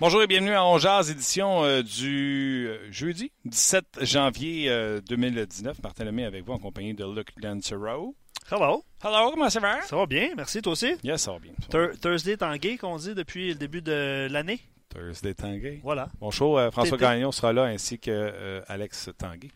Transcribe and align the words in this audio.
Bonjour 0.00 0.22
et 0.22 0.26
bienvenue 0.26 0.54
à 0.54 0.64
On 0.64 0.78
édition 0.78 1.62
euh, 1.62 1.82
du 1.82 2.68
euh, 2.68 2.90
jeudi 2.90 3.30
17 3.44 3.98
janvier 4.00 4.70
2019. 5.06 5.76
Euh, 5.76 5.80
Martin 5.82 6.04
Lemay 6.04 6.24
avec 6.24 6.42
vous 6.42 6.54
en 6.54 6.58
compagnie 6.58 6.94
de 6.94 7.04
Luc 7.04 7.38
Dancero. 7.38 8.16
Hello. 8.50 8.82
Hello, 9.04 9.30
comment 9.30 9.50
ça 9.50 9.60
va? 9.60 9.82
Ça 9.82 9.96
va 9.96 10.06
bien, 10.06 10.30
merci, 10.34 10.62
toi 10.62 10.72
aussi? 10.72 10.94
Yes, 11.04 11.20
ça 11.20 11.32
va 11.32 11.38
bien. 11.38 11.52
Thursday 12.00 12.38
Tanguay, 12.38 12.78
qu'on 12.78 12.96
dit 12.96 13.14
depuis 13.14 13.48
le 13.48 13.56
début 13.56 13.82
de 13.82 14.26
l'année? 14.30 14.60
Thursday 14.88 15.34
Tanguay. 15.34 15.80
Voilà. 15.82 16.08
Bonjour, 16.18 16.58
François 16.72 16.96
Gagnon 16.96 17.30
sera 17.30 17.52
là 17.52 17.64
ainsi 17.64 17.98
que 17.98 18.62
Alex 18.68 19.10
Tanguay. 19.18 19.50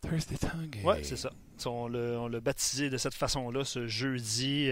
Thursday 0.00 0.38
Tanguay. 0.38 0.80
Oui, 0.84 0.96
c'est 1.02 1.18
ça. 1.18 1.32
On 1.66 1.86
l'a 1.86 2.40
baptisé 2.40 2.88
de 2.88 2.96
cette 2.96 3.14
façon-là 3.14 3.66
ce 3.66 3.86
jeudi 3.86 4.70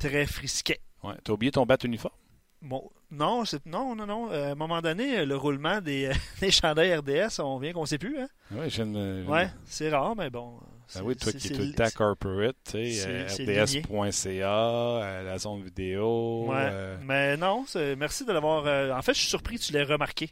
très 0.00 0.26
frisquet. 0.26 0.80
Ouais. 1.04 1.14
T'as 1.22 1.32
oublié 1.32 1.52
ton 1.52 1.64
bat 1.64 1.78
uniforme? 1.84 2.14
Bon, 2.62 2.88
non, 3.10 3.42
non, 3.66 3.96
non, 3.96 4.06
non. 4.06 4.30
Euh, 4.30 4.50
à 4.50 4.52
un 4.52 4.54
moment 4.54 4.80
donné, 4.80 5.26
le 5.26 5.36
roulement 5.36 5.80
des, 5.80 6.12
des 6.40 6.52
chandails 6.52 6.94
RDS, 6.94 7.40
on 7.40 7.58
vient 7.58 7.72
qu'on 7.72 7.82
ne 7.82 7.86
sait 7.86 7.98
plus. 7.98 8.20
Hein? 8.20 8.28
Oui, 8.52 8.70
je 8.70 8.84
ne. 8.84 9.24
Ouais, 9.26 9.50
c'est 9.64 9.90
rare, 9.90 10.14
mais 10.14 10.30
bon. 10.30 10.60
Ben 10.94 11.02
oui, 11.02 11.16
toi 11.16 11.32
qui 11.32 11.48
es 11.48 11.50
tout 11.56 11.62
le 11.62 11.72
temps 11.72 11.88
corporate, 11.96 12.56
tu 12.70 12.92
sais, 12.92 13.26
rds.ca, 13.26 15.22
la 15.24 15.38
zone 15.38 15.64
vidéo. 15.64 16.46
Ouais, 16.48 16.68
euh, 16.70 16.98
mais 17.02 17.36
non, 17.36 17.64
merci 17.96 18.24
de 18.24 18.32
l'avoir. 18.32 18.66
Euh, 18.66 18.92
en 18.92 19.02
fait, 19.02 19.14
je 19.14 19.20
suis 19.20 19.28
surpris 19.28 19.58
que 19.58 19.62
tu 19.62 19.72
l'aies 19.72 19.82
remarqué. 19.84 20.30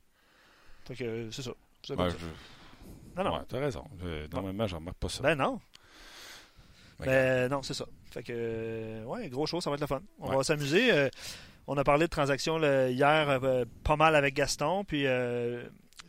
Fait 0.87 0.95
que 0.95 1.31
c'est 1.31 1.43
ça. 1.43 1.53
Non, 1.89 3.25
non. 3.25 3.35
Ouais, 3.39 3.45
t'as 3.49 3.59
raison. 3.59 3.85
normalement, 4.33 4.67
j'en 4.69 4.79
remarque 4.79 4.99
pas 4.99 5.09
ça. 5.09 5.23
Ben 5.23 5.35
non. 5.35 5.61
Ben 7.01 7.51
non, 7.51 7.63
c'est 7.63 7.75
ça. 7.75 7.87
Fait 8.13 8.23
que, 8.23 9.03
ouais, 9.05 9.29
gros 9.31 9.47
chose, 9.47 9.65
ça 9.65 9.71
va 9.71 9.75
être 9.75 9.81
le 9.81 9.87
fun. 9.87 10.03
On 10.21 10.37
va 10.37 10.45
s'amuser. 10.45 11.11
On 11.73 11.77
a 11.77 11.85
parlé 11.85 12.07
de 12.07 12.11
transactions 12.11 12.59
hier 12.59 13.29
euh, 13.45 13.65
pas 13.85 13.95
mal 13.95 14.17
avec 14.17 14.35
Gaston. 14.35 14.83
Puis. 14.83 15.07
Euh, 15.07 15.63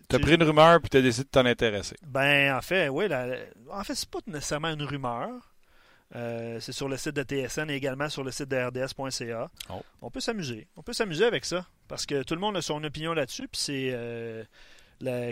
tu 0.10 0.16
as 0.16 0.20
pris 0.20 0.34
une 0.34 0.42
rumeur 0.42 0.82
puis 0.82 0.90
tu 0.90 0.98
as 0.98 1.04
décidé 1.04 1.26
de 1.26 1.30
t'en 1.30 1.46
intéresser. 1.46 1.96
Ben, 2.02 2.58
en 2.58 2.62
fait, 2.62 2.90
oui. 2.90 3.06
en 3.70 3.84
fait, 3.84 3.94
c'est 3.94 4.10
pas 4.10 4.18
nécessairement 4.26 4.70
une 4.70 4.82
rumeur. 4.82 5.30
Euh, 6.16 6.60
c'est 6.60 6.72
sur 6.72 6.90
le 6.90 6.98
site 6.98 7.16
de 7.16 7.22
TSN 7.22 7.70
et 7.70 7.76
également 7.76 8.10
sur 8.10 8.24
le 8.24 8.32
site 8.32 8.50
de 8.50 8.58
RDS.ca. 8.58 9.52
Oh. 9.70 9.84
On 10.02 10.10
peut 10.10 10.20
s'amuser. 10.20 10.68
On 10.78 10.82
peut 10.82 10.94
s'amuser 10.94 11.26
avec 11.26 11.46
ça. 11.46 11.68
Parce 11.88 12.08
que 12.08 12.24
tout 12.24 12.34
le 12.34 12.42
monde 12.42 12.58
a 12.58 12.64
son 12.64 12.84
opinion 12.84 13.14
là-dessus. 13.14 13.48
Puis 13.48 13.62
c'est. 13.62 14.48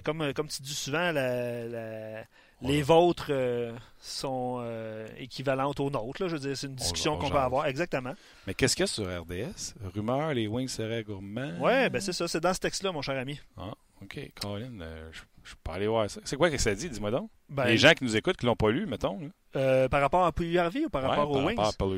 comme, 0.06 0.32
comme 0.34 0.48
tu 0.48 0.62
dis 0.62 0.76
souvent, 0.76 1.12
la, 1.12 2.24
les 2.62 2.82
vôtres 2.82 3.28
euh, 3.30 3.74
sont 4.00 4.60
euh, 4.62 5.08
équivalentes 5.18 5.80
aux 5.80 5.90
nôtres. 5.90 6.22
Là. 6.22 6.28
Je 6.28 6.36
veux 6.36 6.40
dire, 6.40 6.58
c'est 6.58 6.68
une 6.68 6.76
discussion 6.76 7.18
qu'on 7.18 7.30
peut 7.30 7.38
avoir. 7.38 7.66
Exactement. 7.68 8.14
Mais 8.48 8.54
qu'est-ce 8.54 8.76
qu'il 8.76 8.84
y 8.84 8.86
a 8.86 8.88
sur 8.88 9.06
RDS? 9.06 9.76
Rumeur, 9.94 10.34
les 10.34 10.48
wings 10.48 10.68
seraient 10.68 11.04
gourmands? 11.04 11.54
Oui, 11.60 11.90
ben 11.90 12.00
c'est 12.00 12.14
ça. 12.14 12.28
C'est 12.28 12.42
dans 12.42 12.54
ce 12.54 12.60
texte-là, 12.60 12.92
mon 12.92 13.02
cher 13.02 13.18
ami. 13.18 13.40
Ah, 13.58 13.74
OK. 14.02 14.20
Colin, 14.42 14.82
euh, 14.82 15.10
je, 15.12 15.22
je, 15.44 15.56
peux 15.64 15.72
aller 15.72 15.88
voir 15.88 16.10
ça. 16.10 16.22
C'est 16.24 16.36
quoi 16.36 16.50
que 16.50 16.58
ça 16.58 16.74
dit? 16.76 16.90
Dis-moi 16.90 17.12
donc. 17.12 17.30
Ben, 17.50 17.66
les 17.66 17.78
gens 17.78 17.94
qui 17.94 18.04
nous 18.04 18.16
écoutent, 18.16 18.38
qui 18.38 18.46
ne 18.46 18.52
l'ont 18.52 18.56
pas 18.56 18.72
lu, 18.72 18.86
mettons. 18.86 19.20
Par 19.54 20.02
rapport 20.02 20.26
à 20.26 20.32
PURV 20.32 20.86
ou 20.86 20.90
par 20.90 21.04
rapport 21.04 21.32
aux 21.32 21.46
Wings? 21.46 21.56
Par 21.56 21.66
rapport 21.66 21.92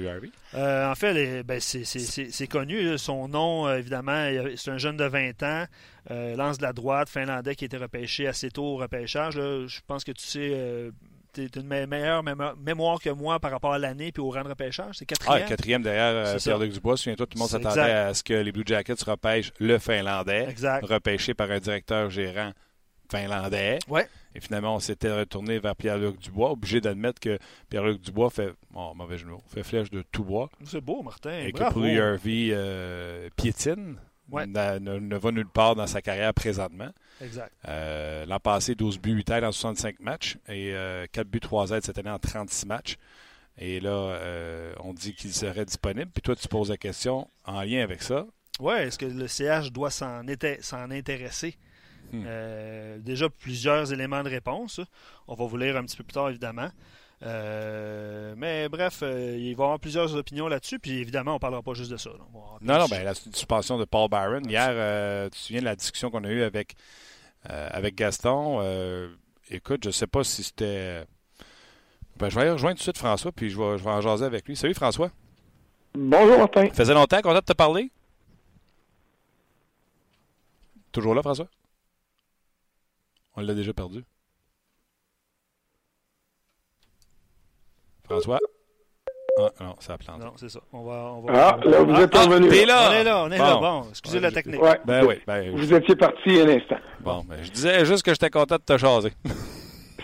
à 0.54 0.92
en 0.92 0.96
fait, 0.96 1.44
ben, 1.44 1.60
c'est 1.60 2.48
connu. 2.48 2.98
Son 2.98 3.28
nom, 3.28 3.72
évidemment, 3.74 4.30
c'est 4.56 4.72
un 4.72 4.78
jeune 4.78 4.98
de 4.98 5.06
20 5.06 5.44
ans. 5.44 5.66
Euh, 6.10 6.36
lance 6.36 6.58
de 6.58 6.64
la 6.64 6.74
droite, 6.74 7.10
finlandais 7.10 7.56
qui 7.56 7.66
a 7.66 7.68
été 7.68 7.78
repêché 7.78 8.28
assez 8.28 8.50
tôt 8.50 8.64
au 8.64 8.78
repêchage. 8.78 9.36
je 9.36 9.80
pense 9.86 10.04
que 10.04 10.12
tu 10.12 10.26
sais, 10.26 10.50
euh, 10.52 10.90
tu 11.32 11.48
une 11.56 11.68
meilleure 11.68 12.24
mémoire 12.58 13.00
que 13.00 13.12
moi 13.12 13.40
par 13.40 13.52
rapport 13.52 13.74
à 13.74 13.78
l'année 13.78 14.12
puis 14.12 14.22
au 14.22 14.32
rang 14.32 14.44
de 14.44 14.50
repêchage. 14.50 14.96
C'est 14.98 15.06
quatrième? 15.06 15.44
Ah, 15.46 15.48
quatrième 15.48 15.84
derrière 15.84 16.34
euh, 16.34 16.38
Pierre-Luc 16.38 16.74
Dubois. 16.74 16.98
Souviens-toi, 16.98 17.28
tout 17.28 17.38
le 17.38 17.40
monde 17.40 17.50
s'attendait 17.50 17.82
à 17.82 18.14
ce 18.16 18.24
que 18.24 18.34
les 18.34 18.52
Blue 18.52 18.64
Jackets 18.66 19.04
repêchent 19.06 19.54
le 19.60 19.78
finlandais, 19.78 20.48
repêché 20.82 21.36
par 21.36 21.52
un 21.52 21.60
directeur 21.60 22.10
gérant 22.10 22.52
finlandais. 23.12 23.78
Ouais. 23.88 24.08
Et 24.36 24.40
finalement, 24.40 24.76
on 24.76 24.80
s'était 24.80 25.12
retourné 25.12 25.60
vers 25.60 25.76
Pierre-Luc 25.76 26.20
Dubois, 26.20 26.52
obligé 26.52 26.82
d'admettre 26.82 27.20
que 27.20 27.38
Pierre-Luc 27.70 28.02
Dubois 28.02 28.30
fait, 28.30 28.54
oh, 28.74 28.94
mauvais 28.96 29.18
genou, 29.18 29.40
fait 29.48 29.64
flèche 29.64 29.90
de 29.90 30.04
tout 30.12 30.24
bois. 30.24 30.50
C'est 30.66 30.82
beau, 30.82 31.02
Martin. 31.02 31.38
Et 31.40 31.52
que 31.52 31.72
pour 31.72 31.86
piétine 33.36 33.98
ne, 34.32 35.18
va 35.18 35.32
nulle 35.32 35.48
part 35.48 35.76
dans 35.76 35.88
sa 35.88 36.02
carrière 36.02 36.34
présentement. 36.34 36.90
Exact. 37.22 37.52
Euh, 37.68 38.26
l'an 38.26 38.40
passé, 38.40 38.76
12 38.76 39.00
buts, 39.00 39.14
8 39.14 39.30
aides 39.32 39.44
en 39.44 39.52
65 39.52 40.00
matchs 40.00 40.38
et 40.48 40.74
4 41.12 41.18
euh, 41.18 41.24
buts, 41.30 41.40
3 41.40 41.72
aides 41.72 41.84
cette 41.84 41.98
année 41.98 42.10
en 42.10 42.20
36 42.20 42.66
matchs. 42.66 42.98
Et 43.58 43.80
là, 43.80 43.92
euh, 43.92 44.74
on 44.80 44.94
dit 44.94 45.14
qu'il 45.14 45.34
serait 45.34 45.66
disponible. 45.66 46.10
Puis 46.12 46.22
toi, 46.22 46.36
tu 46.36 46.48
poses 46.48 46.70
la 46.70 46.78
question 46.78 47.28
en 47.46 47.62
lien 47.62 47.84
avec 47.84 48.02
ça. 48.02 48.26
Oui, 48.60 48.74
est-ce 48.76 48.98
que 48.98 49.06
le 49.06 49.28
CH 49.28 49.72
doit 49.72 49.92
s'en 49.92 50.28
intéresser? 50.28 51.58
Hmm. 52.12 53.02
déjà, 53.02 53.30
plusieurs 53.30 53.94
éléments 53.94 54.24
de 54.24 54.30
réponse. 54.30 54.82
On 55.28 55.36
va 55.36 55.46
vous 55.46 55.58
lire 55.58 55.78
un 55.78 55.84
petit 55.84 55.98
peu 55.98 56.04
plus 56.04 56.14
tard, 56.14 56.30
évidemment. 56.30 56.70
Euh, 57.24 58.34
mais 58.36 58.68
bref, 58.68 59.00
euh, 59.04 59.36
il 59.38 59.56
va 59.56 59.64
y 59.64 59.66
avoir 59.66 59.80
plusieurs 59.80 60.16
opinions 60.16 60.48
là-dessus, 60.48 60.80
puis 60.80 61.00
évidemment, 61.00 61.32
on 61.32 61.36
ne 61.36 61.40
parlera 61.40 61.62
pas 61.62 61.74
juste 61.74 61.92
de 61.92 61.98
ça. 61.98 62.10
Non, 62.62 62.80
non, 62.80 62.86
ben, 62.90 63.04
la 63.04 63.14
suspension 63.14 63.78
de 63.78 63.86
Paul 63.86 64.10
Byron. 64.10 64.44
Hier, 64.50 64.70
euh, 64.72 65.26
tu 65.26 65.32
te 65.32 65.38
souviens 65.38 65.60
de 65.60 65.66
la 65.66 65.76
discussion 65.76 66.10
qu'on 66.10 66.24
a 66.24 66.30
eue 66.30 66.44
avec, 66.44 66.76
avec 67.44 67.96
Gaston? 67.96 68.62
écoute, 69.50 69.82
je 69.84 69.90
ne 69.90 69.94
sais 69.94 70.08
pas 70.08 70.24
si 70.24 70.44
c'était. 70.44 71.06
Ben, 72.18 72.30
je 72.30 72.40
vais 72.40 72.52
rejoindre 72.52 72.76
tout 72.76 72.80
de 72.80 72.84
suite 72.84 72.98
François, 72.98 73.32
puis 73.32 73.50
je 73.50 73.58
vais, 73.58 73.78
je 73.78 73.84
vais 73.84 73.90
en 73.90 74.02
jaser 74.02 74.26
avec 74.26 74.48
lui. 74.48 74.56
Salut 74.56 74.74
François. 74.74 75.12
Bonjour 75.94 76.38
Martin. 76.38 76.68
Ça 76.68 76.74
faisait 76.74 76.94
longtemps 76.94 77.22
qu'on 77.22 77.36
a 77.36 77.42
de 77.42 77.46
te 77.46 77.54
parler? 77.54 77.92
Toujours 80.92 81.16
là, 81.16 81.22
François? 81.22 81.48
On 83.42 83.44
l'a 83.44 83.56
déjà 83.56 83.74
perdu. 83.74 84.04
François? 88.04 88.38
Ah, 89.40 89.50
non, 89.60 89.76
ça 89.80 89.98
plante. 89.98 90.20
Non, 90.20 90.34
c'est 90.36 90.50
ça. 90.50 90.60
On 90.72 90.84
va, 90.84 90.94
on 91.16 91.22
va... 91.22 91.34
Ah, 91.34 91.60
là, 91.66 91.82
vous 91.82 91.96
êtes 91.96 92.16
ah, 92.16 92.26
revenu. 92.26 92.50
Ah, 92.52 92.66
là. 92.66 92.90
On 92.90 92.94
est 92.94 93.04
là, 93.04 93.24
on 93.24 93.32
est 93.32 93.38
là. 93.40 93.58
Bon, 93.58 93.90
excusez 93.90 94.20
la 94.20 94.32
technique. 94.32 94.62
Ouais. 94.62 94.80
Ben 94.86 95.06
oui. 95.08 95.16
Ben, 95.26 95.56
vous 95.56 95.74
étiez 95.74 95.96
parti 95.96 96.40
un 96.40 96.50
instant. 96.50 96.76
Bon, 97.00 97.24
ben, 97.28 97.42
je 97.42 97.50
disais 97.50 97.84
juste 97.84 98.04
que 98.04 98.12
j'étais 98.12 98.30
content 98.30 98.58
de 98.58 98.62
te 98.62 98.78
chaser. 98.78 99.12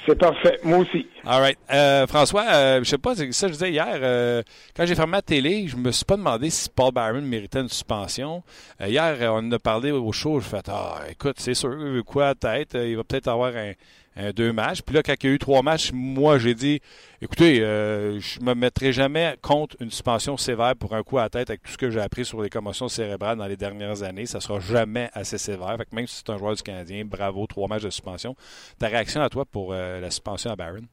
C'est 0.07 0.15
parfait. 0.15 0.57
Moi 0.63 0.77
aussi. 0.77 1.05
All 1.25 1.41
right. 1.41 1.57
Euh, 1.69 2.07
François, 2.07 2.45
euh, 2.49 2.79
je 2.81 2.89
sais 2.89 2.97
pas, 2.97 3.13
ça 3.13 3.47
je 3.47 3.51
disais 3.51 3.71
hier, 3.71 3.99
euh, 4.01 4.41
quand 4.73 4.85
j'ai 4.85 4.95
fermé 4.95 5.13
la 5.13 5.21
télé, 5.21 5.67
je 5.67 5.75
me 5.75 5.91
suis 5.91 6.05
pas 6.05 6.15
demandé 6.15 6.49
si 6.49 6.69
Paul 6.69 6.93
Byron 6.93 7.25
méritait 7.25 7.59
une 7.59 7.67
suspension. 7.67 8.41
Euh, 8.79 8.87
hier, 8.87 9.17
on 9.33 9.39
en 9.39 9.51
a 9.51 9.59
parlé 9.59 9.91
au 9.91 10.09
show, 10.13 10.39
je 10.39 10.47
fais 10.47 10.61
ah, 10.69 11.01
écoute, 11.09 11.35
c'est 11.39 11.53
sûr, 11.53 11.75
quoi 12.05 12.35
tête, 12.35 12.77
il 12.81 12.95
va 12.95 13.03
peut-être 13.03 13.27
avoir 13.27 13.53
un, 13.53 13.73
euh, 14.17 14.31
deux 14.31 14.51
matchs. 14.51 14.81
Puis 14.81 14.95
là, 14.95 15.03
quand 15.03 15.13
il 15.21 15.27
y 15.27 15.31
a 15.31 15.35
eu 15.35 15.39
trois 15.39 15.61
matchs, 15.61 15.91
moi, 15.93 16.37
j'ai 16.37 16.53
dit 16.53 16.79
écoutez, 17.21 17.61
euh, 17.61 18.19
je 18.19 18.39
me 18.41 18.53
mettrai 18.53 18.91
jamais 18.91 19.35
contre 19.41 19.75
une 19.79 19.91
suspension 19.91 20.37
sévère 20.37 20.75
pour 20.75 20.95
un 20.95 21.03
coup 21.03 21.17
à 21.17 21.23
la 21.23 21.29
tête 21.29 21.49
avec 21.49 21.63
tout 21.63 21.71
ce 21.71 21.77
que 21.77 21.89
j'ai 21.89 21.99
appris 21.99 22.25
sur 22.25 22.41
les 22.41 22.49
commotions 22.49 22.87
cérébrales 22.87 23.37
dans 23.37 23.47
les 23.47 23.57
dernières 23.57 24.03
années. 24.03 24.25
Ça 24.25 24.39
sera 24.39 24.59
jamais 24.59 25.09
assez 25.13 25.37
sévère. 25.37 25.75
Fait 25.77 25.85
que 25.85 25.95
même 25.95 26.07
si 26.07 26.17
c'est 26.17 26.29
un 26.31 26.37
joueur 26.37 26.55
du 26.55 26.63
Canadien, 26.63 27.03
bravo, 27.05 27.45
trois 27.47 27.67
matchs 27.67 27.83
de 27.83 27.89
suspension. 27.89 28.35
Ta 28.79 28.87
réaction 28.87 29.21
à 29.21 29.29
toi 29.29 29.45
pour 29.45 29.73
euh, 29.73 29.99
la 29.99 30.09
suspension 30.09 30.51
à 30.51 30.55
Barron? 30.55 30.83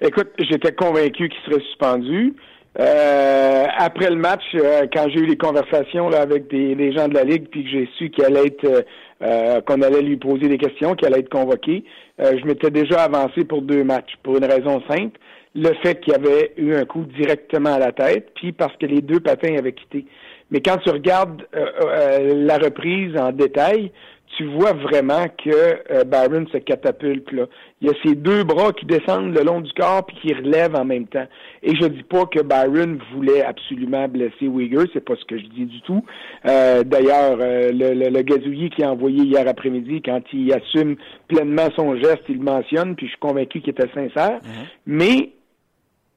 Écoute, 0.00 0.28
j'étais 0.38 0.72
convaincu 0.72 1.28
qu'il 1.28 1.40
serait 1.46 1.62
suspendu. 1.62 2.34
Euh, 2.78 3.64
après 3.78 4.10
le 4.10 4.16
match, 4.16 4.44
euh, 4.54 4.86
quand 4.92 5.08
j'ai 5.08 5.20
eu 5.20 5.26
les 5.26 5.38
conversations 5.38 6.10
là, 6.10 6.20
avec 6.20 6.48
des, 6.48 6.92
gens 6.92 7.08
de 7.08 7.14
la 7.14 7.24
Ligue, 7.24 7.48
puis 7.50 7.64
que 7.64 7.70
j'ai 7.70 7.88
su 7.96 8.10
qu'il 8.10 8.24
allait 8.24 8.46
être 8.46 8.84
euh, 9.22 9.60
qu'on 9.62 9.80
allait 9.80 10.02
lui 10.02 10.18
poser 10.18 10.48
des 10.48 10.58
questions, 10.58 10.94
qu'il 10.94 11.06
allait 11.06 11.20
être 11.20 11.30
convoqué, 11.30 11.84
je 12.18 12.44
m'étais 12.46 12.70
déjà 12.70 13.04
avancé 13.04 13.44
pour 13.44 13.62
deux 13.62 13.82
matchs, 13.82 14.12
pour 14.22 14.36
une 14.36 14.44
raison 14.44 14.82
simple, 14.90 15.18
le 15.54 15.72
fait 15.82 16.00
qu'il 16.00 16.12
y 16.12 16.16
avait 16.16 16.52
eu 16.58 16.74
un 16.74 16.84
coup 16.84 17.04
directement 17.18 17.74
à 17.74 17.78
la 17.78 17.92
tête, 17.92 18.28
puis 18.34 18.52
parce 18.52 18.76
que 18.76 18.84
les 18.84 19.00
deux 19.00 19.20
patins 19.20 19.56
avaient 19.58 19.72
quitté. 19.72 20.04
Mais 20.50 20.60
quand 20.60 20.76
tu 20.78 20.90
regardes 20.90 21.42
la 21.52 22.58
reprise 22.58 23.16
en 23.18 23.32
détail, 23.32 23.90
tu 24.36 24.44
vois 24.44 24.74
vraiment 24.74 25.26
que 25.42 25.50
euh, 25.90 26.04
Byron 26.04 26.46
se 26.52 26.58
catapulte. 26.58 27.32
Là. 27.32 27.46
Il 27.80 27.88
y 27.88 27.90
a 27.90 27.94
ses 28.04 28.14
deux 28.14 28.44
bras 28.44 28.72
qui 28.72 28.84
descendent 28.84 29.34
le 29.34 29.42
long 29.42 29.62
du 29.62 29.72
corps 29.72 30.04
puis 30.04 30.16
qui 30.20 30.34
relèvent 30.34 30.76
en 30.76 30.84
même 30.84 31.06
temps. 31.06 31.26
Et 31.62 31.74
je 31.74 31.86
dis 31.86 32.02
pas 32.02 32.26
que 32.26 32.42
Byron 32.42 32.98
voulait 33.14 33.42
absolument 33.42 34.06
blesser 34.08 34.42
Uyghur, 34.44 34.86
c'est 34.92 35.04
pas 35.04 35.16
ce 35.16 35.24
que 35.24 35.38
je 35.38 35.46
dis 35.46 35.64
du 35.64 35.80
tout. 35.82 36.04
Euh, 36.46 36.82
d'ailleurs, 36.84 37.38
euh, 37.40 37.72
le, 37.72 38.10
le, 38.10 38.22
gazouillis 38.22 38.70
qui 38.70 38.82
a 38.82 38.92
envoyé 38.92 39.22
hier 39.22 39.48
après-midi, 39.48 40.02
quand 40.02 40.20
il 40.32 40.52
assume 40.52 40.96
pleinement 41.28 41.68
son 41.74 41.96
geste, 41.96 42.22
il 42.28 42.36
le 42.36 42.44
mentionne, 42.44 42.94
puis 42.94 43.06
je 43.06 43.12
suis 43.12 43.20
convaincu 43.20 43.60
qu'il 43.60 43.70
était 43.70 43.88
sincère. 43.94 44.40
Mm-hmm. 44.40 44.66
Mais 44.86 45.30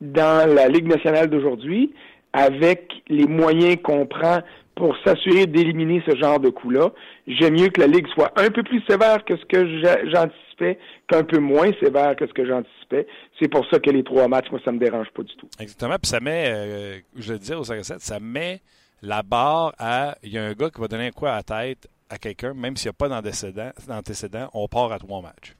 dans 0.02 0.54
la 0.54 0.68
Ligue 0.68 0.88
nationale 0.88 1.30
d'aujourd'hui, 1.30 1.94
avec 2.34 2.92
les 3.08 3.26
moyens 3.26 3.78
qu'on 3.82 4.06
prend 4.06 4.40
pour 4.80 4.96
s'assurer 5.06 5.46
d'éliminer 5.46 6.02
ce 6.10 6.16
genre 6.18 6.40
de 6.40 6.50
coup-là. 6.50 6.90
J'aime 7.28 7.54
mieux 7.54 7.68
que 7.68 7.82
la 7.82 7.88
Ligue 7.88 8.08
soit 8.14 8.32
un 8.38 8.50
peu 8.50 8.64
plus 8.64 8.82
sévère 8.90 9.24
que 9.26 9.36
ce 9.36 9.46
que 9.46 9.68
j'anticipais, 10.10 10.80
qu'un 11.10 11.24
peu 11.24 11.40
moins 11.40 11.70
sévère 11.84 12.16
que 12.16 12.26
ce 12.26 12.34
que 12.34 12.46
j'anticipais. 12.46 13.06
C'est 13.40 13.50
pour 13.50 13.66
ça 13.70 13.80
que 13.80 13.90
les 13.90 14.04
trois 14.04 14.28
matchs, 14.28 14.50
moi, 14.50 14.62
ça 14.64 14.72
me 14.72 14.80
dérange 14.80 15.10
pas 15.14 15.24
du 15.24 15.36
tout. 15.36 15.50
Exactement. 15.60 15.98
Puis 16.02 16.10
ça 16.10 16.20
met, 16.22 16.46
euh, 16.48 17.00
je 17.18 17.34
le 17.34 17.40
disais 17.40 17.56
au 17.56 17.64
5 17.64 17.84
ça 17.84 18.20
met 18.20 18.62
la 19.02 19.22
barre 19.22 19.74
à. 19.78 20.16
Il 20.24 20.32
y 20.32 20.38
a 20.38 20.44
un 20.46 20.54
gars 20.54 20.70
qui 20.70 20.80
va 20.80 20.88
donner 20.88 21.08
un 21.08 21.12
coup 21.12 21.26
à 21.26 21.36
la 21.36 21.44
tête 21.44 21.90
à 22.10 22.18
quelqu'un, 22.18 22.54
même 22.54 22.76
s'il 22.76 22.88
n'y 22.88 22.96
a 22.96 23.08
pas 23.08 23.10
d'antécédent, 23.10 24.50
on 24.54 24.68
part 24.68 24.92
à 24.92 24.98
trois 24.98 25.22
matchs. 25.22 25.56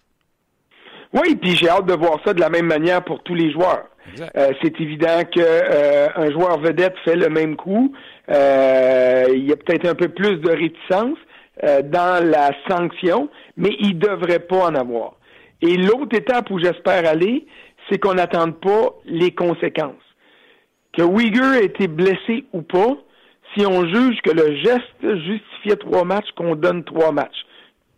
Oui, 1.14 1.36
puis 1.36 1.56
j'ai 1.56 1.70
hâte 1.70 1.88
de 1.88 1.94
voir 1.94 2.20
ça 2.24 2.34
de 2.34 2.40
la 2.40 2.50
même 2.50 2.68
manière 2.68 3.04
pour 3.04 3.24
tous 3.24 3.34
les 3.34 3.52
joueurs. 3.52 3.86
Euh, 4.20 4.52
c'est 4.62 4.80
évident 4.80 5.22
que 5.24 5.40
euh, 5.40 6.08
un 6.16 6.32
joueur 6.32 6.60
vedette 6.60 6.96
fait 7.04 7.16
le 7.16 7.30
même 7.30 7.56
coup. 7.56 7.94
Euh, 8.30 9.26
il 9.34 9.48
y 9.48 9.52
a 9.52 9.56
peut-être 9.56 9.88
un 9.88 9.96
peu 9.96 10.10
plus 10.10 10.38
de 10.38 10.50
réticence 10.50 11.18
dans 11.84 12.26
la 12.26 12.52
sanction, 12.70 13.28
mais 13.58 13.76
il 13.82 14.00
devrait 14.00 14.40
pas 14.40 14.68
en 14.68 14.76
avoir. 14.76 15.16
Et 15.62 15.76
l'autre 15.76 16.16
étape 16.16 16.50
où 16.52 16.60
j'espère 16.60 17.06
aller, 17.06 17.46
c'est 17.90 17.98
qu'on 17.98 18.14
n'attende 18.14 18.60
pas 18.60 18.94
les 19.06 19.32
conséquences. 19.32 19.96
Que 20.94 21.04
Uyghur 21.04 21.54
ait 21.56 21.66
été 21.66 21.88
blessé 21.88 22.46
ou 22.54 22.62
pas, 22.62 22.98
si 23.56 23.66
on 23.66 23.86
juge 23.86 24.22
que 24.24 24.32
le 24.32 24.56
geste 24.56 25.02
justifiait 25.02 25.76
trois 25.76 26.04
matchs, 26.04 26.32
qu'on 26.36 26.56
donne 26.56 26.84
trois 26.84 27.12
matchs, 27.12 27.46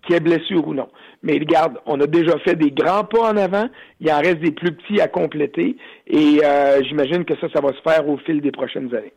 qu'il 0.04 0.16
ait 0.16 0.19
blessure 0.19 0.68
ou 0.68 0.74
non. 0.74 0.89
Mais 1.24 1.34
regarde, 1.34 1.77
on 1.86 2.00
a 2.01 2.07
déjà 2.07 2.38
fait 2.39 2.56
des 2.56 2.72
grands 2.72 3.04
pas 3.04 3.31
en 3.31 3.38
avant. 3.38 3.69
Il 4.00 4.12
en 4.12 4.19
reste 4.19 4.39
des 4.39 4.51
plus 4.51 4.72
petits 4.72 5.00
à 5.00 5.07
compléter. 5.07 5.75
Et 6.07 6.39
euh, 6.44 6.81
j'imagine 6.84 7.25
que 7.25 7.36
ça, 7.38 7.48
ça 7.54 7.62
va 7.62 7.69
se 7.69 7.81
faire 7.81 8.07
au 8.07 8.18
fil 8.18 8.42
des 8.42 8.51
prochaines 8.51 8.94
années. 8.95 9.13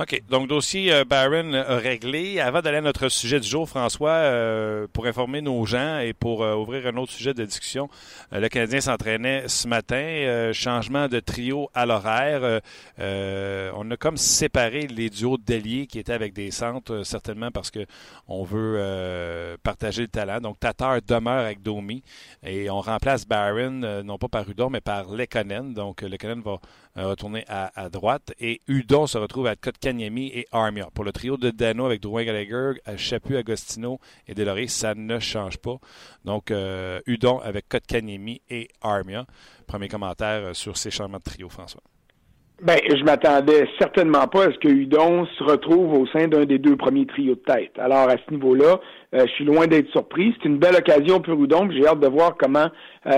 OK. 0.00 0.22
Donc, 0.30 0.46
dossier 0.46 0.92
euh, 0.92 1.04
Barron 1.04 1.54
euh, 1.54 1.76
réglé. 1.76 2.38
Avant 2.38 2.62
d'aller 2.62 2.76
à 2.76 2.82
notre 2.82 3.08
sujet 3.08 3.40
du 3.40 3.48
jour, 3.48 3.68
François, 3.68 4.10
euh, 4.10 4.86
pour 4.92 5.06
informer 5.06 5.40
nos 5.40 5.66
gens 5.66 5.98
et 5.98 6.12
pour 6.12 6.38
ouvrir 6.38 6.86
un 6.86 6.96
autre 6.98 7.10
sujet 7.10 7.34
de 7.34 7.44
discussion, 7.44 7.90
le 8.30 8.46
Canadien 8.46 8.80
s'entraînait 8.80 9.48
ce 9.48 9.66
matin. 9.66 10.52
changement 10.52 11.08
de 11.08 11.18
trio 11.18 11.68
à 11.74 11.84
l'horaire. 11.84 12.60
on 12.98 13.90
a 13.90 13.96
comme 13.96 14.16
séparé 14.16 14.86
les 14.86 15.10
duos 15.10 15.36
d'ailiers 15.36 15.88
qui 15.88 15.98
étaient 15.98 16.12
avec 16.12 16.32
des 16.32 16.52
centres, 16.52 17.02
certainement 17.02 17.50
parce 17.50 17.72
que 17.72 17.84
on 18.28 18.44
veut 18.44 19.56
partager 19.64 20.02
le 20.02 20.08
talent. 20.08 20.40
Donc, 20.40 20.60
Tatar 20.60 21.02
demeure 21.02 21.44
avec 21.44 21.60
Domi 21.60 22.04
et 22.44 22.70
on 22.70 22.80
remplace 22.80 23.26
Barron, 23.26 24.02
non 24.04 24.18
pas 24.18 24.28
par 24.28 24.48
Udon, 24.48 24.70
mais 24.70 24.80
par 24.80 25.10
Lekonen. 25.10 25.74
Donc, 25.74 26.02
Lekonen 26.02 26.40
va 26.40 26.60
retourner 26.94 27.44
à, 27.48 27.88
droite 27.88 28.32
et 28.40 28.60
Udon 28.68 29.06
se 29.06 29.18
retrouve 29.18 29.46
à 29.46 29.56
Kotkaniemi 29.88 30.30
et 30.34 30.46
Armia. 30.52 30.88
Pour 30.94 31.04
le 31.04 31.12
trio 31.12 31.38
de 31.38 31.50
Dano 31.50 31.86
avec 31.86 32.02
Drouin 32.02 32.24
Gallagher, 32.24 32.72
Chapu, 32.96 33.36
Agostino 33.36 33.98
et 34.26 34.34
Deloré, 34.34 34.66
ça 34.66 34.94
ne 34.94 35.18
change 35.18 35.56
pas. 35.56 35.76
Donc, 36.26 36.50
euh, 36.50 37.00
Udon 37.06 37.38
avec 37.38 37.68
Kotkaniemi 37.70 38.42
et 38.50 38.68
Armia. 38.82 39.24
Premier 39.66 39.88
commentaire 39.88 40.48
euh, 40.48 40.52
sur 40.52 40.76
ces 40.76 40.90
changements 40.90 41.18
de 41.18 41.22
trio, 41.22 41.48
François. 41.48 41.80
Ben, 42.60 42.78
je 42.86 43.02
m'attendais 43.02 43.66
certainement 43.78 44.26
pas 44.26 44.48
à 44.48 44.52
ce 44.52 44.58
que 44.58 44.68
Udon 44.68 45.26
se 45.38 45.44
retrouve 45.44 45.94
au 45.94 46.06
sein 46.08 46.28
d'un 46.28 46.44
des 46.44 46.58
deux 46.58 46.76
premiers 46.76 47.06
trios 47.06 47.36
de 47.36 47.40
tête. 47.40 47.72
Alors, 47.78 48.10
à 48.10 48.16
ce 48.16 48.30
niveau-là, 48.30 48.80
euh, 49.14 49.26
je 49.26 49.32
suis 49.32 49.44
loin 49.44 49.66
d'être 49.66 49.90
surpris. 49.92 50.34
C'est 50.36 50.48
une 50.48 50.58
belle 50.58 50.76
occasion 50.76 51.20
pour 51.20 51.42
Udon, 51.42 51.70
j'ai 51.70 51.86
hâte 51.86 52.00
de 52.00 52.08
voir 52.08 52.36
comment 52.36 52.68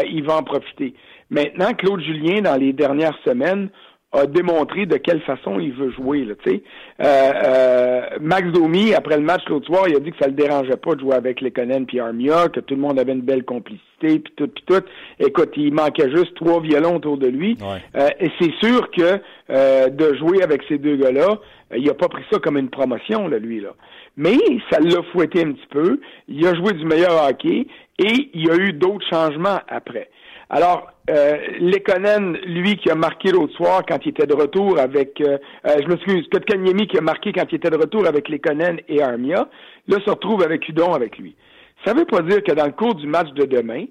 il 0.06 0.23
va 0.23 0.37
en 0.37 0.44
profiter. 0.44 0.94
Maintenant, 1.31 1.73
Claude 1.75 2.00
Julien, 2.00 2.43
dans 2.43 2.56
les 2.56 2.73
dernières 2.73 3.19
semaines, 3.25 3.70
a 4.12 4.27
démontré 4.27 4.87
de 4.87 4.97
quelle 4.97 5.21
façon 5.21 5.61
il 5.61 5.73
veut 5.73 5.91
jouer. 5.93 6.25
Là, 6.25 6.35
euh, 6.49 6.57
euh, 7.01 8.01
Max 8.21 8.49
Domi, 8.49 8.93
après 8.93 9.17
le 9.17 9.23
match 9.23 9.43
l'autre 9.49 9.67
soir, 9.67 9.85
il 9.89 9.97
a 9.97 10.01
dit 10.01 10.11
que 10.11 10.19
ça 10.21 10.27
le 10.27 10.35
dérangeait 10.35 10.77
pas 10.77 10.95
de 10.95 11.01
jouer 11.01 11.15
avec 11.15 11.41
Lekonen 11.41 11.87
puis 11.87 12.01
Armia, 12.01 12.49
que 12.49 12.61
tout 12.61 12.75
le 12.75 12.81
monde 12.81 12.99
avait 12.99 13.12
une 13.12 13.21
belle 13.21 13.45
complicité, 13.45 14.19
puis 14.19 14.33
tout, 14.35 14.49
puis 14.49 14.65
tout. 14.67 14.83
Écoute, 15.21 15.51
il 15.57 15.73
manquait 15.73 16.11
juste 16.11 16.35
trois 16.35 16.61
violons 16.61 16.97
autour 16.97 17.19
de 17.19 17.29
lui. 17.29 17.57
Euh, 17.95 18.09
et 18.19 18.31
c'est 18.41 18.53
sûr 18.61 18.91
que 18.91 19.21
euh, 19.51 19.89
de 19.89 20.15
jouer 20.17 20.43
avec 20.43 20.62
ces 20.69 20.79
deux 20.79 20.97
gars-là, 20.97 21.39
il 21.77 21.89
a 21.89 21.95
pas 21.95 22.09
pris 22.09 22.25
ça 22.33 22.41
comme 22.41 22.59
une 22.59 22.71
promotion, 22.71 23.29
là, 23.29 23.39
lui. 23.39 23.61
là. 23.61 23.75
Mais 24.17 24.37
ça 24.71 24.81
l'a 24.81 25.03
fouetté 25.12 25.43
un 25.43 25.53
petit 25.53 25.69
peu. 25.71 26.01
Il 26.27 26.45
a 26.47 26.55
joué 26.55 26.73
du 26.73 26.85
meilleur 26.85 27.25
hockey 27.29 27.69
et 27.99 28.31
il 28.35 28.47
y 28.47 28.51
a 28.51 28.57
eu 28.57 28.73
d'autres 28.73 29.07
changements 29.09 29.61
après. 29.69 30.11
Alors, 30.52 30.91
euh, 31.08 31.37
Lekonen, 31.61 32.37
lui, 32.44 32.76
qui 32.76 32.91
a 32.91 32.97
marqué 32.97 33.31
l'autre 33.31 33.55
soir 33.55 33.82
quand 33.88 33.99
il 34.05 34.08
était 34.08 34.26
de 34.26 34.35
retour 34.35 34.81
avec, 34.81 35.20
euh, 35.20 35.38
euh 35.64 35.76
je 35.81 35.87
m'excuse, 35.87 36.29
Kotkaniemi 36.29 36.88
qui 36.88 36.99
a 36.99 37.00
marqué 37.00 37.32
quand 37.32 37.44
il 37.52 37.55
était 37.55 37.70
de 37.70 37.76
retour 37.76 38.05
avec 38.05 38.29
Lekonen 38.29 38.81
et 38.88 39.00
Armia, 39.00 39.49
là, 39.87 39.99
se 40.05 40.11
retrouve 40.11 40.43
avec 40.43 40.69
Udon 40.69 40.93
avec 40.93 41.19
lui. 41.19 41.37
Ça 41.85 41.94
veut 41.94 42.05
pas 42.05 42.23
dire 42.23 42.43
que 42.43 42.52
dans 42.52 42.67
le 42.67 42.73
cours 42.73 42.97
du 42.97 43.06
match 43.06 43.31
de 43.35 43.44
demain, 43.44 43.85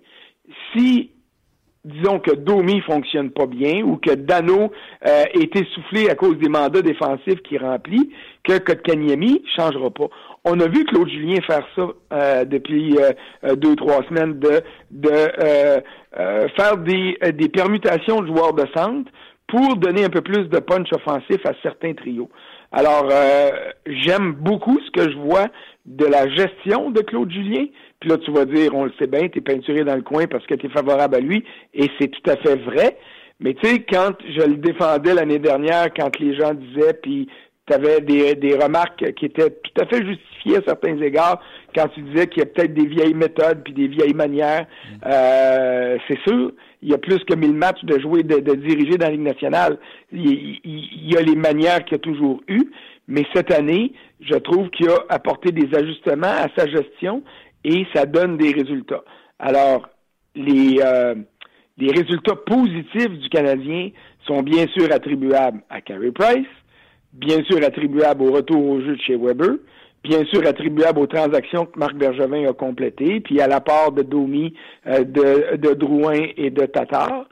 si 0.74 1.12
disons 1.86 2.20
que 2.20 2.36
Domi 2.36 2.82
fonctionne 2.82 3.32
pas 3.32 3.46
bien 3.46 3.84
ou 3.84 3.96
que 3.96 4.12
Dano 4.12 4.72
euh, 5.08 5.24
est 5.34 5.56
essoufflé 5.56 6.10
à 6.10 6.16
cause 6.16 6.38
des 6.40 6.50
mandats 6.50 6.82
défensifs 6.82 7.42
qu'il 7.44 7.64
remplit, 7.64 8.12
que 8.44 8.58
Kotkaniemi 8.58 9.44
changera 9.56 9.90
pas. 9.90 10.10
On 10.46 10.60
a 10.60 10.68
vu 10.68 10.86
Claude 10.86 11.10
Julien 11.10 11.42
faire 11.42 11.66
ça 11.76 11.88
euh, 12.14 12.46
depuis 12.46 12.98
euh, 12.98 13.56
deux 13.56 13.76
trois 13.76 14.04
semaines 14.08 14.40
de 14.40 14.62
de 14.92 15.10
faire 16.56 16.78
des, 16.78 17.18
des 17.34 17.50
permutations 17.50 18.22
de 18.22 18.28
joueurs 18.28 18.54
de 18.54 18.66
centre 18.76 19.12
pour 19.48 19.76
donner 19.78 20.06
un 20.06 20.10
peu 20.10 20.22
plus 20.22 20.48
de 20.48 20.60
punch 20.60 20.92
offensif 20.94 21.46
à 21.46 21.54
certains 21.62 21.94
trios. 21.94 22.30
Alors, 22.72 23.10
j'aime 23.88 24.34
beaucoup 24.34 24.80
ce 24.80 24.92
que 24.92 25.12
je 25.12 25.18
vois 25.18 25.48
de 25.86 26.06
la 26.06 26.30
gestion 26.30 26.92
de 26.92 27.02
Claude 27.02 27.32
Julien, 27.32 27.66
puis 28.00 28.10
là, 28.10 28.18
tu 28.18 28.32
vas 28.32 28.46
dire, 28.46 28.74
on 28.76 28.86
le 28.86 28.94
sait 29.00 29.08
bien, 29.08 29.28
tu 29.28 29.40
es 29.40 29.42
peinturé 29.42 29.84
dans 29.84 29.96
le 29.96 30.04
coin 30.04 30.28
parce 30.28 30.46
que 30.46 30.54
tu 30.56 30.68
es 30.68 30.70
favorable 30.70 31.16
à 31.16 31.20
lui, 31.20 31.44
et 31.74 31.90
c'est 32.00 32.10
tout 32.10 32.30
à 32.30 32.38
fait 32.38 32.56
vrai. 32.58 32.98
Mais 33.40 33.54
tu 33.54 33.68
sais, 33.68 33.80
quand 33.80 34.14
je 34.28 34.46
le 34.46 34.58
défendais 34.58 35.14
l'année 35.14 35.40
dernière, 35.40 35.88
quand 35.94 36.20
les 36.20 36.36
gens 36.36 36.54
disaient, 36.54 36.94
puis 37.02 37.28
tu 37.70 37.76
avais 37.76 38.02
des, 38.02 38.36
des 38.36 38.56
remarques 38.56 39.14
qui 39.14 39.26
étaient 39.26 39.50
tout 39.50 39.82
à 39.82 39.86
fait 39.86 40.06
justifiées 40.06 40.58
à 40.58 40.62
certains 40.66 41.00
égards, 41.02 41.42
quand 41.76 41.88
tu 41.90 42.02
disais 42.02 42.28
qu'il 42.28 42.40
y 42.40 42.44
a 42.44 42.46
peut-être 42.48 42.74
des 42.74 42.88
vieilles 42.88 43.14
méthodes 43.14 43.64
puis 43.64 43.74
des 43.74 43.88
vieilles 43.88 44.14
manières, 44.14 44.66
mm. 44.66 44.96
euh, 45.06 45.98
c'est 46.08 46.20
sûr, 46.28 46.52
il 46.82 46.90
y 46.90 46.94
a 46.94 46.98
plus 46.98 47.20
que 47.26 47.36
mille 47.36 47.54
matchs 47.54 47.84
de 47.84 48.00
jouer, 48.00 48.24
de, 48.24 48.56
diriger 48.56 48.98
dans 48.98 49.08
la 49.08 49.12
Ligue 49.12 49.22
nationale. 49.22 49.78
Il, 50.12 50.60
il, 50.64 51.12
y 51.12 51.18
a 51.18 51.22
les 51.22 51.36
manières 51.36 51.84
qu'il 51.84 51.94
y 51.94 51.96
a 51.96 52.00
toujours 52.00 52.42
eu, 52.48 52.72
mais 53.08 53.26
cette 53.34 53.52
année, 53.52 53.94
je 54.22 54.36
trouve 54.36 54.70
qu'il 54.70 54.90
a 54.90 54.98
apporté 55.10 55.52
des 55.52 55.76
ajustements 55.78 56.28
à 56.28 56.48
sa 56.56 56.68
gestion 56.68 57.24
et 57.64 57.86
ça 57.94 58.06
donne 58.06 58.38
des 58.38 58.52
résultats. 58.52 59.04
Alors, 59.40 59.90
les, 60.36 60.80
euh, 60.82 61.16
les 61.78 61.92
résultats 61.92 62.36
positifs 62.36 63.10
du 63.10 63.30
Canadien 63.30 63.90
sont 64.26 64.42
bien 64.42 64.66
sûr 64.68 64.92
attribuables 64.92 65.62
à 65.70 65.82
Carey 65.82 66.12
Price, 66.12 66.48
bien 67.14 67.44
sûr 67.44 67.64
attribuables 67.64 68.24
au 68.24 68.32
retour 68.32 68.66
au 68.66 68.82
jeu 68.82 68.96
de 68.96 69.02
chez 69.02 69.16
Weber, 69.16 69.56
bien 70.04 70.24
sûr 70.26 70.46
attribuables 70.46 71.00
aux 71.00 71.08
transactions 71.08 71.66
que 71.66 71.78
Marc 71.78 71.96
Bergevin 71.96 72.50
a 72.50 72.54
complétées, 72.54 73.20
puis 73.20 73.42
à 73.42 73.48
la 73.48 73.62
part 73.62 73.92
de 73.92 74.04
Domi, 74.04 74.54
euh, 74.88 75.04
de, 75.04 75.58
de 75.58 75.74
Drouin 75.74 76.28
et 76.38 76.50
de 76.50 76.66
Tatar, 76.66 77.26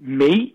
mais 0.00 0.54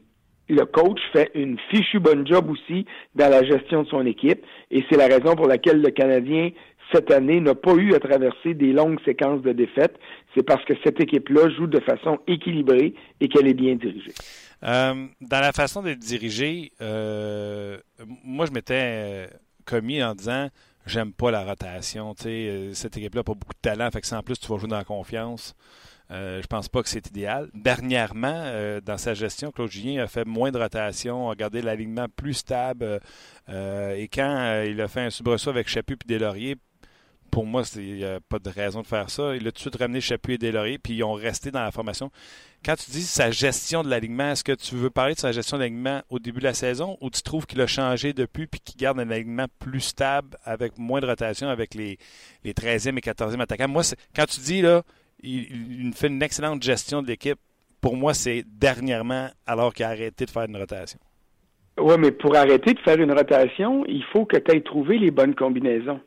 le 0.50 0.66
coach 0.66 1.00
fait 1.14 1.30
une 1.36 1.58
fichue 1.70 2.00
bonne 2.00 2.26
job 2.26 2.50
aussi 2.50 2.86
dans 3.16 3.30
la 3.30 3.44
gestion 3.44 3.84
de 3.84 3.88
son 3.88 4.06
équipe, 4.06 4.44
et 4.72 4.84
c'est 4.90 4.98
la 4.98 5.08
raison 5.08 5.36
pour 5.36 5.48
laquelle 5.48 5.82
le 5.82 5.92
Canadien 5.92 6.50
cette 6.94 7.12
année, 7.12 7.40
n'a 7.40 7.56
pas 7.56 7.76
eu 7.76 7.94
à 7.94 8.00
traverser 8.00 8.54
des 8.54 8.74
longues 8.74 9.00
séquences 9.06 9.42
de 9.42 9.52
défaites. 9.52 9.96
C'est 10.36 10.44
parce 10.44 10.64
que 10.66 10.74
cette 10.84 11.02
équipe-là 11.02 11.50
joue 11.50 11.68
de 11.68 11.80
façon 11.80 12.20
équilibrée 12.28 12.94
et 13.20 13.28
qu'elle 13.28 13.48
est 13.48 13.54
bien 13.54 13.76
dirigée. 13.76 14.14
Euh, 14.64 15.08
dans 15.22 15.40
la 15.40 15.52
façon 15.54 15.82
d'être 15.82 16.00
dirigé, 16.00 16.72
moi, 16.80 18.46
je 18.46 18.52
m'étais 18.52 19.30
commis 19.66 20.04
en 20.04 20.16
disant 20.16 20.50
j'aime 20.86 21.14
pas 21.14 21.32
la 21.32 21.44
rotation. 21.44 22.16
cette 22.18 22.98
équipe-là 22.98 23.20
n'a 23.20 23.24
pas 23.24 23.34
beaucoup 23.34 23.54
de 23.54 23.62
talent, 23.62 23.90
fait 23.92 24.02
que 24.02 24.16
en 24.16 24.24
plus, 24.24 24.40
tu 24.40 24.48
vas 24.48 24.58
jouer 24.58 24.70
dans 24.70 24.78
la 24.78 24.84
confiance. 24.84 25.56
Euh, 26.12 26.42
je 26.42 26.48
pense 26.48 26.70
pas 26.70 26.82
que 26.82 26.90
c'est 26.90 27.08
idéal. 27.08 27.50
Dernièrement, 27.54 28.34
euh, 28.34 28.82
dans 28.82 28.98
sa 28.98 29.14
gestion, 29.14 29.52
Claude 29.52 29.70
Julien 29.70 30.04
a 30.04 30.08
fait 30.08 30.26
moins 30.26 30.52
de 30.52 30.58
rotation, 30.58 31.30
a 31.30 31.36
gardé 31.36 31.62
l'alignement 31.62 32.08
plus 32.16 32.34
stable. 32.34 33.00
Euh, 33.50 33.96
et 33.96 34.08
quand 34.08 34.64
il 34.66 34.82
a 34.82 34.88
fait 34.88 35.02
un 35.02 35.10
soubresaut 35.12 35.52
avec 35.52 35.68
Chaput 35.68 35.98
et 36.04 36.08
Delaurier, 36.08 36.56
pour 37.30 37.46
moi, 37.46 37.64
il 37.76 37.96
n'y 37.96 38.04
a 38.04 38.20
pas 38.20 38.40
de 38.40 38.50
raison 38.50 38.82
de 38.82 38.88
faire 38.88 39.10
ça. 39.10 39.36
Il 39.36 39.48
a 39.48 39.52
tout 39.52 39.56
de 39.56 39.60
suite 39.60 39.76
ramené 39.76 40.02
Chaput 40.02 40.34
et 40.34 40.38
Delaurier, 40.38 40.78
puis 40.78 40.94
ils 40.94 41.04
ont 41.04 41.14
resté 41.14 41.52
dans 41.52 41.64
la 41.64 41.72
formation. 41.72 42.12
Quand 42.66 42.76
tu 42.76 42.92
dis 42.92 43.04
sa 43.04 43.32
gestion 43.32 43.84
de 43.84 43.90
l'alignement, 43.90 44.32
est-ce 44.32 44.44
que 44.44 44.52
tu 44.52 44.76
veux 44.76 44.90
parler 44.90 45.14
de 45.14 45.20
sa 45.20 45.32
gestion 45.32 45.58
de 45.58 45.64
l'alignement 45.64 46.02
au 46.10 46.20
début 46.20 46.40
de 46.40 46.46
la 46.46 46.54
saison 46.54 46.98
ou 47.00 47.10
tu 47.10 47.22
trouves 47.22 47.46
qu'il 47.46 47.62
a 47.62 47.68
changé 47.68 48.12
depuis 48.12 48.48
puis 48.48 48.60
qu'il 48.60 48.76
garde 48.76 49.00
un 49.00 49.10
alignement 49.10 49.46
plus 49.60 49.80
stable 49.80 50.38
avec 50.44 50.78
moins 50.78 51.00
de 51.00 51.06
rotation 51.06 51.48
avec 51.48 51.74
les, 51.74 51.98
les 52.44 52.54
13e 52.54 52.98
et 52.98 53.02
14e 53.02 53.40
attaquants? 53.40 53.70
Moi, 53.70 53.84
quand 54.14 54.26
tu 54.26 54.42
dis 54.42 54.62
là, 54.62 54.84
il, 55.24 55.92
fait 55.94 56.08
une 56.08 56.22
excellente 56.22 56.62
gestion 56.62 57.02
de 57.02 57.08
l'équipe. 57.08 57.40
Pour 57.82 57.96
moi, 57.96 58.14
c'est 58.14 58.44
dernièrement 58.46 59.30
alors 59.48 59.74
qu'il 59.74 59.86
a 59.86 59.90
arrêté 59.90 60.26
de 60.26 60.30
faire 60.30 60.44
une 60.44 60.58
rotation. 60.58 61.00
Oui, 61.80 61.96
mais 61.98 62.12
pour 62.12 62.36
arrêter 62.36 62.74
de 62.74 62.80
faire 62.80 63.00
une 63.00 63.14
rotation, 63.14 63.86
il 63.88 64.04
faut 64.12 64.26
que 64.26 64.38
tu 64.38 64.52
aies 64.54 64.62
trouvé 64.62 64.98
les 64.98 65.12
bonnes 65.12 65.34
combinaisons. 65.34 66.02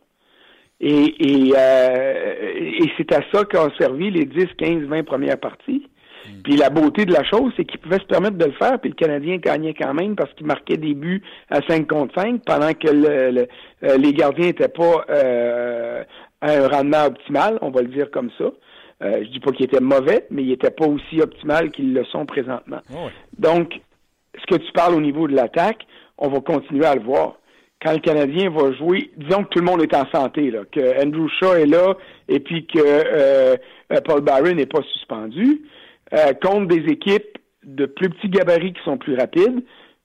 Et, 0.84 1.52
euh, 1.56 2.34
et, 2.56 2.90
c'est 2.96 3.12
à 3.12 3.20
ça 3.32 3.44
qu'ont 3.44 3.70
servi 3.78 4.10
les 4.10 4.24
10, 4.24 4.46
15, 4.58 4.82
20 4.88 5.04
premières 5.04 5.38
parties. 5.38 5.86
Hmm. 6.26 6.42
Puis 6.42 6.56
la 6.56 6.70
beauté 6.70 7.04
de 7.04 7.12
la 7.12 7.22
chose, 7.22 7.52
c'est 7.56 7.64
qu'il 7.64 7.78
pouvait 7.78 8.00
se 8.00 8.04
permettre 8.04 8.36
de 8.36 8.46
le 8.46 8.52
faire, 8.52 8.80
puis 8.80 8.90
le 8.90 8.96
Canadien 8.96 9.36
gagnait 9.36 9.74
quand 9.74 9.94
même 9.94 10.16
parce 10.16 10.32
qu'il 10.34 10.46
marquait 10.46 10.76
des 10.76 10.94
buts 10.94 11.22
à 11.50 11.60
5 11.68 11.86
contre 11.86 12.20
5 12.20 12.42
pendant 12.44 12.72
que 12.72 12.88
le, 12.88 13.46
euh, 13.84 13.96
les 13.96 14.12
gardiens 14.12 14.46
n'étaient 14.46 14.66
pas 14.66 15.04
euh, 15.08 16.02
à 16.40 16.50
un 16.50 16.68
rendement 16.68 17.06
optimal, 17.06 17.58
on 17.62 17.70
va 17.70 17.82
le 17.82 17.88
dire 17.88 18.10
comme 18.10 18.30
ça. 18.36 18.50
Euh, 19.02 19.24
je 19.24 19.28
dis 19.30 19.40
pas 19.40 19.52
qu'il 19.52 19.66
était 19.66 19.80
mauvais, 19.80 20.26
mais 20.30 20.42
il 20.42 20.48
n'était 20.48 20.70
pas 20.70 20.86
aussi 20.86 21.20
optimal 21.20 21.70
qu'ils 21.70 21.92
le 21.92 22.04
sont 22.06 22.26
présentement. 22.26 22.80
Ah 22.92 23.08
Donc, 23.38 23.80
ce 24.36 24.46
que 24.46 24.60
tu 24.60 24.72
parles 24.72 24.94
au 24.94 25.00
niveau 25.00 25.28
de 25.28 25.34
l'attaque, 25.34 25.86
on 26.18 26.28
va 26.28 26.40
continuer 26.40 26.86
à 26.86 26.94
le 26.94 27.02
voir. 27.02 27.36
Quand 27.82 27.92
le 27.92 27.98
Canadien 27.98 28.50
va 28.50 28.72
jouer, 28.72 29.10
disons 29.16 29.44
que 29.44 29.48
tout 29.48 29.58
le 29.58 29.64
monde 29.64 29.82
est 29.82 29.94
en 29.94 30.06
santé, 30.14 30.50
là, 30.50 30.60
que 30.70 31.02
Andrew 31.02 31.28
Shaw 31.40 31.54
est 31.54 31.66
là 31.66 31.96
et 32.28 32.40
puis 32.40 32.66
que 32.66 32.78
euh, 32.78 33.56
euh, 33.92 34.00
Paul 34.04 34.20
Byron 34.20 34.54
n'est 34.54 34.66
pas 34.66 34.82
suspendu, 34.92 35.62
contre 36.42 36.66
des 36.66 36.92
équipes 36.92 37.38
de 37.64 37.86
plus 37.86 38.10
petits 38.10 38.28
gabarits 38.28 38.74
qui 38.74 38.82
sont 38.84 38.98
plus 38.98 39.16
rapides, 39.16 39.62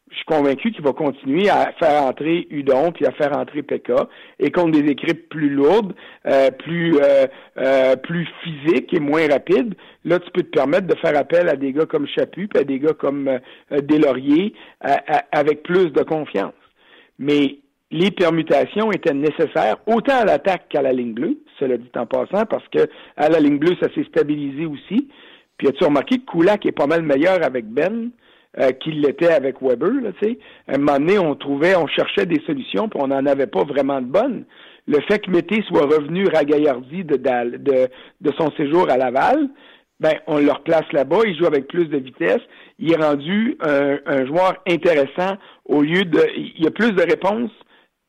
je 0.10 0.16
suis 0.16 0.26
convaincu 0.26 0.72
qu'il 0.72 0.84
va 0.84 0.94
continuer 0.94 1.50
à 1.50 1.74
faire 1.80 2.04
entrer 2.04 2.48
Udon 2.50 2.92
puis 2.92 3.06
à 3.06 3.12
faire 3.12 3.38
entrer 3.38 3.62
Pekka 3.62 4.08
et 4.40 4.52
contre 4.52 4.80
des 4.80 4.90
équipes 4.90 5.28
plus 5.30 5.50
lourdes, 5.50 5.94
euh, 6.26 6.50
plus 6.52 6.96
euh, 6.98 7.28
euh, 7.58 7.96
plus 7.98 8.28
physiques 8.44 8.94
et 8.94 9.00
moins 9.00 9.28
rapides, 9.28 9.76
là 10.06 10.20
tu 10.20 10.32
peux 10.32 10.44
te 10.44 10.50
permettre 10.50 10.88
de 10.88 10.96
faire 10.96 11.18
appel 11.18 11.50
à 11.50 11.56
des 11.56 11.74
gars 11.74 11.86
comme 11.86 12.08
Chaput 12.08 12.48
puis 12.48 12.62
à 12.62 12.64
des 12.64 12.80
gars 12.80 12.94
comme 12.94 13.28
euh, 13.28 13.82
Deslauriers 13.82 14.54
avec 15.32 15.64
plus 15.64 15.92
de 15.92 16.04
confiance. 16.04 16.54
Mais 17.20 17.58
les 17.92 18.12
permutations 18.12 18.92
étaient 18.92 19.14
nécessaires 19.14 19.78
autant 19.86 20.20
à 20.20 20.26
l'attaque 20.26 20.68
qu'à 20.70 20.82
la 20.82 20.92
ligne 20.92 21.14
bleue, 21.14 21.38
cela 21.60 21.78
dit 21.78 21.90
en 21.96 22.06
passant, 22.06 22.46
parce 22.46 22.68
que 22.70 22.88
à 23.16 23.30
la 23.30 23.40
ligne 23.40 23.58
bleue 23.58 23.76
ça 23.82 23.88
s'est 23.94 24.06
stabilisé 24.06 24.66
aussi. 24.66 25.08
Puis 25.58 25.68
as-tu 25.70 25.86
remarqué 25.86 26.20
que 26.20 26.32
Kulak 26.32 26.66
est 26.66 26.72
pas 26.72 26.88
mal 26.88 27.02
meilleur 27.02 27.44
avec 27.44 27.66
Ben? 27.66 28.12
Euh, 28.60 28.72
qu'il 28.72 29.02
l'était 29.02 29.32
avec 29.34 29.62
Weber. 29.62 30.02
Là, 30.02 30.10
à 30.68 30.76
un 30.76 30.78
moment 30.80 30.98
donné, 30.98 31.20
on 31.20 31.36
trouvait, 31.36 31.76
on 31.76 31.86
cherchait 31.86 32.26
des 32.26 32.42
solutions, 32.48 32.90
puis 32.90 33.00
on 33.00 33.08
n'en 33.08 33.24
avait 33.28 33.46
pas 33.46 33.64
vraiment 33.64 34.02
de 34.02 34.08
bonnes. 34.08 34.46
Le 34.88 35.00
fait 35.02 35.20
que 35.20 35.30
Mété 35.30 35.62
soit 35.68 35.86
revenu 35.86 36.26
ragaillardi 36.26 37.04
de, 37.04 37.18
de, 37.18 37.88
de 38.22 38.32
son 38.36 38.50
séjour 38.58 38.90
à 38.90 38.98
Laval, 38.98 39.50
ben, 40.00 40.14
on 40.26 40.40
le 40.40 40.52
replace 40.52 40.92
là-bas, 40.92 41.20
il 41.26 41.38
joue 41.38 41.46
avec 41.46 41.68
plus 41.68 41.86
de 41.86 41.98
vitesse, 41.98 42.42
il 42.80 42.92
est 42.92 42.96
rendu 42.96 43.58
un, 43.62 44.00
un, 44.08 44.26
joueur 44.26 44.56
intéressant 44.68 45.38
au 45.66 45.82
lieu 45.82 46.04
de... 46.06 46.20
Il 46.36 46.64
y 46.64 46.68
a 46.68 46.72
plus 46.72 46.94
de 46.94 47.02
réponses, 47.02 47.52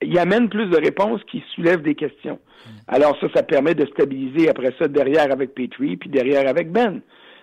il 0.02 0.19
amène 0.19 0.49
plus 0.49 0.67
de 0.67 0.76
réponses 0.76 1.21
qui 1.31 1.43
soulèvent 1.55 1.83
des 1.83 1.95
questions. 1.95 2.38
Alors 2.87 3.19
ça, 3.21 3.26
ça 3.35 3.43
permet 3.43 3.75
de 3.75 3.87
stabiliser 3.87 4.49
après 4.49 4.73
ça 4.78 4.88
derrière 4.88 5.31
avec 5.33 5.55
Petrie, 5.55 5.97
puis 5.97 6.09
derrière 6.09 6.49
avec 6.49 6.71
Ben. 6.71 7.00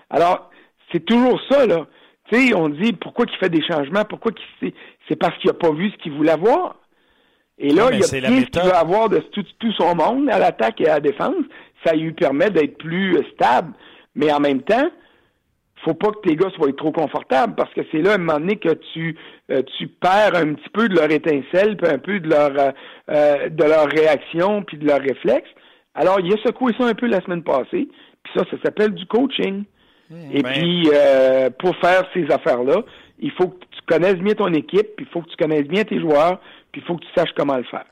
Alors, 0.10 0.50
c'est 0.92 1.06
toujours 1.06 1.40
ça, 1.50 1.66
là. 1.66 1.88
Tu 2.30 2.36
sais, 2.36 2.56
on 2.56 2.70
dit 2.70 2.94
pourquoi 2.94 3.26
il 3.32 3.38
fait 3.38 3.50
des 3.50 3.62
changements, 3.62 4.04
pourquoi 4.04 4.32
qu'il 4.32 4.72
c'est 5.08 5.16
parce 5.16 5.38
qu'il 5.38 5.50
n'a 5.50 5.54
pas 5.54 5.72
vu 5.72 5.92
ce 5.92 5.98
qu'il 5.98 6.14
voulait 6.14 6.38
voir. 6.38 6.78
Et 7.58 7.70
là, 7.70 7.90
il 7.92 8.00
y 8.00 8.04
a 8.04 8.08
ce 8.08 8.16
qu'il 8.18 8.62
veut 8.62 8.76
avoir 8.76 9.10
de 9.10 9.20
tout, 9.20 9.72
son 9.74 9.96
monde 9.96 10.30
à 10.30 10.40
l'attaque 10.40 10.82
et 10.82 10.88
à 10.88 10.96
la 10.96 11.00
défense. 11.00 11.36
Ça 11.86 11.94
lui 11.94 12.12
permet 12.12 12.50
d'être 12.50 12.78
plus 12.78 13.18
stable. 13.34 13.74
Mais 14.16 14.32
en 14.34 14.40
même 14.40 14.62
temps, 14.62 14.90
faut 15.86 15.94
pas 15.94 16.12
que 16.12 16.28
tes 16.28 16.36
gars 16.36 16.50
soient 16.56 16.72
trop 16.76 16.92
confortables 16.92 17.56
parce 17.56 17.74
que 17.74 17.82
c'est 17.92 18.02
là, 18.02 18.14
à 18.14 18.16
un 18.16 18.18
moment 18.18 18.40
donné, 18.40 18.58
que 18.58 18.74
tu, 18.94 19.16
euh, 19.52 19.62
tu 19.78 19.88
perds 19.88 20.36
un 20.36 20.56
petit 20.56 20.70
peu 20.74 20.90
de 20.90 20.96
leur 20.96 21.12
étincelle, 21.12 21.78
puis 21.78 21.90
un 21.90 22.00
peu 22.00 22.20
de 22.20 22.30
leur, 22.30 22.52
euh, 22.60 22.72
euh, 23.12 23.50
de 23.50 23.64
leur 23.64 23.86
réaction, 23.88 24.64
puis 24.64 24.78
de 24.78 24.88
leur 24.88 25.00
réflexe. 25.00 25.50
Alors, 25.94 26.20
il 26.20 26.34
a 26.34 26.38
secoué 26.44 26.74
ça 26.78 26.86
un 26.86 26.94
peu 26.94 27.06
la 27.06 27.22
semaine 27.22 27.44
passée. 27.44 27.88
Puis 28.24 28.34
ça, 28.36 28.44
ça 28.52 28.58
s'appelle 28.64 28.94
du 28.94 29.06
coaching. 29.06 29.64
Et 30.34 30.44
ben. 30.44 30.52
puis, 30.52 30.90
euh, 30.94 31.50
pour 31.58 31.76
faire 31.78 32.04
ces 32.14 32.26
affaires-là, 32.32 32.84
il 33.20 33.32
faut 33.32 33.48
que 33.48 33.66
tu 33.72 33.82
connaisses 33.88 34.18
bien 34.18 34.34
ton 34.34 34.54
équipe, 34.54 34.96
puis 34.96 35.06
il 35.08 35.12
faut 35.12 35.22
que 35.22 35.30
tu 35.30 35.38
connaisses 35.38 35.68
bien 35.68 35.84
tes 35.84 36.00
joueurs, 36.00 36.40
puis 36.72 36.82
il 36.82 36.88
faut 36.88 36.96
que 36.96 37.06
tu 37.06 37.12
saches 37.16 37.34
comment 37.36 37.58
le 37.58 37.64
faire. 37.64 37.86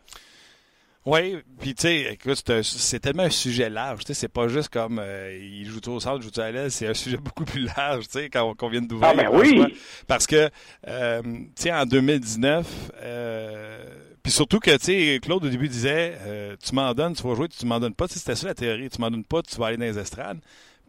Oui, 1.05 1.37
puis 1.59 1.75
tu 1.75 1.81
sais, 1.81 2.13
écoute, 2.13 2.41
c'est 2.63 2.99
tellement 2.99 3.23
un 3.23 3.29
sujet 3.29 3.69
large, 3.69 4.01
tu 4.01 4.07
sais, 4.07 4.13
c'est 4.13 4.29
pas 4.29 4.47
juste 4.47 4.69
comme 4.69 4.99
euh, 4.99 5.37
il 5.37 5.65
joue 5.65 5.81
au 5.87 5.99
centre, 5.99 6.21
joue 6.21 6.41
à 6.41 6.49
l'aile, 6.49 6.71
c'est 6.71 6.87
un 6.87 6.93
sujet 6.93 7.17
beaucoup 7.21 7.43
plus 7.43 7.65
large, 7.75 8.05
tu 8.05 8.19
sais, 8.19 8.29
quand 8.29 8.55
on 8.61 8.69
vient 8.69 8.81
d'ouvrir. 8.81 9.11
Ah 9.11 9.13
ben 9.13 9.29
oui! 9.33 9.75
Parce 10.07 10.25
que, 10.25 10.49
euh, 10.87 11.21
tu 11.21 11.49
sais, 11.55 11.73
en 11.73 11.85
2019, 11.85 12.91
euh, 13.01 13.85
puis 14.23 14.31
surtout 14.31 14.59
que, 14.59 14.71
tu 14.77 14.85
sais, 14.85 15.19
Claude 15.21 15.43
au 15.43 15.49
début 15.49 15.67
disait, 15.67 16.17
tu 16.63 16.73
m'en 16.73 16.93
donnes, 16.93 17.15
tu 17.15 17.23
vas 17.23 17.35
jouer, 17.35 17.49
tu 17.49 17.65
m'en 17.65 17.81
donnes 17.81 17.95
pas, 17.95 18.07
c'était 18.07 18.35
ça 18.35 18.47
la 18.47 18.53
théorie, 18.53 18.89
tu 18.89 19.01
m'en 19.01 19.11
donnes 19.11 19.25
pas, 19.25 19.41
tu 19.41 19.57
vas 19.57 19.67
aller 19.67 19.77
dans 19.77 19.83
les 19.83 19.99
estrades. 19.99 20.39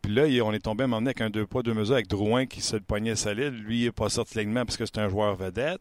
Puis 0.04 0.12
là, 0.12 0.25
on 0.44 0.52
est 0.52 0.59
tombé 0.59 0.83
à 0.83 0.85
un 0.85 0.88
moment 0.88 1.00
donné 1.00 1.09
avec 1.09 1.23
un 1.23 1.30
deux 1.30 1.47
poids, 1.47 1.62
deux 1.62 1.73
mesures 1.73 1.94
avec 1.94 2.09
Drouin 2.09 2.44
qui 2.44 2.61
se 2.61 2.76
le 2.76 2.83
poignait 2.83 3.16
solide. 3.16 3.54
Lui, 3.54 3.80
il 3.80 3.85
n'est 3.87 3.90
pas 3.90 4.11
sorti 4.11 4.37
l'alignement 4.37 4.66
parce 4.66 4.76
que 4.76 4.85
c'est 4.85 4.99
un 4.99 5.09
joueur 5.09 5.35
vedette. 5.35 5.80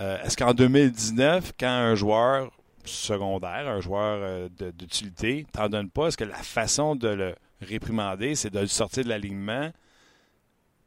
Euh, 0.00 0.20
est-ce 0.24 0.36
qu'en 0.36 0.54
2019, 0.54 1.52
quand 1.58 1.68
un 1.68 1.94
joueur 1.94 2.50
secondaire, 2.90 3.68
un 3.68 3.80
joueur 3.80 4.18
euh, 4.22 4.48
d'utilité, 4.72 5.46
t'en 5.52 5.68
donne 5.68 5.90
pas, 5.90 6.08
est-ce 6.08 6.16
que 6.16 6.24
la 6.24 6.34
façon 6.34 6.96
de 6.96 7.08
le 7.08 7.34
réprimander, 7.60 8.34
c'est 8.34 8.52
de 8.52 8.60
le 8.60 8.66
sortir 8.66 9.04
de 9.04 9.08
l'alignement 9.08 9.70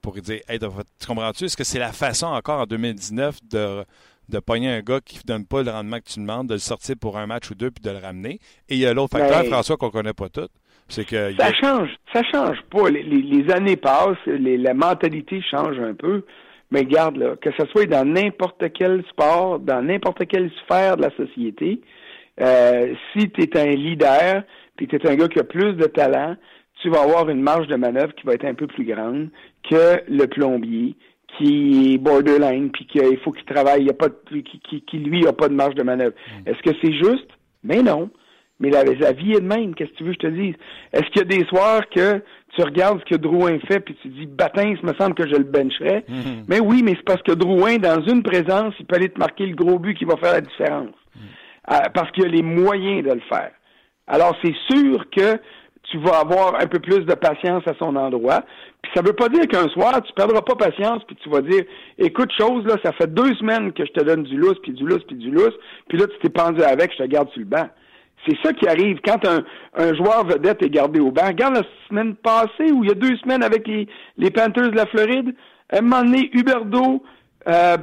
pour 0.01 0.13
dire 0.13 0.41
Hey, 0.47 0.59
tu 0.59 1.07
comprends-tu? 1.07 1.45
Est-ce 1.45 1.57
que 1.57 1.63
c'est 1.63 1.79
la 1.79 1.91
façon 1.91 2.27
encore 2.27 2.61
en 2.61 2.65
2019 2.65 3.39
de, 3.49 3.85
de 4.29 4.39
pogner 4.39 4.69
un 4.69 4.81
gars 4.81 4.99
qui 5.03 5.17
ne 5.17 5.23
donne 5.23 5.45
pas 5.45 5.63
le 5.63 5.71
rendement 5.71 5.99
que 5.99 6.09
tu 6.09 6.19
demandes, 6.19 6.47
de 6.47 6.53
le 6.53 6.59
sortir 6.59 6.95
pour 6.99 7.17
un 7.17 7.27
match 7.27 7.49
ou 7.49 7.55
deux 7.55 7.71
puis 7.71 7.83
de 7.83 7.91
le 7.91 7.97
ramener? 7.97 8.39
Et 8.69 8.75
il 8.75 8.79
y 8.79 8.85
a 8.85 8.93
l'autre 8.93 9.17
facteur, 9.17 9.45
François, 9.45 9.77
qu'on 9.77 9.87
ne 9.87 9.91
connaît 9.91 10.13
pas 10.13 10.29
tout 10.29 10.49
que 10.95 11.33
ça 11.37 11.51
change, 11.61 11.89
ça 12.13 12.21
change 12.31 12.57
pas. 12.71 12.89
Les, 12.89 13.51
années 13.51 13.75
passent, 13.75 14.17
la 14.25 14.73
mentalité 14.73 15.41
change 15.41 15.77
un 15.79 15.93
peu. 15.93 16.23
Mais 16.71 16.79
regarde 16.79 17.17
là, 17.17 17.35
que 17.37 17.49
ce 17.57 17.65
soit 17.67 17.85
dans 17.85 18.05
n'importe 18.05 18.71
quel 18.73 19.03
sport, 19.09 19.59
dans 19.59 19.81
n'importe 19.81 20.25
quelle 20.27 20.51
sphère 20.63 20.97
de 20.97 21.03
la 21.03 21.15
société, 21.15 21.81
euh, 22.41 22.93
si 23.13 23.29
tu 23.29 23.41
es 23.41 23.57
un 23.57 23.71
leader, 23.71 24.43
puis 24.75 24.87
tu 24.87 24.95
es 24.95 25.09
un 25.09 25.15
gars 25.15 25.27
qui 25.27 25.39
a 25.39 25.43
plus 25.43 25.73
de 25.73 25.85
talent, 25.85 26.35
tu 26.81 26.89
vas 26.89 27.01
avoir 27.01 27.29
une 27.29 27.41
marge 27.41 27.67
de 27.67 27.75
manœuvre 27.75 28.13
qui 28.15 28.25
va 28.25 28.33
être 28.33 28.45
un 28.45 28.53
peu 28.53 28.67
plus 28.67 28.85
grande 28.85 29.29
que 29.69 30.01
le 30.07 30.27
plombier 30.27 30.95
qui 31.37 31.93
est 31.93 31.97
borderline, 31.97 32.71
puis 32.71 32.85
qu'il 32.85 33.17
faut 33.19 33.31
qu'il 33.31 33.45
travaille, 33.45 33.83
il 33.83 33.89
a 33.89 33.93
pas 33.93 34.09
qui, 34.09 34.43
qui, 34.43 34.81
qui, 34.81 34.97
lui 34.97 35.27
a 35.27 35.33
pas 35.33 35.49
de 35.49 35.53
marge 35.53 35.75
de 35.75 35.83
manœuvre. 35.83 36.15
Mm. 36.15 36.49
Est-ce 36.49 36.61
que 36.61 36.77
c'est 36.81 36.93
juste? 36.93 37.29
Mais 37.63 37.81
non. 37.81 38.09
Mais 38.59 38.71
la, 38.71 38.83
vie 39.11 39.33
est 39.33 39.41
de 39.41 39.47
même, 39.47 39.75
qu'est-ce 39.75 39.91
que 39.91 39.97
tu 39.97 40.03
veux 40.03 40.13
que 40.13 40.23
je 40.23 40.27
te 40.29 40.33
dise? 40.33 40.55
Est-ce 40.91 41.05
qu'il 41.11 41.17
y 41.17 41.21
a 41.21 41.37
des 41.37 41.45
soirs 41.45 41.87
que 41.89 42.23
tu 42.57 42.63
regardes 42.63 42.99
ce 43.01 43.05
que 43.05 43.15
Drouin 43.15 43.59
fait 43.67 43.79
puis 43.79 43.95
tu 44.01 44.07
dis 44.09 44.25
Batin, 44.25 44.63
il 44.63 44.85
me 44.85 44.93
semble 44.95 45.13
que 45.13 45.27
je 45.27 45.35
le 45.35 45.43
bencherais. 45.43 46.03
Mhm. 46.07 46.45
Mais 46.47 46.59
oui, 46.59 46.81
mais 46.83 46.93
c'est 46.95 47.05
parce 47.05 47.21
que 47.21 47.33
Drouin, 47.33 47.77
dans 47.77 48.01
une 48.01 48.23
présence, 48.23 48.73
il 48.79 48.85
peut 48.85 48.95
aller 48.95 49.09
te 49.09 49.19
marquer 49.19 49.45
le 49.45 49.55
gros 49.55 49.77
but 49.77 49.95
qui 49.95 50.05
va 50.05 50.17
faire 50.17 50.33
la 50.33 50.41
différence. 50.41 50.95
Mhm. 51.15 51.21
Euh, 51.71 51.79
parce 51.93 52.11
qu'il 52.11 52.25
a 52.25 52.29
les 52.29 52.41
moyens 52.41 53.05
de 53.05 53.13
le 53.13 53.21
faire. 53.29 53.51
Alors 54.07 54.35
c'est 54.43 54.55
sûr 54.69 55.09
que 55.15 55.39
tu 55.91 55.97
vas 55.99 56.19
avoir 56.19 56.55
un 56.59 56.65
peu 56.65 56.79
plus 56.79 57.05
de 57.05 57.13
patience 57.13 57.63
à 57.67 57.73
son 57.79 57.95
endroit. 57.95 58.41
Puis 58.81 58.91
ça 58.95 59.01
veut 59.01 59.13
pas 59.13 59.29
dire 59.29 59.47
qu'un 59.47 59.67
soir, 59.69 60.01
tu 60.01 60.11
perdras 60.13 60.41
pas 60.41 60.55
patience, 60.55 61.03
puis 61.05 61.15
tu 61.17 61.29
vas 61.29 61.41
dire, 61.41 61.63
écoute, 61.97 62.31
chose, 62.37 62.65
là, 62.65 62.75
ça 62.83 62.91
fait 62.93 63.07
deux 63.13 63.33
semaines 63.35 63.71
que 63.71 63.85
je 63.85 63.91
te 63.91 64.03
donne 64.03 64.23
du 64.23 64.37
lousse, 64.37 64.59
puis 64.61 64.73
du 64.73 64.85
lousse, 64.85 65.03
puis 65.07 65.15
du 65.15 65.31
lousse, 65.31 65.55
puis 65.87 65.97
là, 65.97 66.07
tu 66.07 66.17
t'es 66.21 66.29
pendu 66.29 66.61
avec, 66.61 66.91
je 66.91 67.03
te 67.03 67.07
garde 67.07 67.29
sur 67.29 67.39
le 67.39 67.45
banc. 67.45 67.69
C'est 68.25 68.37
ça 68.43 68.53
qui 68.53 68.67
arrive 68.67 68.99
quand 69.05 69.25
un, 69.25 69.43
un, 69.75 69.93
joueur 69.95 70.25
vedette 70.25 70.61
est 70.63 70.69
gardé 70.69 70.99
au 70.99 71.11
banc. 71.11 71.27
Regarde 71.27 71.55
la 71.55 71.63
semaine 71.87 72.15
passée 72.15 72.71
ou 72.71 72.83
il 72.83 72.89
y 72.89 72.91
a 72.91 72.95
deux 72.95 73.15
semaines 73.17 73.43
avec 73.43 73.67
les, 73.67 73.87
les 74.17 74.31
Panthers 74.31 74.71
de 74.71 74.75
la 74.75 74.85
Floride. 74.87 75.33
À 75.69 75.77
un 75.77 75.81
moment 75.81 76.03
donné, 76.03 76.29
Huberdo, 76.33 77.03
euh, 77.47 77.77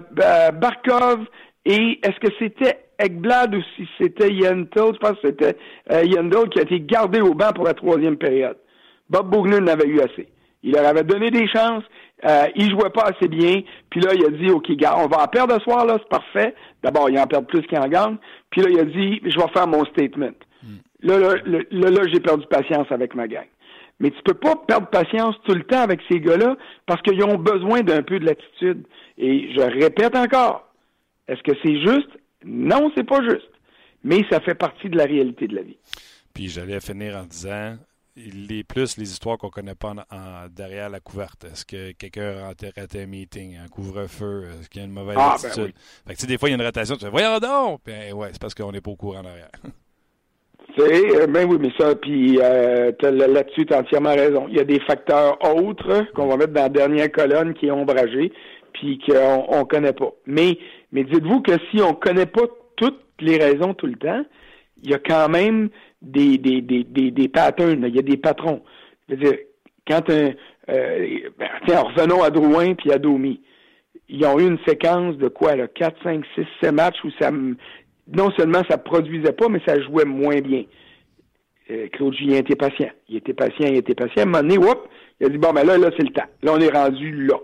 Barkov, 0.52 1.20
et 1.64 1.98
est-ce 2.02 2.18
que 2.20 2.32
c'était 2.38 2.84
Ekblad 2.98 3.54
ou 3.54 3.62
si 3.76 3.88
c'était 3.98 4.32
Yentl? 4.32 4.92
Je 4.94 4.98
pense 4.98 5.18
que 5.20 5.28
c'était 5.28 5.56
euh, 5.90 6.02
qui 6.02 6.58
a 6.58 6.62
été 6.62 6.80
gardé 6.80 7.20
au 7.20 7.34
banc 7.34 7.52
pour 7.54 7.64
la 7.64 7.74
troisième 7.74 8.16
période. 8.16 8.58
Bob 9.08 9.30
Bogner 9.30 9.60
n'avait 9.60 9.88
eu 9.88 10.00
assez. 10.00 10.28
Il 10.62 10.72
leur 10.72 10.86
avait 10.86 11.04
donné 11.04 11.30
des 11.30 11.46
chances. 11.48 11.84
Euh, 12.24 12.46
il 12.56 12.70
jouait 12.70 12.90
pas 12.90 13.10
assez 13.14 13.28
bien. 13.28 13.62
Puis 13.90 14.00
là, 14.00 14.14
il 14.14 14.24
a 14.24 14.30
dit, 14.30 14.50
OK, 14.50 14.70
gars, 14.72 14.96
on 14.96 15.06
va 15.06 15.24
en 15.24 15.28
perdre 15.28 15.54
ce 15.58 15.64
soir, 15.64 15.84
là, 15.84 15.98
c'est 15.98 16.08
parfait. 16.08 16.54
D'abord, 16.82 17.10
il 17.10 17.18
en 17.18 17.26
perd 17.26 17.46
plus 17.46 17.62
qu'il 17.62 17.78
en 17.78 17.88
gagne. 17.88 18.16
Puis 18.50 18.62
là, 18.62 18.68
il 18.70 18.80
a 18.80 18.84
dit, 18.84 19.20
je 19.24 19.38
vais 19.38 19.48
faire 19.52 19.66
mon 19.66 19.84
statement. 19.86 20.32
Hmm. 20.62 20.76
Là, 21.02 21.18
là, 21.18 21.34
là, 21.44 21.90
là 21.90 22.02
j'ai 22.12 22.20
perdu 22.20 22.46
patience 22.46 22.86
avec 22.90 23.14
ma 23.14 23.28
gang. 23.28 23.46
Mais 24.00 24.10
tu 24.10 24.22
peux 24.24 24.34
pas 24.34 24.56
perdre 24.56 24.88
patience 24.88 25.36
tout 25.44 25.54
le 25.54 25.62
temps 25.62 25.80
avec 25.80 26.00
ces 26.10 26.20
gars-là 26.20 26.56
parce 26.86 27.00
qu'ils 27.02 27.22
ont 27.24 27.36
besoin 27.36 27.82
d'un 27.82 28.02
peu 28.02 28.18
de 28.18 28.26
latitude. 28.26 28.86
Et 29.18 29.52
je 29.54 29.60
répète 29.60 30.16
encore, 30.16 30.68
est-ce 31.28 31.42
que 31.42 31.56
c'est 31.62 31.80
juste? 31.80 32.10
Non, 32.44 32.90
c'est 32.96 33.04
pas 33.04 33.22
juste. 33.22 33.50
Mais 34.02 34.22
ça 34.30 34.40
fait 34.40 34.54
partie 34.54 34.88
de 34.88 34.96
la 34.96 35.04
réalité 35.04 35.46
de 35.46 35.56
la 35.56 35.62
vie. 35.62 35.78
Puis 36.34 36.48
j'allais 36.48 36.80
finir 36.80 37.16
en 37.16 37.24
disant, 37.24 37.76
les 38.16 38.64
plus 38.64 38.96
les 38.96 39.10
histoires 39.10 39.38
qu'on 39.38 39.50
connaît 39.50 39.74
pas 39.74 39.92
en, 40.10 40.48
derrière 40.48 40.88
la 40.88 41.00
couverte. 41.00 41.44
Est-ce 41.44 41.64
que 41.64 41.92
quelqu'un 41.92 42.38
a 42.38 42.46
raté 42.48 43.02
un 43.02 43.06
meeting, 43.06 43.56
un 43.56 43.68
couvre-feu? 43.68 44.44
Est-ce 44.60 44.68
qu'il 44.68 44.80
y 44.80 44.84
a 44.84 44.86
une 44.86 44.94
mauvaise 44.94 45.16
ah, 45.18 45.36
ben 45.40 45.48
attitude? 45.48 45.74
fait 46.06 46.14
que, 46.14 46.26
des 46.26 46.38
fois, 46.38 46.48
il 46.48 46.52
y 46.52 46.54
a 46.54 46.58
une 46.58 46.64
rotation, 46.64 46.94
tu 46.96 47.04
fais 47.04 47.10
Voyons 47.10 47.38
donc! 47.38 47.80
Ben, 47.84 48.12
ouais, 48.12 48.28
c'est 48.32 48.40
parce 48.40 48.54
qu'on 48.54 48.72
n'est 48.72 48.80
pas 48.80 48.90
au 48.90 48.96
courant 48.96 49.22
derrière. 49.22 49.50
C'est, 50.76 51.20
euh, 51.20 51.26
ben 51.28 51.48
oui, 51.48 51.58
mais 51.60 51.70
ça, 51.78 51.94
puis 51.94 52.40
euh, 52.40 52.90
là-dessus, 53.00 53.64
tu 53.64 53.72
as 53.72 53.78
entièrement 53.78 54.14
raison. 54.14 54.46
Il 54.48 54.56
y 54.56 54.60
a 54.60 54.64
des 54.64 54.80
facteurs 54.80 55.38
autres 55.54 56.04
qu'on 56.14 56.26
va 56.26 56.36
mettre 56.36 56.52
dans 56.52 56.62
la 56.62 56.68
dernière 56.68 57.12
colonne 57.12 57.54
qui 57.54 57.66
est 57.66 57.70
ombragée, 57.70 58.32
puis 58.72 58.98
qu'on 58.98 59.58
ne 59.60 59.64
connaît 59.64 59.92
pas. 59.92 60.10
Mais, 60.26 60.58
mais 60.90 61.04
dites-vous 61.04 61.42
que 61.42 61.52
si 61.70 61.80
on 61.80 61.90
ne 61.90 61.94
connaît 61.94 62.26
pas 62.26 62.42
toutes 62.76 63.04
les 63.20 63.38
raisons 63.38 63.74
tout 63.74 63.86
le 63.86 63.94
temps, 63.94 64.24
il 64.84 64.90
y 64.90 64.94
a 64.94 64.98
quand 64.98 65.28
même 65.28 65.70
des, 66.02 66.38
des, 66.38 66.60
des, 66.60 66.84
des, 66.84 67.10
des 67.10 67.28
patterns, 67.28 67.84
il 67.86 67.96
y 67.96 67.98
a 67.98 68.02
des 68.02 68.18
patrons. 68.18 68.62
Je 69.08 69.14
veux 69.14 69.20
dire, 69.20 69.38
quand 69.88 70.08
un. 70.10 70.30
Euh, 70.70 71.18
ben, 71.38 71.48
tiens, 71.66 71.82
revenons 71.82 72.22
à 72.22 72.30
Drouin 72.30 72.74
puis 72.74 72.92
à 72.92 72.98
Domi. 72.98 73.40
Ils 74.08 74.24
ont 74.26 74.38
eu 74.38 74.46
une 74.46 74.58
séquence 74.66 75.16
de 75.16 75.28
quoi, 75.28 75.56
là, 75.56 75.66
4, 75.66 76.02
5, 76.02 76.24
6, 76.34 76.46
7 76.62 76.72
matchs 76.72 77.02
où 77.04 77.10
ça 77.18 77.30
non 77.30 78.30
seulement 78.32 78.62
ça 78.68 78.76
produisait 78.76 79.32
pas, 79.32 79.48
mais 79.48 79.60
ça 79.66 79.80
jouait 79.80 80.04
moins 80.04 80.40
bien. 80.40 80.64
Euh, 81.70 81.88
Claude 81.92 82.14
Julien 82.14 82.36
était 82.36 82.56
patient. 82.56 82.90
Il 83.08 83.16
était 83.16 83.32
patient, 83.32 83.66
il 83.66 83.76
était 83.76 83.94
patient. 83.94 84.18
À 84.18 84.22
un 84.22 84.26
moment 84.26 84.42
donné, 84.42 84.58
whoop, 84.58 84.88
il 85.20 85.26
a 85.26 85.30
dit, 85.30 85.38
bon, 85.38 85.52
ben 85.52 85.64
là, 85.64 85.78
là, 85.78 85.90
c'est 85.96 86.04
le 86.04 86.12
temps. 86.12 86.28
Là, 86.42 86.52
on 86.54 86.60
est 86.60 86.76
rendu 86.76 87.24
là. 87.24 87.36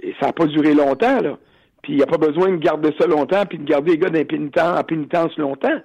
Et 0.00 0.14
ça 0.18 0.28
n'a 0.28 0.32
pas 0.32 0.46
duré 0.46 0.72
longtemps, 0.72 1.20
là. 1.20 1.38
Puis 1.82 1.94
il 1.94 1.96
n'y 1.96 2.02
a 2.02 2.06
pas 2.06 2.16
besoin 2.16 2.50
de 2.50 2.56
garder 2.56 2.90
ça 2.98 3.06
longtemps, 3.06 3.44
puis 3.44 3.58
de 3.58 3.64
garder 3.64 3.96
les 3.96 3.98
gars 3.98 4.78
en 4.78 4.82
pénitence 4.84 5.36
longtemps. 5.36 5.80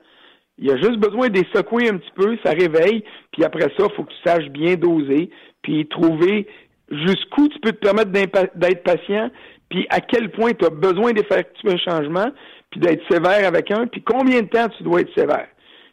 Il 0.59 0.67
y 0.67 0.71
a 0.71 0.77
juste 0.77 0.97
besoin 0.97 1.29
de 1.29 1.39
les 1.39 1.47
secouer 1.53 1.89
un 1.89 1.97
petit 1.97 2.11
peu, 2.15 2.37
ça 2.43 2.51
réveille, 2.51 3.03
puis 3.31 3.43
après 3.43 3.69
ça, 3.77 3.85
il 3.85 3.95
faut 3.95 4.03
que 4.03 4.11
tu 4.11 4.21
saches 4.25 4.49
bien 4.49 4.75
doser, 4.75 5.29
puis 5.61 5.87
trouver 5.87 6.47
jusqu'où 6.89 7.47
tu 7.49 7.59
peux 7.59 7.71
te 7.71 7.79
permettre 7.79 8.11
d'être 8.11 8.83
patient, 8.83 9.29
puis 9.69 9.85
à 9.89 9.99
quel 9.99 10.31
point 10.31 10.53
tu 10.53 10.65
as 10.65 10.69
besoin 10.69 11.13
d'effectuer 11.13 11.73
un 11.73 11.77
changement, 11.77 12.31
puis 12.71 12.79
d'être 12.79 13.03
sévère 13.11 13.47
avec 13.47 13.69
un, 13.71 13.87
puis 13.87 14.01
combien 14.01 14.41
de 14.41 14.47
temps 14.47 14.67
tu 14.69 14.83
dois 14.83 15.01
être 15.01 15.13
sévère. 15.15 15.47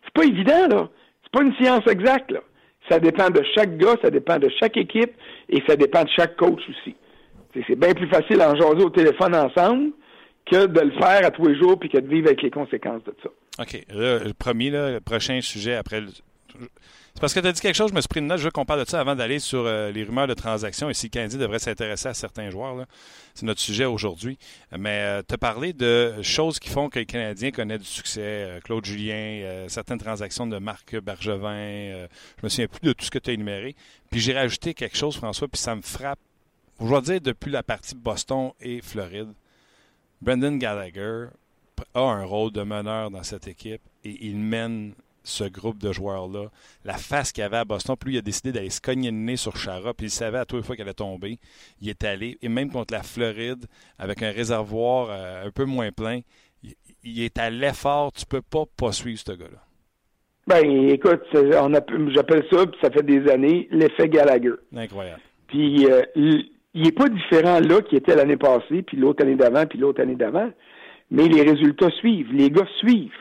C'est 0.04 0.14
pas 0.14 0.24
évident, 0.24 0.68
là. 0.68 0.88
C'est 1.24 1.32
pas 1.32 1.42
une 1.42 1.54
science 1.56 1.86
exacte, 1.86 2.30
là. 2.30 2.40
Ça 2.88 2.98
dépend 3.00 3.30
de 3.30 3.42
chaque 3.54 3.76
gars, 3.78 3.96
ça 4.02 4.10
dépend 4.10 4.38
de 4.38 4.48
chaque 4.60 4.76
équipe, 4.76 5.12
et 5.48 5.62
ça 5.66 5.76
dépend 5.76 6.04
de 6.04 6.10
chaque 6.10 6.36
coach 6.36 6.62
aussi. 6.68 6.94
C'est 7.68 7.78
bien 7.78 7.92
plus 7.92 8.08
facile 8.08 8.42
en 8.42 8.54
jaser 8.56 8.84
au 8.84 8.90
téléphone 8.90 9.34
ensemble 9.34 9.92
que 10.46 10.66
de 10.66 10.80
le 10.80 10.90
faire 10.92 11.24
à 11.24 11.30
tous 11.30 11.46
les 11.46 11.58
jours 11.58 11.78
puis 11.78 11.88
que 11.88 11.98
de 11.98 12.08
vivre 12.08 12.26
avec 12.26 12.42
les 12.42 12.50
conséquences 12.50 13.04
de 13.04 13.14
ça. 13.22 13.30
OK. 13.58 13.84
le 13.88 14.32
premier, 14.32 14.70
le 14.70 15.00
prochain 15.00 15.40
sujet 15.40 15.74
après. 15.76 16.02
C'est 17.14 17.20
parce 17.20 17.32
que 17.32 17.38
tu 17.38 17.46
as 17.46 17.52
dit 17.52 17.60
quelque 17.60 17.76
chose, 17.76 17.90
je 17.90 17.94
me 17.94 18.00
suis 18.00 18.08
pris 18.08 18.18
une 18.18 18.26
note, 18.26 18.38
je 18.38 18.44
veux 18.44 18.50
qu'on 18.50 18.64
parle 18.64 18.84
de 18.84 18.90
ça 18.90 18.98
avant 18.98 19.14
d'aller 19.14 19.38
sur 19.38 19.60
euh, 19.66 19.92
les 19.92 20.02
rumeurs 20.02 20.26
de 20.26 20.34
transactions 20.34 20.90
et 20.90 20.94
si 20.94 21.10
Candy 21.10 21.36
devrait 21.36 21.60
s'intéresser 21.60 22.08
à 22.08 22.14
certains 22.14 22.50
joueurs. 22.50 22.86
C'est 23.34 23.46
notre 23.46 23.60
sujet 23.60 23.84
aujourd'hui. 23.84 24.36
Mais 24.76 24.98
euh, 25.00 25.22
tu 25.26 25.34
as 25.34 25.38
parlé 25.38 25.72
de 25.72 26.20
choses 26.22 26.58
qui 26.58 26.70
font 26.70 26.88
que 26.88 26.98
les 26.98 27.06
Canadiens 27.06 27.52
connaissent 27.52 27.82
du 27.82 27.86
succès. 27.86 28.20
Euh, 28.20 28.60
Claude 28.60 28.84
Julien, 28.84 29.64
certaines 29.68 29.98
transactions 29.98 30.48
de 30.48 30.58
Marc 30.58 30.96
Bergevin. 30.98 32.08
je 32.40 32.42
me 32.42 32.48
souviens 32.48 32.66
plus 32.66 32.80
de 32.80 32.92
tout 32.92 33.04
ce 33.04 33.12
que 33.12 33.20
tu 33.20 33.30
as 33.30 33.34
énuméré. 33.34 33.76
Puis 34.10 34.18
j'ai 34.18 34.34
rajouté 34.34 34.74
quelque 34.74 34.96
chose, 34.96 35.14
François, 35.14 35.46
puis 35.46 35.60
ça 35.60 35.76
me 35.76 35.82
frappe. 35.82 36.18
Je 36.80 36.86
dois 36.86 37.00
dire 37.00 37.20
depuis 37.20 37.52
la 37.52 37.62
partie 37.62 37.94
Boston 37.94 38.50
et 38.60 38.80
Floride. 38.80 39.32
Brendan 40.20 40.58
Gallagher 40.58 41.26
a 41.94 42.00
un 42.00 42.24
rôle 42.24 42.52
de 42.52 42.62
meneur 42.62 43.10
dans 43.10 43.22
cette 43.22 43.48
équipe 43.48 43.82
et 44.04 44.26
il 44.26 44.36
mène 44.36 44.94
ce 45.24 45.44
groupe 45.44 45.78
de 45.78 45.90
joueurs-là. 45.90 46.50
La 46.84 46.94
face 46.94 47.32
qu'il 47.32 47.42
avait 47.42 47.56
à 47.56 47.64
Boston, 47.64 47.96
puis 47.98 48.10
lui, 48.10 48.16
il 48.16 48.18
a 48.18 48.22
décidé 48.22 48.52
d'aller 48.52 48.70
se 48.70 48.80
cogner 48.80 49.10
le 49.10 49.16
nez 49.16 49.36
sur 49.36 49.56
Chara, 49.56 49.94
puis 49.94 50.06
il 50.06 50.10
savait 50.10 50.38
à 50.38 50.44
toutes 50.44 50.60
les 50.60 50.62
fois 50.62 50.76
qu'elle 50.76 50.86
allait 50.86 50.94
tomber. 50.94 51.38
Il 51.80 51.88
est 51.88 52.04
allé, 52.04 52.38
et 52.42 52.48
même 52.48 52.70
contre 52.70 52.92
la 52.92 53.02
Floride, 53.02 53.64
avec 53.98 54.22
un 54.22 54.30
réservoir 54.30 55.08
euh, 55.10 55.46
un 55.46 55.50
peu 55.50 55.64
moins 55.64 55.90
plein, 55.90 56.20
il, 57.02 57.22
est 57.22 57.38
à 57.38 57.50
l'effort. 57.50 58.12
Tu 58.12 58.26
peux 58.26 58.42
pas 58.42 58.64
pas 58.76 58.92
suivre 58.92 59.18
ce 59.18 59.32
gars-là. 59.32 59.58
Ben, 60.46 60.90
écoute, 60.90 61.22
j'appelle 61.32 62.44
ça, 62.52 62.66
puis 62.66 62.78
ça 62.82 62.90
fait 62.90 63.02
des 63.02 63.30
années, 63.30 63.66
l'effet 63.70 64.08
Gallagher. 64.08 64.52
Incroyable. 64.76 65.20
Puis, 65.48 65.86
euh, 65.86 66.02
il 66.14 66.82
n'est 66.82 66.92
pas 66.92 67.08
différent 67.08 67.60
là 67.60 67.80
qui 67.80 67.96
était 67.96 68.14
l'année 68.14 68.36
passée, 68.36 68.82
puis 68.82 68.98
l'autre 68.98 69.22
année 69.22 69.36
d'avant, 69.36 69.64
puis 69.64 69.78
l'autre 69.78 70.02
année 70.02 70.16
d'avant. 70.16 70.50
Mais 71.14 71.28
les 71.28 71.42
résultats 71.42 71.90
suivent, 71.90 72.32
les 72.32 72.50
gars 72.50 72.66
suivent. 72.78 73.12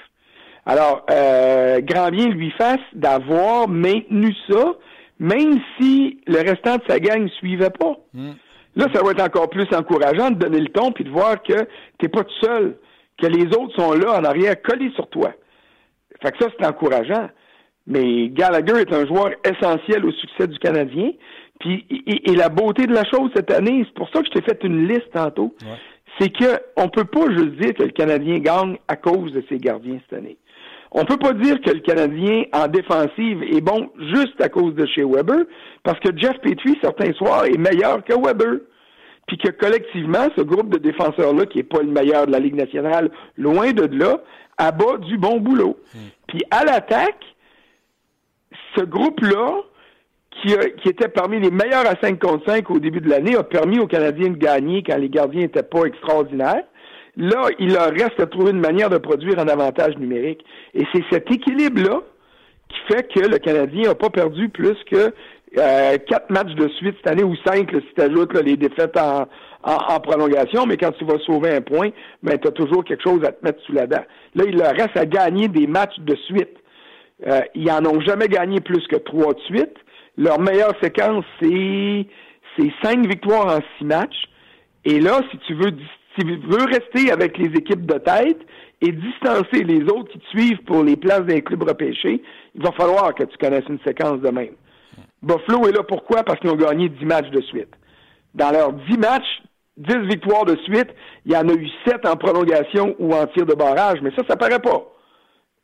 Alors, 0.65 1.05
euh, 1.11 1.79
grand 1.81 2.09
bien 2.09 2.29
lui 2.29 2.49
fasse 2.51 2.81
d'avoir 2.93 3.67
maintenu 3.67 4.33
ça, 4.49 4.73
même 5.19 5.59
si 5.77 6.19
le 6.25 6.37
restant 6.37 6.77
de 6.77 6.83
sa 6.87 6.99
gang 6.99 7.21
ne 7.21 7.27
suivait 7.27 7.69
pas. 7.69 7.95
Hmm. 8.13 8.31
Là, 8.75 8.87
ça 8.93 9.03
va 9.03 9.11
être 9.11 9.21
encore 9.21 9.49
plus 9.49 9.67
encourageant 9.75 10.31
de 10.31 10.37
donner 10.37 10.59
le 10.59 10.69
ton 10.69 10.91
puis 10.91 11.03
de 11.03 11.11
voir 11.11 11.43
que 11.43 11.67
t'es 11.99 12.07
pas 12.07 12.23
tout 12.23 12.39
seul, 12.41 12.77
que 13.21 13.27
les 13.27 13.45
autres 13.55 13.75
sont 13.75 13.93
là 13.93 14.19
en 14.19 14.23
arrière, 14.23 14.59
collés 14.63 14.91
sur 14.95 15.07
toi. 15.09 15.31
Fait 16.23 16.31
que 16.31 16.43
ça, 16.43 16.49
c'est 16.57 16.65
encourageant. 16.65 17.29
Mais 17.85 18.29
Gallagher 18.29 18.81
est 18.81 18.93
un 18.93 19.05
joueur 19.05 19.33
essentiel 19.45 20.03
au 20.03 20.11
succès 20.13 20.47
du 20.47 20.57
Canadien. 20.57 21.11
Puis, 21.59 21.85
et, 22.07 22.35
la 22.35 22.49
beauté 22.49 22.87
de 22.87 22.93
la 22.93 23.03
chose 23.05 23.29
cette 23.35 23.51
année, 23.51 23.83
c'est 23.85 23.93
pour 23.93 24.09
ça 24.09 24.21
que 24.21 24.27
je 24.27 24.31
t'ai 24.31 24.41
fait 24.41 24.63
une 24.63 24.87
liste 24.87 25.11
tantôt, 25.13 25.55
c'est 26.19 26.29
que 26.29 26.59
on 26.77 26.89
peut 26.89 27.05
pas 27.05 27.29
juste 27.29 27.55
dire 27.55 27.73
que 27.73 27.83
le 27.83 27.89
Canadien 27.89 28.39
gagne 28.39 28.77
à 28.87 28.95
cause 28.95 29.31
de 29.33 29.43
ses 29.49 29.57
gardiens 29.57 29.99
cette 30.07 30.19
année. 30.19 30.37
On 30.91 31.05
peut 31.05 31.17
pas 31.17 31.33
dire 31.33 31.59
que 31.61 31.71
le 31.71 31.79
Canadien 31.79 32.43
en 32.53 32.67
défensive 32.67 33.41
est 33.43 33.61
bon 33.61 33.89
juste 34.13 34.39
à 34.39 34.49
cause 34.49 34.75
de 34.75 34.85
chez 34.85 35.03
Weber, 35.03 35.45
parce 35.81 35.99
que 35.99 36.15
Jeff 36.15 36.39
Petrie, 36.39 36.77
certains 36.81 37.13
soirs, 37.13 37.45
est 37.45 37.57
meilleur 37.57 38.03
que 38.03 38.13
Weber. 38.13 38.59
Puis 39.25 39.37
que 39.37 39.49
collectivement, 39.49 40.27
ce 40.35 40.41
groupe 40.41 40.69
de 40.69 40.77
défenseurs-là, 40.77 41.45
qui 41.45 41.59
est 41.59 41.63
pas 41.63 41.81
le 41.81 41.89
meilleur 41.89 42.27
de 42.27 42.31
la 42.31 42.39
Ligue 42.39 42.55
nationale, 42.55 43.09
loin 43.37 43.71
de 43.71 43.85
là, 43.97 44.21
abat 44.57 44.97
du 44.97 45.17
bon 45.17 45.39
boulot. 45.39 45.79
Hmm. 45.95 46.09
Puis 46.27 46.41
à 46.51 46.65
l'attaque, 46.65 47.23
ce 48.75 48.83
groupe-là, 48.83 49.61
qui, 50.41 50.89
était 50.89 51.07
parmi 51.07 51.39
les 51.39 51.51
meilleurs 51.51 51.87
à 51.87 51.95
5 52.01 52.19
contre 52.19 52.45
5 52.45 52.69
au 52.69 52.79
début 52.79 53.01
de 53.01 53.09
l'année, 53.09 53.35
a 53.35 53.43
permis 53.43 53.79
aux 53.79 53.87
Canadiens 53.87 54.29
de 54.29 54.37
gagner 54.37 54.83
quand 54.83 54.97
les 54.97 55.09
gardiens 55.09 55.41
n'étaient 55.41 55.63
pas 55.63 55.85
extraordinaires. 55.85 56.63
Là, 57.15 57.47
il 57.59 57.73
leur 57.73 57.91
reste 57.91 58.19
à 58.19 58.25
trouver 58.25 58.51
une 58.51 58.59
manière 58.59 58.89
de 58.89 58.97
produire 58.97 59.39
un 59.39 59.47
avantage 59.47 59.97
numérique. 59.97 60.43
Et 60.73 60.83
c'est 60.93 61.03
cet 61.11 61.31
équilibre-là 61.31 62.01
qui 62.69 62.93
fait 62.93 63.07
que 63.13 63.19
le 63.19 63.37
Canadien 63.37 63.89
n'a 63.89 63.95
pas 63.95 64.09
perdu 64.09 64.49
plus 64.49 64.75
que 64.89 65.13
euh, 65.57 65.97
quatre 66.07 66.31
matchs 66.31 66.55
de 66.55 66.67
suite 66.69 66.95
cette 66.97 67.11
année 67.11 67.23
ou 67.23 67.35
cinq 67.45 67.69
si 67.69 67.93
tu 67.95 68.01
ajoutes 68.01 68.33
les 68.41 68.57
défaites 68.57 68.97
en, 68.97 69.27
prolongation, 70.01 70.65
mais 70.65 70.75
quand 70.75 70.91
tu 70.91 71.05
vas 71.05 71.19
sauver 71.19 71.55
un 71.55 71.61
point, 71.61 71.89
ben, 72.21 72.37
tu 72.37 72.47
as 72.47 72.51
toujours 72.51 72.83
quelque 72.83 73.03
chose 73.03 73.23
à 73.23 73.31
te 73.31 73.45
mettre 73.45 73.61
sous 73.61 73.71
la 73.71 73.87
dent. 73.87 74.03
Là, 74.35 74.43
il 74.45 74.57
leur 74.57 74.71
reste 74.71 74.97
à 74.97 75.05
gagner 75.05 75.47
des 75.47 75.67
matchs 75.67 75.97
de 75.99 76.15
suite. 76.27 76.57
Euh, 77.27 77.39
ils 77.55 77.71
en 77.71 77.85
ont 77.85 78.01
jamais 78.01 78.27
gagné 78.27 78.59
plus 78.59 78.85
que 78.87 78.97
trois 78.97 79.33
de 79.33 79.39
suite. 79.41 79.77
Leur 80.17 80.39
meilleure 80.39 80.73
séquence, 80.81 81.25
c'est 81.39 82.05
cinq 82.83 83.07
victoires 83.07 83.57
en 83.57 83.59
six 83.77 83.85
matchs. 83.85 84.25
Et 84.85 84.99
là, 84.99 85.21
si 85.31 85.37
tu 85.39 85.53
veux 85.55 85.71
si 86.15 86.25
tu 86.25 86.35
veux 86.47 86.65
rester 86.65 87.11
avec 87.11 87.37
les 87.39 87.47
équipes 87.57 87.87
de 87.87 87.97
tête 87.97 88.37
et 88.81 88.91
distancer 88.91 89.63
les 89.63 89.81
autres 89.85 90.11
qui 90.11 90.19
te 90.19 90.27
suivent 90.27 90.63
pour 90.65 90.83
les 90.83 90.95
places 90.95 91.23
d'un 91.23 91.39
club 91.39 91.63
repêché, 91.63 92.21
il 92.53 92.61
va 92.61 92.71
falloir 92.73 93.15
que 93.15 93.23
tu 93.23 93.35
connaisses 93.37 93.67
une 93.67 93.79
séquence 93.79 94.19
de 94.19 94.29
même. 94.29 94.53
Buffalo 95.23 95.67
est 95.67 95.71
là 95.71 95.81
pourquoi? 95.83 96.21
Parce 96.23 96.39
qu'ils 96.39 96.51
ont 96.51 96.55
gagné 96.55 96.89
dix 96.89 97.05
matchs 97.05 97.31
de 97.31 97.41
suite. 97.41 97.73
Dans 98.35 98.51
leurs 98.51 98.73
dix 98.73 98.97
matchs, 98.97 99.41
dix 99.77 99.97
victoires 100.07 100.45
de 100.45 100.55
suite, 100.57 100.89
il 101.25 101.31
y 101.31 101.37
en 101.37 101.47
a 101.47 101.53
eu 101.53 101.67
sept 101.87 102.05
en 102.07 102.15
prolongation 102.15 102.95
ou 102.99 103.13
en 103.15 103.25
tir 103.27 103.45
de 103.45 103.55
barrage, 103.55 103.99
mais 104.03 104.11
ça, 104.15 104.23
ça 104.27 104.35
paraît 104.35 104.59
pas. 104.59 104.92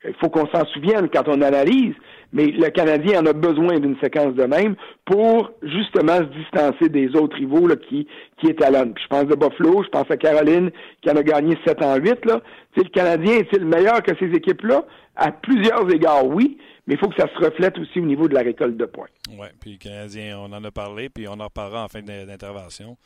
Il 0.05 0.13
faut 0.15 0.29
qu'on 0.29 0.47
s'en 0.47 0.65
souvienne 0.67 1.09
quand 1.09 1.27
on 1.27 1.41
analyse, 1.41 1.93
mais 2.31 2.47
le 2.47 2.69
Canadien 2.69 3.21
en 3.21 3.25
a 3.25 3.33
besoin 3.33 3.79
d'une 3.79 3.99
séquence 3.99 4.33
de 4.35 4.43
même 4.43 4.75
pour 5.05 5.51
justement 5.63 6.17
se 6.17 6.37
distancer 6.39 6.89
des 6.89 7.15
autres 7.15 7.35
rivaux 7.35 7.67
là, 7.67 7.75
qui, 7.75 8.07
qui 8.39 8.47
étalonnent. 8.47 8.93
Puis 8.93 9.03
je 9.03 9.09
pense 9.09 9.25
de 9.25 9.35
Buffalo, 9.35 9.83
je 9.83 9.89
pense 9.89 10.09
à 10.09 10.17
Caroline 10.17 10.71
qui 11.01 11.09
en 11.09 11.15
a 11.15 11.23
gagné 11.23 11.57
7 11.65 11.81
en 11.81 11.97
8. 11.97 12.25
Là. 12.25 12.41
le 12.77 12.83
Canadien 12.83 13.39
est-il 13.39 13.65
meilleur 13.65 14.01
que 14.03 14.15
ces 14.19 14.31
équipes-là? 14.33 14.85
À 15.15 15.31
plusieurs 15.31 15.91
égards, 15.91 16.25
oui, 16.25 16.57
mais 16.87 16.93
il 16.93 16.97
faut 16.97 17.09
que 17.09 17.21
ça 17.21 17.27
se 17.27 17.45
reflète 17.45 17.77
aussi 17.77 17.99
au 17.99 18.05
niveau 18.05 18.29
de 18.29 18.33
la 18.33 18.41
récolte 18.41 18.77
de 18.77 18.85
points. 18.85 19.09
Oui, 19.31 19.47
puis 19.59 19.73
le 19.73 19.77
Canadien, 19.77 20.39
on 20.39 20.53
en 20.53 20.63
a 20.63 20.71
parlé, 20.71 21.09
puis 21.09 21.27
on 21.27 21.33
en 21.33 21.45
reparlera 21.45 21.83
en 21.83 21.87
fin 21.89 22.01
d'intervention. 22.01 22.97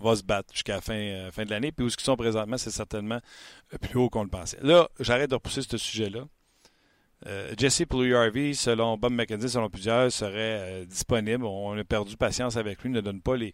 On 0.00 0.04
va 0.08 0.16
se 0.16 0.22
battre 0.22 0.52
jusqu'à 0.52 0.74
la 0.74 0.80
fin, 0.82 0.94
euh, 0.94 1.30
fin 1.30 1.44
de 1.44 1.50
l'année. 1.50 1.72
Puis 1.72 1.86
où 1.86 1.88
ils 1.88 2.04
sont 2.04 2.16
présentement, 2.16 2.58
c'est 2.58 2.70
certainement 2.70 3.20
plus 3.80 3.98
haut 3.98 4.10
qu'on 4.10 4.24
le 4.24 4.28
pensait. 4.28 4.58
Là, 4.62 4.88
j'arrête 5.00 5.30
de 5.30 5.34
repousser 5.34 5.62
ce 5.62 5.78
sujet-là. 5.78 6.24
Euh, 7.26 7.54
Jesse 7.56 7.84
Puljujarvi, 7.88 8.54
selon 8.54 8.96
Bob 8.96 9.12
McKenzie, 9.12 9.48
selon 9.48 9.70
plusieurs, 9.70 10.10
serait 10.10 10.82
euh, 10.82 10.84
disponible. 10.84 11.44
On 11.44 11.78
a 11.78 11.84
perdu 11.84 12.16
patience 12.16 12.56
avec 12.56 12.82
lui, 12.82 12.90
ne 12.90 13.00
donne 13.00 13.20
pas 13.20 13.36
les, 13.36 13.52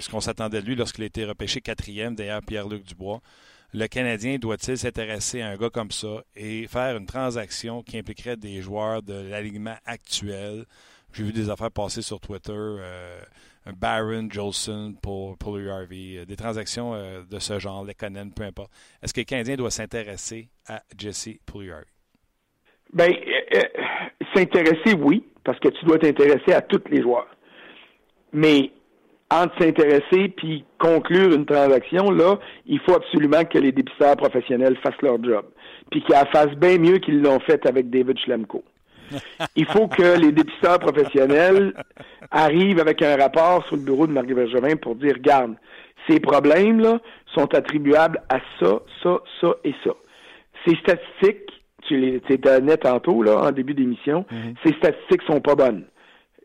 ce 0.00 0.08
qu'on 0.08 0.20
s'attendait 0.20 0.62
de 0.62 0.66
lui 0.66 0.76
lorsqu'il 0.76 1.04
a 1.04 1.06
été 1.06 1.24
repêché 1.24 1.60
quatrième 1.60 2.14
derrière 2.14 2.40
Pierre-Luc 2.40 2.84
Dubois. 2.84 3.20
Le 3.72 3.86
Canadien 3.86 4.38
doit-il 4.38 4.78
s'intéresser 4.78 5.42
à 5.42 5.50
un 5.50 5.56
gars 5.56 5.70
comme 5.70 5.90
ça 5.90 6.24
et 6.34 6.66
faire 6.66 6.96
une 6.96 7.06
transaction 7.06 7.82
qui 7.82 7.98
impliquerait 7.98 8.36
des 8.36 8.62
joueurs 8.62 9.02
de 9.02 9.14
l'alignement 9.14 9.76
actuel? 9.84 10.64
J'ai 11.12 11.24
vu 11.24 11.32
des 11.32 11.50
affaires 11.50 11.70
passer 11.70 12.02
sur 12.02 12.18
Twitter. 12.18 12.52
Euh, 12.52 13.20
Baron, 13.76 14.28
Jolson 14.30 14.94
pour, 15.02 15.36
pour 15.36 15.58
des 15.58 16.36
transactions 16.36 16.94
de 17.28 17.38
ce 17.38 17.58
genre, 17.58 17.84
les 17.84 17.94
Conan, 17.94 18.30
peu 18.30 18.42
importe. 18.42 18.72
Est-ce 19.02 19.12
que 19.12 19.20
le 19.20 19.24
Canadien 19.26 19.56
doit 19.56 19.70
s'intéresser 19.70 20.48
à 20.66 20.82
Jesse 20.96 21.28
Puljujarvi? 21.44 21.99
Ben, 22.92 23.10
euh, 23.10 23.58
euh, 23.58 23.62
s'intéresser, 24.34 24.94
oui, 24.98 25.24
parce 25.44 25.58
que 25.60 25.68
tu 25.68 25.84
dois 25.84 25.98
t'intéresser 25.98 26.52
à 26.52 26.60
tous 26.60 26.82
les 26.90 27.02
joueurs. 27.02 27.28
Mais 28.32 28.70
entre 29.30 29.62
s'intéresser 29.62 30.28
puis 30.36 30.64
conclure 30.78 31.32
une 31.32 31.46
transaction, 31.46 32.10
là, 32.10 32.38
il 32.66 32.80
faut 32.80 32.94
absolument 32.94 33.44
que 33.44 33.58
les 33.58 33.70
dépisteurs 33.70 34.16
professionnels 34.16 34.76
fassent 34.82 35.00
leur 35.02 35.22
job. 35.22 35.44
Puis 35.90 36.02
qu'ils 36.02 36.16
fassent 36.32 36.56
bien 36.56 36.78
mieux 36.78 36.98
qu'ils 36.98 37.22
l'ont 37.22 37.40
fait 37.40 37.64
avec 37.66 37.90
David 37.90 38.18
Schlemko. 38.18 38.64
Il 39.56 39.66
faut 39.66 39.88
que 39.88 40.20
les 40.20 40.30
dépisteurs 40.30 40.78
professionnels 40.78 41.74
arrivent 42.30 42.78
avec 42.78 43.02
un 43.02 43.16
rapport 43.16 43.66
sur 43.66 43.74
le 43.74 43.82
bureau 43.82 44.06
de 44.06 44.12
Marc 44.12 44.26
Bergevin 44.26 44.76
pour 44.76 44.94
dire, 44.94 45.14
regarde, 45.14 45.56
ces 46.08 46.20
problèmes-là 46.20 47.00
sont 47.34 47.52
attribuables 47.54 48.22
à 48.28 48.38
ça, 48.60 48.80
ça, 49.02 49.20
ça 49.40 49.48
et 49.64 49.74
ça. 49.82 49.90
Ces 50.64 50.76
statistiques 50.76 51.59
tu 51.86 51.96
net 52.62 52.80
tantôt, 52.80 53.22
là, 53.22 53.42
en 53.42 53.52
début 53.52 53.74
d'émission, 53.74 54.24
mhm. 54.30 54.54
ses 54.64 54.72
statistiques 54.74 55.22
sont 55.22 55.40
pas 55.40 55.54
bonnes. 55.54 55.84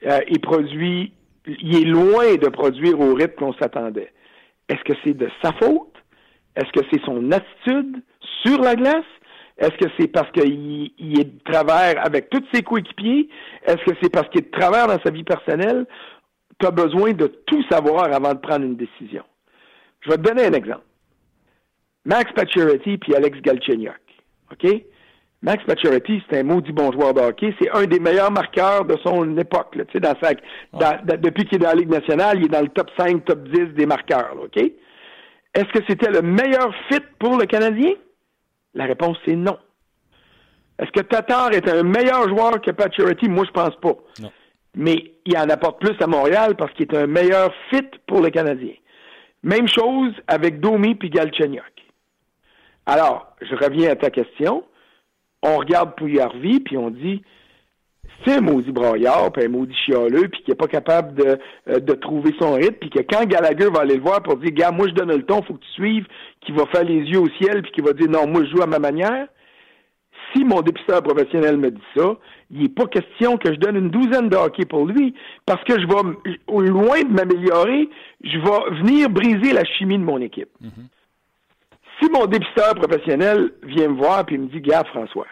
Euh, 0.06 0.20
il 0.30 0.40
produit, 0.40 1.14
il 1.48 1.76
est 1.78 1.86
loin 1.86 2.36
de 2.36 2.50
produire 2.50 3.00
au 3.00 3.14
rythme 3.14 3.36
qu'on 3.36 3.54
s'attendait. 3.54 4.12
Est-ce 4.70 4.84
que 4.84 4.94
c'est 5.04 5.14
de 5.14 5.30
sa 5.44 5.52
faute? 5.54 5.94
Est-ce 6.56 6.72
que 6.72 6.86
c'est 6.92 7.04
son 7.04 7.32
attitude 7.32 8.02
sur 8.44 8.60
la 8.62 8.76
glace? 8.76 9.04
Est-ce 9.58 9.78
que 9.78 9.90
c'est 9.98 10.08
parce 10.08 10.30
qu'il 10.32 10.92
est 11.00 11.24
de 11.24 11.52
travers 11.52 12.06
avec 12.06 12.30
tous 12.30 12.44
ses 12.54 12.62
coéquipiers? 12.62 13.30
Est-ce 13.66 13.84
que 13.86 13.96
c'est 14.02 14.12
parce 14.12 14.28
qu'il 14.30 14.42
est 14.42 14.52
de 14.54 14.60
travers 14.60 14.88
dans 14.88 15.00
sa 15.04 15.12
vie 15.12 15.24
personnelle? 15.24 15.86
Tu 16.60 16.66
as 16.66 16.72
besoin 16.72 17.14
de 17.14 17.28
tout 17.28 17.64
savoir 17.70 18.14
avant 18.14 18.34
de 18.34 18.40
prendre 18.40 18.66
une 18.66 18.76
décision. 18.76 19.24
Je 20.02 20.10
vais 20.10 20.18
te 20.18 20.22
donner 20.22 20.46
un 20.46 20.54
exemple. 20.54 20.84
Max 22.06 22.32
Pacioretty 22.34 22.98
puis 22.98 23.16
Alex 23.16 23.40
Galchenyuk. 23.42 24.00
OK? 24.52 24.86
Max 25.42 25.64
Pacioretty, 25.66 26.24
c'est 26.30 26.40
un 26.40 26.44
maudit 26.44 26.72
bon 26.72 26.92
joueur 26.92 27.14
de 27.14 27.22
hockey. 27.22 27.54
C'est 27.62 27.70
un 27.72 27.86
des 27.86 28.00
meilleurs 28.00 28.32
marqueurs 28.32 28.86
de 28.86 28.98
son 29.04 29.38
époque. 29.38 29.76
Là, 29.76 29.84
dans 29.94 30.16
sa, 30.22 30.98
depuis 31.04 31.46
qu'il 31.46 31.58
est 31.58 31.60
dans 31.60 31.70
la 31.70 31.76
Ligue 31.76 31.90
nationale, 31.90 32.40
il 32.40 32.46
est 32.46 32.50
dans 32.50 32.62
le 32.62 32.70
top 32.70 32.90
5, 32.98 33.24
top 33.26 33.44
10 33.50 33.74
des 33.76 33.86
marqueurs. 33.86 34.36
OK? 34.44 34.58
Est-ce 34.58 35.72
que 35.72 35.84
c'était 35.88 36.10
le 36.10 36.22
meilleur 36.22 36.74
fit 36.90 37.04
pour 37.20 37.38
le 37.38 37.46
Canadien? 37.46 37.92
La 38.74 38.86
réponse, 38.86 39.18
c'est 39.26 39.36
non. 39.36 39.58
Est-ce 40.80 40.92
que 40.92 41.02
Tatar 41.02 41.54
est 41.54 41.70
un 41.70 41.84
meilleur 41.84 42.28
joueur 42.28 42.60
que 42.60 42.72
Pacioretty? 42.72 43.30
Moi, 43.30 43.46
je 43.46 43.52
pense 43.52 43.76
pas. 43.76 43.96
Non. 44.20 44.32
Mais 44.76 45.14
il 45.26 45.38
en 45.38 45.50
apporte 45.50 45.80
plus 45.80 45.96
à 46.02 46.08
Montréal 46.08 46.56
parce 46.58 46.74
qu'il 46.74 46.88
est 46.92 46.98
un 46.98 47.08
meilleur 47.08 47.54
fit 47.70 47.88
pour 48.08 48.22
le 48.22 48.30
Canadien. 48.30 48.74
Même 49.44 49.68
chose 49.68 50.12
avec 50.28 50.60
Domi 50.60 50.96
puis 50.96 51.10
Galchenyuk. 51.10 51.64
Alors, 52.86 53.36
je 53.42 53.56
reviens 53.56 53.92
à 53.92 53.96
ta 53.96 54.10
question 54.10 54.64
on 55.46 55.58
regarde 55.58 55.96
Pouillarvi, 55.96 56.60
puis 56.60 56.78
on 56.78 56.90
dit 56.90 57.22
c'est 58.24 58.36
un 58.36 58.42
maudit 58.42 58.72
broyard, 58.72 59.32
puis 59.32 59.46
un 59.46 59.50
maudit 59.50 59.76
chialeux, 59.86 60.28
puis 60.30 60.42
qui 60.44 60.52
n'est 60.52 60.56
pas 60.56 60.68
capable 60.68 61.16
de, 61.16 61.38
euh, 61.70 61.80
de 61.80 61.94
trouver 61.94 62.34
son 62.40 62.54
rythme, 62.54 62.78
puis 62.80 62.90
que 62.90 63.00
quand 63.00 63.26
Gallagher 63.26 63.70
va 63.70 63.82
aller 63.82 63.96
le 63.96 64.02
voir 64.02 64.22
pour 64.24 64.38
dire, 64.38 64.52
gars, 64.52 64.72
moi 64.72 64.88
je 64.88 64.94
donne 64.94 65.12
le 65.12 65.24
ton, 65.24 65.42
faut 65.44 65.54
que 65.54 65.64
tu 65.64 65.72
suives, 65.72 66.08
qui 66.42 66.52
va 66.52 66.66
faire 66.68 66.84
les 66.84 67.02
yeux 67.02 67.20
au 67.20 67.30
ciel, 67.42 67.62
puis 67.62 67.72
qui 67.72 67.82
va 67.82 67.94
dire, 67.94 68.10
non, 68.10 68.28
moi 68.28 68.44
je 68.44 68.56
joue 68.56 68.62
à 68.62 68.68
ma 68.68 68.80
manière. 68.80 69.28
Si 70.34 70.44
mon 70.44 70.62
dépisteur 70.62 71.04
professionnel 71.04 71.58
me 71.58 71.72
dit 71.72 71.82
ça, 71.96 72.18
il 72.52 72.64
n'est 72.64 72.70
pas 72.70 72.88
question 72.88 73.38
que 73.38 73.54
je 73.54 73.60
donne 73.60 73.76
une 73.76 73.90
douzaine 73.90 74.30
de 74.30 74.36
hockey 74.36 74.66
pour 74.66 74.86
lui, 74.86 75.14
parce 75.46 75.64
que 75.64 75.80
je 75.80 75.86
vais, 75.86 76.38
au 76.48 76.62
loin 76.62 77.02
de 77.04 77.12
m'améliorer, 77.12 77.90
je 78.24 78.38
vais 78.38 78.82
venir 78.82 79.10
briser 79.10 79.54
la 79.54 79.64
chimie 79.64 79.98
de 79.98 80.04
mon 80.04 80.20
équipe. 80.20 80.50
Mm-hmm. 80.64 80.88
Si 82.00 82.10
mon 82.10 82.26
dépisteur 82.26 82.76
professionnel 82.76 83.52
vient 83.64 83.90
me 83.90 83.98
voir 83.98 84.26
et 84.30 84.38
me 84.38 84.48
dit, 84.48 84.62
gars, 84.62 84.84
François, 84.86 85.28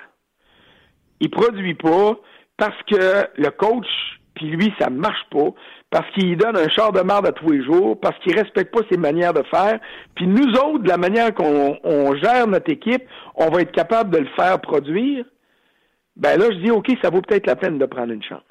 il 1.19 1.30
produit 1.30 1.76
pas 1.76 2.17
parce 2.58 2.78
que 2.84 3.28
le 3.36 3.49
coach, 3.49 3.88
puis 4.36 4.47
lui, 4.47 4.73
ça 4.80 4.89
marche 4.89 5.26
pas, 5.32 5.49
parce 5.89 6.10
qu'il 6.12 6.38
donne 6.38 6.58
un 6.58 6.69
char 6.69 6.91
de 6.91 7.02
marde 7.02 7.28
à 7.28 7.32
tous 7.32 7.49
les 7.49 7.63
jours, 7.63 7.99
parce 7.99 8.17
qu'il 8.19 8.38
respecte 8.38 8.73
pas 8.73 8.82
ses 8.89 8.97
manières 8.97 9.34
de 9.34 9.43
faire, 9.43 9.80
puis 10.15 10.28
nous 10.28 10.52
autres, 10.54 10.80
de 10.80 10.89
la 10.89 10.97
manière 10.97 11.34
qu'on 11.34 12.15
gère 12.15 12.47
notre 12.47 12.71
équipe, 12.71 13.04
on 13.36 13.49
va 13.49 13.62
être 13.62 13.71
capable 13.71 14.10
de 14.10 14.19
le 14.19 14.30
faire 14.36 14.60
produire, 14.60 15.26
ben 16.15 16.38
là, 16.38 16.45
je 16.52 16.58
dis, 16.63 16.71
OK, 16.71 16.88
ça 17.02 17.10
vaut 17.10 17.21
peut-être 17.21 17.47
la 17.47 17.56
peine 17.56 17.78
de 17.78 17.86
prendre 17.86 18.12
une 18.12 18.23
chance. 18.23 18.41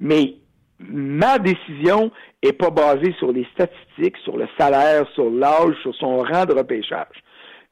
Mais 0.00 0.36
ma 0.80 1.38
décision 1.38 2.10
est 2.42 2.52
pas 2.52 2.70
basée 2.70 3.14
sur 3.18 3.32
les 3.32 3.46
statistiques, 3.52 4.16
sur 4.18 4.36
le 4.36 4.46
salaire, 4.58 5.06
sur 5.14 5.30
l'âge, 5.30 5.74
sur 5.82 5.94
son 5.96 6.18
rang 6.18 6.44
de 6.44 6.54
repêchage. 6.54 7.22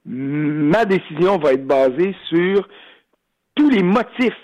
Ma 0.05 0.85
décision 0.85 1.39
va 1.39 1.53
être 1.53 1.67
basée 1.67 2.15
sur 2.29 2.69
tous 3.55 3.71
les 3.71 3.83
motifs 3.83 4.35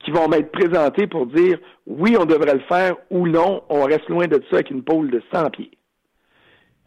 qui 0.00 0.10
vont 0.10 0.28
m'être 0.28 0.52
présentés 0.52 1.06
pour 1.06 1.26
dire 1.26 1.58
oui, 1.86 2.16
on 2.18 2.24
devrait 2.24 2.54
le 2.54 2.60
faire 2.60 2.96
ou 3.10 3.26
non, 3.26 3.62
on 3.68 3.84
reste 3.84 4.08
loin 4.08 4.26
de 4.26 4.42
ça 4.50 4.56
avec 4.56 4.70
une 4.70 4.82
pôle 4.82 5.10
de 5.10 5.22
100 5.32 5.50
pieds. 5.50 5.70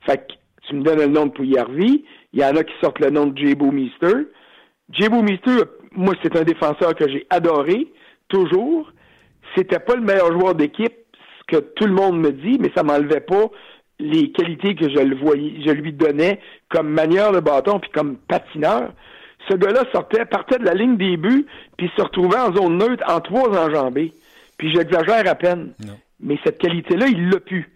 Fait 0.05 0.17
que 0.17 0.34
tu 0.67 0.75
me 0.75 0.84
donnes 0.84 0.99
le 0.99 1.07
nom 1.07 1.25
de 1.25 1.31
Pouillarvi, 1.31 2.05
il 2.34 2.39
y 2.39 2.45
en 2.45 2.55
a 2.55 2.63
qui 2.63 2.73
sortent 2.81 2.99
le 2.99 3.10
nom 3.10 3.27
de 3.27 3.38
Jebo 3.38 3.71
Meester. 3.71 4.27
Jebo 4.91 5.21
Meester, 5.21 5.63
moi, 5.93 6.13
c'est 6.21 6.36
un 6.38 6.43
défenseur 6.43 6.95
que 6.95 7.10
j'ai 7.10 7.25
adoré, 7.29 7.88
toujours. 8.29 8.91
C'était 9.55 9.79
pas 9.79 9.95
le 9.95 10.01
meilleur 10.01 10.31
joueur 10.31 10.55
d'équipe, 10.55 10.93
que 11.52 11.58
tout 11.58 11.86
le 11.86 11.94
monde 11.94 12.20
me 12.20 12.32
dit, 12.32 12.58
mais 12.60 12.72
ça 12.76 12.84
m'enlevait 12.84 13.22
pas 13.22 13.50
les 14.00 14.32
qualités 14.32 14.76
que 14.76 14.90
je 14.90 15.00
le 15.00 15.16
voyais, 15.16 15.62
je 15.64 15.72
lui 15.72 15.94
donnais 15.94 16.40
comme 16.70 16.90
manière 16.90 17.32
de 17.32 17.40
bâton 17.40 17.80
puis 17.80 17.92
comme 17.92 18.18
patineur. 18.18 18.94
Ce 19.50 19.56
gars-là 19.56 19.84
sortait, 19.92 20.26
partait 20.26 20.60
de 20.60 20.66
la 20.66 20.74
ligne 20.74 20.98
des 20.98 21.18
buts, 21.18 21.46
puis 21.78 21.92
se 21.96 22.02
retrouvait 22.02 22.40
en 22.40 22.54
zone 22.54 22.78
neutre 22.78 23.04
en 23.08 23.20
trois 23.20 23.50
enjambées. 23.50 24.14
Puis 24.58 24.74
j'exagère 24.74 25.28
à 25.28 25.36
peine. 25.36 25.74
Mais 26.20 26.38
cette 26.44 26.60
qualité-là, 26.60 27.08
il 27.08 27.30
l'a 27.30 27.40
pu. 27.40 27.70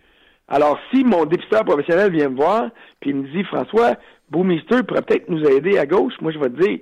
Alors, 0.47 0.79
si 0.91 1.03
mon 1.03 1.25
dépisteur 1.25 1.65
professionnel 1.65 2.11
vient 2.11 2.29
me 2.29 2.35
voir, 2.35 2.69
puis 2.99 3.09
il 3.09 3.15
me 3.15 3.27
dit, 3.29 3.43
François, 3.43 3.95
Boumister 4.29 4.83
pourrait 4.83 5.01
peut-être 5.01 5.29
nous 5.29 5.43
aider 5.43 5.79
à 5.79 5.87
gauche, 5.87 6.13
moi, 6.21 6.31
je 6.31 6.37
vais 6.37 6.49
te 6.49 6.61
dire, 6.61 6.79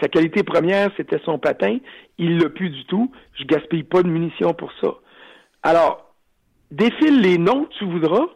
sa 0.00 0.08
qualité 0.08 0.42
première, 0.42 0.90
c'était 0.96 1.20
son 1.24 1.38
patin. 1.38 1.78
Il 2.18 2.38
l'a 2.38 2.50
plus 2.50 2.70
du 2.70 2.84
tout. 2.84 3.10
Je 3.34 3.44
gaspille 3.44 3.82
pas 3.82 4.02
de 4.02 4.08
munitions 4.08 4.52
pour 4.52 4.70
ça. 4.80 4.94
Alors, 5.62 6.09
défile 6.70 7.20
les 7.20 7.38
noms 7.38 7.64
que 7.64 7.74
tu 7.74 7.84
voudras, 7.84 8.26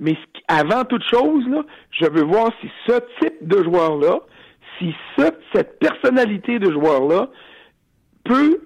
mais 0.00 0.16
avant 0.48 0.84
toute 0.84 1.04
chose, 1.04 1.46
là, 1.48 1.62
je 1.90 2.06
veux 2.06 2.24
voir 2.24 2.50
si 2.60 2.68
ce 2.86 2.98
type 3.20 3.46
de 3.46 3.62
joueur-là, 3.62 4.20
si 4.78 4.94
cette 5.16 5.78
personnalité 5.78 6.58
de 6.58 6.70
joueur-là 6.70 7.28
peut 8.24 8.60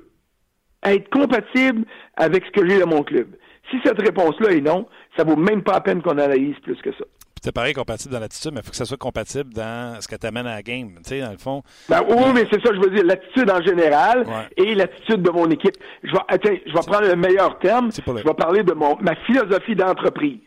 être 0.85 1.11
compatible 1.11 1.85
avec 2.16 2.44
ce 2.46 2.51
que 2.53 2.68
j'ai 2.68 2.79
dans 2.79 2.88
mon 2.88 3.03
club. 3.03 3.29
Si 3.70 3.77
cette 3.85 4.01
réponse-là 4.01 4.53
est 4.53 4.61
non, 4.61 4.88
ça 5.16 5.24
vaut 5.24 5.37
même 5.37 5.62
pas 5.62 5.72
la 5.72 5.81
peine 5.81 6.03
qu'on 6.03 6.16
analyse 6.18 6.59
plus 6.61 6.81
que 6.81 6.92
ça. 6.92 7.05
C'est 7.42 7.53
pareil 7.53 7.74
compatible 7.74 8.12
dans 8.14 8.20
l'attitude, 8.20 8.53
mais 8.53 8.61
il 8.61 8.64
faut 8.64 8.70
que 8.70 8.77
ça 8.77 8.85
soit 8.85 8.96
compatible 8.96 9.53
dans 9.53 10.01
ce 10.01 10.09
que 10.09 10.16
tu 10.16 10.27
amènes 10.27 10.46
à 10.46 10.57
la 10.57 10.62
game. 10.62 10.94
Tu 10.96 11.11
sais, 11.11 11.20
dans 11.20 11.31
le 11.31 11.38
fond. 11.38 11.62
Ben, 11.88 12.03
oui, 12.09 12.33
mais 12.35 12.44
c'est 12.51 12.61
ça, 12.64 12.72
je 12.74 12.81
veux 12.81 12.90
dire, 12.90 13.05
l'attitude 13.05 13.51
en 13.51 13.62
général 13.62 14.24
et 14.57 14.74
l'attitude 14.74 15.22
de 15.22 15.31
mon 15.31 15.48
équipe. 15.51 15.77
Je 16.03 16.12
vais, 16.12 16.62
je 16.66 16.72
vais 16.72 16.81
prendre 16.87 17.07
le 17.07 17.16
meilleur 17.16 17.59
terme. 17.59 17.90
Je 17.92 18.29
vais 18.29 18.35
parler 18.35 18.62
de 18.62 18.72
mon, 18.74 18.96
ma 19.01 19.14
philosophie 19.27 19.74
d'entreprise. 19.74 20.40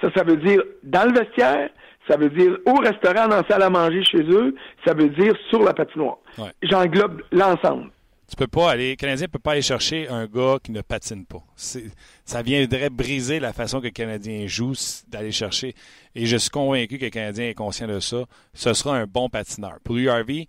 Ça, 0.00 0.08
ça 0.14 0.24
veut 0.24 0.36
dire, 0.36 0.62
dans 0.82 1.10
le 1.10 1.18
vestiaire, 1.18 1.70
ça 2.08 2.16
veut 2.18 2.28
dire 2.28 2.58
au 2.66 2.74
restaurant, 2.74 3.28
dans 3.28 3.36
la 3.36 3.48
salle 3.48 3.62
à 3.62 3.70
manger 3.70 4.04
chez 4.04 4.22
eux, 4.22 4.54
ça 4.86 4.92
veut 4.92 5.08
dire 5.08 5.32
sur 5.48 5.62
la 5.62 5.72
patinoire. 5.72 6.18
J'englobe 6.62 7.22
l'ensemble. 7.32 7.90
Tu 8.26 8.36
peux 8.36 8.46
pas 8.46 8.70
aller, 8.70 8.90
le 8.90 8.96
Canadien 8.96 9.28
peut 9.28 9.38
pas 9.38 9.52
aller 9.52 9.62
chercher 9.62 10.08
un 10.08 10.26
gars 10.26 10.58
qui 10.62 10.72
ne 10.72 10.80
patine 10.80 11.26
pas. 11.26 11.44
Ça 11.56 12.42
viendrait 12.42 12.88
briser 12.88 13.38
la 13.38 13.52
façon 13.52 13.80
que 13.80 13.86
le 13.86 13.90
Canadien 13.90 14.46
joue 14.46 14.74
d'aller 15.08 15.30
chercher. 15.30 15.74
Et 16.14 16.24
je 16.24 16.36
suis 16.36 16.50
convaincu 16.50 16.98
que 16.98 17.04
le 17.04 17.10
Canadien 17.10 17.48
est 17.48 17.54
conscient 17.54 17.86
de 17.86 18.00
ça. 18.00 18.24
Ce 18.54 18.72
sera 18.72 18.96
un 18.96 19.06
bon 19.06 19.28
patineur. 19.28 19.78
Pour 19.84 19.96
lui, 19.96 20.08
Harvey, 20.08 20.48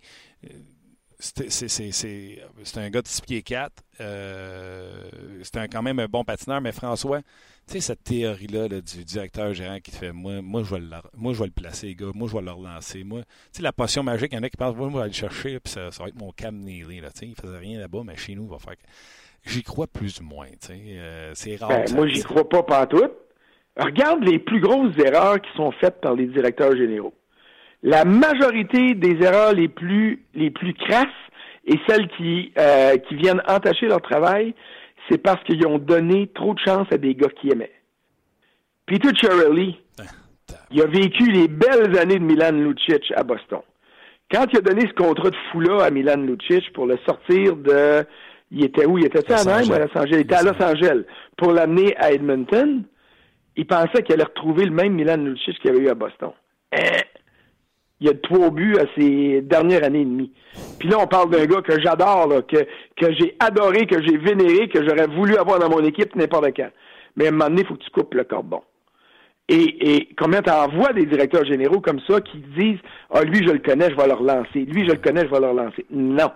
c'est 1.34 2.78
un 2.78 2.90
gars 2.90 3.02
de 3.02 3.08
6 3.08 3.20
pieds 3.22 3.42
4. 3.42 3.72
Euh, 4.00 5.08
c'est 5.42 5.68
quand 5.68 5.82
même 5.82 5.98
un 5.98 6.06
bon 6.06 6.24
patineur, 6.24 6.60
mais 6.60 6.72
François, 6.72 7.20
tu 7.20 7.74
sais, 7.74 7.80
cette 7.80 8.04
théorie-là 8.04 8.68
du 8.68 9.04
directeur 9.04 9.52
gérant 9.52 9.78
qui 9.80 9.90
te 9.90 9.96
fait 9.96 10.12
moi, 10.12 10.40
moi, 10.42 10.62
je 10.62 10.74
vais 10.74 10.80
le, 10.80 10.88
moi, 11.16 11.32
je 11.32 11.38
vais 11.40 11.46
le 11.46 11.52
placer, 11.52 11.88
les 11.88 11.94
gars, 11.94 12.06
moi, 12.14 12.28
je 12.28 12.36
vais 12.36 12.42
le 12.42 12.50
relancer. 12.50 13.04
Moi, 13.04 13.22
tu 13.22 13.26
sais, 13.52 13.62
la 13.62 13.72
potion 13.72 14.02
magique, 14.02 14.32
il 14.32 14.36
y 14.36 14.38
en 14.38 14.42
a 14.42 14.48
qui 14.48 14.56
pensent 14.56 14.76
moi, 14.76 14.88
je 14.88 14.94
vais 14.94 15.00
aller 15.00 15.10
le 15.10 15.14
chercher, 15.14 15.60
puis 15.60 15.72
ça, 15.72 15.88
va 15.98 16.08
être 16.08 16.18
mon 16.18 16.32
Cam 16.32 16.56
Neely. 16.56 17.00
Là, 17.00 17.08
il 17.22 17.34
faisait 17.34 17.58
rien 17.58 17.80
là-bas, 17.80 18.02
mais 18.04 18.16
chez 18.16 18.34
nous, 18.34 18.44
il 18.44 18.50
va 18.50 18.58
faire. 18.58 18.74
J'y 19.44 19.62
crois 19.62 19.86
plus 19.86 20.20
ou 20.20 20.24
moins. 20.24 20.48
Tu 20.60 20.68
sais, 20.68 20.80
euh, 20.98 21.32
c'est 21.34 21.56
rare. 21.56 21.68
Ben, 21.68 21.94
moi, 21.94 22.08
j'y 22.08 22.22
crois 22.22 22.48
pas 22.48 22.62
partout. 22.62 23.08
Regarde 23.76 24.24
les 24.24 24.38
plus 24.38 24.60
grosses 24.60 24.96
erreurs 24.98 25.40
qui 25.40 25.50
sont 25.54 25.70
faites 25.72 26.00
par 26.00 26.14
les 26.14 26.26
directeurs 26.26 26.74
généraux. 26.76 27.14
La 27.82 28.04
majorité 28.04 28.94
des 28.94 29.22
erreurs 29.24 29.52
les 29.52 29.68
plus 29.68 30.24
les 30.34 30.50
plus 30.50 30.74
crasses 30.74 31.06
et 31.66 31.78
celles 31.88 32.08
qui 32.16 32.52
euh, 32.58 32.96
qui 32.96 33.14
viennent 33.16 33.42
entacher 33.48 33.86
leur 33.86 34.00
travail, 34.00 34.54
c'est 35.08 35.18
parce 35.18 35.42
qu'ils 35.44 35.66
ont 35.66 35.78
donné 35.78 36.28
trop 36.34 36.54
de 36.54 36.60
chance 36.60 36.86
à 36.90 36.98
des 36.98 37.14
gars 37.14 37.28
qui 37.40 37.50
aimaient. 37.50 37.72
Peter 38.86 39.10
Chiarelli, 39.14 39.78
il 40.70 40.82
a 40.82 40.86
vécu 40.86 41.30
les 41.30 41.48
belles 41.48 41.98
années 41.98 42.18
de 42.18 42.24
Milan 42.24 42.52
Lucic 42.52 43.12
à 43.16 43.22
Boston. 43.22 43.60
Quand 44.30 44.46
il 44.52 44.58
a 44.58 44.60
donné 44.60 44.82
ce 44.88 44.94
contrat 44.94 45.30
de 45.30 45.36
fou-là 45.50 45.84
à 45.84 45.90
Milan 45.90 46.16
Lucic 46.16 46.72
pour 46.72 46.86
le 46.86 46.96
sortir 47.06 47.56
de... 47.56 48.04
Il 48.50 48.64
était 48.64 48.86
où? 48.86 48.98
Il 48.98 49.06
était 49.06 49.32
à 49.32 49.40
Anaheim 49.40 49.68
ou 49.68 49.72
à 49.74 49.78
Los 49.80 49.98
Angeles? 49.98 50.10
Il 50.12 50.18
était 50.20 50.34
à 50.34 50.42
Los 50.42 50.62
Angeles. 50.62 51.04
Pour 51.36 51.52
l'amener 51.52 51.96
à 51.96 52.12
Edmonton, 52.12 52.84
il 53.56 53.66
pensait 53.66 54.02
qu'il 54.02 54.14
allait 54.14 54.24
retrouver 54.24 54.64
le 54.64 54.70
même 54.70 54.94
Milan 54.94 55.16
Lucic 55.16 55.58
qu'il 55.60 55.70
avait 55.70 55.80
eu 55.80 55.88
à 55.88 55.94
Boston. 55.94 56.30
Hein? 56.72 57.02
Il 58.00 58.06
y 58.06 58.10
a 58.10 58.14
trois 58.14 58.50
buts 58.50 58.76
à 58.78 58.84
ses 58.98 59.40
dernières 59.42 59.84
années 59.84 60.02
et 60.02 60.04
demie. 60.04 60.32
Puis 60.78 60.88
là, 60.88 60.98
on 61.00 61.06
parle 61.06 61.30
d'un 61.30 61.46
gars 61.46 61.62
que 61.62 61.80
j'adore, 61.80 62.28
que, 62.46 62.58
que 62.96 63.12
j'ai 63.18 63.34
adoré, 63.38 63.86
que 63.86 64.02
j'ai 64.02 64.18
vénéré, 64.18 64.68
que 64.68 64.86
j'aurais 64.86 65.06
voulu 65.06 65.36
avoir 65.36 65.58
dans 65.58 65.70
mon 65.70 65.84
équipe 65.84 66.14
n'importe 66.14 66.54
quand. 66.56 66.68
Mais 67.16 67.26
à 67.26 67.28
un 67.28 67.32
moment 67.32 67.46
donné, 67.46 67.62
il 67.62 67.66
faut 67.66 67.74
que 67.74 67.84
tu 67.84 67.90
coupes 67.90 68.14
le 68.14 68.24
cordon. 68.24 68.60
Et, 69.48 69.96
et 69.96 70.08
combien 70.18 70.42
tu 70.42 70.50
envoies 70.50 70.92
des 70.92 71.06
directeurs 71.06 71.44
généraux 71.44 71.80
comme 71.80 72.00
ça 72.00 72.20
qui 72.20 72.38
disent 72.58 72.80
Ah, 73.10 73.22
lui, 73.22 73.46
je 73.46 73.52
le 73.52 73.60
connais, 73.60 73.90
je 73.90 73.96
vais 73.96 74.08
le 74.08 74.14
relancer. 74.14 74.60
Lui, 74.60 74.84
je 74.84 74.92
le 74.92 74.98
connais, 74.98 75.22
je 75.22 75.30
vais 75.30 75.40
le 75.40 75.48
relancer. 75.48 75.86
Non. 75.90 76.30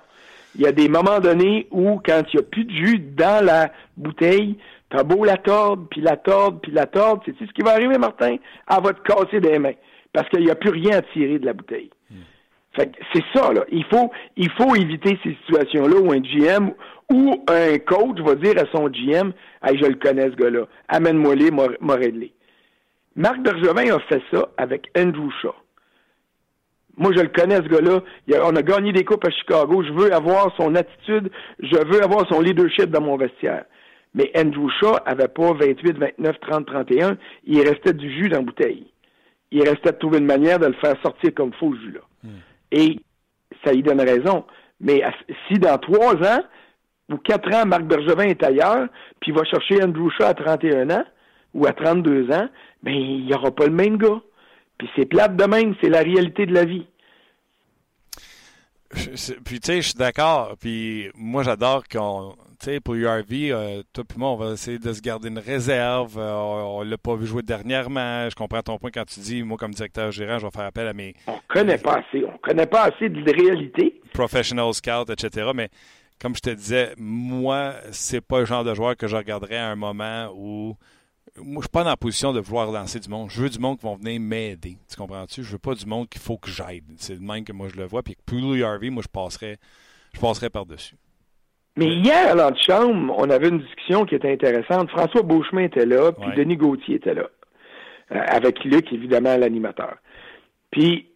Il 0.55 0.63
y 0.63 0.67
a 0.67 0.73
des 0.73 0.89
moments 0.89 1.21
donnés 1.21 1.67
où, 1.71 2.01
quand 2.05 2.23
il 2.33 2.37
n'y 2.37 2.41
a 2.41 2.49
plus 2.49 2.65
de 2.65 2.73
jus 2.73 2.99
dans 2.99 3.45
la 3.45 3.71
bouteille, 3.97 4.57
t'as 4.89 5.03
beau 5.03 5.25
la 5.25 5.37
tordre, 5.37 5.87
puis 5.91 6.01
la 6.01 6.17
tordre, 6.17 6.61
puis 6.61 6.73
la 6.73 6.87
tordre. 6.87 7.23
C'est 7.27 7.47
ce 7.47 7.53
qui 7.53 7.63
va 7.63 7.73
arriver, 7.73 7.99
Martin? 7.99 8.37
Elle 8.69 8.83
va 8.83 8.93
te 8.93 9.03
casser 9.03 9.41
des 9.41 9.59
mains 9.59 9.75
parce 10.13 10.29
qu'il 10.29 10.45
n'y 10.45 10.51
a 10.51 10.55
plus 10.55 10.71
rien 10.71 10.99
à 10.99 11.03
tirer 11.03 11.39
de 11.39 11.47
la 11.47 11.53
bouteille. 11.53 11.91
Fait 12.73 12.93
c'est 13.13 13.25
ça, 13.35 13.53
là. 13.53 13.65
Il 13.73 13.85
faut, 13.85 14.13
il 14.37 14.51
faut 14.53 14.75
éviter 14.77 15.19
ces 15.25 15.37
situations-là 15.47 15.97
où 15.97 16.13
un 16.13 16.21
GM 16.21 16.71
ou 17.13 17.45
un 17.49 17.79
coach 17.79 18.21
va 18.21 18.37
dire 18.37 18.55
à 18.59 18.67
son 18.71 18.89
GM 18.89 19.33
Hey, 19.63 19.77
je 19.77 19.87
le 19.87 19.97
connais, 19.97 20.31
ce 20.31 20.37
gars-là. 20.37 20.67
Amène-moi-les, 20.89 21.51
m'a 21.51 21.95
réglé. 21.95 22.33
Marc 23.17 23.41
Bergevin 23.41 23.97
a 23.97 23.99
fait 24.01 24.23
ça 24.33 24.49
avec 24.57 24.87
Andrew 24.97 25.31
Shaw. 25.43 25.55
Moi, 26.97 27.13
je 27.17 27.21
le 27.23 27.29
connais, 27.29 27.57
ce 27.57 27.63
gars-là. 27.63 28.03
On 28.45 28.55
a 28.55 28.63
gagné 28.63 28.93
des 28.93 29.05
coupes 29.05 29.25
à 29.27 29.31
Chicago. 29.31 29.83
Je 29.83 29.93
veux 29.93 30.13
avoir 30.13 30.55
son 30.57 30.75
attitude. 30.77 31.31
Je 31.59 31.77
veux 31.77 32.03
avoir 32.05 32.29
son 32.29 32.41
leadership 32.41 32.87
dans 32.91 33.01
mon 33.01 33.17
vestiaire. 33.17 33.65
Mais 34.15 34.31
Andrew 34.37 34.69
Shaw 34.81 34.97
avait 35.07 35.29
pas 35.29 35.53
28, 35.55 35.99
29, 35.99 36.41
30, 36.41 36.67
31. 36.67 37.17
Il 37.45 37.67
restait 37.67 37.95
du 37.95 38.13
jus 38.13 38.29
dans 38.29 38.39
la 38.39 38.45
bouteille 38.45 38.87
il 39.51 39.69
restait 39.69 39.93
de 39.93 39.99
trouver 39.99 40.19
une 40.19 40.27
manière 40.27 40.59
de 40.59 40.67
le 40.67 40.75
faire 40.75 41.01
sortir 41.03 41.35
comme 41.35 41.53
faux 41.55 41.75
jus-là. 41.75 42.01
Hmm. 42.23 42.39
Et 42.73 43.01
ça 43.65 43.73
y 43.73 43.83
donne 43.83 44.01
raison. 44.01 44.45
Mais 44.81 45.03
si 45.49 45.55
dans 45.59 45.77
trois 45.79 46.15
ans 46.15 46.43
ou 47.11 47.17
quatre 47.19 47.53
ans, 47.55 47.67
Marc 47.67 47.83
Bergevin 47.83 48.25
est 48.25 48.43
ailleurs, 48.43 48.89
puis 49.21 49.33
il 49.33 49.35
va 49.35 49.45
chercher 49.45 49.83
Andrew 49.83 50.09
Shaw 50.11 50.27
à 50.27 50.35
31 50.35 50.91
ans 50.91 51.05
ou 51.55 51.67
à 51.67 51.73
32 51.73 52.31
ans, 52.31 52.49
ben 52.83 52.95
il 52.95 53.27
n'y 53.27 53.35
aura 53.35 53.51
pas 53.51 53.67
le 53.67 53.73
même 53.73 53.99
gars. 53.99 54.21
Puis 54.79 54.89
c'est 54.97 55.07
plate 55.07 55.37
de 55.37 55.45
même, 55.45 55.75
c'est 55.83 55.91
la 55.91 56.01
réalité 56.01 56.47
de 56.47 56.55
la 56.55 56.65
vie. 56.65 56.87
Puis 59.45 59.61
tu 59.61 59.67
sais, 59.67 59.83
je 59.83 59.89
suis 59.89 59.99
d'accord. 59.99 60.57
Puis 60.61 61.11
moi, 61.15 61.43
j'adore 61.43 61.85
qu'on 61.87 62.35
sais, 62.67 62.81
pour 62.81 62.95
URV, 62.95 63.51
euh, 63.51 63.83
toi 63.93 64.05
et 64.05 64.19
moi, 64.19 64.31
on 64.31 64.37
va 64.37 64.53
essayer 64.53 64.79
de 64.79 64.93
se 64.93 65.01
garder 65.01 65.29
une 65.29 65.39
réserve. 65.39 66.19
Euh, 66.19 66.33
on 66.33 66.85
ne 66.85 66.91
l'a 66.91 66.99
pas 66.99 67.17
vu 67.17 67.27
jouer 67.27 67.43
dernièrement. 67.43 68.29
Je 68.29 68.35
comprends 68.35 68.63
ton 68.63 68.79
point 68.79 68.91
quand 68.93 69.05
tu 69.05 69.21
dis, 69.21 69.43
moi, 69.43 69.57
comme 69.57 69.73
directeur 69.73 70.11
gérant, 70.11 70.39
je 70.39 70.47
vais 70.47 70.51
faire 70.51 70.67
appel 70.67 70.87
à 70.87 70.93
mes. 70.93 71.15
On 71.27 71.39
connaît 71.49 71.79
pas 71.79 71.99
assez. 71.99 72.25
On 72.25 72.39
connaît 72.39 72.67
pas 72.67 72.85
assez 72.85 73.09
de 73.09 73.23
réalité. 73.23 74.01
Professional 74.13 74.73
scout, 74.75 75.11
etc. 75.11 75.51
Mais 75.55 75.69
comme 76.21 76.35
je 76.35 76.41
te 76.41 76.51
disais, 76.51 76.95
moi, 76.99 77.75
c'est 77.93 78.21
pas 78.21 78.41
le 78.41 78.47
genre 78.47 78.65
de 78.65 78.75
joueur 78.75 78.97
que 78.97 79.07
je 79.07 79.17
regarderais 79.17 79.59
à 79.59 79.69
un 79.69 79.77
moment 79.77 80.31
où. 80.35 80.77
Moi, 81.37 81.57
je 81.57 81.61
suis 81.61 81.69
pas 81.69 81.85
dans 81.85 81.91
la 81.91 81.97
position 81.97 82.33
de 82.33 82.41
vouloir 82.41 82.71
lancer 82.73 82.99
du 82.99 83.09
monde. 83.09 83.31
Je 83.31 83.41
veux 83.41 83.49
du 83.49 83.59
monde 83.61 83.79
qui 83.79 83.85
vont 83.85 83.95
venir 83.95 84.21
m'aider. 84.21 84.77
Tu 84.89 84.97
comprends-tu? 84.97 85.45
Je 85.45 85.53
veux 85.53 85.59
pas 85.59 85.75
du 85.75 85.87
monde 85.87 86.09
qu'il 86.09 86.21
faut 86.21 86.37
que 86.37 86.51
j'aide. 86.51 86.85
C'est 86.97 87.15
le 87.15 87.21
même 87.21 87.45
que 87.45 87.53
moi 87.53 87.69
je 87.73 87.77
le 87.77 87.87
vois. 87.87 88.03
Puis 88.03 88.17
pour 88.27 88.39
URV, 88.39 88.91
moi, 88.91 89.03
je 89.03 89.09
passerais, 89.09 89.59
je 90.13 90.21
passerais 90.21 90.51
par-dessus. 90.51 90.97
Mais 91.77 91.87
hier, 91.87 92.33
à 92.33 92.35
l'antichambre, 92.35 93.15
on 93.17 93.31
avait 93.31 93.49
une 93.49 93.61
discussion 93.61 94.05
qui 94.05 94.15
était 94.15 94.33
intéressante. 94.33 94.91
François 94.91 95.23
Beauchemin 95.23 95.63
était 95.63 95.87
là, 95.87 96.13
puis 96.13 96.31
Denis 96.37 96.57
Gauthier 96.57 96.97
était 96.97 97.15
là. 97.15 97.31
Euh, 98.13 98.21
avec 98.27 98.65
Luc, 98.65 98.93
évidemment, 98.93 99.37
l'animateur. 99.37 99.97
Puis, 100.71 101.07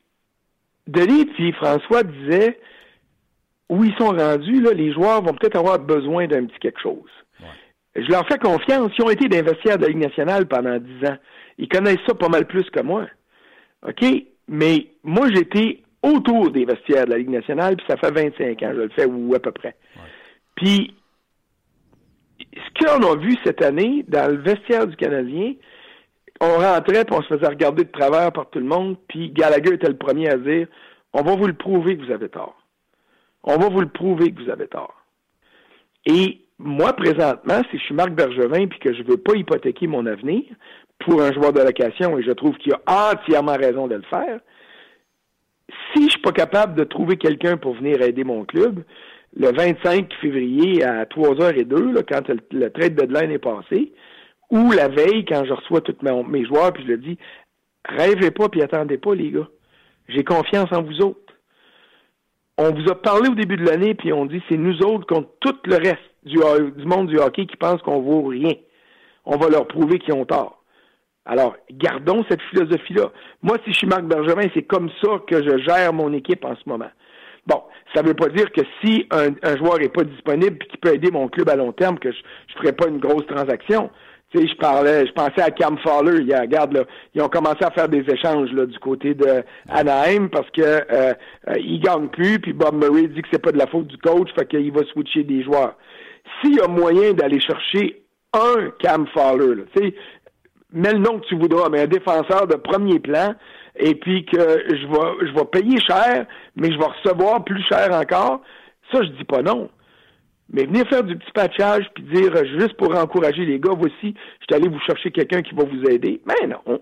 Denis 0.87 1.27
puis 1.27 1.53
François 1.53 2.03
disaient 2.03 2.59
où 3.69 3.83
ils 3.83 3.95
sont 3.97 4.11
rendus, 4.11 4.61
là, 4.61 4.73
les 4.73 4.93
joueurs 4.93 5.23
vont 5.23 5.35
peut-être 5.35 5.57
avoir 5.57 5.79
besoin 5.79 6.27
d'un 6.27 6.45
petit 6.45 6.59
quelque 6.61 6.81
chose. 6.81 7.11
Je 7.97 8.11
leur 8.11 8.27
fais 8.27 8.39
confiance. 8.39 8.91
Ils 8.99 9.05
ont 9.05 9.11
été 9.11 9.29
d'investisseurs 9.29 9.79
de 9.79 9.83
la 9.83 9.89
Ligue 9.89 10.03
nationale 10.03 10.47
pendant 10.47 10.79
dix 10.79 11.07
ans. 11.07 11.17
Ils 11.59 11.69
connaissent 11.69 12.05
ça 12.07 12.15
pas 12.15 12.29
mal 12.29 12.47
plus 12.47 12.69
que 12.71 12.81
moi. 12.81 13.07
OK? 13.87 14.05
Mais 14.49 14.89
moi, 15.05 15.29
j'étais 15.33 15.81
autour 16.03 16.51
des 16.51 16.65
vestiaires 16.65 17.07
de 17.07 17.11
la 17.11 17.19
Ligue 17.19 17.31
nationale, 17.31 17.77
puis 17.77 17.87
ça 17.89 17.97
fait 17.97 18.11
25 18.11 18.63
ans, 18.63 18.73
je 18.75 18.81
le 18.81 18.89
fais, 18.91 19.07
ou 19.07 19.35
à 19.35 19.39
peu 19.39 19.53
près. 19.53 19.77
Puis, 20.57 20.95
ce 22.55 22.85
qu'on 22.85 23.03
a 23.03 23.17
vu 23.17 23.37
cette 23.45 23.63
année 23.63 24.05
dans 24.09 24.31
le 24.31 24.39
vestiaire 24.39 24.87
du 24.87 24.97
Canadien, 24.97 25.55
on 26.41 26.59
rentrait 26.59 27.05
puis 27.05 27.17
on 27.17 27.23
se 27.23 27.29
faisait 27.29 27.47
regarder 27.47 27.85
de 27.85 27.91
travers 27.91 28.33
par 28.33 28.51
tout 28.51 28.59
le 28.59 28.67
monde, 28.67 28.97
puis 29.09 29.31
Gallagher 29.31 29.75
était 29.75 29.89
le 29.89 29.97
premier 29.97 30.29
à 30.29 30.37
dire 30.37 30.67
On 31.13 31.23
va 31.23 31.37
vous 31.37 31.47
le 31.47 31.55
prouver 31.55 31.97
que 31.97 32.05
vous 32.05 32.13
avez 32.13 32.29
tort. 32.29 32.57
On 33.43 33.57
va 33.57 33.69
vous 33.69 33.81
le 33.81 33.89
prouver 33.89 34.33
que 34.33 34.43
vous 34.43 34.51
avez 34.51 34.67
tort. 34.67 34.95
Et 36.07 36.41
moi, 36.59 36.93
présentement, 36.93 37.61
si 37.71 37.79
je 37.79 37.85
suis 37.85 37.95
Marc 37.95 38.11
Bergevin 38.11 38.67
puis 38.67 38.79
que 38.79 38.93
je 38.93 39.03
ne 39.03 39.09
veux 39.09 39.17
pas 39.17 39.35
hypothéquer 39.35 39.87
mon 39.87 40.07
avenir 40.07 40.43
pour 41.01 41.23
un 41.23 41.33
joueur 41.33 41.53
de 41.53 41.61
location, 41.61 42.19
et 42.19 42.23
je 42.23 42.31
trouve 42.31 42.57
qu'il 42.57 42.73
a 42.87 43.13
entièrement 43.13 43.57
raison 43.57 43.87
de 43.87 43.97
le 43.97 44.03
faire, 44.03 44.41
si 45.93 46.01
je 46.01 46.05
ne 46.05 46.11
suis 46.11 46.21
pas 46.21 46.33
capable 46.33 46.75
de 46.75 46.85
trouver 46.85 47.17
quelqu'un 47.17 47.57
pour 47.57 47.75
venir 47.75 48.01
aider 48.03 48.25
mon 48.25 48.45
club, 48.45 48.85
le 49.37 49.53
25 49.53 50.13
février 50.21 50.85
à 50.85 51.05
3h02, 51.05 52.03
quand 52.09 52.29
le, 52.29 52.71
trade 52.71 52.95
deadline 52.95 53.31
est 53.33 53.39
passé, 53.39 53.93
ou 54.51 54.71
la 54.73 54.89
veille, 54.89 55.25
quand 55.25 55.45
je 55.45 55.53
reçois 55.53 55.81
tous 55.81 55.97
mes, 56.03 56.45
joueurs, 56.45 56.73
puis 56.73 56.85
je 56.85 56.93
leur 56.93 56.99
dis, 56.99 57.19
rêvez 57.85 58.31
pas, 58.31 58.49
puis 58.49 58.63
attendez 58.63 58.99
pas, 58.99 59.15
les 59.15 59.31
gars. 59.31 59.49
J'ai 60.09 60.23
confiance 60.23 60.71
en 60.73 60.83
vous 60.83 61.01
autres. 61.01 61.21
On 62.57 62.71
vous 62.71 62.89
a 62.89 62.95
parlé 62.95 63.29
au 63.29 63.35
début 63.35 63.57
de 63.57 63.65
l'année, 63.65 63.95
puis 63.95 64.13
on 64.13 64.27
dit, 64.27 64.41
c'est 64.49 64.57
nous 64.57 64.79
autres 64.83 65.07
contre 65.07 65.31
tout 65.41 65.57
le 65.65 65.77
reste 65.77 65.99
du, 66.23 66.39
du 66.77 66.87
monde 66.87 67.09
du 67.09 67.19
hockey 67.19 67.47
qui 67.47 67.57
pense 67.57 67.83
qu'on 67.83 68.01
vaut 68.01 68.23
rien. 68.23 68.53
On 69.25 69.37
va 69.37 69.49
leur 69.49 69.67
prouver 69.67 69.99
qu'ils 69.99 70.15
ont 70.15 70.25
tort. 70.25 70.63
Alors, 71.25 71.57
gardons 71.73 72.25
cette 72.29 72.43
philosophie-là. 72.43 73.11
Moi, 73.43 73.57
si 73.65 73.73
je 73.73 73.79
suis 73.79 73.87
Marc 73.87 74.05
Bergevin, 74.05 74.47
c'est 74.55 74.65
comme 74.65 74.91
ça 75.03 75.19
que 75.27 75.43
je 75.43 75.59
gère 75.59 75.93
mon 75.93 76.13
équipe 76.13 76.45
en 76.45 76.55
ce 76.55 76.69
moment. 76.69 76.91
Bon, 77.47 77.63
ça 77.95 78.03
ne 78.03 78.09
veut 78.09 78.15
pas 78.15 78.29
dire 78.29 78.51
que 78.53 78.63
si 78.83 79.07
un, 79.11 79.57
joueur 79.57 79.79
n'est 79.79 79.89
pas 79.89 80.05
disponible 80.05 80.59
et 80.63 80.67
qui 80.67 80.77
peut 80.79 80.95
aider 80.95 81.11
mon 81.11 81.29
club 81.29 81.49
à 81.49 81.57
long 81.57 81.73
terme, 81.73 81.99
que 81.99 82.11
je 82.11 82.19
ne 82.19 82.59
ferai 82.61 82.73
pas 82.73 82.89
une 82.89 82.99
grosse 82.99 83.27
transaction. 83.27 83.91
Tu 84.31 84.41
sais, 84.41 84.49
je 84.49 84.57
parlais, 84.57 85.07
je 85.07 85.13
pensais 85.13 85.43
à 85.43 85.51
Cam 85.51 85.79
Fowler. 85.79 86.23
Il 86.23 86.35
regarde, 86.35 86.73
là, 86.73 86.85
ils 87.15 87.23
ont 87.23 87.29
commencé 87.29 87.63
à 87.63 87.71
faire 87.71 87.89
des 87.89 88.05
échanges 88.11 88.51
là, 88.53 88.67
du 88.67 88.79
côté 88.79 89.15
de 89.15 89.45
Anaheim 89.69 90.29
parce 90.29 90.51
que 90.51 90.63
euh, 90.63 91.13
euh, 91.49 91.55
il 91.59 91.81
gagne 91.81 92.09
plus, 92.09 92.41
puis 92.41 92.53
Bob 92.53 92.75
Murray 92.75 93.07
dit 93.09 93.23
que 93.23 93.29
c'est 93.33 93.43
pas 93.43 93.53
de 93.53 93.59
la 93.59 93.67
faute 93.67 93.87
du 93.87 93.99
coach, 93.99 94.31
fait 94.37 94.47
qu'il 94.47 94.73
va 94.73 94.83
switcher 94.85 95.23
des 95.23 95.45
joueurs. 95.45 95.77
S'il 96.41 96.57
y 96.57 96.61
a 96.61 96.67
moyen 96.67 97.13
d'aller 97.13 97.41
chercher 97.41 98.03
un 98.33 98.71
Cam 98.81 99.07
Fowler, 99.09 99.65
tu 99.77 99.83
sais, 99.83 99.95
mets 100.75 100.93
le 100.93 100.99
nom 100.99 101.19
que 101.19 101.27
tu 101.27 101.37
voudras, 101.37 101.69
mais 101.71 101.83
un 101.83 101.87
défenseur 101.87 102.47
de 102.47 102.57
premier 102.57 102.99
plan, 102.99 103.35
et 103.77 103.95
puis 103.95 104.25
que 104.27 104.39
je 104.39 104.87
vais, 104.87 105.27
je 105.27 105.35
vais 105.35 105.45
payer 105.47 105.79
cher, 105.81 106.27
mais 106.57 106.73
je 106.73 106.79
vais 106.79 106.85
recevoir 106.85 107.45
plus 107.45 107.63
cher 107.65 107.89
encore, 107.93 108.41
ça, 108.93 109.03
je 109.03 109.09
dis 109.09 109.25
pas 109.25 109.43
non. 109.43 109.71
Mais 110.53 110.65
venir 110.65 110.87
faire 110.89 111.03
du 111.03 111.17
petit 111.17 111.33
patchage 111.33 111.89
puis 111.95 112.05
dire 112.05 112.33
juste 112.59 112.75
pour 112.75 112.95
encourager 112.97 113.45
les 113.45 113.59
gars, 113.59 113.73
voici, 113.77 114.15
je 114.41 114.45
suis 114.45 114.55
allé 114.55 114.69
vous 114.69 114.81
chercher 114.81 115.11
quelqu'un 115.11 115.43
qui 115.43 115.55
va 115.55 115.65
vous 115.65 115.91
aider. 115.91 116.21
Mais 116.27 116.47
non. 116.47 116.81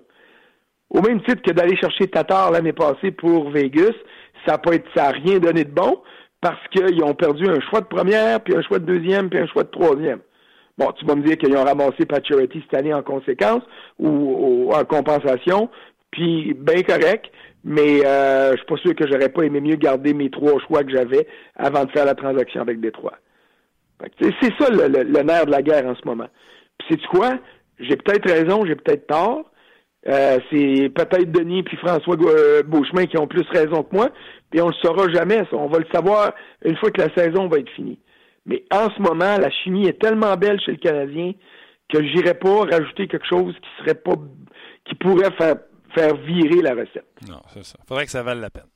Au 0.90 1.00
même 1.00 1.22
titre 1.22 1.42
que 1.42 1.52
d'aller 1.52 1.76
chercher 1.76 2.08
Tatar 2.08 2.50
l'année 2.50 2.72
passée 2.72 3.12
pour 3.12 3.50
Vegas, 3.50 3.94
ça 4.46 4.60
n'a 4.96 5.10
rien 5.10 5.38
donné 5.38 5.64
de 5.64 5.70
bon 5.70 6.02
parce 6.40 6.60
qu'ils 6.68 7.02
ont 7.04 7.14
perdu 7.14 7.48
un 7.48 7.60
choix 7.60 7.80
de 7.80 7.86
première, 7.86 8.40
puis 8.40 8.56
un 8.56 8.62
choix 8.62 8.80
de 8.80 8.84
deuxième, 8.84 9.30
puis 9.30 9.38
un 9.38 9.46
choix 9.46 9.62
de 9.62 9.70
troisième. 9.70 10.18
Bon, 10.78 10.90
tu 10.92 11.04
vas 11.04 11.14
me 11.14 11.22
dire 11.22 11.36
qu'ils 11.36 11.56
ont 11.56 11.64
ramassé 11.64 12.06
Paturity 12.06 12.62
cette 12.62 12.78
année 12.78 12.94
en 12.94 13.02
conséquence 13.02 13.62
ou, 13.98 14.72
en 14.72 14.84
compensation, 14.84 15.68
puis 16.10 16.54
bien 16.54 16.82
correct, 16.82 17.26
mais 17.64 18.04
euh, 18.04 18.52
je 18.52 18.56
suis 18.56 18.66
pas 18.66 18.76
sûr 18.76 18.94
que 18.94 19.06
j'aurais 19.06 19.28
pas 19.28 19.42
aimé 19.42 19.60
mieux 19.60 19.76
garder 19.76 20.14
mes 20.14 20.30
trois 20.30 20.58
choix 20.66 20.82
que 20.82 20.90
j'avais 20.90 21.26
avant 21.56 21.84
de 21.84 21.90
faire 21.90 22.06
la 22.06 22.14
transaction 22.14 22.60
avec 22.62 22.80
Détroit. 22.80 23.18
C'est 24.20 24.52
ça 24.58 24.68
le, 24.70 25.22
nerf 25.22 25.46
de 25.46 25.50
la 25.50 25.62
guerre 25.62 25.86
en 25.86 25.94
ce 25.94 26.04
moment. 26.04 26.26
Puis 26.78 26.88
c'est 26.90 27.06
quoi? 27.06 27.38
J'ai 27.78 27.96
peut-être 27.96 28.28
raison, 28.28 28.64
j'ai 28.66 28.74
peut-être 28.74 29.06
tort. 29.06 29.50
Euh, 30.08 30.38
c'est 30.50 30.88
peut-être 30.88 31.30
Denis 31.30 31.62
puis 31.62 31.76
François 31.76 32.16
euh, 32.20 32.64
Beauchemin 32.64 33.06
qui 33.06 33.18
ont 33.18 33.28
plus 33.28 33.46
raison 33.50 33.84
que 33.84 33.94
moi, 33.94 34.08
puis 34.50 34.60
on 34.60 34.68
le 34.68 34.74
saura 34.82 35.08
jamais. 35.12 35.42
On 35.52 35.68
va 35.68 35.78
le 35.78 35.86
savoir 35.92 36.32
une 36.64 36.76
fois 36.76 36.90
que 36.90 37.00
la 37.00 37.14
saison 37.14 37.46
va 37.46 37.58
être 37.58 37.70
finie. 37.70 38.00
Mais 38.46 38.64
en 38.70 38.90
ce 38.90 39.00
moment, 39.00 39.36
la 39.38 39.50
chimie 39.50 39.86
est 39.86 40.00
tellement 40.00 40.36
belle 40.36 40.60
chez 40.60 40.72
le 40.72 40.78
Canadien 40.78 41.32
que 41.88 42.02
j'irais 42.02 42.34
pas 42.34 42.64
rajouter 42.64 43.06
quelque 43.06 43.26
chose 43.26 43.54
qui 43.54 43.82
serait 43.82 43.94
pas 43.94 44.14
qui 44.84 44.94
pourrait 44.96 45.30
faire 45.32 45.56
faire 45.94 46.16
virer 46.16 46.62
la 46.62 46.74
recette. 46.74 47.06
Non, 47.28 47.40
c'est 47.52 47.64
ça. 47.64 47.78
Faudrait 47.86 48.06
que 48.06 48.10
ça 48.10 48.22
vaille 48.22 48.40
la 48.40 48.50
peine. 48.50 48.68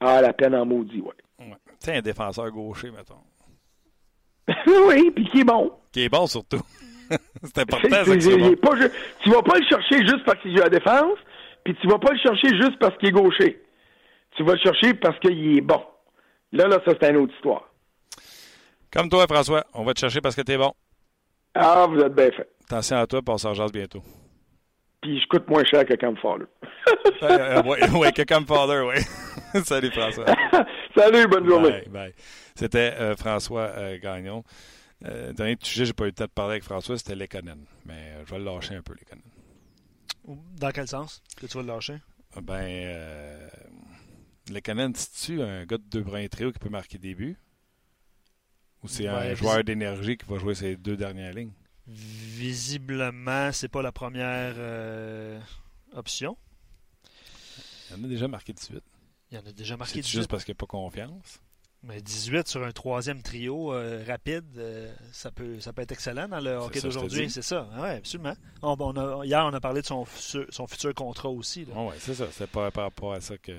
Ah, 0.00 0.20
la 0.20 0.32
peine 0.32 0.54
en 0.54 0.66
maudit, 0.66 1.00
ouais. 1.00 1.14
ouais. 1.38 1.56
Tu 1.82 1.90
un 1.90 2.02
défenseur 2.02 2.50
gaucher, 2.50 2.90
mettons. 2.90 3.22
oui, 4.88 5.10
puis 5.10 5.28
qui 5.30 5.40
est 5.40 5.44
bon. 5.44 5.72
Qui 5.92 6.02
est 6.02 6.08
bon 6.08 6.26
surtout. 6.26 6.60
c'est 7.42 7.58
important. 7.58 7.88
ça 7.88 8.04
que 8.04 8.54
pas, 8.56 8.76
tu 9.22 9.30
vas 9.30 9.42
pas 9.42 9.58
le 9.58 9.64
chercher 9.66 10.06
juste 10.06 10.24
parce 10.24 10.40
qu'il 10.40 10.54
joue 10.54 10.62
à 10.62 10.68
la 10.68 10.78
défense, 10.78 11.18
puis 11.64 11.74
tu 11.80 11.88
vas 11.88 11.98
pas 11.98 12.12
le 12.12 12.18
chercher 12.18 12.48
juste 12.56 12.78
parce 12.78 12.96
qu'il 12.98 13.08
est 13.08 13.12
gaucher. 13.12 13.62
Tu 14.36 14.42
vas 14.42 14.52
le 14.52 14.58
chercher 14.58 14.94
parce 14.94 15.18
qu'il 15.20 15.56
est 15.56 15.62
bon. 15.62 15.82
Là, 16.52 16.66
là, 16.68 16.80
ça, 16.84 16.92
c'est 17.00 17.10
une 17.10 17.16
autre 17.16 17.34
histoire. 17.34 17.70
Comme 18.92 19.08
toi, 19.08 19.26
François, 19.26 19.64
on 19.74 19.84
va 19.84 19.94
te 19.94 20.00
chercher 20.00 20.20
parce 20.20 20.34
que 20.34 20.42
tu 20.42 20.52
es 20.52 20.58
bon. 20.58 20.72
Ah, 21.54 21.86
vous 21.88 21.98
êtes 22.00 22.14
bien 22.14 22.30
fait. 22.30 22.48
Attention 22.64 22.96
à 22.98 23.06
toi, 23.06 23.22
puis 23.22 23.34
on 23.34 23.38
s'en 23.38 23.66
bientôt. 23.66 24.02
Puis 25.02 25.20
je 25.20 25.26
coûte 25.28 25.48
moins 25.48 25.64
cher 25.64 25.84
que 25.84 25.94
Camfather. 25.94 26.46
euh, 27.22 27.62
oui, 27.64 27.98
ouais, 27.98 28.12
que 28.12 28.22
Camfather, 28.22 28.82
oui. 28.86 29.62
Salut, 29.64 29.90
François. 29.90 30.26
Salut, 30.96 31.26
bonne 31.28 31.46
journée. 31.46 31.70
Bye, 31.70 31.88
bye. 31.88 32.14
C'était 32.54 32.94
euh, 32.98 33.16
François 33.16 33.70
euh, 33.76 33.98
Gagnon. 33.98 34.42
Euh, 35.04 35.32
dernier 35.32 35.56
sujet, 35.62 35.84
j'ai 35.84 35.92
pas 35.92 36.04
eu 36.04 36.08
le 36.08 36.12
temps 36.12 36.24
de 36.24 36.30
parler 36.30 36.52
avec 36.52 36.64
François, 36.64 36.96
c'était 36.96 37.14
Lekonen. 37.14 37.64
Mais 37.84 38.14
je 38.24 38.30
vais 38.30 38.38
le 38.38 38.44
lâcher 38.44 38.74
un 38.74 38.82
peu, 38.82 38.94
Lekonen. 38.94 39.22
Dans 40.58 40.70
quel 40.70 40.88
sens 40.88 41.22
que 41.36 41.46
tu 41.46 41.56
vas 41.56 41.62
le 41.62 41.68
lâcher? 41.68 41.98
Ben, 42.42 42.64
euh, 42.64 43.48
Lekonen, 44.50 44.94
c'est-tu 44.94 45.42
un 45.42 45.64
gars 45.64 45.78
de 45.78 45.84
deux 45.84 46.02
premiers 46.02 46.28
trio 46.28 46.50
qui 46.50 46.58
peut 46.58 46.68
marquer 46.68 46.98
des 46.98 47.14
buts? 47.14 47.36
Ou 48.86 48.88
c'est 48.88 49.08
un 49.08 49.34
joueur 49.34 49.64
d'énergie 49.64 50.16
qui 50.16 50.26
va 50.26 50.38
jouer 50.38 50.54
ses 50.54 50.76
deux 50.76 50.96
dernières 50.96 51.32
lignes? 51.32 51.52
Visiblement, 51.88 53.50
c'est 53.52 53.68
pas 53.68 53.82
la 53.82 53.90
première 53.92 54.54
option. 55.92 56.36
Il 57.90 57.96
y 57.96 58.00
en 58.00 58.04
a 58.04 58.08
déjà 58.08 58.28
marqué 58.28 58.52
18. 58.52 58.82
Il 59.30 59.34
y 59.36 59.38
en 59.38 59.46
a 59.46 59.52
déjà 59.52 59.76
marqué 59.76 60.00
18. 60.00 60.18
juste 60.18 60.30
parce 60.30 60.44
qu'il 60.44 60.52
n'y 60.52 60.56
a 60.56 60.60
pas 60.60 60.66
confiance? 60.66 61.40
Mais 61.88 62.00
18 62.00 62.48
sur 62.48 62.64
un 62.64 62.72
troisième 62.72 63.22
trio 63.22 63.72
euh, 63.72 64.02
rapide, 64.08 64.44
euh, 64.58 64.92
ça, 65.12 65.30
peut, 65.30 65.60
ça 65.60 65.72
peut 65.72 65.82
être 65.82 65.92
excellent 65.92 66.26
dans 66.26 66.40
le 66.40 66.54
hockey 66.54 66.80
d'aujourd'hui, 66.80 67.30
c'est 67.30 67.42
ça. 67.42 67.68
Oui, 67.78 67.90
absolument. 67.90 68.34
hier, 69.22 69.46
on 69.46 69.54
a 69.54 69.60
parlé 69.60 69.82
de 69.82 69.86
son, 69.86 70.04
son 70.48 70.66
futur 70.66 70.92
contrat 70.94 71.28
aussi. 71.28 71.64
oui, 71.72 71.94
c'est 72.00 72.14
ça. 72.14 72.24
C'est 72.32 72.50
pas 72.50 72.72
par 72.72 72.84
rapport 72.84 73.12
à 73.12 73.20
ça 73.20 73.38
que. 73.38 73.52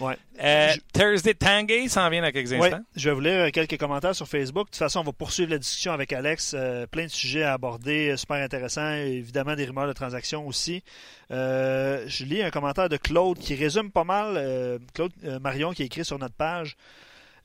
Ouais. 0.00 0.18
Euh, 0.42 0.74
Thursday 0.92 1.32
Tanguay 1.32 1.88
s'en 1.88 2.10
vient 2.10 2.20
dans 2.20 2.30
quelques 2.30 2.52
instants. 2.52 2.84
je 2.94 3.08
vais 3.08 3.14
vous 3.14 3.20
lire 3.20 3.50
quelques 3.52 3.78
commentaires 3.78 4.14
sur 4.14 4.28
Facebook. 4.28 4.66
De 4.66 4.72
toute 4.72 4.76
façon, 4.76 5.00
on 5.00 5.04
va 5.04 5.12
poursuivre 5.12 5.50
la 5.50 5.58
discussion 5.58 5.92
avec 5.92 6.12
Alex. 6.12 6.54
plein 6.90 7.06
de 7.06 7.10
sujets 7.10 7.44
à 7.44 7.54
aborder, 7.54 8.14
super 8.18 8.36
intéressants. 8.36 8.92
Évidemment, 8.92 9.56
des 9.56 9.64
rumeurs 9.64 9.88
de 9.88 9.94
transactions 9.94 10.46
aussi. 10.46 10.82
je 11.30 12.24
lis 12.24 12.42
un 12.42 12.50
commentaire 12.50 12.90
de 12.90 12.98
Claude 12.98 13.38
qui 13.38 13.54
résume 13.54 13.90
pas 13.90 14.04
mal. 14.04 14.78
Claude 14.92 15.12
Marion 15.40 15.72
qui 15.72 15.82
a 15.82 15.86
écrit 15.86 16.04
sur 16.04 16.18
notre 16.18 16.34
page. 16.34 16.76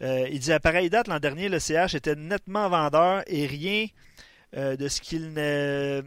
Euh, 0.01 0.27
il 0.31 0.39
dit 0.39 0.53
à 0.53 0.59
pareille 0.59 0.89
date, 0.89 1.07
l'an 1.07 1.19
dernier, 1.19 1.49
le 1.49 1.59
CH 1.59 1.95
était 1.95 2.15
nettement 2.15 2.69
vendeur 2.69 3.23
et 3.27 3.45
rien 3.47 3.87
euh, 4.55 4.75
de 4.75 4.87
ce 4.87 5.01
qu'il 5.01 5.33
ne, 5.33 6.03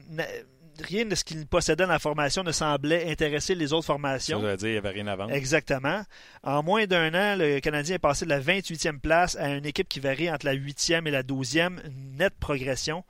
rien 0.80 1.04
de 1.04 1.14
ce 1.14 1.24
qu'il 1.24 1.46
possédait 1.46 1.84
dans 1.84 1.92
la 1.92 1.98
formation 1.98 2.42
ne 2.42 2.52
semblait 2.52 3.10
intéresser 3.10 3.54
les 3.54 3.72
autres 3.72 3.86
formations. 3.86 4.40
Ça 4.40 4.46
veut 4.46 4.56
dire 4.56 4.58
qu'il 4.58 4.72
n'y 4.72 4.78
avait 4.78 4.90
rien 4.90 5.06
à 5.08 5.16
vendre. 5.16 5.32
Exactement. 5.32 6.02
En 6.42 6.62
moins 6.62 6.86
d'un 6.86 7.14
an, 7.14 7.36
le 7.36 7.60
Canadien 7.60 7.96
est 7.96 8.00
passé 8.00 8.24
de 8.24 8.30
la 8.30 8.40
28e 8.40 8.98
place 8.98 9.36
à 9.36 9.48
une 9.50 9.66
équipe 9.66 9.88
qui 9.88 10.00
varie 10.00 10.30
entre 10.30 10.46
la 10.46 10.54
8e 10.54 11.06
et 11.06 11.10
la 11.10 11.22
12e. 11.22 11.80
nette 12.16 12.34
progression. 12.38 13.04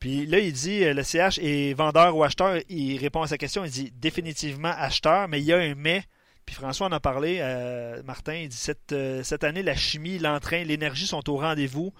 Puis 0.00 0.26
là, 0.26 0.38
il 0.38 0.52
dit 0.52 0.84
euh, 0.84 0.92
le 0.92 1.02
CH 1.02 1.38
est 1.38 1.74
vendeur 1.74 2.16
ou 2.16 2.24
acheteur. 2.24 2.58
Il 2.68 2.98
répond 2.98 3.22
à 3.22 3.26
sa 3.26 3.38
question. 3.38 3.64
Il 3.64 3.70
dit 3.70 3.92
définitivement 3.96 4.72
acheteur, 4.76 5.28
mais 5.28 5.40
il 5.40 5.46
y 5.46 5.52
a 5.52 5.58
un 5.58 5.74
mais 5.74 6.04
puis 6.46 6.54
François 6.54 6.86
en 6.86 6.92
a 6.92 7.00
parlé, 7.00 7.38
euh, 7.40 8.02
Martin, 8.04 8.34
il 8.34 8.48
dit 8.48 8.56
cette, 8.56 8.92
euh, 8.92 9.22
cette 9.22 9.44
année, 9.44 9.62
la 9.62 9.74
chimie, 9.74 10.18
l'entrain, 10.18 10.62
l'énergie 10.64 11.06
sont 11.06 11.28
au 11.30 11.36
rendez-vous. 11.36 11.92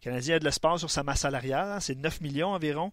Le 0.00 0.04
Canadien 0.04 0.36
a 0.36 0.38
de 0.38 0.44
l'espace 0.44 0.80
sur 0.80 0.90
sa 0.90 1.02
masse 1.02 1.20
salariale, 1.20 1.72
hein, 1.72 1.80
c'est 1.80 1.96
9 1.96 2.20
millions 2.20 2.50
environ. 2.50 2.92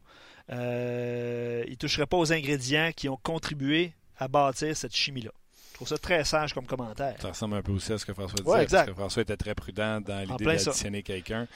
Euh, 0.51 1.63
il 1.67 1.71
ne 1.71 1.75
toucherait 1.75 2.07
pas 2.07 2.17
aux 2.17 2.33
ingrédients 2.33 2.91
qui 2.95 3.09
ont 3.09 3.17
contribué 3.17 3.93
à 4.17 4.27
bâtir 4.27 4.75
cette 4.75 4.95
chimie-là. 4.95 5.31
Je 5.71 5.77
trouve 5.79 5.87
ça 5.89 5.97
très 5.97 6.23
sage 6.23 6.53
comme 6.53 6.65
commentaire. 6.65 7.15
Ça 7.19 7.29
ressemble 7.29 7.55
un 7.55 7.61
peu 7.61 7.73
aussi 7.73 7.91
à 7.91 7.97
ce 7.97 8.05
que 8.05 8.13
François 8.13 8.37
disait. 8.37 8.65
parce 8.71 8.87
que 8.87 8.93
François 8.93 9.21
était 9.23 9.35
très 9.35 9.53
prudent 9.53 9.99
dans 9.99 10.21
l'idée 10.21 10.45
d'additionner 10.45 11.03
quelqu'un. 11.03 11.47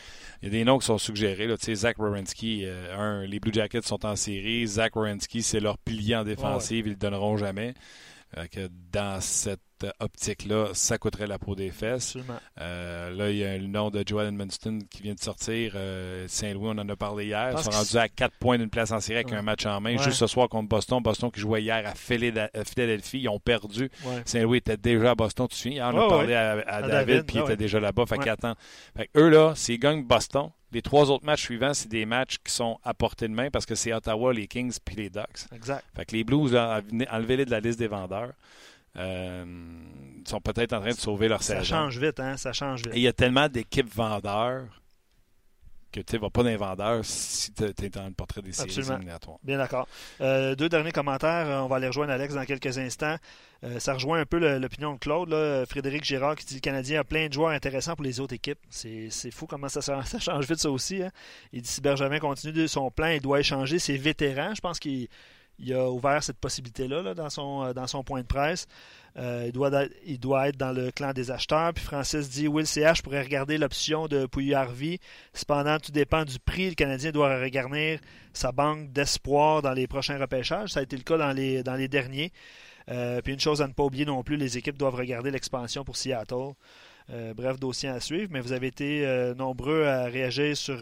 Il 0.41 0.45
y 0.45 0.47
a 0.49 0.51
des 0.51 0.65
noms 0.65 0.77
qui 0.77 0.85
sont 0.87 0.97
suggérés. 0.97 1.47
Là, 1.47 1.55
Zach 1.57 1.97
Wierenski, 1.97 2.65
un, 2.67 3.25
les 3.25 3.39
Blue 3.39 3.53
Jackets 3.53 3.83
sont 3.83 4.05
en 4.05 4.17
série. 4.17 4.67
Zach 4.67 4.97
Wierenski, 4.97 5.41
c'est 5.41 5.61
leur 5.61 5.77
pilier 5.77 6.17
en 6.17 6.25
défensive. 6.25 6.85
Ils 6.85 6.89
ne 6.89 6.93
le 6.95 6.99
donneront 6.99 7.37
jamais. 7.37 7.73
Euh, 8.37 8.45
que 8.45 8.69
dans 8.91 9.19
cette 9.21 9.59
optique-là, 9.99 10.67
ça 10.73 10.99
coûterait 10.99 11.25
la 11.25 11.39
peau 11.39 11.55
des 11.55 11.71
fesses. 11.71 12.15
Euh, 12.59 13.09
là, 13.11 13.31
il 13.31 13.37
y 13.37 13.43
a 13.43 13.57
le 13.57 13.65
nom 13.65 13.89
de 13.89 14.03
Joel 14.05 14.27
Edmonston 14.27 14.79
qui 14.89 15.01
vient 15.01 15.15
de 15.15 15.19
sortir. 15.19 15.73
Euh, 15.75 16.27
Saint-Louis, 16.27 16.67
on 16.67 16.77
en 16.77 16.87
a 16.89 16.95
parlé 16.95 17.25
hier. 17.25 17.53
Ils 17.57 17.63
sont 17.63 17.71
rendus 17.71 17.97
à 17.97 18.07
4 18.07 18.35
points 18.37 18.59
d'une 18.59 18.69
place 18.69 18.91
en 18.91 18.99
série 18.99 19.19
avec 19.19 19.33
un 19.33 19.41
match 19.41 19.65
en 19.65 19.81
main. 19.81 19.97
Juste 19.97 20.19
ce 20.19 20.27
soir 20.27 20.47
contre 20.47 20.69
Boston. 20.69 21.01
Boston 21.01 21.31
qui 21.31 21.39
jouait 21.39 21.63
hier 21.63 21.83
à 21.87 21.95
Philadelphie. 21.95 23.19
Ils 23.19 23.29
ont 23.29 23.39
perdu. 23.39 23.89
Saint-Louis 24.25 24.59
était 24.59 24.77
déjà 24.77 25.11
à 25.11 25.15
Boston. 25.15 25.47
Tu 25.47 25.55
te 25.55 25.61
souviens? 25.61 25.91
On 25.91 26.05
a 26.05 26.07
parlé 26.07 26.35
à, 26.35 26.81
David, 26.83 27.23
puis 27.23 27.37
il 27.37 27.41
était 27.41 27.57
déjà 27.57 27.79
là-bas. 27.79 28.05
Fait 28.05 28.19
4 28.19 28.45
ans. 28.45 28.55
Fait 28.95 29.09
eux, 29.15 29.29
là, 29.29 29.53
s'ils 29.55 29.79
gagnent 29.79 30.03
Boston, 30.03 30.49
les 30.71 30.81
trois 30.81 31.09
autres 31.09 31.25
matchs 31.25 31.43
suivants, 31.43 31.73
c'est 31.73 31.89
des 31.89 32.05
matchs 32.05 32.37
qui 32.43 32.51
sont 32.51 32.79
à 32.83 32.93
portée 32.93 33.27
de 33.27 33.33
main 33.33 33.49
parce 33.49 33.65
que 33.65 33.75
c'est 33.75 33.93
Ottawa, 33.93 34.33
les 34.33 34.47
Kings 34.47 34.77
puis 34.83 34.95
les 34.95 35.09
Ducks. 35.09 35.47
Exact. 35.53 35.83
Fait 35.95 36.05
que 36.05 36.15
les 36.15 36.23
Blues, 36.23 36.55
enlevez-les 36.55 37.45
de 37.45 37.51
la 37.51 37.59
liste 37.59 37.79
des 37.79 37.87
vendeurs. 37.87 38.33
Euh, 38.97 39.45
sont 40.27 40.41
peut-être 40.41 40.73
en 40.73 40.81
train 40.81 40.91
de 40.91 40.95
sauver 40.95 41.27
leur 41.27 41.43
saison. 41.43 41.59
Ça 41.59 41.65
change 41.65 41.97
vite, 41.99 42.19
hein? 42.19 42.37
Ça 42.37 42.53
change 42.53 42.83
vite. 42.83 42.93
Et 42.93 42.97
il 42.97 43.03
y 43.03 43.07
a 43.07 43.13
tellement 43.13 43.47
d'équipes 43.47 43.91
vendeurs 43.93 44.78
que 45.91 45.99
tu 46.01 46.15
ne 46.15 46.21
vas 46.21 46.29
pas 46.29 46.43
vendeur 46.55 47.03
si 47.03 47.51
tu 47.53 47.63
es 47.63 47.89
dans 47.89 48.05
le 48.05 48.13
portrait 48.13 48.41
des 48.41 48.51
séries 48.51 48.79
éliminatoires. 48.79 49.37
Bien 49.43 49.57
d'accord. 49.57 49.87
Euh, 50.21 50.55
deux 50.55 50.69
derniers 50.69 50.91
commentaires. 50.91 51.47
Euh, 51.47 51.59
on 51.61 51.67
va 51.67 51.77
aller 51.77 51.87
rejoindre 51.87 52.11
Alex 52.11 52.33
dans 52.33 52.45
quelques 52.45 52.77
instants. 52.77 53.15
ça 53.79 53.93
rejoint 53.93 54.19
un 54.21 54.25
peu 54.25 54.37
l'opinion 54.57 54.93
de 54.93 54.99
Claude. 54.99 55.65
Frédéric 55.67 56.03
Girard 56.03 56.35
qui 56.35 56.45
dit 56.45 56.53
que 56.53 56.69
le 56.69 56.71
Canadien 56.71 57.01
a 57.01 57.03
plein 57.03 57.27
de 57.27 57.33
joueurs 57.33 57.49
intéressants 57.49 57.95
pour 57.95 58.05
les 58.05 58.19
autres 58.19 58.33
équipes. 58.33 58.59
C'est 58.69 59.31
fou 59.31 59.47
comment 59.47 59.69
ça, 59.69 59.81
ça, 59.81 60.19
change 60.19 60.47
vite 60.47 60.59
ça 60.59 60.71
aussi. 60.71 61.03
Hein. 61.03 61.11
Il 61.53 61.61
dit 61.61 61.69
si 61.69 61.81
Benjamin 61.81 62.19
continue 62.19 62.53
de 62.53 62.67
son 62.67 62.91
plan, 62.91 63.07
il 63.07 63.21
doit 63.21 63.39
échanger 63.39 63.79
ses 63.79 63.97
vétérans. 63.97 64.53
Je 64.55 64.61
pense 64.61 64.79
qu'il 64.79 65.07
il 65.59 65.73
a 65.73 65.89
ouvert 65.89 66.23
cette 66.23 66.37
possibilité-là 66.37 67.13
dans, 67.13 67.29
son, 67.29 67.63
euh, 67.63 67.73
dans 67.73 67.87
son 67.87 68.03
point 68.03 68.21
de 68.21 68.27
presse. 68.27 68.67
Euh, 69.17 69.43
il, 69.47 69.51
doit, 69.51 69.71
il 70.05 70.19
doit 70.19 70.49
être 70.49 70.57
dans 70.57 70.71
le 70.71 70.91
clan 70.91 71.13
des 71.13 71.31
acheteurs. 71.31 71.73
Puis 71.73 71.83
Francis 71.83 72.29
dit 72.29 72.47
Will 72.47 72.65
CH 72.65 73.01
pourrait 73.01 73.21
regarder 73.21 73.57
l'option 73.57 74.07
de 74.07 74.25
Pouilly-Harvey. 74.25 74.99
Cependant, 75.33 75.77
tout 75.79 75.91
dépend 75.91 76.23
du 76.23 76.39
prix. 76.39 76.69
Le 76.69 76.75
Canadien 76.75 77.11
doit 77.11 77.39
regarder 77.39 77.99
sa 78.33 78.51
banque 78.51 78.91
d'espoir 78.91 79.61
dans 79.61 79.73
les 79.73 79.87
prochains 79.87 80.17
repêchages. 80.17 80.69
Ça 80.69 80.79
a 80.79 80.83
été 80.83 80.95
le 80.95 81.03
cas 81.03 81.17
dans 81.17 81.31
les, 81.31 81.63
dans 81.63 81.75
les 81.75 81.87
derniers. 81.87 82.31
Euh, 82.89 83.21
puis 83.21 83.33
une 83.33 83.39
chose 83.39 83.61
à 83.61 83.67
ne 83.67 83.73
pas 83.73 83.83
oublier 83.83 84.05
non 84.05 84.23
plus, 84.23 84.35
les 84.35 84.57
équipes 84.57 84.77
doivent 84.77 84.95
regarder 84.95 85.29
l'expansion 85.29 85.83
pour 85.83 85.95
Seattle. 85.95 86.53
bref, 87.35 87.59
dossier 87.59 87.89
à 87.89 87.99
suivre. 87.99 88.29
Mais 88.31 88.39
vous 88.39 88.53
avez 88.53 88.67
été 88.67 89.33
nombreux 89.35 89.85
à 89.85 90.05
réagir 90.05 90.55
sur, 90.55 90.79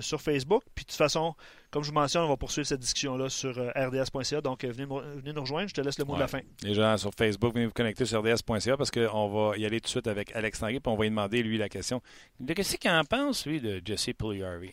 sur 0.00 0.20
Facebook. 0.20 0.62
Puis 0.74 0.84
de 0.84 0.90
toute 0.90 0.98
façon, 0.98 1.34
comme 1.72 1.82
je 1.82 1.88
vous 1.88 1.94
mentionne, 1.94 2.22
on 2.22 2.28
va 2.28 2.36
poursuivre 2.36 2.66
cette 2.66 2.80
discussion-là 2.80 3.30
sur 3.30 3.56
rds.ca. 3.56 4.40
Donc, 4.42 4.64
venez, 4.64 4.84
venez, 4.84 5.32
nous 5.32 5.40
rejoindre. 5.40 5.68
Je 5.68 5.74
te 5.74 5.80
laisse 5.80 5.98
le 5.98 6.04
mot 6.04 6.14
de 6.14 6.20
la 6.20 6.28
fin. 6.28 6.40
Les 6.62 6.74
gens 6.74 6.96
sur 6.98 7.12
Facebook, 7.14 7.54
venez 7.54 7.64
vous 7.64 7.72
connecter 7.72 8.04
sur 8.04 8.22
rds.ca 8.22 8.76
parce 8.76 8.90
qu'on 8.90 9.28
va 9.28 9.56
y 9.56 9.64
aller 9.64 9.80
tout 9.80 9.86
de 9.86 9.90
suite 9.90 10.06
avec 10.06 10.36
Alex 10.36 10.60
Tanguy. 10.60 10.80
Puis 10.80 10.92
on 10.92 10.96
va 10.96 11.02
lui 11.04 11.10
demander, 11.10 11.42
lui, 11.42 11.56
la 11.56 11.70
question 11.70 12.02
de 12.38 12.52
qu'est-ce 12.52 12.76
qu'il 12.76 12.90
en 12.90 13.04
pense, 13.04 13.46
lui, 13.46 13.60
de 13.60 13.80
Jesse 13.82 14.10
Pugliarvi. 14.16 14.72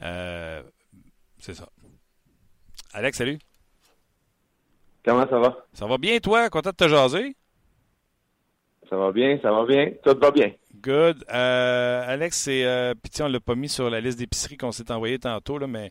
c'est 0.00 1.54
ça. 1.54 1.68
Alex, 2.94 3.18
salut. 3.18 3.38
Comment 5.04 5.28
ça 5.28 5.38
va? 5.38 5.66
Ça 5.74 5.86
va 5.86 5.98
bien, 5.98 6.18
toi? 6.18 6.48
Content 6.48 6.70
de 6.70 6.76
te 6.76 6.88
jaser? 6.88 7.36
Ça 8.88 8.96
va 8.96 9.12
bien, 9.12 9.38
ça 9.42 9.50
va 9.50 9.64
bien. 9.64 9.90
Tout 10.04 10.16
va 10.18 10.30
bien. 10.30 10.52
Good. 10.80 11.24
Euh, 11.32 12.04
Alex, 12.06 12.36
c'est. 12.36 12.64
Euh, 12.64 12.94
Puis, 12.94 13.22
on 13.22 13.28
ne 13.28 13.32
l'a 13.32 13.40
pas 13.40 13.54
mis 13.54 13.68
sur 13.68 13.90
la 13.90 14.00
liste 14.00 14.18
d'épicerie 14.18 14.56
qu'on 14.56 14.72
s'est 14.72 14.90
envoyé 14.90 15.18
tantôt, 15.18 15.58
là, 15.58 15.66
mais 15.66 15.90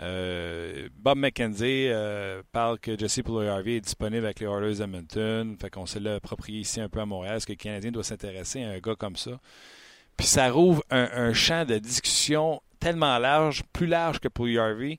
euh, 0.00 0.88
Bob 0.96 1.18
McKenzie 1.18 1.88
euh, 1.88 2.42
parle 2.52 2.78
que 2.78 2.98
Jesse 2.98 3.20
Pugliarvi 3.22 3.74
est 3.74 3.80
disponible 3.80 4.24
avec 4.24 4.40
les 4.40 4.46
Oilers 4.46 4.80
Edmonton. 4.80 5.56
Fait 5.60 5.70
qu'on 5.70 5.86
s'est 5.86 6.00
l'approprié 6.00 6.60
ici 6.60 6.80
un 6.80 6.88
peu 6.88 7.00
à 7.00 7.06
Montréal. 7.06 7.36
Est-ce 7.36 7.46
que 7.46 7.52
le 7.52 7.56
Canadien 7.56 7.90
doit 7.90 8.04
s'intéresser 8.04 8.62
à 8.62 8.70
un 8.70 8.78
gars 8.78 8.94
comme 8.94 9.16
ça? 9.16 9.32
Puis, 10.16 10.26
ça 10.26 10.50
rouvre 10.50 10.82
un, 10.90 11.32
champ 11.32 11.64
de 11.64 11.78
discussion 11.78 12.62
tellement 12.80 13.18
large, 13.18 13.62
plus 13.72 13.86
large 13.86 14.18
que 14.18 14.28
Pugliarvi 14.28 14.98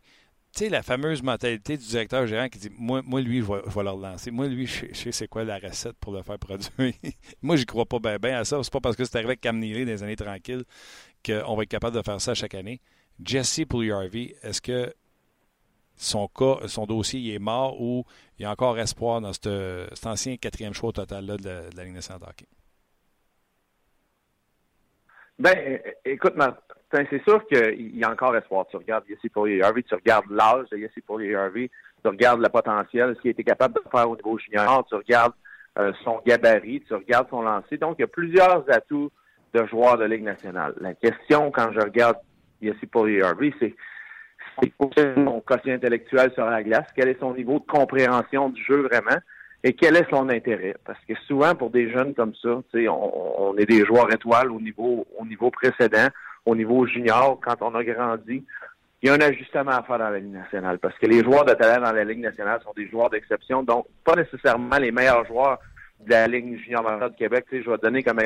tu 0.53 0.59
sais, 0.59 0.69
la 0.69 0.83
fameuse 0.83 1.23
mentalité 1.23 1.77
du 1.77 1.85
directeur 1.87 2.27
gérant 2.27 2.47
qui 2.47 2.59
dit 2.59 2.69
Moi, 2.77 3.01
moi 3.03 3.21
lui, 3.21 3.39
je 3.39 3.45
vais, 3.45 3.61
je 3.65 3.73
vais 3.73 3.83
le 3.83 3.89
relancer. 3.89 4.29
Moi, 4.29 4.47
lui, 4.47 4.67
je, 4.67 4.93
sais 4.93 5.11
c'est 5.11 5.27
quoi 5.27 5.43
la 5.43 5.57
recette 5.57 5.97
pour 5.97 6.13
le 6.13 6.21
faire 6.21 6.37
produire. 6.37 6.69
moi, 7.41 7.55
j'y 7.55 7.65
crois 7.65 7.85
pas 7.85 7.97
bien 7.97 8.19
ben 8.19 8.35
à 8.35 8.45
ça. 8.45 8.61
C'est 8.61 8.71
pas 8.71 8.79
parce 8.79 8.95
que 8.95 9.03
c'est 9.03 9.15
arrivé 9.15 9.31
avec 9.31 9.41
Cam 9.41 9.57
Neely 9.57 9.85
dans 9.85 10.03
années 10.03 10.15
tranquilles 10.15 10.63
qu'on 11.25 11.55
va 11.55 11.63
être 11.63 11.69
capable 11.69 11.95
de 11.97 12.03
faire 12.03 12.21
ça 12.21 12.35
chaque 12.35 12.53
année. 12.53 12.81
Jesse 13.23 13.61
Pugliarvi, 13.67 14.35
est-ce 14.43 14.61
que 14.61 14.93
son 15.95 16.27
cas, 16.27 16.67
son 16.67 16.85
dossier 16.85 17.33
est 17.33 17.39
mort 17.39 17.81
ou 17.81 18.05
il 18.37 18.43
y 18.43 18.45
a 18.45 18.51
encore 18.51 18.77
espoir 18.77 19.21
dans 19.21 19.33
cet, 19.33 20.05
ancien 20.05 20.37
quatrième 20.37 20.73
choix 20.73 20.89
au 20.89 20.93
total 20.93 21.25
là, 21.25 21.37
de, 21.37 21.75
la, 21.75 21.83
Ligue 21.83 21.93
nationale 21.93 22.21
de 22.21 22.25
hockey? 22.27 22.45
Ben, 25.39 25.79
écoute, 26.05 26.35
c'est 27.09 27.23
sûr 27.23 27.45
qu'il 27.47 27.97
y 27.97 28.03
a 28.03 28.11
encore 28.11 28.35
espoir. 28.35 28.65
Tu 28.69 28.77
regardes 28.77 29.05
Yessi 29.09 29.31
Harvey, 29.61 29.83
tu 29.83 29.95
regardes 29.95 30.29
l'âge 30.29 30.69
de 30.71 30.77
Yessi 30.77 31.03
Harvey, 31.35 31.69
tu 32.01 32.07
regardes 32.07 32.41
le 32.41 32.49
potentiel, 32.49 33.15
ce 33.15 33.21
qu'il 33.21 33.31
était 33.31 33.43
capable 33.43 33.75
de 33.75 33.81
faire 33.89 34.09
au 34.09 34.15
niveau 34.15 34.37
junior, 34.37 34.85
tu 34.87 34.95
regardes 34.95 35.33
euh, 35.79 35.91
son 36.03 36.21
gabarit, 36.25 36.83
tu 36.87 36.93
regardes 36.93 37.29
son 37.29 37.41
lancer. 37.41 37.77
Donc, 37.77 37.95
il 37.97 38.01
y 38.01 38.05
a 38.05 38.07
plusieurs 38.07 38.63
atouts 38.71 39.11
de 39.53 39.65
joueurs 39.65 39.97
de 39.97 40.05
Ligue 40.05 40.23
nationale. 40.23 40.75
La 40.79 40.93
question, 40.93 41.51
quand 41.51 41.71
je 41.73 41.79
regarde 41.79 42.17
Yessi 42.61 42.87
Harvey, 43.23 43.53
c'est 43.59 43.75
c'est 44.61 44.71
son 45.15 45.41
quotient 45.41 45.73
intellectuel 45.73 46.31
sur 46.35 46.45
la 46.45 46.61
glace, 46.61 46.85
quel 46.95 47.07
est 47.07 47.19
son 47.19 47.33
niveau 47.33 47.57
de 47.57 47.65
compréhension 47.65 48.49
du 48.49 48.63
jeu 48.63 48.83
vraiment, 48.83 49.17
et 49.63 49.73
quel 49.73 49.95
est 49.95 50.07
son 50.11 50.29
intérêt? 50.29 50.75
Parce 50.85 50.99
que 51.07 51.15
souvent, 51.25 51.55
pour 51.55 51.71
des 51.71 51.89
jeunes 51.89 52.13
comme 52.13 52.35
ça, 52.35 52.61
on, 52.75 53.55
est 53.57 53.65
des 53.65 53.83
joueurs 53.83 54.13
étoiles 54.13 54.51
au 54.51 54.59
niveau 54.59 55.49
précédent 55.49 56.09
au 56.45 56.55
niveau 56.55 56.85
junior, 56.85 57.39
quand 57.41 57.61
on 57.61 57.73
a 57.75 57.83
grandi, 57.83 58.45
il 59.01 59.07
y 59.07 59.09
a 59.09 59.13
un 59.13 59.21
ajustement 59.21 59.71
à 59.71 59.83
faire 59.83 59.99
dans 59.99 60.09
la 60.09 60.19
Ligue 60.19 60.33
nationale 60.33 60.79
parce 60.79 60.97
que 60.97 61.05
les 61.05 61.23
joueurs 61.23 61.45
de 61.45 61.53
talent 61.53 61.85
dans 61.85 61.91
la 61.91 62.03
Ligue 62.03 62.21
nationale 62.21 62.61
sont 62.63 62.73
des 62.75 62.87
joueurs 62.87 63.09
d'exception, 63.09 63.63
donc 63.63 63.85
pas 64.03 64.15
nécessairement 64.15 64.77
les 64.77 64.91
meilleurs 64.91 65.25
joueurs 65.25 65.59
de 65.99 66.11
la 66.11 66.27
Ligue 66.27 66.57
junior 66.59 66.83
majeure 66.83 67.09
du 67.09 67.17
Québec. 67.17 67.45
Tu 67.49 67.57
sais, 67.57 67.63
je 67.63 67.69
vais 67.69 67.77
donner 67.77 68.03
comme 68.03 68.21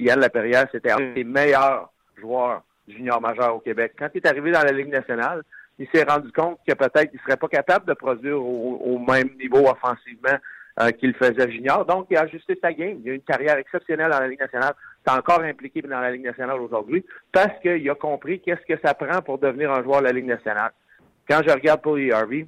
Yann 0.00 0.20
Laperrière, 0.20 0.66
c'était 0.72 0.90
un 0.90 1.12
des 1.14 1.24
meilleurs 1.24 1.92
joueurs 2.16 2.62
junior 2.88 3.20
majeur 3.20 3.54
au 3.54 3.60
Québec. 3.60 3.92
Quand 3.98 4.08
il 4.14 4.18
est 4.18 4.26
arrivé 4.26 4.50
dans 4.50 4.62
la 4.62 4.72
Ligue 4.72 4.88
nationale, 4.88 5.42
il 5.78 5.86
s'est 5.92 6.02
rendu 6.02 6.32
compte 6.32 6.58
que 6.66 6.74
peut-être 6.74 7.10
qu'il 7.10 7.20
serait 7.20 7.36
pas 7.36 7.48
capable 7.48 7.86
de 7.86 7.94
produire 7.94 8.42
au 8.42 8.98
même 8.98 9.30
niveau 9.38 9.68
offensivement 9.68 10.38
euh, 10.80 10.90
qu'il 10.92 11.12
faisait 11.14 11.50
junior. 11.50 11.84
Donc, 11.84 12.06
il 12.10 12.16
a 12.16 12.22
ajusté 12.22 12.56
sa 12.62 12.72
game. 12.72 13.00
Il 13.04 13.10
a 13.10 13.14
une 13.14 13.22
carrière 13.22 13.56
exceptionnelle 13.56 14.10
dans 14.12 14.20
la 14.20 14.28
Ligue 14.28 14.38
nationale. 14.38 14.74
C'est 15.04 15.12
encore 15.12 15.40
impliqué 15.40 15.82
dans 15.82 16.00
la 16.00 16.12
Ligue 16.12 16.24
nationale 16.24 16.60
aujourd'hui 16.60 17.04
parce 17.32 17.58
qu'il 17.60 17.90
a 17.90 17.94
compris 17.96 18.40
qu'est-ce 18.40 18.64
que 18.64 18.80
ça 18.84 18.94
prend 18.94 19.20
pour 19.22 19.38
devenir 19.38 19.72
un 19.72 19.82
joueur 19.82 20.00
de 20.00 20.06
la 20.06 20.12
Ligue 20.12 20.26
nationale. 20.26 20.70
Quand 21.28 21.40
je 21.44 21.52
regarde 21.52 21.82
pour 21.82 21.98
Harvey, 22.12 22.46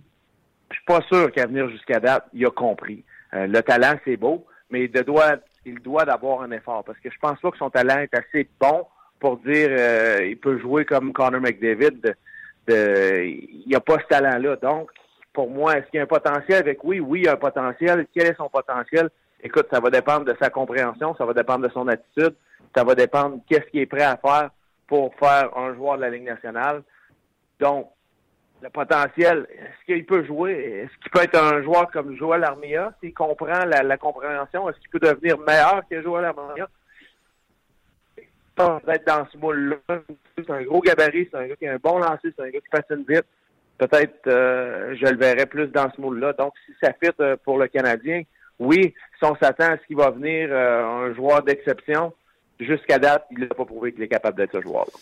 je 0.70 0.76
suis 0.76 0.84
pas 0.84 1.00
sûr 1.10 1.32
qu'à 1.32 1.46
venir 1.46 1.68
jusqu'à 1.70 1.98
date, 1.98 2.26
il 2.32 2.46
a 2.46 2.50
compris. 2.50 3.04
Euh, 3.34 3.48
le 3.48 3.62
talent, 3.62 3.98
c'est 4.04 4.16
beau, 4.16 4.46
mais 4.70 4.84
il 4.84 4.92
doit, 4.92 5.36
il 5.64 5.80
doit 5.80 6.04
d'avoir 6.04 6.42
un 6.42 6.52
effort 6.52 6.84
parce 6.84 6.98
que 7.00 7.10
je 7.10 7.18
pense 7.18 7.40
pas 7.40 7.50
que 7.50 7.58
son 7.58 7.70
talent 7.70 7.98
est 7.98 8.14
assez 8.14 8.48
bon 8.60 8.86
pour 9.18 9.38
dire 9.38 9.70
euh, 9.70 10.18
il 10.22 10.38
peut 10.38 10.58
jouer 10.60 10.84
comme 10.84 11.12
Connor 11.12 11.40
McDavid. 11.40 12.14
il 12.68 13.64
n'y 13.66 13.74
a 13.74 13.80
pas 13.80 13.98
ce 13.98 14.06
talent-là. 14.06 14.54
Donc, 14.56 14.90
pour 15.32 15.50
moi, 15.50 15.76
est-ce 15.76 15.86
qu'il 15.86 15.98
y 15.98 16.00
a 16.00 16.04
un 16.04 16.06
potentiel? 16.06 16.58
Avec 16.58 16.82
oui, 16.84 17.00
oui, 17.00 17.20
il 17.20 17.24
y 17.26 17.28
a 17.28 17.32
un 17.32 17.36
potentiel. 17.36 18.06
Quel 18.14 18.26
est 18.26 18.36
son 18.36 18.48
potentiel? 18.48 19.10
Écoute, 19.42 19.68
ça 19.70 19.80
va 19.80 19.90
dépendre 19.90 20.24
de 20.24 20.36
sa 20.40 20.50
compréhension, 20.50 21.14
ça 21.16 21.24
va 21.24 21.32
dépendre 21.32 21.66
de 21.66 21.72
son 21.72 21.88
attitude, 21.88 22.34
ça 22.74 22.84
va 22.84 22.94
dépendre 22.94 23.40
qu'est-ce 23.48 23.66
qu'il 23.70 23.80
est 23.80 23.86
prêt 23.86 24.02
à 24.02 24.16
faire 24.16 24.50
pour 24.86 25.14
faire 25.14 25.56
un 25.56 25.74
joueur 25.74 25.96
de 25.96 26.02
la 26.02 26.10
Ligue 26.10 26.24
nationale. 26.24 26.82
Donc, 27.58 27.88
le 28.60 28.68
potentiel, 28.68 29.46
est-ce 29.50 29.86
qu'il 29.86 30.04
peut 30.04 30.24
jouer? 30.24 30.52
Est-ce 30.52 30.98
qu'il 30.98 31.10
peut 31.10 31.22
être 31.22 31.42
un 31.42 31.62
joueur 31.62 31.90
comme 31.90 32.16
Joël 32.16 32.44
Armia? 32.44 32.92
S'il 33.00 33.14
comprend 33.14 33.64
la, 33.64 33.96
compréhension, 33.96 34.68
est-ce 34.68 34.78
qu'il 34.80 34.90
peut 34.90 34.98
devenir 34.98 35.38
meilleur 35.38 35.82
que 35.88 36.02
Joël 36.02 36.26
Armia? 36.26 36.68
Peut-être 38.56 39.06
dans 39.06 39.26
ce 39.32 39.38
moule-là. 39.38 40.00
C'est 40.36 40.50
un 40.50 40.62
gros 40.64 40.80
gabarit, 40.80 41.28
c'est 41.30 41.38
un 41.38 41.46
gars 41.46 41.56
qui 41.56 41.66
a 41.66 41.74
un 41.74 41.78
bon 41.78 41.98
lancer, 41.98 42.34
c'est 42.36 42.42
un 42.42 42.50
gars 42.50 42.60
qui 42.60 42.68
patine 42.68 43.04
vite 43.08 43.24
peut-être 43.80 44.26
euh, 44.26 44.94
je 45.00 45.06
le 45.06 45.16
verrais 45.16 45.46
plus 45.46 45.68
dans 45.68 45.90
ce 45.94 46.00
moule-là. 46.00 46.34
Donc, 46.34 46.52
si 46.66 46.72
ça 46.82 46.92
fit 47.02 47.10
euh, 47.20 47.36
pour 47.42 47.58
le 47.58 47.66
Canadien, 47.66 48.22
oui, 48.58 48.94
si 49.18 49.24
on 49.24 49.34
s'attend 49.36 49.72
à 49.72 49.78
ce 49.78 49.86
qu'il 49.86 49.96
va 49.96 50.10
venir 50.10 50.48
euh, 50.50 50.84
un 50.84 51.14
joueur 51.14 51.42
d'exception, 51.42 52.12
jusqu'à 52.58 52.98
date, 52.98 53.24
il 53.30 53.40
n'a 53.40 53.46
pas 53.46 53.64
prouvé 53.64 53.92
qu'il 53.92 54.02
est 54.02 54.08
capable 54.08 54.36
d'être 54.36 54.52
ce 54.52 54.60
joueur-là. 54.60 54.92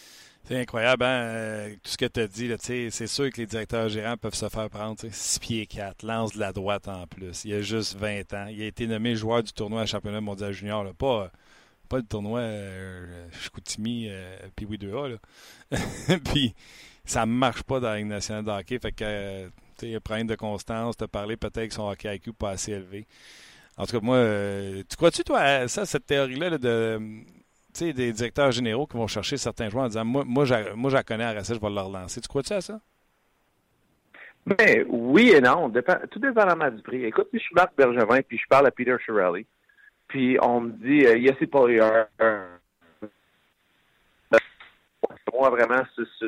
C'est 0.44 0.60
incroyable, 0.60 1.04
hein? 1.04 1.70
tout 1.82 1.90
ce 1.90 1.98
que 1.98 2.06
tu 2.06 2.20
as 2.20 2.26
dit. 2.26 2.54
C'est 2.90 3.06
sûr 3.06 3.30
que 3.30 3.38
les 3.38 3.46
directeurs 3.46 3.88
gérants 3.88 4.16
peuvent 4.16 4.34
se 4.34 4.48
faire 4.48 4.70
prendre 4.70 4.96
6 4.98 5.40
pieds 5.40 5.66
4, 5.66 6.04
lance 6.04 6.32
de 6.32 6.40
la 6.40 6.52
droite 6.52 6.88
en 6.88 7.06
plus. 7.06 7.44
Il 7.44 7.52
a 7.54 7.60
juste 7.60 7.98
20 7.98 8.32
ans. 8.32 8.46
Il 8.48 8.62
a 8.62 8.66
été 8.66 8.86
nommé 8.86 9.14
joueur 9.14 9.42
du 9.42 9.52
tournoi 9.52 9.84
championnat 9.84 10.22
mondial 10.22 10.52
junior. 10.52 10.86
Pas, 10.94 11.30
pas 11.90 11.98
le 11.98 12.04
tournoi 12.04 12.40
euh, 12.40 13.26
Chicoutimi 13.32 14.10
puis 14.56 14.64
oui 14.64 14.78
2A. 14.78 15.18
puis 16.24 16.54
ça 17.08 17.24
ne 17.24 17.32
marche 17.32 17.62
pas 17.62 17.80
dans 17.80 17.88
la 17.88 17.96
Ligue 17.96 18.06
nationale 18.06 18.44
de 18.44 18.50
hockey. 18.50 18.78
Fait 18.78 18.92
que, 18.92 19.04
euh, 19.04 19.48
tu 19.78 19.92
sais, 19.92 20.00
problème 20.00 20.26
de 20.26 20.34
constance, 20.34 20.96
te 20.96 21.04
parler 21.04 21.36
peut-être 21.36 21.68
que 21.68 21.74
son 21.74 21.88
hockey 21.88 22.14
IQ 22.16 22.32
pas 22.32 22.50
assez 22.50 22.72
élevé. 22.72 23.06
En 23.76 23.86
tout 23.86 23.98
cas, 23.98 24.04
moi, 24.04 24.16
euh, 24.16 24.82
tu 24.88 24.96
crois-tu, 24.96 25.24
toi, 25.24 25.68
ça, 25.68 25.86
cette 25.86 26.06
théorie-là 26.06 26.58
de, 26.58 27.00
des 27.80 28.12
directeurs 28.12 28.50
généraux 28.50 28.86
qui 28.86 28.96
vont 28.96 29.06
chercher 29.06 29.36
certains 29.36 29.70
joueurs 29.70 29.84
en 29.84 29.88
disant, 29.88 30.04
moi, 30.04 30.24
moi, 30.26 30.44
moi, 30.74 30.90
je 30.90 30.96
la 30.96 31.02
connais 31.02 31.24
à 31.24 31.32
Racine, 31.32 31.54
je 31.54 31.60
vais 31.60 31.70
le 31.70 31.80
relancer. 31.80 32.20
Tu 32.20 32.28
crois-tu 32.28 32.52
à 32.52 32.60
ça? 32.60 32.80
Ben, 34.46 34.84
oui 34.88 35.30
et 35.30 35.40
non. 35.40 35.68
Dépend, 35.68 35.96
tout 36.10 36.18
dépendamment 36.18 36.70
du 36.70 36.82
prix. 36.82 37.04
Écoute, 37.04 37.28
je 37.32 37.38
suis 37.38 37.54
Marc 37.54 37.72
Bergevin, 37.76 38.20
puis 38.22 38.38
je 38.38 38.46
parle 38.48 38.66
à 38.66 38.70
Peter 38.70 38.96
Shirelli, 39.04 39.46
puis 40.08 40.38
on 40.42 40.60
me 40.62 40.72
dit, 40.72 41.06
euh, 41.06 41.16
Yossi 41.16 41.46
Polier, 41.46 42.04
moi, 45.32 45.50
vraiment, 45.50 45.82
c'est 45.94 46.26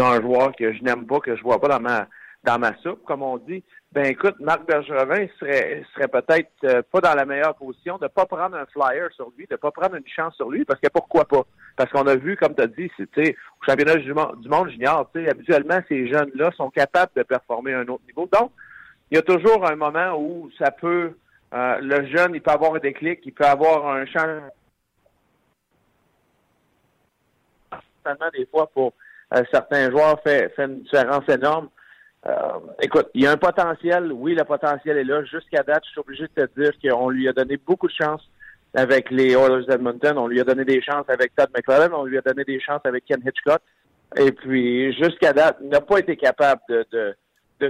un 0.00 0.20
joueur 0.20 0.54
que 0.56 0.72
je 0.72 0.82
n'aime 0.82 1.06
pas, 1.06 1.20
que 1.20 1.36
je 1.36 1.42
vois 1.42 1.60
pas 1.60 1.68
dans 1.68 1.80
ma 1.80 2.06
dans 2.44 2.58
ma 2.58 2.76
soupe, 2.78 3.04
comme 3.04 3.22
on 3.22 3.38
dit. 3.38 3.62
Ben 3.92 4.06
écoute, 4.06 4.34
Marc 4.40 4.66
Bergevin 4.66 5.26
serait 5.38 5.84
serait 5.94 6.08
peut-être 6.08 6.50
euh, 6.64 6.82
pas 6.90 7.00
dans 7.00 7.14
la 7.14 7.24
meilleure 7.24 7.54
position 7.54 7.98
de 7.98 8.08
pas 8.08 8.26
prendre 8.26 8.56
un 8.56 8.66
flyer 8.66 9.10
sur 9.12 9.30
lui, 9.36 9.46
de 9.46 9.56
pas 9.56 9.70
prendre 9.70 9.94
une 9.94 10.08
chance 10.08 10.34
sur 10.34 10.50
lui, 10.50 10.64
parce 10.64 10.80
que 10.80 10.88
pourquoi 10.88 11.24
pas? 11.24 11.42
Parce 11.76 11.90
qu'on 11.92 12.06
a 12.06 12.16
vu, 12.16 12.36
comme 12.36 12.54
tu 12.54 12.62
as 12.62 12.66
dit, 12.66 12.90
c'est 12.96 13.30
au 13.30 13.64
championnat 13.64 13.96
du 13.96 14.12
monde, 14.12 14.40
du 14.40 14.48
monde 14.48 14.70
junior, 14.70 15.08
habituellement, 15.14 15.80
ces 15.88 16.08
jeunes-là 16.08 16.50
sont 16.56 16.70
capables 16.70 17.12
de 17.14 17.22
performer 17.22 17.74
à 17.74 17.80
un 17.80 17.88
autre 17.88 18.04
niveau. 18.06 18.28
Donc, 18.32 18.50
il 19.10 19.16
y 19.16 19.18
a 19.18 19.22
toujours 19.22 19.64
un 19.70 19.76
moment 19.76 20.18
où 20.18 20.50
ça 20.58 20.70
peut 20.70 21.12
euh, 21.54 21.78
le 21.80 22.06
jeune, 22.06 22.34
il 22.34 22.40
peut 22.40 22.50
avoir 22.50 22.74
un 22.74 22.78
déclic, 22.78 23.20
il 23.24 23.32
peut 23.32 23.44
avoir 23.44 23.86
un 23.86 24.06
changement 24.06 24.48
des 28.32 28.46
fois 28.46 28.66
pour 28.68 28.94
certains 29.50 29.90
joueurs 29.90 30.20
fait, 30.22 30.52
fait 30.54 30.64
une 30.64 30.82
différence 30.82 31.28
énorme. 31.28 31.68
Euh, 32.26 32.32
écoute, 32.80 33.08
il 33.14 33.22
y 33.22 33.26
a 33.26 33.32
un 33.32 33.36
potentiel. 33.36 34.12
Oui, 34.12 34.34
le 34.34 34.44
potentiel 34.44 34.98
est 34.98 35.04
là. 35.04 35.24
Jusqu'à 35.24 35.62
date, 35.62 35.82
je 35.86 35.90
suis 35.90 36.00
obligé 36.00 36.24
de 36.24 36.46
te 36.46 36.60
dire 36.60 36.72
qu'on 36.82 37.10
lui 37.10 37.28
a 37.28 37.32
donné 37.32 37.56
beaucoup 37.56 37.88
de 37.88 37.92
chance 37.92 38.22
avec 38.74 39.10
les 39.10 39.32
Oilers 39.32 39.66
d'Edmonton. 39.66 40.16
On 40.18 40.28
lui 40.28 40.40
a 40.40 40.44
donné 40.44 40.64
des 40.64 40.80
chances 40.80 41.08
avec 41.08 41.34
Todd 41.34 41.48
McClellan. 41.54 41.90
On 41.92 42.04
lui 42.04 42.18
a 42.18 42.20
donné 42.20 42.44
des 42.44 42.60
chances 42.60 42.82
avec 42.84 43.04
Ken 43.06 43.20
Hitchcock. 43.26 43.60
Et 44.16 44.30
puis, 44.30 44.92
jusqu'à 44.94 45.32
date, 45.32 45.58
il 45.62 45.68
n'a 45.68 45.80
pas 45.80 45.98
été 45.98 46.16
capable 46.16 46.60
de, 46.68 47.16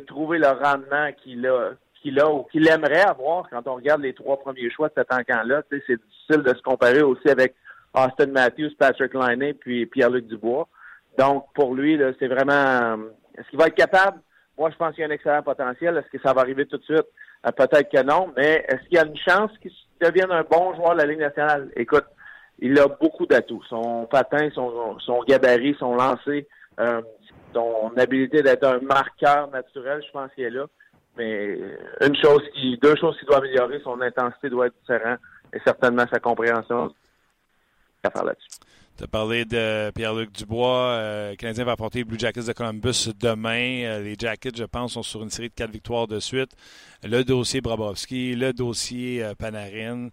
trouver 0.07 0.39
le 0.39 0.49
rendement 0.49 1.11
qu'il 1.23 1.47
a, 1.47 1.73
qu'il 2.01 2.19
a 2.19 2.31
ou 2.31 2.45
qu'il 2.45 2.67
aimerait 2.67 3.03
avoir 3.03 3.49
quand 3.51 3.67
on 3.67 3.75
regarde 3.75 4.01
les 4.01 4.15
trois 4.15 4.39
premiers 4.41 4.71
choix 4.71 4.89
de 4.89 4.95
cet 4.97 5.13
encamp-là. 5.13 5.63
C'est 5.71 5.79
difficile 5.79 6.43
de 6.43 6.57
se 6.57 6.63
comparer 6.63 7.03
aussi 7.03 7.29
avec 7.29 7.55
Austin 7.95 8.27
Matthews, 8.29 8.71
Patrick 8.79 9.13
Liney, 9.13 9.53
puis 9.53 9.87
Pierre-Luc 9.87 10.27
Dubois. 10.27 10.67
Donc, 11.19 11.47
pour 11.55 11.75
lui, 11.75 12.01
c'est 12.19 12.29
vraiment... 12.29 12.99
Est-ce 13.37 13.49
qu'il 13.49 13.59
va 13.59 13.67
être 13.67 13.75
capable? 13.75 14.21
Moi, 14.59 14.71
je 14.71 14.77
pense 14.77 14.95
qu'il 14.95 15.03
y 15.03 15.05
a 15.05 15.09
un 15.09 15.11
excellent 15.11 15.43
potentiel. 15.43 15.97
Est-ce 15.97 16.11
que 16.11 16.23
ça 16.23 16.33
va 16.33 16.43
arriver 16.43 16.67
tout 16.67 16.79
de 16.79 16.85
suite? 16.85 17.07
Euh, 17.47 17.51
peut-être 17.51 17.91
que 17.91 18.03
non, 18.03 18.33
mais 18.37 18.65
est-ce 18.69 18.83
qu'il 18.89 18.95
y 18.95 18.99
a 18.99 19.05
une 19.05 19.17
chance 19.17 19.51
qu'il 19.61 19.73
devienne 20.01 20.31
un 20.31 20.45
bon 20.45 20.75
joueur 20.75 20.93
de 20.93 20.99
la 20.99 21.07
Ligue 21.07 21.21
nationale? 21.21 21.71
Écoute, 21.77 22.05
il 22.59 22.79
a 22.79 22.87
beaucoup 22.87 23.27
d'atouts. 23.27 23.63
Son 23.69 24.07
patin, 24.07 24.51
son, 24.55 24.99
son 25.01 25.23
gabarit, 25.25 25.75
son 25.79 25.95
lancer, 25.97 26.47
euh, 26.79 27.03
son 27.53 27.93
habilité 27.97 28.43
d'être 28.43 28.65
un 28.65 28.81
marqueur 28.81 29.51
naturel, 29.51 30.03
je 30.07 30.13
pense 30.13 30.33
qu'il 30.35 30.45
est 30.45 30.51
là. 30.51 30.67
Mais 31.17 31.59
une 32.01 32.17
chose 32.17 32.43
qui, 32.55 32.79
deux 32.79 32.97
choses 32.97 33.19
qui 33.19 33.27
doit 33.27 33.39
améliorer, 33.39 33.81
son 33.85 34.01
intensité 34.01 34.49
doit 34.49 34.69
être 34.69 34.79
différente 34.81 35.19
et 35.53 35.59
certainement 35.65 36.07
sa 36.11 36.21
compréhension 36.21 36.95
à 38.05 38.11
faire 38.11 38.25
là-dessus. 38.25 38.49
Tu 38.99 39.05
as 39.05 39.07
parlé 39.07 39.47
de 39.47 39.91
Pierre-Luc 39.95 40.33
Dubois. 40.33 40.91
Euh, 40.91 41.31
le 41.31 41.37
Canadien 41.37 41.65
va 41.65 41.73
apporter 41.73 42.01
les 42.01 42.05
Blue 42.05 42.19
Jackets 42.19 42.43
de 42.43 42.53
Columbus 42.53 43.09
demain. 43.19 43.85
Euh, 43.85 44.03
les 44.03 44.17
Jackets, 44.19 44.55
je 44.55 44.65
pense, 44.65 44.93
sont 44.93 45.03
sur 45.03 45.23
une 45.23 45.31
série 45.31 45.49
de 45.49 45.55
quatre 45.55 45.71
victoires 45.71 46.07
de 46.07 46.21
suite. 46.21 46.51
Le 47.03 47.25
dossier 47.25 47.63
Brabowski, 47.63 48.35
le 48.35 48.53
dossier 48.53 49.25
euh, 49.25 49.35
Panarin. 49.35 50.11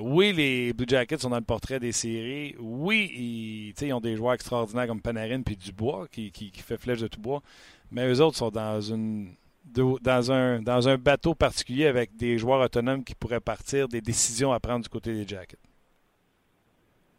oui, 0.00 0.32
les 0.32 0.72
Blue 0.72 0.86
Jackets 0.88 1.18
sont 1.18 1.30
dans 1.30 1.38
le 1.38 1.42
portrait 1.42 1.80
des 1.80 1.90
séries. 1.90 2.54
Oui, 2.60 3.72
ils, 3.80 3.92
ont 3.92 4.00
des 4.00 4.14
joueurs 4.16 4.34
extraordinaires 4.34 4.86
comme 4.86 5.00
Panarin 5.00 5.42
puis 5.42 5.56
Dubois 5.56 6.06
qui, 6.10 6.30
qui, 6.30 6.52
qui 6.52 6.62
fait 6.62 6.78
flèche 6.78 7.00
de 7.00 7.08
tout 7.08 7.20
bois. 7.20 7.42
Mais 7.90 8.06
eux 8.08 8.20
autres 8.20 8.36
sont 8.36 8.50
dans 8.50 8.80
une 8.80 9.34
dans 9.64 10.30
un, 10.30 10.60
dans 10.60 10.88
un 10.88 10.98
bateau 10.98 11.34
particulier 11.34 11.86
avec 11.86 12.14
des 12.16 12.38
joueurs 12.38 12.60
autonomes 12.60 13.02
qui 13.02 13.14
pourraient 13.14 13.40
partir, 13.40 13.88
des 13.88 14.00
décisions 14.02 14.52
à 14.52 14.60
prendre 14.60 14.82
du 14.82 14.88
côté 14.88 15.14
des 15.14 15.26
Jackets. 15.26 15.58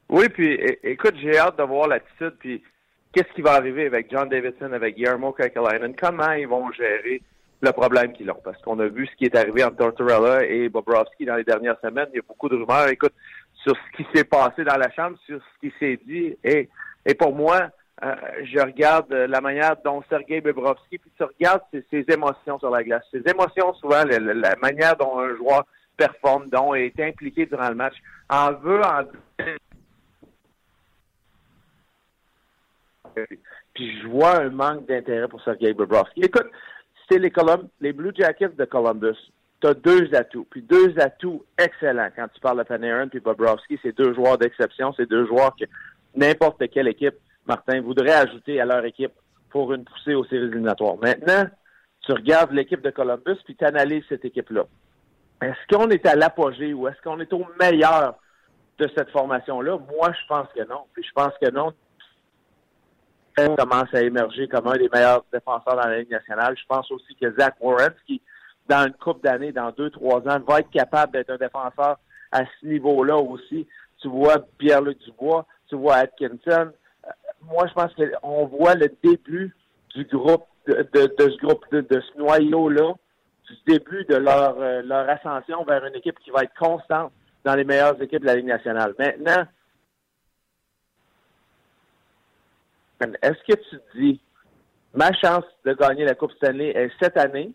Oui, 0.10 0.30
puis 0.30 0.54
écoute, 0.84 1.16
j'ai 1.22 1.38
hâte 1.38 1.58
de 1.58 1.64
voir 1.64 1.88
l'attitude, 1.88 2.36
puis 2.40 2.64
qu'est-ce 3.12 3.34
qui 3.34 3.42
va 3.42 3.54
arriver 3.54 3.86
avec 3.86 4.12
John 4.12 4.30
Davidson, 4.30 4.72
avec 4.72 4.96
Guillermo 4.96 5.32
Kekalainen, 5.32 5.96
comment 5.96 6.32
ils 6.32 6.48
vont 6.48 6.72
gérer 6.72 7.22
le 7.62 7.72
problème 7.72 8.14
qu'ils 8.14 8.30
ont. 8.30 8.40
Parce 8.44 8.62
qu'on 8.62 8.80
a 8.80 8.88
vu 8.88 9.08
ce 9.08 9.16
qui 9.16 9.26
est 9.26 9.36
arrivé 9.36 9.64
entre 9.64 9.78
Tortorella 9.78 10.46
et 10.46 10.70
Bobrovski 10.70 11.26
dans 11.26 11.36
les 11.36 11.44
dernières 11.44 11.80
semaines. 11.82 12.08
Il 12.14 12.18
y 12.18 12.20
a 12.20 12.24
beaucoup 12.28 12.50
de 12.50 12.56
rumeurs, 12.56 12.88
écoute, 12.90 13.14
sur 13.56 13.76
ce 13.76 13.98
qui 13.98 14.08
s'est 14.14 14.26
passé 14.26 14.64
dans 14.64 14.78
la 14.78 14.92
chambre, 14.92 15.18
sur 15.26 15.40
ce 15.40 15.68
qui 15.68 15.74
s'est 15.80 16.00
dit. 16.06 16.38
Et, 16.44 16.70
pour 17.16 17.34
moi, 17.34 17.70
euh, 18.04 18.16
je 18.44 18.60
regarde 18.60 19.12
la 19.12 19.42
manière 19.42 19.76
dont 19.84 20.04
Sergei 20.10 20.42
Bobrovski, 20.42 20.98
puis 20.98 21.12
tu 21.18 21.24
regardes 21.24 21.62
ses, 21.72 22.06
émotions 22.10 22.60
sur 22.60 22.70
la 22.70 22.84
glace. 22.84 23.04
Ses 23.12 23.24
émotions, 23.30 23.74
souvent, 23.76 24.04
la, 24.04 24.20
la 24.20 24.56
manière 24.62 24.96
dont 24.98 25.20
un 25.20 25.36
joueur 25.36 25.66
performe, 25.98 26.50
dont 26.50 26.76
est 26.76 27.00
impliqué 27.00 27.46
durant 27.46 27.70
le 27.70 27.76
match, 27.76 27.96
en 28.30 28.52
veut 28.54 28.82
en 28.82 29.04
Puis 33.74 34.00
je 34.02 34.08
vois 34.08 34.42
un 34.42 34.50
manque 34.50 34.88
d'intérêt 34.88 35.28
pour 35.28 35.42
Sergei 35.42 35.74
Bobrovski. 35.74 36.22
Écoute, 36.22 36.48
c'est 37.10 37.20
les, 37.20 37.32
les 37.82 37.94
Blue 37.94 38.12
Jackets 38.16 38.56
de 38.56 38.66
Columbus. 38.66 39.18
Tu 39.62 39.68
as 39.68 39.74
deux 39.74 40.14
atouts, 40.14 40.48
puis 40.50 40.62
deux 40.62 40.94
atouts 41.00 41.46
excellents 41.58 42.10
quand 42.16 42.28
tu 42.34 42.40
parles 42.42 42.60
de 42.60 42.64
Panarin 42.64 43.08
puis 43.08 43.20
Bobrovski. 43.20 43.80
C'est 43.82 43.96
deux 43.96 44.14
joueurs 44.14 44.38
d'exception, 44.38 44.94
c'est 44.94 45.10
deux 45.10 45.26
joueurs 45.26 45.56
que 45.56 45.66
n'importe 46.16 46.70
quelle 46.70 46.88
équipe, 46.88 47.16
Martin, 47.48 47.82
voudrait 47.82 48.14
ajouter 48.14 48.60
à 48.60 48.66
leur 48.66 48.84
équipe 48.86 49.14
pour 49.50 49.74
une 49.74 49.86
poussée 49.86 50.16
aux 50.16 50.26
séries 50.26 50.48
éliminatoires. 50.48 50.98
Maintenant, 50.98 51.46
tu 52.02 52.12
regardes 52.12 52.52
l'équipe 52.52 52.82
de 52.82 52.90
Columbus 52.90 53.38
puis 53.46 53.56
tu 53.56 53.66
analyses 53.66 54.04
cette 54.10 54.26
équipe-là. 54.26 54.66
Est-ce 55.42 55.76
qu'on 55.76 55.90
est 55.90 56.06
à 56.06 56.16
l'apogée 56.16 56.74
ou 56.74 56.88
est-ce 56.88 57.02
qu'on 57.02 57.20
est 57.20 57.32
au 57.34 57.46
meilleur 57.60 58.16
de 58.78 58.90
cette 58.96 59.10
formation-là? 59.12 59.78
Moi, 59.78 60.12
je 60.12 60.28
pense 60.28 60.48
que 60.56 60.68
non. 60.68 60.84
Puis 60.94 61.04
je 61.04 61.12
pense 61.14 61.34
que 61.42 61.50
non, 61.52 61.74
commence 63.36 63.94
à 63.94 64.02
émerger 64.02 64.48
comme 64.48 64.68
un 64.68 64.78
des 64.78 64.90
meilleurs 64.92 65.24
défenseurs 65.32 65.76
dans 65.76 65.88
la 65.88 66.00
Ligue 66.00 66.12
nationale. 66.12 66.56
Je 66.58 66.66
pense 66.68 66.90
aussi 66.92 67.16
que 67.16 67.34
Zach 67.38 67.56
Warren, 67.60 67.94
qui, 68.08 68.22
dans 68.68 68.88
une 68.88 68.94
coupe 68.94 69.24
d'années, 69.24 69.52
dans 69.52 69.72
deux, 69.72 69.90
trois 69.90 70.20
ans, 70.28 70.40
va 70.48 70.60
être 70.60 70.72
capable 70.72 71.14
d'être 71.14 71.32
un 71.32 71.38
défenseur 71.38 71.98
à 72.32 72.42
ce 72.46 72.66
niveau-là 72.66 73.18
aussi. 73.18 73.68
Tu 74.02 74.08
vois 74.08 74.40
Pierre-Luc 74.58 75.00
Dubois, 75.00 75.46
tu 75.68 75.76
vois 75.76 75.96
Atkinson. 75.96 76.72
Euh, 77.06 77.10
moi, 77.44 77.68
je 77.68 77.74
pense 77.74 77.92
qu'on 77.94 78.46
voit 78.46 78.76
le 78.76 78.90
début 79.04 79.56
du 79.96 80.06
groupe, 80.06 80.46
de, 80.68 80.88
ce 80.94 81.38
groupe, 81.46 81.66
de, 81.72 81.86
ce 81.90 82.18
noyau-là, 82.18 82.94
du 83.50 83.74
début 83.74 84.06
de 84.06 84.16
leur, 84.16 84.56
euh, 84.60 84.82
leur 84.82 85.10
ascension 85.10 85.64
vers 85.64 85.86
une 85.86 85.96
équipe 85.96 86.20
qui 86.20 86.32
va 86.32 86.44
être 86.44 86.56
constante 86.58 87.12
dans 87.44 87.56
les 87.56 87.64
meilleures 87.64 88.02
équipes 88.02 88.22
de 88.22 88.26
la 88.26 88.36
Ligue 88.36 88.48
nationale. 88.48 88.96
Maintenant, 88.98 89.46
est-ce 93.02 93.54
que 93.54 93.60
tu 93.70 93.80
dis 93.96 94.22
ma 94.94 95.12
chance 95.14 95.44
de 95.66 95.74
gagner 95.74 96.06
la 96.06 96.16
Coupe 96.16 96.32
Stanley 96.34 96.70
est 96.70 96.92
cette 97.02 97.18
année 97.18 97.52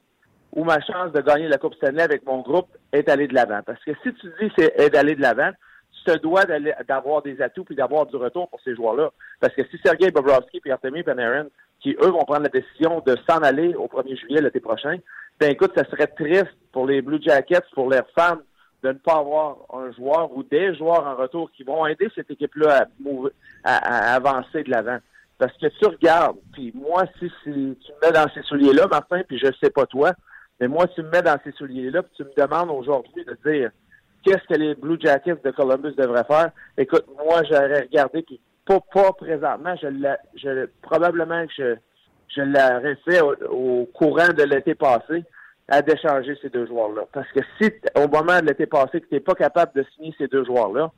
ou 0.52 0.64
ma 0.64 0.80
chance 0.80 1.12
de 1.12 1.20
gagner 1.20 1.48
la 1.48 1.58
Coupe 1.58 1.74
Stanley 1.74 2.02
avec 2.02 2.24
mon 2.26 2.40
groupe 2.40 2.68
est 2.92 3.04
d'aller 3.04 3.28
de 3.28 3.34
l'avant? 3.34 3.60
Parce 3.64 3.82
que 3.84 3.92
si 4.02 4.12
tu 4.14 4.32
dis 4.40 4.52
c'est 4.56 4.90
d'aller 4.92 5.14
de 5.14 5.22
l'avant, 5.22 5.50
tu 5.92 6.04
te 6.12 6.18
dois 6.18 6.44
d'avoir 6.88 7.22
des 7.22 7.40
atouts 7.42 7.64
puis 7.64 7.76
d'avoir 7.76 8.06
du 8.06 8.16
retour 8.16 8.48
pour 8.48 8.60
ces 8.62 8.74
joueurs-là. 8.74 9.10
Parce 9.40 9.54
que 9.54 9.62
si 9.70 9.78
Sergei 9.84 10.10
Bobrovski 10.10 10.60
et 10.64 10.70
Artemi 10.70 11.02
Panarin, 11.02 11.46
qui 11.80 11.96
eux 12.02 12.10
vont 12.10 12.24
prendre 12.24 12.42
la 12.42 12.48
décision 12.48 13.00
de 13.06 13.16
s'en 13.28 13.38
aller 13.38 13.74
au 13.74 13.86
1er 13.86 14.18
juillet 14.18 14.40
l'été 14.40 14.60
prochain, 14.60 14.98
ben 15.38 15.50
écoute, 15.50 15.72
ça 15.74 15.84
serait 15.86 16.06
triste 16.06 16.54
pour 16.72 16.86
les 16.86 17.00
Blue 17.00 17.20
Jackets, 17.20 17.64
pour 17.72 17.88
leurs 17.90 18.08
fans, 18.14 18.38
de 18.82 18.88
ne 18.88 18.98
pas 18.98 19.16
avoir 19.16 19.56
un 19.72 19.90
joueur 19.92 20.34
ou 20.34 20.42
des 20.42 20.74
joueurs 20.74 21.06
en 21.06 21.14
retour 21.16 21.50
qui 21.52 21.64
vont 21.64 21.86
aider 21.86 22.08
cette 22.14 22.30
équipe-là 22.30 22.86
à 23.64 24.14
avancer 24.14 24.62
de 24.62 24.70
l'avant. 24.70 24.98
Parce 25.40 25.56
que 25.56 25.68
tu 25.68 25.86
regardes, 25.86 26.36
puis 26.52 26.70
moi, 26.74 27.04
si, 27.18 27.32
tu 27.42 27.50
me 27.50 27.74
mets 28.02 28.12
dans 28.12 28.28
ces 28.34 28.42
souliers-là, 28.42 28.86
Martin, 28.88 29.22
puis 29.26 29.38
je 29.38 29.46
sais 29.58 29.70
pas 29.70 29.86
toi, 29.86 30.12
mais 30.60 30.68
moi, 30.68 30.86
tu 30.88 31.02
me 31.02 31.08
mets 31.08 31.22
dans 31.22 31.38
ces 31.42 31.52
souliers-là, 31.52 32.02
puis 32.02 32.12
tu 32.14 32.24
me 32.24 32.46
demandes 32.46 32.68
aujourd'hui 32.70 33.24
de 33.24 33.50
dire 33.50 33.70
qu'est-ce 34.22 34.46
que 34.46 34.60
les 34.60 34.74
Blue 34.74 34.98
Jackets 35.00 35.42
de 35.42 35.50
Columbus 35.50 35.94
devraient 35.96 36.24
faire? 36.24 36.50
Écoute, 36.76 37.06
moi, 37.24 37.40
j'aurais 37.50 37.80
regardé, 37.80 38.20
puis 38.20 38.38
pas, 38.66 38.80
pas 38.92 39.14
présentement, 39.14 39.74
je, 39.80 39.88
je 40.34 40.66
probablement 40.82 41.46
que 41.46 41.52
je, 41.56 41.76
je 42.36 42.42
l'aurais 42.42 42.98
fait 43.08 43.22
au, 43.48 43.88
courant 43.94 44.34
de 44.36 44.42
l'été 44.42 44.74
passé 44.74 45.24
à 45.68 45.80
décharger 45.80 46.36
ces 46.42 46.50
deux 46.50 46.66
joueurs-là. 46.66 47.06
Parce 47.14 47.32
que 47.32 47.40
si, 47.58 47.70
au 47.96 48.08
moment 48.08 48.40
de 48.40 48.46
l'été 48.48 48.66
passé, 48.66 49.00
que 49.00 49.06
tu 49.06 49.14
n'es 49.14 49.20
pas 49.20 49.34
capable 49.34 49.72
de 49.74 49.86
signer 49.94 50.14
ces 50.18 50.28
deux 50.28 50.44
joueurs-là, 50.44 50.92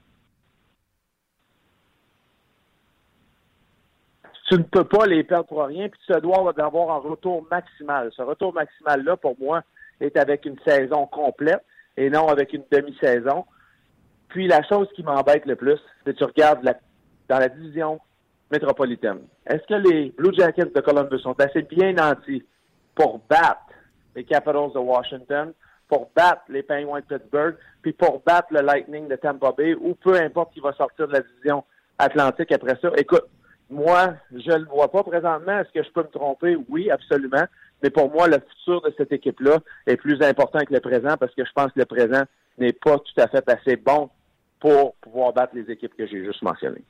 tu 4.52 4.58
ne 4.58 4.64
peux 4.64 4.84
pas 4.84 5.06
les 5.06 5.24
perdre 5.24 5.46
pour 5.46 5.64
rien, 5.64 5.88
puis 5.88 5.98
tu 6.06 6.20
dois 6.20 6.52
avoir 6.58 6.90
un 6.90 6.98
retour 6.98 7.46
maximal. 7.50 8.10
Ce 8.14 8.20
retour 8.20 8.52
maximal-là, 8.52 9.16
pour 9.16 9.34
moi, 9.40 9.62
est 9.98 10.14
avec 10.18 10.44
une 10.44 10.58
saison 10.66 11.06
complète 11.06 11.64
et 11.96 12.10
non 12.10 12.28
avec 12.28 12.52
une 12.52 12.64
demi-saison. 12.70 13.46
Puis 14.28 14.46
la 14.48 14.62
chose 14.64 14.88
qui 14.94 15.02
m'embête 15.02 15.46
le 15.46 15.56
plus, 15.56 15.78
c'est 16.04 16.12
que 16.12 16.18
tu 16.18 16.24
regardes 16.24 16.62
dans 17.30 17.38
la 17.38 17.48
division 17.48 17.98
métropolitaine. 18.50 19.20
Est-ce 19.46 19.66
que 19.66 19.88
les 19.88 20.10
Blue 20.10 20.34
Jackets 20.34 20.74
de 20.74 20.80
Columbus 20.82 21.20
sont 21.20 21.40
assez 21.40 21.62
bien 21.62 21.94
nantis 21.94 22.44
pour 22.94 23.20
battre 23.30 23.72
les 24.14 24.24
Capitals 24.24 24.72
de 24.74 24.78
Washington, 24.80 25.54
pour 25.88 26.10
battre 26.14 26.42
les 26.50 26.62
Penguins 26.62 27.00
de 27.00 27.16
Pittsburgh, 27.16 27.56
puis 27.80 27.94
pour 27.94 28.20
battre 28.26 28.48
le 28.50 28.60
Lightning 28.60 29.08
de 29.08 29.16
Tampa 29.16 29.52
Bay, 29.52 29.74
ou 29.76 29.94
peu 29.94 30.14
importe 30.20 30.52
qui 30.52 30.60
va 30.60 30.74
sortir 30.74 31.08
de 31.08 31.14
la 31.14 31.20
division 31.20 31.64
Atlantique 31.98 32.52
après 32.52 32.76
ça? 32.82 32.90
Écoute, 32.98 33.24
moi, 33.70 34.14
je 34.30 34.50
ne 34.50 34.58
le 34.58 34.64
vois 34.66 34.90
pas 34.90 35.02
présentement. 35.02 35.60
Est-ce 35.60 35.72
que 35.72 35.82
je 35.82 35.90
peux 35.92 36.02
me 36.02 36.08
tromper? 36.08 36.56
Oui, 36.68 36.90
absolument. 36.90 37.44
Mais 37.82 37.90
pour 37.90 38.10
moi, 38.10 38.28
le 38.28 38.38
futur 38.50 38.80
de 38.82 38.94
cette 38.96 39.12
équipe-là 39.12 39.58
est 39.86 39.96
plus 39.96 40.22
important 40.22 40.60
que 40.60 40.72
le 40.72 40.80
présent 40.80 41.16
parce 41.18 41.34
que 41.34 41.44
je 41.44 41.52
pense 41.54 41.72
que 41.72 41.80
le 41.80 41.86
présent 41.86 42.22
n'est 42.58 42.72
pas 42.72 42.98
tout 42.98 43.20
à 43.20 43.28
fait 43.28 43.48
assez 43.48 43.76
bon 43.76 44.10
pour 44.60 44.94
pouvoir 44.96 45.32
battre 45.32 45.54
les 45.56 45.70
équipes 45.70 45.94
que 45.96 46.06
j'ai 46.06 46.24
juste 46.24 46.42
mentionnées. 46.42 46.84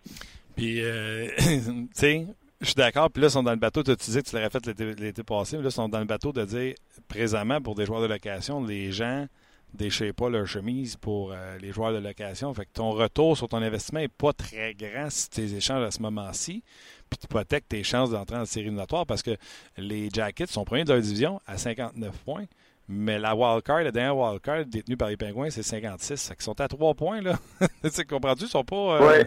Puis, 0.57 0.85
euh, 0.85 1.29
tu 1.39 1.87
sais, 1.95 2.27
je 2.61 2.67
suis 2.67 2.75
d'accord. 2.75 3.11
Puis 3.11 3.23
là, 3.23 3.29
ils 3.29 3.33
sont 3.33 3.43
dans 3.43 3.53
le 3.53 3.57
bateau. 3.57 3.83
Tu 3.83 3.95
disais 3.95 4.23
que 4.23 4.29
tu 4.29 4.37
l'aurais 4.37 4.51
fait 4.51 4.67
l'été 5.01 5.23
passé. 5.23 5.57
Mais 5.57 5.63
là, 5.63 5.69
ils 5.69 5.73
sont 5.73 5.89
dans 5.89 5.99
le 5.99 6.05
bateau 6.05 6.33
de 6.33 6.45
dire, 6.45 6.75
présentement, 7.09 7.61
pour 7.61 7.75
des 7.75 7.87
joueurs 7.87 8.03
de 8.03 8.07
location, 8.07 8.63
les 8.63 8.93
gens 8.93 9.27
déchirent 9.75 10.15
pas 10.15 10.29
leur 10.29 10.47
chemise 10.47 10.97
pour 10.97 11.33
euh, 11.33 11.59
les 11.59 11.73
joueurs 11.73 11.93
de 11.93 11.99
location. 11.99 12.53
Fait 12.55 12.65
que 12.65 12.73
ton 12.73 12.91
retour 12.91 13.37
sur 13.37 13.49
ton 13.49 13.59
investissement 13.59 14.01
n'est 14.01 14.09
pas 14.09 14.33
très 14.33 14.75
grand 14.75 15.11
si 15.11 15.31
tu 15.31 15.41
échanges 15.43 15.85
à 15.85 15.91
ce 15.91 16.01
moment-ci. 16.03 16.63
Puis 17.11 17.19
tu 17.19 17.27
hypothèques 17.27 17.69
tes 17.69 17.83
chances 17.83 18.11
d'entrer 18.11 18.37
en 18.37 18.45
série 18.45 18.67
éliminatoire 18.67 19.07
parce 19.07 19.23
que 19.23 19.37
les 19.77 20.09
Jackets 20.11 20.47
sont 20.47 20.65
premiers 20.65 20.85
de 20.85 20.93
leur 20.93 21.03
division 21.03 21.41
à 21.47 21.59
59 21.59 22.17
points. 22.25 22.47
Mais 22.89 23.19
la 23.19 23.35
wildcard, 23.35 23.83
la 23.83 23.91
dernière 23.91 24.17
wildcard 24.17 24.67
détenue 24.67 24.97
par 24.97 25.09
les 25.09 25.17
Pingouins, 25.17 25.51
c'est 25.51 25.63
56. 25.63 26.29
Fait 26.29 26.35
qu'ils 26.35 26.43
sont 26.43 26.61
à 26.61 26.69
3 26.69 26.95
points, 26.95 27.23
là. 27.23 27.39
tu 27.95 28.05
comprends-tu? 28.05 28.45
Ils 28.45 28.49
sont 28.49 28.65
pas. 28.65 29.01
Euh, 29.01 29.25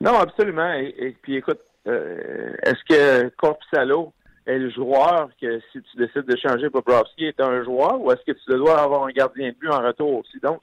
non, 0.00 0.18
absolument. 0.18 0.72
Et, 0.74 1.14
puis 1.20 1.36
écoute, 1.36 1.60
euh, 1.86 2.54
est-ce 2.62 2.84
que 2.88 3.28
Corpusalo 3.36 4.12
est 4.48 4.58
le 4.58 4.70
joueur 4.70 5.28
que 5.40 5.60
si 5.72 5.82
tu 5.82 5.96
décides 5.96 6.24
de 6.24 6.36
changer 6.36 6.70
Bobrovski 6.70 7.26
est 7.26 7.40
un 7.40 7.62
joueur 7.62 8.00
ou 8.00 8.10
est-ce 8.10 8.24
que 8.24 8.32
tu 8.32 8.56
dois 8.56 8.80
avoir 8.80 9.04
un 9.04 9.10
gardien 9.10 9.50
de 9.50 9.54
but 9.54 9.68
en 9.68 9.82
retour 9.82 10.20
aussi? 10.20 10.38
Donc, 10.42 10.60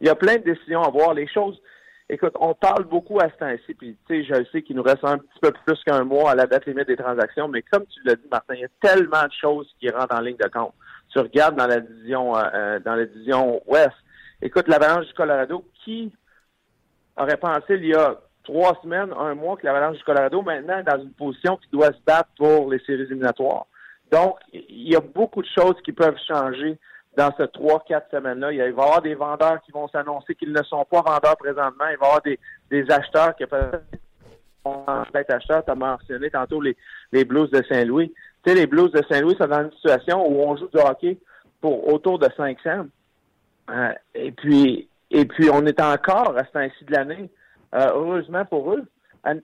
il 0.00 0.08
y 0.08 0.10
a 0.10 0.14
plein 0.16 0.36
de 0.36 0.42
décisions 0.42 0.82
à 0.82 0.90
voir. 0.90 1.14
Les 1.14 1.28
choses, 1.28 1.60
écoute, 2.08 2.32
on 2.40 2.54
parle 2.54 2.84
beaucoup 2.84 3.20
à 3.20 3.28
ce 3.30 3.36
temps-ci, 3.36 3.74
puis 3.74 3.96
tu 4.06 4.24
sais, 4.24 4.24
je 4.24 4.44
sais 4.50 4.62
qu'il 4.62 4.74
nous 4.74 4.82
reste 4.82 5.04
un 5.04 5.18
petit 5.18 5.38
peu 5.40 5.52
plus 5.52 5.78
qu'un 5.84 6.02
mois 6.02 6.32
à 6.32 6.34
la 6.34 6.46
date 6.46 6.66
limite 6.66 6.88
des 6.88 6.96
transactions, 6.96 7.46
mais 7.46 7.62
comme 7.62 7.86
tu 7.86 8.00
l'as 8.04 8.16
dit, 8.16 8.26
Martin, 8.30 8.54
il 8.54 8.60
y 8.60 8.64
a 8.64 8.68
tellement 8.80 9.24
de 9.24 9.32
choses 9.40 9.72
qui 9.78 9.88
rentrent 9.88 10.16
en 10.16 10.20
ligne 10.20 10.36
de 10.36 10.48
compte. 10.48 10.74
Tu 11.12 11.20
regardes 11.20 11.56
dans 11.56 11.66
la 11.66 11.80
division 11.80 12.36
euh, 12.36 12.42
euh, 12.54 12.80
dans 12.80 12.94
la 12.94 13.06
division 13.06 13.62
Ouest. 13.66 13.96
Écoute, 14.42 14.68
l'Avalanche 14.68 15.06
du 15.06 15.14
Colorado, 15.14 15.64
qui 15.84 16.12
aurait 17.16 17.36
pensé 17.36 17.74
il 17.74 17.86
y 17.86 17.94
a 17.94 18.18
trois 18.48 18.78
semaines, 18.82 19.12
un 19.18 19.34
mois 19.34 19.56
que 19.56 19.66
l'Avalanche 19.66 19.98
du 19.98 20.04
Colorado 20.04 20.40
maintenant 20.40 20.78
est 20.78 20.82
dans 20.82 21.00
une 21.00 21.12
position 21.12 21.58
qui 21.58 21.68
doit 21.70 21.92
se 21.92 22.00
battre 22.06 22.30
pour 22.38 22.70
les 22.70 22.78
séries 22.80 23.02
éliminatoires. 23.02 23.66
Donc, 24.10 24.36
il 24.52 24.88
y 24.88 24.96
a 24.96 25.00
beaucoup 25.00 25.42
de 25.42 25.48
choses 25.54 25.74
qui 25.84 25.92
peuvent 25.92 26.16
changer 26.26 26.78
dans 27.14 27.30
ces 27.36 27.46
trois, 27.48 27.84
quatre 27.86 28.10
semaines-là. 28.10 28.52
Il 28.52 28.58
va 28.58 28.64
y 28.64 28.68
avoir 28.68 29.02
des 29.02 29.14
vendeurs 29.14 29.60
qui 29.66 29.72
vont 29.72 29.86
s'annoncer 29.88 30.34
qu'ils 30.34 30.52
ne 30.52 30.62
sont 30.62 30.86
pas 30.86 31.02
vendeurs 31.02 31.36
présentement. 31.36 31.86
Il 31.90 31.98
va 31.98 32.06
y 32.06 32.08
avoir 32.08 32.22
des, 32.22 32.90
acheteurs 32.90 33.36
qui 33.36 33.44
peuvent 33.44 33.82
être 35.14 35.30
acheteurs. 35.30 35.64
Tu 35.64 35.70
as 35.70 35.74
mentionné 35.74 36.30
tantôt 36.30 36.62
les, 36.62 36.74
les 37.12 37.26
Blues 37.26 37.50
de 37.50 37.62
Saint-Louis. 37.70 38.14
Tu 38.44 38.50
sais, 38.50 38.56
les 38.56 38.66
Blues 38.66 38.90
de 38.92 39.02
Saint-Louis 39.10 39.36
sont 39.38 39.46
dans 39.46 39.64
une 39.64 39.72
situation 39.72 40.26
où 40.26 40.40
on 40.42 40.56
joue 40.56 40.68
du 40.68 40.80
hockey 40.80 41.18
pour 41.60 41.92
autour 41.92 42.18
de 42.18 42.28
500. 42.34 42.86
Euh, 43.70 43.92
et 44.14 44.32
puis, 44.32 44.88
et 45.10 45.26
puis, 45.26 45.50
on 45.52 45.66
est 45.66 45.80
encore 45.82 46.34
à 46.36 46.44
ce 46.44 46.52
temps-ci 46.52 46.84
de 46.86 46.92
l'année, 46.92 47.28
euh, 47.74 47.90
heureusement 47.94 48.44
pour 48.44 48.72
eux, 48.72 48.84
à, 49.24 49.34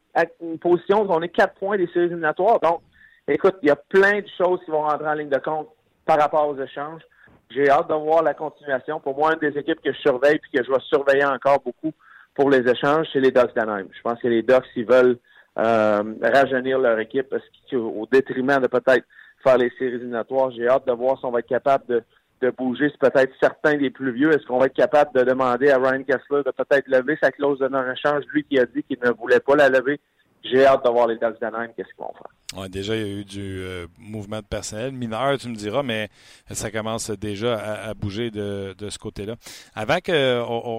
une 0.41 0.59
position 0.59 1.03
où 1.03 1.12
on 1.12 1.22
est 1.22 1.29
quatre 1.29 1.55
points 1.55 1.77
des 1.77 1.87
séries 1.89 2.07
éliminatoires. 2.07 2.61
Donc, 2.61 2.81
écoute, 3.29 3.57
il 3.62 3.68
y 3.68 3.72
a 3.72 3.77
plein 3.77 4.20
de 4.20 4.29
choses 4.39 4.61
qui 4.64 4.70
vont 4.70 4.83
rentrer 4.83 5.09
en 5.09 5.14
ligne 5.14 5.29
de 5.29 5.39
compte 5.39 5.68
par 6.07 6.18
rapport 6.18 6.49
aux 6.49 6.59
échanges. 6.61 7.03
J'ai 7.51 7.68
hâte 7.68 7.89
de 7.89 7.95
voir 7.95 8.22
la 8.22 8.35
continuation. 8.35 9.01
Pour 9.01 9.16
moi, 9.16 9.35
une 9.35 9.51
des 9.51 9.59
équipes 9.59 9.81
que 9.83 9.93
je 9.93 9.99
surveille 9.99 10.37
et 10.37 10.59
que 10.59 10.64
je 10.64 10.70
vais 10.70 10.81
surveiller 10.81 11.25
encore 11.25 11.61
beaucoup 11.61 11.93
pour 12.35 12.51
les 12.51 12.68
échanges, 12.68 13.07
c'est 13.12 13.20
les 13.20 13.31
Ducks 13.31 13.55
d'Anaheim. 13.55 13.87
Je 13.97 14.03
pense 14.03 14.20
que 14.20 14.29
les 14.29 14.43
Ducks, 14.43 14.64
ils 14.75 14.87
veulent 14.87 15.18
euh, 15.59 16.14
rajeunir 16.22 16.79
leur 16.79 16.99
équipe 16.99 17.29
parce 17.29 17.45
qu'au 17.70 18.09
détriment 18.11 18.61
de 18.61 18.66
peut-être 18.66 19.07
faire 19.43 19.59
les 19.59 19.70
séries 19.79 19.95
éliminatoires, 19.95 20.51
j'ai 20.51 20.66
hâte 20.66 20.87
de 20.87 20.93
voir 20.93 21.18
si 21.18 21.27
on 21.27 21.31
va 21.31 21.41
être 21.41 21.49
capable 21.49 21.87
de, 21.87 22.03
de 22.41 22.51
bouger 22.51 22.91
peut-être 23.01 23.32
certains 23.41 23.76
des 23.76 23.91
plus 23.91 24.12
vieux. 24.12 24.32
Est-ce 24.32 24.47
qu'on 24.47 24.59
va 24.59 24.66
être 24.66 24.74
capable 24.74 25.12
de 25.14 25.24
demander 25.24 25.70
à 25.70 25.78
Ryan 25.78 26.03
Kessler 26.03 26.43
de 26.45 26.51
peut-être 26.51 26.87
lever 26.89 27.16
sa 27.22 27.30
clause 27.30 27.59
de 27.59 27.68
non-échange, 27.68 28.24
lui 28.32 28.45
qui 28.45 28.59
a 28.59 28.66
dit 28.66 28.82
qu'il 28.82 28.99
ne 29.03 29.11
voulait 29.11 29.41
pas 29.41 29.57
la 29.57 29.68
lever? 29.68 30.01
J'ai 30.45 30.66
hâte 30.66 30.85
de 30.85 30.91
voir 30.91 31.07
les 31.07 31.16
Ducks 31.16 31.41
d'Anaheim, 31.41 31.68
qu'est-ce 31.74 31.89
qu'ils 31.89 32.05
vont 32.05 32.12
faire. 32.12 32.68
Déjà, 32.68 32.95
il 32.95 33.01
y 33.01 33.05
a 33.05 33.20
eu 33.20 33.24
du 33.24 33.41
euh, 33.41 33.87
mouvement 33.99 34.41
de 34.41 34.45
personnel 34.45 34.93
mineur, 34.93 35.39
tu 35.39 35.49
me 35.49 35.55
diras, 35.55 35.82
mais 35.82 36.11
ça 36.51 36.70
commence 36.70 37.11
déjà 37.11 37.57
à, 37.57 37.95
bouger 37.95 38.30
de, 38.30 38.74
ce 38.78 38.99
côté-là. 38.99 39.37
Avant 39.74 39.99
qu'on 40.05 40.12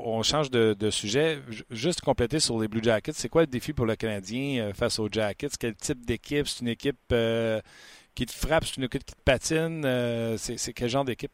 on 0.05 0.21
change 0.21 0.51
de, 0.51 0.89
sujet, 0.91 1.39
juste 1.71 2.01
compléter 2.01 2.39
sur 2.39 2.59
les 2.59 2.67
Blue 2.67 2.83
Jackets, 2.83 3.13
c'est 3.15 3.29
quoi 3.29 3.41
le 3.41 3.47
défi 3.47 3.73
pour 3.73 3.87
le 3.87 3.95
Canadien 3.95 4.65
euh, 4.65 4.73
face 4.73 4.99
aux 4.99 5.09
Jackets? 5.11 5.57
Quel 5.59 5.75
type 5.75 6.05
d'équipe? 6.05 6.47
C'est 6.47 6.61
une 6.61 6.69
équipe 6.69 6.99
euh, 7.11 7.59
qui 8.13 8.27
te 8.27 8.31
frappe? 8.31 8.65
C'est 8.65 8.77
une 8.77 8.83
équipe 8.83 9.03
qui 9.03 9.15
te 9.15 9.21
patine? 9.25 9.83
c'est 10.37 10.73
quel 10.73 10.89
genre 10.89 11.05
d'équipe? 11.05 11.31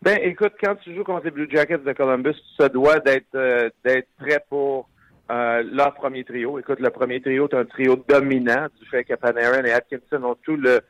Ben, 0.00 0.16
écoute, 0.22 0.52
quand 0.62 0.76
tu 0.76 0.94
joues 0.94 1.02
contre 1.02 1.24
les 1.24 1.32
Blue 1.32 1.48
Jackets 1.50 1.78
de 1.78 1.92
Columbus, 1.92 2.34
tu 2.34 2.56
te 2.56 2.72
dois 2.72 3.00
d'être 3.00 3.34
euh, 3.34 3.68
d'être 3.84 4.08
prêt 4.16 4.40
pour 4.48 4.88
euh, 5.30 5.64
leur 5.72 5.92
premier 5.94 6.22
trio. 6.22 6.56
Écoute, 6.60 6.78
le 6.78 6.90
premier 6.90 7.20
trio 7.20 7.48
est 7.48 7.54
un 7.54 7.64
trio 7.64 7.96
dominant 8.08 8.68
du 8.80 8.86
fait 8.88 9.02
que 9.02 9.14
Panarin 9.14 9.64
et 9.64 9.72
Atkinson 9.72 10.22
ont 10.22 10.36
tout 10.44 10.56
le, 10.56 10.82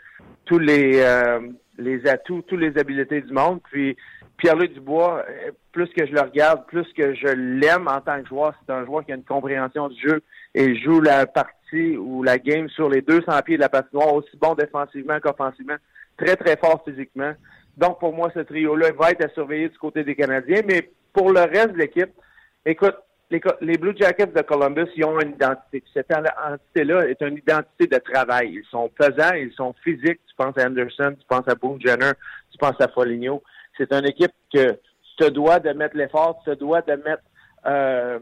tous 0.44 0.58
les, 0.58 1.00
euh, 1.00 1.40
les 1.78 2.06
atouts, 2.06 2.42
toutes 2.42 2.60
les 2.60 2.76
habiletés 2.76 3.22
du 3.22 3.32
monde. 3.32 3.60
Puis 3.70 3.96
Pierre-Luc 4.36 4.74
Dubois, 4.74 5.24
plus 5.72 5.88
que 5.88 6.06
je 6.06 6.12
le 6.12 6.20
regarde, 6.20 6.66
plus 6.66 6.86
que 6.92 7.14
je 7.14 7.28
l'aime 7.28 7.88
en 7.88 8.02
tant 8.02 8.22
que 8.22 8.28
joueur, 8.28 8.52
c'est 8.60 8.72
un 8.72 8.84
joueur 8.84 9.06
qui 9.06 9.12
a 9.12 9.14
une 9.14 9.24
compréhension 9.24 9.88
du 9.88 10.00
jeu 10.06 10.22
et 10.54 10.76
joue 10.76 11.00
la 11.00 11.26
partie 11.26 11.96
ou 11.96 12.22
la 12.22 12.38
game 12.38 12.68
sur 12.68 12.90
les 12.90 13.00
200 13.00 13.40
pieds 13.42 13.56
de 13.56 13.62
la 13.62 13.70
patinoire, 13.70 14.12
aussi 14.12 14.36
bon 14.36 14.54
défensivement 14.54 15.18
qu'offensivement, 15.18 15.76
très 16.18 16.36
très 16.36 16.58
fort 16.58 16.84
physiquement. 16.86 17.32
Donc, 17.78 18.00
pour 18.00 18.12
moi, 18.12 18.30
ce 18.34 18.40
trio-là 18.40 18.88
va 18.98 19.12
être 19.12 19.24
à 19.24 19.28
surveiller 19.28 19.68
du 19.68 19.78
côté 19.78 20.02
des 20.02 20.16
Canadiens. 20.16 20.62
Mais 20.66 20.90
pour 21.12 21.32
le 21.32 21.40
reste 21.40 21.72
de 21.72 21.78
l'équipe, 21.78 22.10
écoute, 22.66 22.96
les, 23.30 23.76
Blue 23.78 23.94
Jackets 23.96 24.34
de 24.34 24.42
Columbus, 24.42 24.88
ils 24.96 25.04
ont 25.04 25.20
une 25.20 25.32
identité. 25.32 25.84
Cette 25.94 26.10
identité-là 26.10 27.08
est 27.08 27.20
une 27.20 27.36
identité 27.36 27.86
de 27.86 27.98
travail. 27.98 28.54
Ils 28.54 28.68
sont 28.70 28.88
pesants, 28.88 29.34
ils 29.34 29.52
sont 29.52 29.74
physiques. 29.84 30.20
Tu 30.26 30.34
penses 30.36 30.56
à 30.58 30.66
Anderson, 30.66 31.14
tu 31.18 31.26
penses 31.28 31.46
à 31.46 31.54
Boone 31.54 31.80
Jenner, 31.80 32.12
tu 32.50 32.58
penses 32.58 32.80
à 32.80 32.88
Foligno. 32.88 33.42
C'est 33.76 33.92
une 33.92 34.06
équipe 34.06 34.32
que 34.52 34.72
tu 34.72 35.16
te 35.18 35.28
dois 35.28 35.60
de 35.60 35.70
mettre 35.70 35.96
l'effort, 35.96 36.40
tu 36.42 36.50
te 36.50 36.58
dois 36.58 36.80
de 36.82 36.94
mettre 36.94 37.22
euh, 37.66 38.18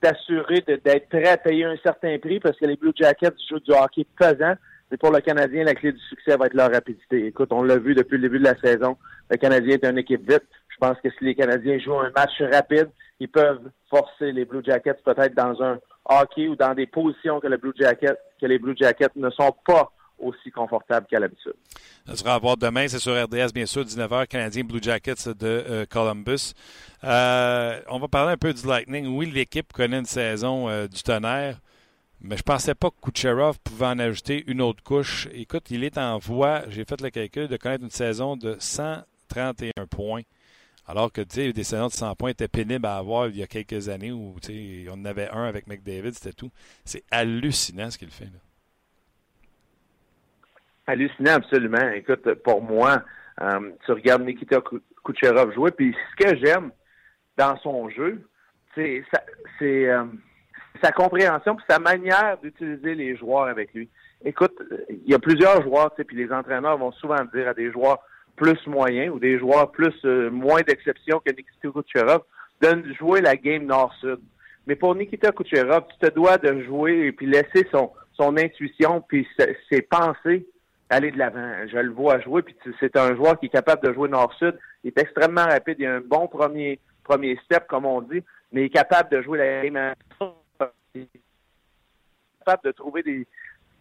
d'assurer 0.00 0.62
d'être 0.66 1.08
prêt 1.08 1.28
à 1.28 1.36
payer 1.36 1.64
un 1.64 1.76
certain 1.82 2.18
prix 2.18 2.38
parce 2.38 2.58
que 2.58 2.66
les 2.66 2.76
Blue 2.76 2.92
Jackets 2.94 3.34
jouent 3.48 3.60
du 3.60 3.72
hockey 3.72 4.06
pesant. 4.18 4.54
Et 4.92 4.96
pour 4.96 5.10
le 5.10 5.20
Canadien, 5.20 5.64
la 5.64 5.74
clé 5.74 5.92
du 5.92 6.00
succès 6.08 6.36
va 6.36 6.46
être 6.46 6.54
leur 6.54 6.70
rapidité. 6.70 7.26
Écoute, 7.26 7.52
on 7.52 7.62
l'a 7.62 7.78
vu 7.78 7.94
depuis 7.94 8.16
le 8.16 8.22
début 8.22 8.38
de 8.38 8.44
la 8.44 8.58
saison. 8.60 8.96
Le 9.30 9.36
Canadien 9.36 9.76
est 9.76 9.84
une 9.84 9.98
équipe 9.98 10.28
vite. 10.28 10.44
Je 10.68 10.76
pense 10.78 10.96
que 11.02 11.10
si 11.10 11.24
les 11.24 11.34
Canadiens 11.34 11.78
jouent 11.78 11.98
un 11.98 12.12
match 12.14 12.40
rapide, 12.52 12.90
ils 13.20 13.28
peuvent 13.28 13.70
forcer 13.88 14.32
les 14.32 14.44
Blue 14.44 14.62
Jackets 14.64 15.02
peut-être 15.04 15.34
dans 15.34 15.62
un 15.62 15.78
hockey 16.04 16.48
ou 16.48 16.56
dans 16.56 16.74
des 16.74 16.86
positions 16.86 17.40
que, 17.40 17.48
Blue 17.56 17.72
que 17.72 18.46
les 18.46 18.58
Blue 18.58 18.76
Jackets 18.76 19.16
ne 19.16 19.30
sont 19.30 19.54
pas 19.66 19.90
aussi 20.18 20.50
confortables 20.50 21.06
qu'à 21.06 21.18
l'habitude. 21.18 21.54
Ça 22.06 22.16
sera 22.16 22.34
à 22.34 22.38
voir 22.38 22.56
demain, 22.56 22.86
c'est 22.88 22.98
sur 22.98 23.12
RDS, 23.12 23.52
bien 23.52 23.66
sûr, 23.66 23.82
19h, 23.82 24.26
Canadien 24.26 24.64
Blue 24.64 24.82
Jackets 24.82 25.28
de 25.28 25.34
euh, 25.42 25.86
Columbus. 25.88 26.54
Euh, 27.02 27.80
on 27.88 27.98
va 27.98 28.08
parler 28.08 28.32
un 28.32 28.36
peu 28.36 28.52
du 28.52 28.66
Lightning. 28.66 29.06
Oui, 29.16 29.30
l'équipe 29.30 29.72
connaît 29.72 29.98
une 29.98 30.04
saison 30.04 30.68
euh, 30.68 30.86
du 30.86 31.02
tonnerre. 31.02 31.58
Mais 32.26 32.38
je 32.38 32.42
pensais 32.42 32.74
pas 32.74 32.88
que 32.88 32.96
Kucherov 33.02 33.58
pouvait 33.60 33.84
en 33.84 33.98
ajouter 33.98 34.44
une 34.46 34.62
autre 34.62 34.82
couche. 34.82 35.28
Écoute, 35.34 35.70
il 35.70 35.84
est 35.84 35.98
en 35.98 36.16
voie, 36.16 36.62
j'ai 36.70 36.86
fait 36.86 36.98
le 37.02 37.10
calcul, 37.10 37.48
de 37.48 37.56
connaître 37.58 37.84
une 37.84 37.90
saison 37.90 38.34
de 38.34 38.56
131 38.58 39.86
points. 39.86 40.22
Alors 40.86 41.12
que 41.12 41.20
tu 41.20 41.34
sais, 41.34 41.52
des 41.52 41.64
saisons 41.64 41.88
de 41.88 41.92
100 41.92 42.14
points 42.14 42.30
étaient 42.30 42.48
pénibles 42.48 42.86
à 42.86 42.96
avoir 42.96 43.26
il 43.28 43.36
y 43.36 43.42
a 43.42 43.46
quelques 43.46 43.90
années 43.90 44.10
où 44.10 44.36
on 44.88 44.92
en 44.92 45.04
avait 45.04 45.28
un 45.28 45.44
avec 45.44 45.66
McDavid, 45.66 46.14
c'était 46.14 46.32
tout. 46.32 46.50
C'est 46.86 47.04
hallucinant 47.10 47.90
ce 47.90 47.98
qu'il 47.98 48.10
fait. 48.10 48.24
Là. 48.24 48.40
Hallucinant, 50.86 51.34
absolument. 51.34 51.90
Écoute, 51.90 52.32
pour 52.42 52.62
moi, 52.62 53.02
euh, 53.42 53.70
tu 53.84 53.92
regardes 53.92 54.22
Nikita 54.22 54.62
Kucherov 55.04 55.52
jouer, 55.52 55.72
puis 55.72 55.94
ce 56.10 56.24
que 56.24 56.36
j'aime 56.38 56.70
dans 57.36 57.58
son 57.58 57.90
jeu, 57.90 58.26
c'est 58.74 59.04
euh, 59.62 60.04
sa 60.82 60.92
compréhension 60.92 61.56
puis 61.56 61.64
sa 61.68 61.78
manière 61.78 62.38
d'utiliser 62.42 62.94
les 62.94 63.16
joueurs 63.16 63.46
avec 63.46 63.72
lui. 63.74 63.88
Écoute, 64.24 64.54
il 64.88 65.10
y 65.10 65.14
a 65.14 65.18
plusieurs 65.18 65.62
joueurs, 65.62 65.92
puis 65.94 66.16
les 66.16 66.32
entraîneurs 66.32 66.78
vont 66.78 66.92
souvent 66.92 67.22
dire 67.34 67.48
à 67.48 67.54
des 67.54 67.70
joueurs 67.70 68.00
plus 68.36 68.58
moyens 68.66 69.14
ou 69.14 69.18
des 69.18 69.38
joueurs 69.38 69.70
plus 69.70 69.94
euh, 70.04 70.30
moins 70.30 70.62
d'exception 70.62 71.20
que 71.24 71.30
Nikita 71.30 71.68
Kucherov 71.70 72.22
de 72.60 72.94
jouer 72.94 73.20
la 73.20 73.36
game 73.36 73.64
nord-sud. 73.64 74.18
Mais 74.66 74.74
pour 74.74 74.94
Nikita 74.94 75.30
Kucherov, 75.32 75.84
tu 75.88 76.08
te 76.08 76.14
dois 76.14 76.38
de 76.38 76.62
jouer 76.62 77.06
et 77.06 77.12
puis 77.12 77.26
laisser 77.26 77.66
son, 77.70 77.92
son 78.14 78.36
intuition 78.36 79.02
puis 79.06 79.26
ses 79.70 79.82
pensées 79.82 80.46
aller 80.90 81.10
de 81.10 81.18
l'avant. 81.18 81.52
Je 81.70 81.78
le 81.78 81.90
vois 81.90 82.20
jouer, 82.20 82.42
puis 82.42 82.56
c'est 82.80 82.96
un 82.96 83.14
joueur 83.14 83.38
qui 83.38 83.46
est 83.46 83.50
capable 83.50 83.86
de 83.86 83.92
jouer 83.92 84.08
nord-sud. 84.08 84.58
Il 84.82 84.88
est 84.88 84.98
extrêmement 84.98 85.44
rapide, 85.44 85.76
il 85.78 85.86
a 85.86 85.96
un 85.96 86.00
bon 86.00 86.26
premier 86.28 86.78
premier 87.04 87.38
step, 87.44 87.66
comme 87.66 87.84
on 87.84 88.00
dit, 88.00 88.22
mais 88.50 88.62
il 88.62 88.64
est 88.64 88.70
capable 88.70 89.10
de 89.10 89.22
jouer 89.22 89.38
la 89.38 89.62
game 89.62 89.94
capable 92.38 92.62
de 92.64 92.72
trouver 92.72 93.02
des 93.02 93.26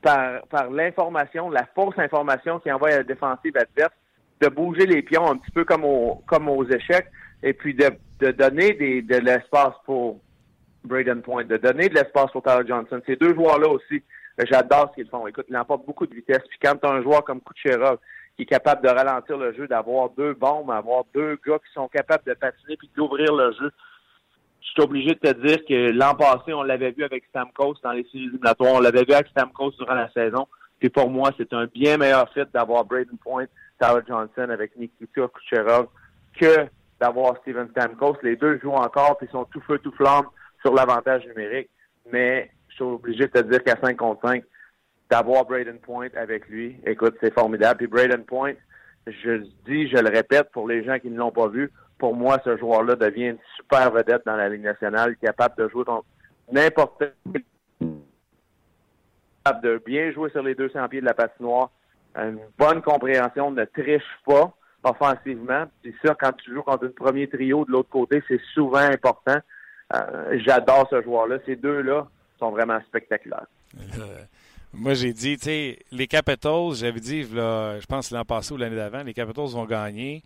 par, 0.02 0.46
par 0.48 0.70
l'information, 0.70 1.50
la 1.50 1.66
fausse 1.74 1.98
information 1.98 2.60
qui 2.60 2.72
envoie 2.72 2.90
à 2.90 2.98
la 2.98 3.04
défensive 3.04 3.56
adverse, 3.56 3.94
de 4.42 4.50
bouger 4.50 4.86
les 4.86 5.02
pions 5.02 5.32
un 5.32 5.38
petit 5.38 5.52
peu 5.52 5.64
comme, 5.64 5.86
au, 5.86 6.22
comme 6.28 6.50
aux 6.50 6.66
échecs, 6.66 7.08
et 7.42 7.54
puis 7.54 7.74
de, 7.74 7.90
de 8.20 8.32
donner 8.32 8.74
des, 8.74 9.02
de 9.02 9.16
l'espace 9.16 9.74
pour 9.86 10.20
Braden 10.84 11.22
Point, 11.22 11.46
de 11.46 11.58
donner 11.58 11.88
de 11.88 11.96
l'espace 11.96 12.32
pour 12.32 12.44
Tyler 12.44 12.68
Johnson. 12.68 13.02
Ces 13.06 13.16
deux 13.16 13.34
joueurs-là 13.34 13.70
aussi, 13.70 14.04
j'adore 14.40 14.90
ce 14.92 14.96
qu'ils 15.02 15.10
font. 15.10 15.26
Écoute, 15.28 15.46
il 15.48 15.56
emporte 15.56 15.86
beaucoup 15.86 16.06
de 16.06 16.14
vitesse. 16.14 16.44
Puis 16.50 16.60
quand 16.62 16.76
tu 16.76 16.86
as 16.86 16.92
un 16.92 17.02
joueur 17.02 17.24
comme 17.24 17.40
Kucherov 17.42 18.00
qui 18.36 18.44
est 18.44 18.48
capable 18.48 18.82
de 18.86 18.90
ralentir 18.90 19.38
le 19.38 19.54
jeu, 19.54 19.68
d'avoir 19.68 20.10
deux 20.10 20.34
bombes, 20.34 20.68
d'avoir 20.68 21.06
deux 21.14 21.40
gars 21.48 21.60
qui 21.60 21.72
sont 21.74 21.88
capables 21.88 22.24
de 22.26 22.34
patiner 22.34 22.76
puis 22.76 22.90
d'ouvrir 22.96 23.34
le 23.34 23.54
jeu, 23.54 23.72
je 24.64 24.72
suis 24.72 24.82
obligé 24.82 25.10
de 25.10 25.20
te 25.20 25.46
dire 25.46 25.66
que 25.66 25.92
l'an 25.92 26.16
passé, 26.16 26.54
on 26.54 26.64
l'avait 26.64 26.92
vu 26.92 27.04
avec 27.04 27.26
Stamkos 27.26 27.76
dans 27.84 27.92
les 27.92 28.04
séries 28.06 28.26
éliminatoires. 28.26 28.74
On 28.74 28.80
l'avait 28.80 29.04
vu 29.04 29.14
avec 29.14 29.28
Stamkos 29.28 29.72
durant 29.72 29.94
la 29.94 30.10
saison. 30.12 30.48
Puis 30.80 30.90
pour 30.90 31.10
moi, 31.10 31.32
c'est 31.38 31.52
un 31.54 31.66
bien 31.66 31.98
meilleur 31.98 32.32
fit 32.34 32.46
d'avoir 32.54 32.86
Braden 32.86 33.18
Point, 33.18 33.46
Tyler 33.80 34.02
Johnson 34.08 34.50
avec 34.50 34.76
Nikita 34.78 35.28
Kucherov 35.28 35.88
que 36.40 36.68
d'avoir 37.00 37.38
Steven 37.42 37.68
Stamkos. 37.72 38.18
Les 38.24 38.38
deux 38.38 38.58
jouent 38.60 38.72
encore 38.72 39.18
puis 39.18 39.28
sont 39.32 39.46
tout 39.46 39.62
feu, 39.62 39.80
tout 39.80 39.92
flamme 39.92 40.26
sur 40.62 40.74
l'avantage 40.74 41.26
numérique. 41.28 41.70
Mais 42.12 42.50
je 42.70 42.76
suis 42.76 42.84
obligé 42.84 43.28
de 43.28 43.32
te 43.32 43.40
dire 43.40 43.64
qu'à 43.64 43.76
5 43.82 43.98
contre 43.98 44.28
5, 44.28 44.44
d'avoir 45.10 45.46
Braden 45.46 45.80
Point 45.80 46.10
avec 46.16 46.48
lui. 46.48 46.78
Écoute, 46.86 47.16
c'est 47.22 47.34
formidable. 47.34 47.80
Puis 47.80 47.88
Braden 47.88 48.24
Point, 48.24 48.54
je 49.06 49.30
le 49.30 49.46
dis, 49.66 49.90
je 49.90 49.98
le 49.98 50.10
répète 50.10 50.50
pour 50.52 50.68
les 50.68 50.84
gens 50.84 50.98
qui 51.00 51.10
ne 51.10 51.18
l'ont 51.18 51.32
pas 51.32 51.50
vu, 51.50 51.70
pour 51.98 52.16
moi, 52.16 52.40
ce 52.44 52.58
joueur-là 52.58 52.96
devient 52.96 53.30
une 53.30 53.38
super 53.56 53.92
vedette 53.92 54.24
dans 54.26 54.36
la 54.36 54.50
Ligue 54.50 54.64
nationale, 54.64 55.16
capable 55.18 55.56
de 55.58 55.70
jouer 55.70 55.84
n'importe 56.52 57.04
capable 59.44 59.64
de 59.64 59.82
bien 59.86 60.12
jouer 60.12 60.30
sur 60.30 60.44
les 60.44 60.56
200 60.56 60.88
pieds 60.90 61.02
de 61.02 61.06
la 61.06 61.14
patinoire, 61.14 61.70
une 62.16 62.40
bonne 62.58 62.82
compréhension, 62.82 63.52
ne 63.52 63.66
triche 63.66 64.04
pas 64.26 64.54
offensivement. 64.84 65.66
C'est 65.84 65.94
ça, 66.04 66.16
quand 66.20 66.34
tu 66.34 66.54
joues 66.54 66.62
contre 66.62 66.86
un 66.86 66.90
premier 66.90 67.28
trio 67.28 67.66
de 67.66 67.72
l'autre 67.72 67.90
côté, 67.90 68.22
c'est 68.28 68.42
souvent 68.54 68.78
important. 68.78 69.38
Euh, 69.94 70.40
j'adore 70.46 70.88
ce 70.90 71.02
joueur-là. 71.02 71.38
Ces 71.46 71.56
deux-là 71.56 72.08
sont 72.40 72.52
vraiment 72.52 72.80
spectaculaires. 72.88 73.48
Euh, 73.76 74.24
moi, 74.74 74.94
j'ai 74.94 75.14
dit, 75.14 75.38
tu 75.38 75.46
sais, 75.46 75.80
les 75.92 76.08
Capitals, 76.08 76.74
j'avais 76.74 77.00
dit, 77.00 77.24
je 77.24 77.86
pense 77.86 78.12
l'an 78.12 78.26
passé 78.26 78.54
ou 78.54 78.58
l'année 78.58 78.76
d'avant, 78.76 79.04
les 79.04 79.14
Capitals 79.14 79.48
vont 79.48 79.66
gagner 79.66 80.24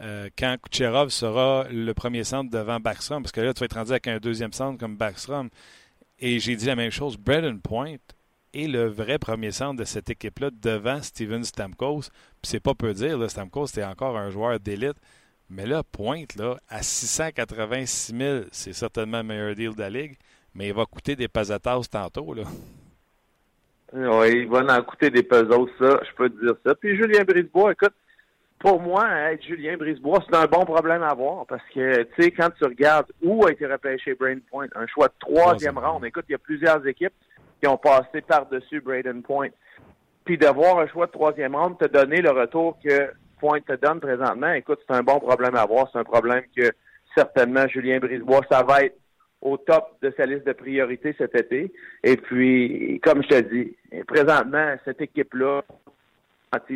euh, 0.00 0.28
quand 0.36 0.56
Kucherov 0.62 1.10
sera 1.10 1.66
le 1.70 1.92
premier 1.94 2.24
centre 2.24 2.50
devant 2.50 2.80
Backstrom, 2.80 3.22
parce 3.22 3.32
que 3.32 3.40
là, 3.40 3.54
tu 3.54 3.60
vas 3.60 3.66
être 3.66 3.76
rendu 3.76 3.90
avec 3.90 4.08
un 4.08 4.18
deuxième 4.18 4.52
centre 4.52 4.78
comme 4.78 4.96
Backstrom. 4.96 5.48
Et 6.18 6.38
j'ai 6.38 6.56
dit 6.56 6.66
la 6.66 6.76
même 6.76 6.90
chose. 6.90 7.16
Braden 7.16 7.60
Point 7.60 7.96
est 8.54 8.68
le 8.68 8.86
vrai 8.86 9.18
premier 9.18 9.50
centre 9.50 9.78
de 9.78 9.84
cette 9.84 10.10
équipe-là 10.10 10.50
devant 10.52 11.02
Steven 11.02 11.44
Stamkos. 11.44 12.02
Puis 12.42 12.50
c'est 12.50 12.60
pas 12.60 12.74
peu 12.74 12.92
dire, 12.92 13.18
Stamkos, 13.28 13.68
c'était 13.68 13.84
encore 13.84 14.16
un 14.16 14.30
joueur 14.30 14.60
d'élite. 14.60 14.96
Mais 15.50 15.66
là, 15.66 15.82
Pointe, 15.82 16.36
là, 16.36 16.56
à 16.68 16.82
686 16.82 18.16
000, 18.16 18.44
c'est 18.50 18.72
certainement 18.72 19.18
le 19.18 19.24
meilleur 19.24 19.54
deal 19.54 19.74
de 19.74 19.80
la 19.80 19.90
Ligue, 19.90 20.16
mais 20.54 20.68
il 20.68 20.74
va 20.74 20.86
coûter 20.86 21.16
des 21.16 21.28
pesetas 21.28 21.82
tantôt, 21.90 22.32
là. 22.32 22.44
Oui, 23.92 24.40
il 24.40 24.48
va 24.48 24.76
en 24.76 24.82
coûter 24.82 25.10
des 25.10 25.22
pesos, 25.22 25.68
ça, 25.78 26.00
je 26.02 26.14
peux 26.16 26.28
te 26.28 26.44
dire 26.44 26.54
ça. 26.64 26.74
Puis 26.74 26.96
Julien 26.96 27.22
Brisebois, 27.22 27.72
écoute, 27.72 27.94
pour 28.58 28.80
moi, 28.80 29.06
être 29.30 29.42
Julien 29.42 29.76
Brisebois, 29.76 30.24
c'est 30.26 30.36
un 30.36 30.46
bon 30.46 30.64
problème 30.64 31.02
à 31.02 31.08
avoir 31.08 31.44
parce 31.46 31.62
que, 31.74 32.02
tu 32.02 32.22
sais, 32.22 32.30
quand 32.30 32.50
tu 32.56 32.64
regardes 32.64 33.10
où 33.22 33.44
a 33.46 33.52
été 33.52 33.66
repêché 33.66 34.14
Braden 34.14 34.40
Point, 34.50 34.68
un 34.74 34.86
choix 34.86 35.08
de 35.08 35.14
troisième 35.18 35.78
ronde, 35.78 36.04
écoute, 36.04 36.24
il 36.28 36.32
y 36.32 36.36
a 36.36 36.38
plusieurs 36.38 36.86
équipes 36.86 37.12
qui 37.60 37.68
ont 37.68 37.76
passé 37.76 38.22
par-dessus 38.26 38.80
Braden 38.80 39.22
Point. 39.22 39.48
Puis 40.24 40.38
d'avoir 40.38 40.78
un 40.78 40.86
choix 40.86 41.06
de 41.06 41.12
troisième 41.12 41.54
ronde, 41.54 41.78
te 41.78 41.86
donner 41.86 42.22
le 42.22 42.30
retour 42.30 42.78
que 42.82 43.10
Point 43.38 43.60
te 43.60 43.74
donne 43.74 44.00
présentement, 44.00 44.52
écoute, 44.52 44.80
c'est 44.88 44.96
un 44.96 45.02
bon 45.02 45.18
problème 45.20 45.54
à 45.56 45.62
avoir. 45.62 45.90
C'est 45.92 45.98
un 45.98 46.04
problème 46.04 46.44
que 46.56 46.70
certainement 47.14 47.68
Julien 47.68 47.98
Brisebois, 47.98 48.40
ça 48.50 48.62
va 48.62 48.84
être 48.84 48.96
au 49.42 49.58
top 49.58 49.98
de 50.00 50.12
sa 50.16 50.24
liste 50.24 50.46
de 50.46 50.52
priorités 50.52 51.14
cet 51.18 51.34
été. 51.34 51.70
Et 52.02 52.16
puis, 52.16 52.98
comme 53.04 53.22
je 53.22 53.28
te 53.28 53.40
dis, 53.40 53.76
présentement, 54.06 54.74
cette 54.86 55.02
équipe-là, 55.02 55.62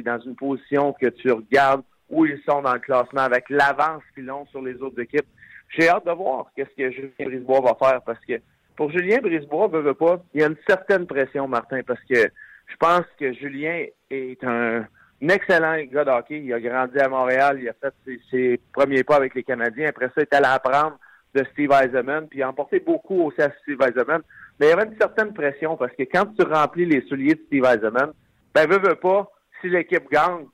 dans 0.04 0.18
une 0.20 0.34
position 0.34 0.92
que 0.92 1.06
tu 1.06 1.30
regardes 1.30 1.82
où 2.10 2.26
ils 2.26 2.40
sont 2.48 2.62
dans 2.62 2.74
le 2.74 2.80
classement 2.80 3.20
avec 3.20 3.48
l'avance 3.50 4.02
qu'ils 4.14 4.30
ont 4.30 4.46
sur 4.46 4.62
les 4.62 4.74
autres 4.82 5.00
équipes. 5.00 5.26
J'ai 5.68 5.88
hâte 5.88 6.06
de 6.06 6.12
voir 6.12 6.46
qu'est-ce 6.56 6.74
que 6.76 6.90
Julien 6.90 7.10
Brisebois 7.20 7.60
va 7.60 7.74
faire 7.74 8.02
parce 8.02 8.24
que 8.24 8.40
pour 8.76 8.90
Julien 8.90 9.18
Brisebois, 9.18 9.68
veut, 9.68 9.80
veut 9.80 9.94
pas, 9.94 10.22
il 10.34 10.40
y 10.40 10.44
a 10.44 10.46
une 10.46 10.56
certaine 10.66 11.06
pression, 11.06 11.48
Martin, 11.48 11.80
parce 11.86 12.00
que 12.08 12.30
je 12.68 12.76
pense 12.78 13.04
que 13.18 13.32
Julien 13.34 13.84
est 14.10 14.44
un, 14.44 14.86
excellent 15.20 15.76
gars 15.90 16.04
de 16.04 16.10
hockey. 16.10 16.40
Il 16.44 16.52
a 16.52 16.60
grandi 16.60 16.98
à 16.98 17.08
Montréal, 17.08 17.58
il 17.60 17.68
a 17.68 17.72
fait 17.72 18.20
ses, 18.30 18.60
premiers 18.72 19.04
pas 19.04 19.16
avec 19.16 19.34
les 19.34 19.42
Canadiens. 19.42 19.88
Après 19.88 20.06
ça, 20.06 20.12
il 20.18 20.22
est 20.22 20.34
allé 20.34 20.46
apprendre 20.46 20.98
de 21.34 21.44
Steve 21.52 21.72
Eisenman, 21.72 22.28
puis 22.28 22.38
il 22.38 22.42
a 22.42 22.48
emporté 22.48 22.80
beaucoup 22.80 23.22
aussi 23.24 23.42
à 23.42 23.52
Steve 23.62 23.80
Eisenman. 23.82 24.22
Mais 24.58 24.66
il 24.66 24.70
y 24.70 24.72
avait 24.72 24.84
une 24.84 24.98
certaine 24.98 25.34
pression 25.34 25.76
parce 25.76 25.92
que 25.92 26.04
quand 26.04 26.26
tu 26.38 26.46
remplis 26.46 26.86
les 26.86 27.02
souliers 27.08 27.34
de 27.34 27.42
Steve 27.46 27.64
Eisenman, 27.64 28.12
ben, 28.54 28.68
veut, 28.68 28.78
veut 28.78 28.94
pas, 28.94 29.30
si 29.60 29.68
l'équipe 29.68 30.10
gagne, 30.10 30.46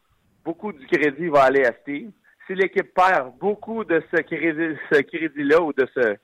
beaucoup 0.45 0.73
du 0.73 0.87
crédit 0.87 1.29
va 1.29 1.45
aller 1.45 1.65
à 1.65 1.73
Steve. 1.83 2.11
Si 2.47 2.55
l'équipe 2.55 2.93
perd, 2.95 3.33
beaucoup 3.39 3.85
de 3.85 4.03
ce 4.13 4.21
crédit, 4.23 4.79
ce 4.93 5.01
crédit-là 5.01 5.61
ou 5.61 5.73
de 5.73 5.87
ce 5.95 6.17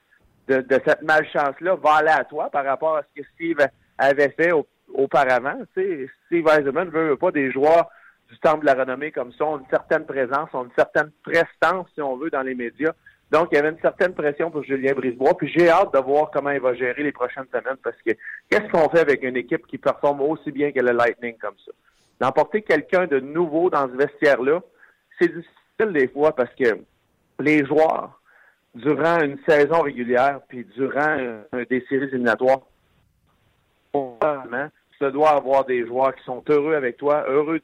de, 0.48 0.80
cette 0.84 1.02
malchance-là 1.02 1.76
va 1.76 1.96
aller 1.96 2.10
à 2.10 2.24
toi 2.24 2.50
par 2.50 2.64
rapport 2.64 2.96
à 2.96 3.02
ce 3.02 3.20
que 3.20 3.26
Steve 3.34 3.58
avait 3.98 4.30
fait 4.30 4.52
auparavant. 4.92 5.58
Steve 5.72 6.08
Eisenman 6.30 6.86
ne 6.86 6.90
veut 6.90 7.16
pas 7.16 7.30
des 7.30 7.52
joueurs 7.52 7.88
du 8.28 8.38
temple 8.38 8.60
de 8.60 8.66
la 8.66 8.74
renommée 8.74 9.12
comme 9.12 9.32
ça, 9.32 9.44
ont 9.44 9.58
une 9.58 9.68
certaine 9.70 10.06
présence, 10.06 10.48
ont 10.52 10.64
une 10.64 10.74
certaine 10.76 11.10
prestance, 11.22 11.88
si 11.94 12.00
on 12.00 12.16
veut, 12.16 12.30
dans 12.30 12.42
les 12.42 12.54
médias. 12.54 12.92
Donc, 13.30 13.48
il 13.52 13.56
y 13.56 13.58
avait 13.58 13.70
une 13.70 13.80
certaine 13.80 14.12
pression 14.12 14.50
pour 14.50 14.64
Julien 14.64 14.92
Brisebois. 14.92 15.36
Puis 15.36 15.52
j'ai 15.56 15.68
hâte 15.68 15.94
de 15.94 15.98
voir 16.00 16.30
comment 16.32 16.50
il 16.50 16.60
va 16.60 16.74
gérer 16.74 17.02
les 17.02 17.12
prochaines 17.12 17.46
semaines 17.46 17.76
parce 17.82 17.96
que 18.04 18.10
qu'est-ce 18.48 18.68
qu'on 18.70 18.88
fait 18.88 19.00
avec 19.00 19.22
une 19.22 19.36
équipe 19.36 19.66
qui 19.66 19.78
performe 19.78 20.20
aussi 20.22 20.50
bien 20.50 20.72
que 20.72 20.80
le 20.80 20.92
Lightning 20.92 21.36
comme 21.38 21.54
ça? 21.64 21.72
D'emporter 22.20 22.62
quelqu'un 22.62 23.06
de 23.06 23.18
nouveau 23.18 23.70
dans 23.70 23.88
ce 23.88 23.96
vestiaire-là, 23.96 24.60
c'est 25.18 25.28
difficile 25.28 25.92
des 25.92 26.08
fois 26.08 26.34
parce 26.34 26.54
que 26.54 26.78
les 27.40 27.64
joueurs, 27.64 28.20
durant 28.74 29.20
une 29.20 29.38
saison 29.48 29.80
régulière, 29.80 30.40
puis 30.48 30.66
durant 30.76 31.42
des 31.52 31.84
séries 31.88 32.08
éliminatoires, 32.08 32.60
tu 33.92 35.10
dois 35.12 35.30
avoir 35.30 35.64
des 35.64 35.86
joueurs 35.86 36.14
qui 36.14 36.24
sont 36.24 36.44
heureux 36.48 36.74
avec 36.74 36.98
toi, 36.98 37.24
heureux 37.26 37.60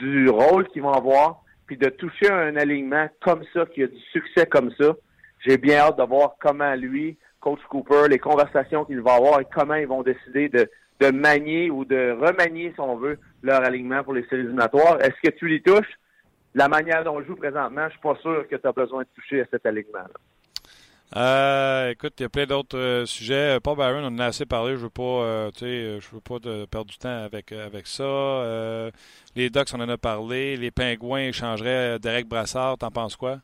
du, 0.00 0.28
rôle 0.28 0.66
qu'ils 0.68 0.82
vont 0.82 0.92
avoir, 0.92 1.42
puis 1.66 1.76
de 1.76 1.88
toucher 1.88 2.30
un 2.30 2.56
alignement 2.56 3.08
comme 3.20 3.44
ça, 3.52 3.66
qui 3.66 3.82
a 3.82 3.86
du 3.86 4.00
succès 4.12 4.46
comme 4.46 4.70
ça. 4.80 4.96
J'ai 5.46 5.58
bien 5.58 5.78
hâte 5.78 5.98
de 5.98 6.02
voir 6.04 6.36
comment 6.40 6.74
lui, 6.74 7.18
Coach 7.40 7.60
Cooper, 7.68 8.08
les 8.08 8.18
conversations 8.18 8.86
qu'il 8.86 9.02
va 9.02 9.14
avoir 9.14 9.40
et 9.40 9.46
comment 9.52 9.74
ils 9.74 9.86
vont 9.86 10.02
décider 10.02 10.48
de, 10.48 10.68
de 11.00 11.10
manier 11.10 11.70
ou 11.70 11.84
de 11.84 12.12
remanier, 12.12 12.72
si 12.74 12.80
on 12.80 12.96
veut, 12.96 13.18
leur 13.44 13.62
alignement 13.62 14.02
pour 14.02 14.14
les 14.14 14.24
séries 14.24 14.42
éliminatoires. 14.42 15.00
Est-ce 15.00 15.20
que 15.22 15.34
tu 15.36 15.46
les 15.46 15.60
touches? 15.60 15.98
La 16.54 16.68
manière 16.68 17.04
dont 17.04 17.16
on 17.16 17.22
joue 17.22 17.36
présentement, 17.36 17.86
je 17.86 17.92
suis 17.92 18.00
pas 18.00 18.16
sûr 18.22 18.48
que 18.48 18.56
tu 18.56 18.66
as 18.66 18.72
besoin 18.72 19.02
de 19.02 19.08
toucher 19.14 19.42
à 19.42 19.44
cet 19.50 19.66
alignement-là. 19.66 20.08
Euh, 21.16 21.90
écoute, 21.90 22.14
il 22.18 22.22
y 22.22 22.26
a 22.26 22.28
plein 22.28 22.46
d'autres 22.46 22.78
euh, 22.78 23.06
sujets. 23.06 23.58
Paul 23.60 23.76
Byron, 23.76 24.04
on 24.04 24.06
en 24.06 24.18
a 24.18 24.26
assez 24.26 24.46
parlé. 24.46 24.72
Je 24.72 24.82
veux 24.82 24.90
pas, 24.90 25.02
euh, 25.02 25.50
je 25.60 26.08
veux 26.12 26.20
pas 26.20 26.38
perdre 26.70 26.90
du 26.90 26.96
temps 26.96 27.24
avec 27.24 27.52
avec 27.52 27.86
ça. 27.86 28.90
les 29.36 29.50
Ducks, 29.50 29.68
on 29.74 29.80
en 29.80 29.88
a 29.88 29.98
parlé. 29.98 30.56
Les 30.56 30.70
Pingouins 30.70 31.28
échangeraient 31.28 31.98
Derek 31.98 32.26
Brassard. 32.26 32.78
T'en 32.78 32.90
penses 32.90 33.16
quoi? 33.16 33.38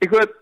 Écoute, 0.00 0.32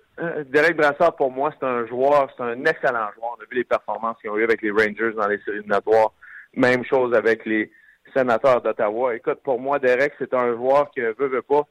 Derek 0.46 0.76
Brassard, 0.76 1.16
pour 1.16 1.30
moi, 1.30 1.52
c'est 1.58 1.66
un 1.66 1.86
joueur, 1.86 2.30
c'est 2.36 2.42
un 2.42 2.64
excellent 2.64 3.10
joueur. 3.14 3.36
On 3.38 3.42
a 3.42 3.46
vu 3.50 3.56
les 3.56 3.64
performances 3.64 4.16
qu'ils 4.20 4.30
ont 4.30 4.36
eues 4.36 4.44
avec 4.44 4.62
les 4.62 4.70
Rangers 4.70 5.12
dans 5.16 5.26
les 5.26 5.38
séries 5.38 5.58
éliminatoires. 5.58 6.12
Même 6.57 6.84
chose 6.84 7.14
avec 7.14 7.44
les 7.46 7.70
sénateurs 8.14 8.62
d'Ottawa. 8.62 9.14
Écoute, 9.14 9.40
pour 9.42 9.61
moi, 9.61 9.78
Derek, 9.78 10.12
c'est 10.18 10.34
un 10.34 10.55
joueur 10.55 10.90
qui 10.90 11.00
veut, 11.00 11.14
veut 11.18 11.42
pas 11.42 11.66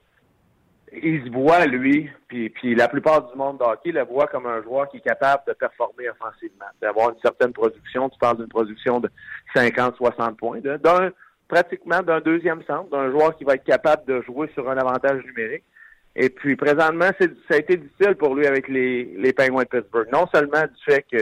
il 1.01 1.23
se 1.25 1.29
voit, 1.31 1.65
lui, 1.65 2.09
puis, 2.27 2.49
puis 2.49 2.75
la 2.75 2.87
plupart 2.87 3.29
du 3.29 3.37
monde 3.37 3.57
de 3.57 3.63
hockey 3.63 3.91
le 3.91 4.03
voit 4.03 4.27
comme 4.27 4.45
un 4.45 4.61
joueur 4.61 4.89
qui 4.89 4.97
est 4.97 5.01
capable 5.01 5.43
de 5.47 5.53
performer 5.53 6.09
offensivement, 6.09 6.65
d'avoir 6.81 7.09
une 7.09 7.19
certaine 7.21 7.53
production. 7.53 8.09
Tu 8.09 8.19
parles 8.19 8.37
d'une 8.37 8.47
production 8.47 8.99
de 8.99 9.09
50-60 9.55 10.35
points, 10.35 10.59
d'un 10.59 11.11
pratiquement 11.47 12.01
d'un 12.01 12.19
deuxième 12.19 12.63
centre, 12.63 12.89
d'un 12.89 13.11
joueur 13.11 13.35
qui 13.37 13.43
va 13.43 13.55
être 13.55 13.63
capable 13.63 14.05
de 14.05 14.21
jouer 14.21 14.49
sur 14.53 14.69
un 14.69 14.77
avantage 14.77 15.23
numérique. 15.25 15.63
Et 16.15 16.29
puis, 16.29 16.55
présentement, 16.55 17.09
ça 17.19 17.55
a 17.55 17.57
été 17.57 17.77
difficile 17.77 18.15
pour 18.15 18.35
lui 18.35 18.45
avec 18.45 18.67
les, 18.67 19.05
les 19.17 19.33
Penguins 19.33 19.63
de 19.63 19.67
Pittsburgh. 19.67 20.07
Non 20.11 20.27
seulement 20.33 20.61
du 20.61 20.83
fait 20.85 21.03
que 21.11 21.17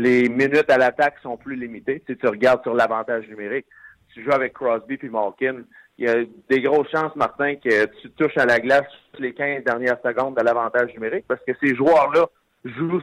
les 0.00 0.28
minutes 0.28 0.70
à 0.70 0.78
l'attaque 0.78 1.16
sont 1.22 1.36
plus 1.36 1.56
limitées, 1.56 2.02
si 2.06 2.16
tu 2.16 2.26
regardes 2.26 2.62
sur 2.62 2.74
l'avantage 2.74 3.28
numérique, 3.28 3.66
tu 4.14 4.24
joues 4.24 4.32
avec 4.32 4.54
Crosby 4.54 4.96
puis 4.96 5.08
Malkin, 5.08 5.62
il 5.98 6.06
y 6.06 6.08
a 6.08 6.24
des 6.48 6.62
grosses 6.62 6.90
chances, 6.90 7.14
Martin, 7.14 7.56
que 7.56 7.84
tu 8.00 8.10
touches 8.12 8.38
à 8.38 8.46
la 8.46 8.58
glace 8.58 8.86
les 9.18 9.34
15 9.34 9.64
dernières 9.64 10.00
secondes 10.02 10.36
de 10.36 10.42
l'avantage 10.42 10.92
numérique 10.94 11.26
parce 11.28 11.42
que 11.46 11.52
ces 11.62 11.74
joueurs-là 11.74 12.26
jouent 12.64 13.02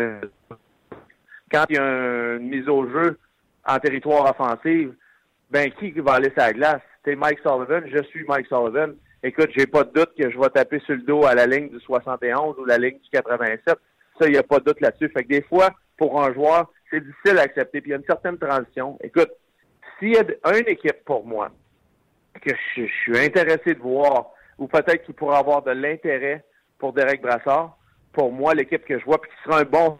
euh, 0.00 0.20
quand 1.52 1.64
il 1.68 1.76
y 1.76 1.78
a 1.78 2.36
une 2.36 2.48
mise 2.48 2.68
au 2.68 2.88
jeu 2.88 3.18
en 3.66 3.78
territoire 3.78 4.30
offensif, 4.30 4.88
ben 5.50 5.70
qui 5.72 5.90
va 5.92 6.14
aller 6.14 6.30
sur 6.30 6.38
la 6.38 6.52
glace? 6.52 6.82
C'est 7.04 7.16
Mike 7.16 7.40
Sullivan, 7.40 7.82
je 7.86 8.02
suis 8.04 8.24
Mike 8.26 8.46
Sullivan. 8.46 8.94
Écoute, 9.22 9.50
j'ai 9.54 9.66
pas 9.66 9.84
de 9.84 9.92
doute 9.92 10.12
que 10.18 10.30
je 10.30 10.38
vais 10.38 10.48
taper 10.48 10.80
sur 10.80 10.94
le 10.94 11.02
dos 11.02 11.26
à 11.26 11.34
la 11.34 11.46
ligne 11.46 11.68
du 11.68 11.80
71 11.80 12.56
ou 12.58 12.64
la 12.64 12.78
ligne 12.78 12.98
du 12.98 13.10
87. 13.12 13.60
Ça, 13.66 14.26
il 14.26 14.32
n'y 14.32 14.38
a 14.38 14.42
pas 14.42 14.58
de 14.60 14.64
doute 14.64 14.80
là-dessus. 14.80 15.10
Fait 15.10 15.24
que 15.24 15.28
des 15.28 15.42
fois, 15.42 15.70
pour 16.00 16.18
un 16.18 16.32
joueur, 16.32 16.72
c'est 16.88 17.04
difficile 17.04 17.38
à 17.38 17.42
accepter. 17.42 17.82
Puis 17.82 17.90
il 17.90 17.92
y 17.92 17.94
a 17.94 17.98
une 17.98 18.04
certaine 18.04 18.38
transition. 18.38 18.98
Écoute, 19.04 19.30
s'il 19.98 20.14
y 20.14 20.16
a 20.16 20.58
une 20.58 20.66
équipe 20.66 21.04
pour 21.04 21.26
moi 21.26 21.50
que 22.40 22.52
je, 22.74 22.86
suis 22.86 23.18
intéressé 23.18 23.74
de 23.74 23.80
voir, 23.80 24.30
ou 24.58 24.66
peut-être 24.66 25.04
qu'il 25.04 25.14
pourrait 25.14 25.36
avoir 25.36 25.62
de 25.62 25.72
l'intérêt 25.72 26.42
pour 26.78 26.94
Derek 26.94 27.20
Brassard. 27.20 27.76
Pour 28.14 28.32
moi, 28.32 28.54
l'équipe 28.54 28.82
que 28.86 28.98
je 28.98 29.04
vois, 29.04 29.20
puis 29.20 29.30
qui 29.30 29.44
sera 29.44 29.60
un 29.60 29.64
bon. 29.64 29.98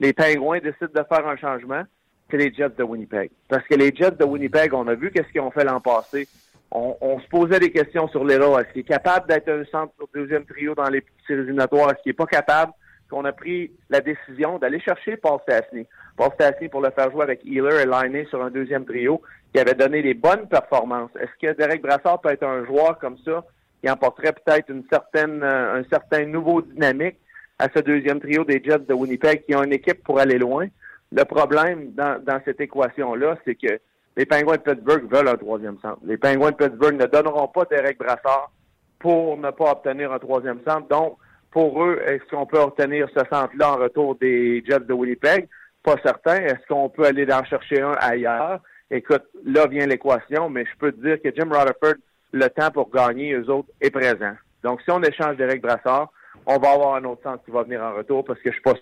Les 0.00 0.12
Pingouins 0.14 0.60
décident 0.60 0.90
de 0.94 1.04
faire 1.06 1.28
un 1.28 1.36
changement, 1.36 1.82
c'est 2.30 2.38
les 2.38 2.52
Jets 2.54 2.70
de 2.70 2.82
Winnipeg. 2.82 3.30
Parce 3.48 3.66
que 3.66 3.74
les 3.74 3.94
Jets 3.94 4.12
de 4.12 4.24
Winnipeg, 4.24 4.72
on 4.72 4.88
a 4.88 4.94
vu 4.94 5.10
qu'est-ce 5.10 5.28
qu'ils 5.28 5.42
ont 5.42 5.50
fait 5.50 5.64
l'an 5.64 5.80
passé. 5.80 6.26
On, 6.70 7.20
se 7.20 7.28
posait 7.28 7.60
des 7.60 7.70
questions 7.70 8.08
sur 8.08 8.24
les 8.24 8.34
Est-ce 8.34 8.72
qu'il 8.72 8.80
est 8.80 8.84
capable 8.84 9.28
d'être 9.28 9.48
un 9.48 9.64
centre 9.66 9.92
sur 9.96 10.08
deuxième 10.12 10.44
trio 10.44 10.74
dans 10.74 10.88
les 10.88 11.04
séries 11.26 11.42
éliminatoires? 11.42 11.90
Est-ce 11.90 12.02
qu'il 12.02 12.10
n'est 12.10 12.14
pas 12.14 12.26
capable? 12.26 12.72
Qu'on 13.14 13.24
a 13.24 13.32
pris 13.32 13.70
la 13.90 14.00
décision 14.00 14.58
d'aller 14.58 14.80
chercher 14.80 15.16
Paul 15.16 15.38
Stastny. 15.42 15.86
Paul 16.16 16.30
Stastny 16.34 16.68
pour 16.68 16.80
le 16.80 16.90
faire 16.90 17.12
jouer 17.12 17.22
avec 17.22 17.44
Healer 17.44 17.82
et 17.82 17.86
Liney 17.86 18.26
sur 18.26 18.42
un 18.42 18.50
deuxième 18.50 18.84
trio 18.84 19.22
qui 19.52 19.60
avait 19.60 19.74
donné 19.74 20.02
des 20.02 20.14
bonnes 20.14 20.48
performances. 20.48 21.12
Est-ce 21.20 21.30
que 21.40 21.56
Derek 21.56 21.80
Brassard 21.80 22.20
peut 22.20 22.30
être 22.30 22.42
un 22.42 22.64
joueur 22.64 22.98
comme 22.98 23.16
ça 23.18 23.44
qui 23.80 23.88
emporterait 23.88 24.32
peut-être 24.32 24.68
une 24.68 24.82
certaine, 24.90 25.44
euh, 25.44 25.80
un 25.80 25.84
certain 25.84 26.26
nouveau 26.26 26.60
dynamique 26.60 27.16
à 27.60 27.68
ce 27.72 27.78
deuxième 27.78 28.18
trio 28.18 28.42
des 28.42 28.60
Jets 28.64 28.80
de 28.80 28.94
Winnipeg 28.94 29.44
qui 29.44 29.54
ont 29.54 29.62
une 29.62 29.72
équipe 29.72 30.02
pour 30.02 30.18
aller 30.18 30.38
loin? 30.38 30.66
Le 31.12 31.24
problème 31.24 31.92
dans, 31.92 32.20
dans 32.20 32.40
cette 32.44 32.60
équation-là, 32.60 33.38
c'est 33.44 33.54
que 33.54 33.78
les 34.16 34.26
Penguins 34.26 34.56
de 34.56 34.62
Pittsburgh 34.62 35.08
veulent 35.08 35.28
un 35.28 35.36
troisième 35.36 35.78
centre. 35.78 36.00
Les 36.04 36.16
Penguins 36.16 36.50
de 36.50 36.56
Pittsburgh 36.56 36.96
ne 36.96 37.06
donneront 37.06 37.46
pas 37.46 37.64
Derek 37.70 37.96
Brassard 37.96 38.50
pour 38.98 39.36
ne 39.36 39.52
pas 39.52 39.70
obtenir 39.70 40.12
un 40.12 40.18
troisième 40.18 40.58
centre. 40.66 40.88
Donc, 40.88 41.16
pour 41.54 41.84
eux, 41.84 42.02
est-ce 42.04 42.28
qu'on 42.28 42.46
peut 42.46 42.58
obtenir 42.58 43.08
ce 43.14 43.20
centre-là 43.30 43.74
en 43.74 43.76
retour 43.76 44.16
des 44.16 44.62
Jets 44.66 44.80
de 44.80 44.92
Winnipeg? 44.92 45.48
Pas 45.84 45.94
certain. 46.04 46.34
Est-ce 46.34 46.66
qu'on 46.68 46.88
peut 46.88 47.04
aller 47.04 47.32
en 47.32 47.44
chercher 47.44 47.80
un 47.80 47.92
ailleurs? 47.92 48.60
Écoute, 48.90 49.22
là 49.44 49.68
vient 49.68 49.86
l'équation, 49.86 50.50
mais 50.50 50.64
je 50.64 50.76
peux 50.78 50.90
te 50.90 51.00
dire 51.00 51.22
que 51.22 51.32
Jim 51.32 51.48
Rutherford, 51.48 51.94
le 52.32 52.48
temps 52.48 52.72
pour 52.72 52.90
gagner, 52.90 53.34
eux 53.34 53.48
autres, 53.48 53.68
est 53.80 53.92
présent. 53.92 54.34
Donc, 54.64 54.82
si 54.82 54.90
on 54.90 55.00
échange 55.02 55.36
Derek 55.36 55.62
Brassard, 55.62 56.10
on 56.44 56.58
va 56.58 56.72
avoir 56.72 56.96
un 56.96 57.04
autre 57.04 57.22
centre 57.22 57.44
qui 57.44 57.52
va 57.52 57.62
venir 57.62 57.80
en 57.80 57.94
retour 57.94 58.24
parce 58.24 58.40
que 58.40 58.50
je 58.50 58.54
suis 58.54 58.62
pas 58.62 58.74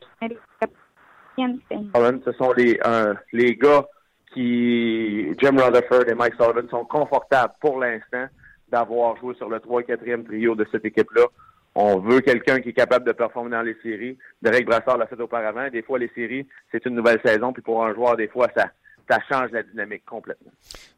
Ce 2.25 2.33
sont 2.33 2.53
les, 2.55 2.81
euh, 2.87 3.13
les 3.35 3.55
gars 3.55 3.85
qui, 4.33 5.35
Jim 5.39 5.59
Rutherford 5.59 6.09
et 6.09 6.15
Mike 6.15 6.37
Sullivan, 6.41 6.67
sont 6.71 6.87
confortables 6.87 7.53
pour 7.61 7.79
l'instant 7.79 8.29
d'avoir 8.71 9.17
joué 9.19 9.35
sur 9.35 9.51
le 9.51 9.61
3 9.61 9.83
et 9.83 9.85
4e 9.85 10.25
trio 10.25 10.55
de 10.55 10.67
cette 10.73 10.87
équipe-là. 10.87 11.27
On 11.75 11.99
veut 11.99 12.21
quelqu'un 12.21 12.61
qui 12.61 12.71
est 12.71 12.75
capable 12.75 13.07
de 13.07 13.13
performer 13.13 13.51
dans 13.51 13.63
les 13.63 13.77
séries. 13.83 14.19
Derek 14.43 14.67
Brassard 14.67 14.99
l'a 14.99 15.07
fait 15.07 15.21
auparavant. 15.21 15.69
Des 15.71 15.83
fois, 15.83 15.99
les 15.99 16.11
séries, 16.15 16.47
c'est 16.71 16.85
une 16.85 16.95
nouvelle 16.95 17.21
saison. 17.25 17.53
Puis 17.53 17.63
pour 17.63 17.85
un 17.85 17.95
joueur, 17.95 18.17
des 18.17 18.29
fois, 18.29 18.49
ça, 18.55 18.71
ça 19.09 19.19
change 19.31 19.51
la 19.53 19.63
dynamique 19.63 20.05
complètement. 20.05 20.53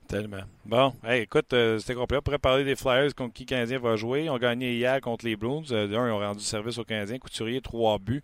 Tellement. 0.08 0.42
Bon, 0.66 0.92
écoute, 1.08 1.52
euh, 1.52 1.78
c'était 1.78 1.94
complet. 1.94 2.18
On 2.18 2.22
pourrait 2.22 2.38
parler 2.38 2.64
des 2.64 2.76
Flyers 2.76 3.14
contre 3.14 3.32
qui 3.32 3.44
le 3.44 3.48
Canadien 3.48 3.78
va 3.78 3.96
jouer. 3.96 4.24
Ils 4.24 4.30
ont 4.30 4.38
gagné 4.38 4.74
hier 4.74 5.00
contre 5.00 5.24
les 5.24 5.36
Blues. 5.36 5.72
Euh, 5.72 5.86
D'un, 5.86 6.06
ils 6.06 6.12
ont 6.12 6.18
rendu 6.18 6.40
service 6.40 6.78
aux 6.78 6.84
Canadiens. 6.84 7.18
Couturier, 7.18 7.60
trois 7.60 7.98
buts. 7.98 8.22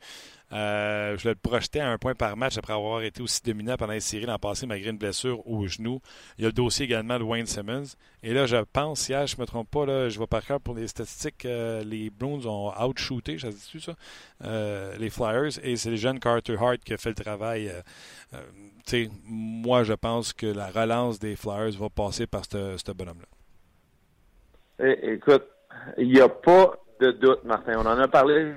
Euh, 0.53 1.17
je 1.17 1.29
le 1.29 1.37
projeter 1.37 1.79
à 1.79 1.91
un 1.91 1.99
point 1.99 2.15
par 2.15 2.37
match 2.37 2.59
après 2.59 2.73
avoir 2.73 3.03
été 3.03 3.23
aussi 3.23 3.41
dominant 3.45 3.77
pendant 3.77 3.93
les 3.93 4.01
séries 4.01 4.27
l'an 4.27 4.39
passé 4.39 4.67
malgré 4.67 4.91
une 4.91 4.99
blessure 4.99 5.47
au 5.47 5.67
genou. 5.69 6.01
Il 6.39 6.43
y 6.43 6.45
a 6.45 6.49
le 6.49 6.53
dossier 6.53 6.87
également 6.87 7.19
de 7.19 7.23
Wayne 7.23 7.47
Simmons. 7.47 7.95
Et 8.25 8.35
là, 8.35 8.47
je 8.47 8.57
pense, 8.73 9.09
hier, 9.09 9.27
je 9.29 9.37
ne 9.37 9.43
me 9.43 9.47
trompe 9.47 9.71
pas, 9.71 9.87
là, 9.87 10.09
je 10.09 10.19
vois 10.19 10.27
par 10.27 10.45
cœur 10.45 10.61
pour 10.61 10.75
les 10.75 10.89
statistiques, 10.89 11.45
euh, 11.45 11.85
les 11.85 12.11
Bruins 12.11 12.45
ont 12.47 12.73
outshooté, 12.85 13.39
ça 13.39 13.53
se 13.53 13.79
dit 13.79 13.85
ça, 13.85 13.95
les 14.99 15.11
Flyers. 15.11 15.63
Et 15.63 15.77
c'est 15.77 15.91
le 15.91 15.97
jeune 15.97 16.19
Carter 16.19 16.57
Hart 16.61 16.79
qui 16.85 16.95
a 16.95 16.97
fait 16.97 17.11
le 17.11 17.15
travail. 17.15 17.73
moi, 19.25 19.85
je 19.85 19.93
pense 19.93 20.33
que 20.33 20.47
la 20.47 20.69
relance 20.71 21.21
des 21.21 21.37
Flyers 21.37 21.70
va 21.79 21.89
passer 21.89 22.27
par 22.27 22.45
ce 22.45 22.93
bonhomme-là. 22.93 23.27
Écoute, 25.03 25.47
il 25.99 26.09
n'y 26.09 26.21
a 26.21 26.29
pas 26.29 26.75
de 27.01 27.11
doute, 27.13 27.45
Martin. 27.45 27.75
On 27.79 27.87
en 27.87 27.99
a 27.99 28.09
parlé 28.09 28.55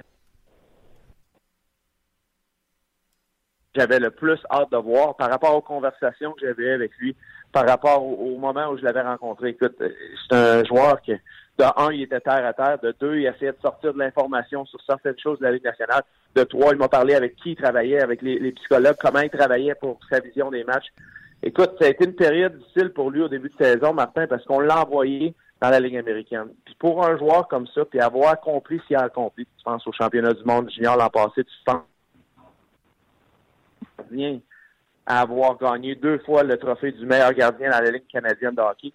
j'avais 3.76 3.99
le 3.99 4.11
plus 4.11 4.39
hâte 4.51 4.72
de 4.72 4.78
voir 4.78 5.16
par 5.16 5.30
rapport 5.30 5.55
aux 5.55 5.61
conversations 5.61 6.34
que 6.34 6.45
j'avais 6.45 6.72
avec 6.72 6.91
lui, 6.99 7.16
par 7.51 7.68
rapport 7.68 8.03
au, 8.03 8.38
moment 8.38 8.70
où 8.70 8.78
je 8.78 8.84
l'avais 8.84 9.01
rencontré. 9.01 9.49
Écoute, 9.49 9.76
euh, 9.82 9.89
c'est 10.30 10.36
un 10.36 10.64
joueur 10.64 11.01
qui, 11.01 11.11
de 11.11 11.64
un, 11.78 11.91
il 11.91 12.03
était 12.03 12.20
terre 12.20 12.45
à 12.45 12.53
terre, 12.53 12.80
de 12.80 12.95
deux, 12.99 13.18
il 13.18 13.26
essayait 13.26 13.51
de 13.51 13.57
sortir 13.61 13.93
de 13.93 13.99
l'information 13.99 14.66
sur 14.66 14.80
certaines 14.84 15.20
choses 15.20 15.39
de 15.39 15.45
la 15.45 15.51
Ligue 15.51 15.64
nationale, 15.64 16.03
de 16.36 16.43
trois, 16.43 16.72
il 16.72 16.78
m'a 16.78 16.88
parlé 16.88 17.16
avec 17.16 17.36
qui 17.36 17.51
il 17.51 17.55
travaillait, 17.55 18.01
avec 18.01 18.22
les, 18.22 18.51
psychologues, 18.51 18.97
comment 18.99 19.22
il 19.22 19.30
travaillait 19.30 19.76
pour 19.76 19.99
sa 20.09 20.20
vision 20.20 20.49
des 20.51 20.64
matchs. 20.64 20.91
Écoute, 21.45 21.71
ça 21.77 21.87
a 21.87 21.89
été 21.89 22.05
une 22.05 22.15
période 22.15 22.57
difficile 22.57 22.93
pour 22.93 23.11
lui 23.11 23.21
au 23.21 23.27
début 23.27 23.49
de 23.49 23.65
saison, 23.65 23.93
Martin, 23.93 24.27
parce 24.27 24.45
qu'on 24.45 24.61
l'a 24.61 24.81
envoyé 24.81 25.35
dans 25.61 25.69
la 25.69 25.81
Ligue 25.81 25.97
américaine. 25.97 26.47
Puis 26.63 26.75
pour 26.79 27.05
un 27.05 27.17
joueur 27.17 27.49
comme 27.49 27.67
ça, 27.67 27.83
puis 27.83 27.99
avoir 27.99 28.31
accompli 28.31 28.79
ce 28.79 28.87
qu'il 28.87 28.95
a 28.95 29.03
accompli, 29.03 29.45
tu 29.45 29.63
penses 29.63 29.85
au 29.85 29.91
championnat 29.91 30.33
du 30.33 30.43
monde 30.45 30.71
junior 30.71 30.95
l'an 30.95 31.09
passé, 31.09 31.43
tu 31.43 31.53
penses 31.65 31.83
à 35.05 35.19
avoir 35.19 35.57
gagné 35.57 35.95
deux 35.95 36.19
fois 36.19 36.43
le 36.43 36.57
trophée 36.57 36.93
du 36.93 37.05
meilleur 37.05 37.33
gardien 37.33 37.71
dans 37.71 37.81
la 37.81 37.91
Ligue 37.91 38.07
canadienne 38.07 38.55
de 38.55 38.61
hockey. 38.61 38.93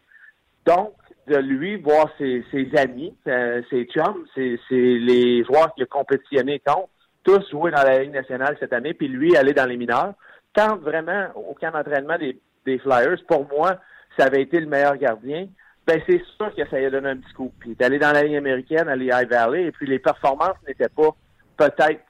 Donc, 0.64 0.94
de 1.26 1.36
lui, 1.36 1.76
voir 1.76 2.10
ses, 2.16 2.42
amis, 2.78 3.14
euh, 3.26 3.60
ses 3.68 3.84
chums, 3.84 4.24
les 4.70 5.44
joueurs 5.44 5.74
qui 5.74 5.82
ont 5.82 5.86
compétitionné 5.90 6.62
contre, 6.64 6.88
tous 7.24 7.46
jouer 7.50 7.72
dans 7.72 7.82
la 7.82 7.98
Ligue 7.98 8.12
nationale 8.12 8.56
cette 8.58 8.72
année, 8.72 8.94
puis 8.94 9.08
lui 9.08 9.36
aller 9.36 9.52
dans 9.52 9.66
les 9.66 9.76
mineurs. 9.76 10.14
Tant 10.58 10.76
vraiment 10.76 11.28
au 11.36 11.54
camp 11.54 11.70
d'entraînement 11.70 12.16
des, 12.18 12.36
Flyers, 12.80 13.24
pour 13.28 13.46
moi, 13.48 13.76
ça 14.18 14.24
avait 14.24 14.42
été 14.42 14.58
le 14.58 14.66
meilleur 14.66 14.96
gardien. 14.96 15.46
Ben, 15.86 16.02
c'est 16.04 16.20
sûr 16.36 16.52
que 16.52 16.68
ça 16.68 16.78
lui 16.78 16.86
a 16.86 16.90
donné 16.90 17.10
un 17.10 17.16
petit 17.18 17.32
coup. 17.32 17.52
Puis, 17.60 17.76
il 17.78 17.98
dans 18.00 18.12
la 18.12 18.24
Ligue 18.24 18.34
américaine, 18.34 18.88
à 18.88 18.96
High 18.96 19.30
Valley, 19.30 19.66
et 19.66 19.70
puis 19.70 19.86
les 19.86 20.00
performances 20.00 20.56
n'étaient 20.66 20.88
pas 20.88 21.14
peut-être 21.56 22.00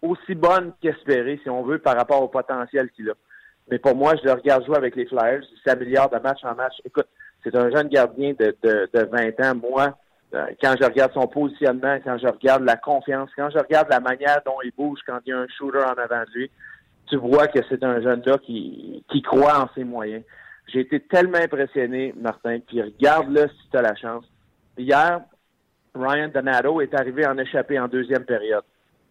aussi 0.00 0.34
bonne 0.36 0.72
qu'espérée, 0.80 1.40
si 1.42 1.50
on 1.50 1.64
veut, 1.64 1.80
par 1.80 1.96
rapport 1.96 2.22
au 2.22 2.28
potentiel 2.28 2.90
qu'il 2.92 3.10
a. 3.10 3.14
Mais 3.68 3.80
pour 3.80 3.96
moi, 3.96 4.14
je 4.14 4.24
le 4.24 4.32
regarde 4.32 4.64
jouer 4.64 4.76
avec 4.76 4.94
les 4.94 5.06
Flyers, 5.06 5.42
il 5.42 5.58
s'améliore 5.66 6.10
de 6.10 6.20
match 6.20 6.44
en 6.44 6.54
match. 6.54 6.74
Écoute, 6.84 7.08
c'est 7.42 7.56
un 7.56 7.72
jeune 7.72 7.88
gardien 7.88 8.34
de, 8.38 8.56
de, 8.62 8.88
de 8.94 9.00
20 9.10 9.40
ans. 9.40 9.60
Moi, 9.68 9.98
quand 10.32 10.74
je 10.80 10.84
regarde 10.84 11.12
son 11.12 11.26
positionnement, 11.26 11.98
quand 12.02 12.16
je 12.18 12.26
regarde 12.26 12.64
la 12.64 12.76
confiance, 12.76 13.30
quand 13.36 13.50
je 13.50 13.58
regarde 13.58 13.88
la 13.90 14.00
manière 14.00 14.40
dont 14.44 14.56
il 14.64 14.72
bouge 14.76 15.00
quand 15.06 15.18
il 15.26 15.30
y 15.30 15.32
a 15.32 15.38
un 15.38 15.46
shooter 15.58 15.78
en 15.78 15.92
avant 15.92 16.24
de 16.24 16.30
lui, 16.34 16.50
tu 17.06 17.16
vois 17.16 17.46
que 17.48 17.58
c'est 17.68 17.82
un 17.84 18.00
jeune 18.00 18.22
là 18.24 18.38
qui, 18.38 19.04
qui 19.10 19.20
croit 19.20 19.62
en 19.62 19.68
ses 19.74 19.84
moyens. 19.84 20.24
J'ai 20.68 20.80
été 20.80 21.00
tellement 21.00 21.38
impressionné, 21.38 22.14
Martin, 22.18 22.60
puis 22.66 22.80
regarde-le 22.80 23.48
si 23.48 23.70
tu 23.70 23.76
as 23.76 23.82
la 23.82 23.94
chance. 23.94 24.24
Hier, 24.78 25.20
Ryan 25.94 26.28
Donato 26.28 26.80
est 26.80 26.94
arrivé 26.94 27.26
en 27.26 27.36
échappé 27.36 27.78
en 27.78 27.88
deuxième 27.88 28.24
période. 28.24 28.64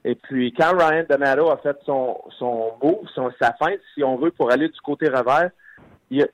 Et 0.04 0.16
puis, 0.16 0.52
quand 0.54 0.76
Ryan 0.76 1.06
Donato 1.08 1.52
a 1.52 1.58
fait 1.58 1.78
son, 1.86 2.20
son 2.40 2.72
move, 2.82 3.08
son, 3.14 3.32
sa 3.40 3.54
feinte, 3.54 3.80
si 3.94 4.04
on 4.04 4.16
veut, 4.16 4.32
pour 4.32 4.52
aller 4.52 4.70
du 4.70 4.82
côté 4.82 5.08
revers, 5.08 5.52
il 6.10 6.28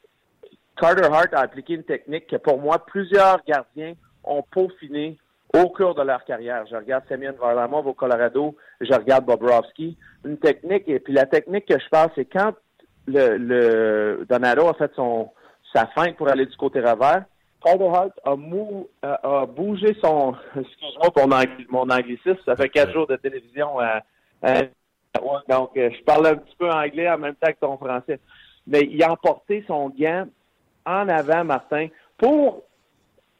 Carter 0.79 1.07
Hart 1.11 1.33
a 1.33 1.39
appliqué 1.39 1.73
une 1.73 1.83
technique 1.83 2.27
que, 2.27 2.35
pour 2.35 2.61
moi, 2.61 2.85
plusieurs 2.85 3.43
gardiens 3.45 3.95
ont 4.27 4.43
peaufiné 4.43 5.17
au 5.53 5.69
cours 5.69 5.95
de 5.95 6.01
leur 6.01 6.23
carrière. 6.25 6.65
Je 6.69 6.75
regarde 6.75 7.03
Semyon 7.07 7.33
Varlamov 7.39 7.87
au 7.87 7.93
Colorado, 7.93 8.55
je 8.81 8.93
regarde 8.93 9.25
Bobrovski. 9.25 9.97
Une 10.25 10.37
technique, 10.37 10.83
et 10.87 10.99
puis 10.99 11.13
la 11.13 11.25
technique 11.25 11.65
que 11.65 11.79
je 11.79 11.89
parle, 11.89 12.09
c'est 12.15 12.25
quand 12.25 12.53
le, 13.07 13.37
le 13.37 14.27
a 14.29 14.73
fait 14.73 14.91
sa 15.73 15.85
feinte 15.87 16.17
pour 16.17 16.27
aller 16.27 16.45
du 16.45 16.57
côté 16.57 16.79
revers, 16.79 17.23
Carter 17.63 17.87
Hart 17.87 18.11
a, 18.23 18.35
mou, 18.35 18.87
a, 19.01 19.45
bougé 19.45 19.95
son. 20.01 20.35
Excuse-moi 20.55 21.11
pour 21.11 21.27
mon, 21.27 21.89
anglicisme, 21.89 22.37
ça 22.45 22.55
fait 22.55 22.69
quatre 22.69 22.91
jours 22.91 23.07
de 23.07 23.15
télévision. 23.15 23.79
à 23.79 24.01
donc, 25.49 25.75
euh, 25.77 25.89
je 25.97 26.03
parle 26.03 26.27
un 26.27 26.35
petit 26.35 26.55
peu 26.57 26.69
anglais 26.69 27.09
en 27.09 27.17
même 27.17 27.35
temps 27.35 27.51
que 27.51 27.59
ton 27.59 27.77
français. 27.77 28.19
Mais 28.67 28.81
il 28.81 29.01
a 29.01 29.11
emporté 29.11 29.63
son 29.67 29.89
gant 29.89 30.27
en 30.85 31.09
avant, 31.09 31.43
Martin, 31.43 31.87
pour 32.17 32.63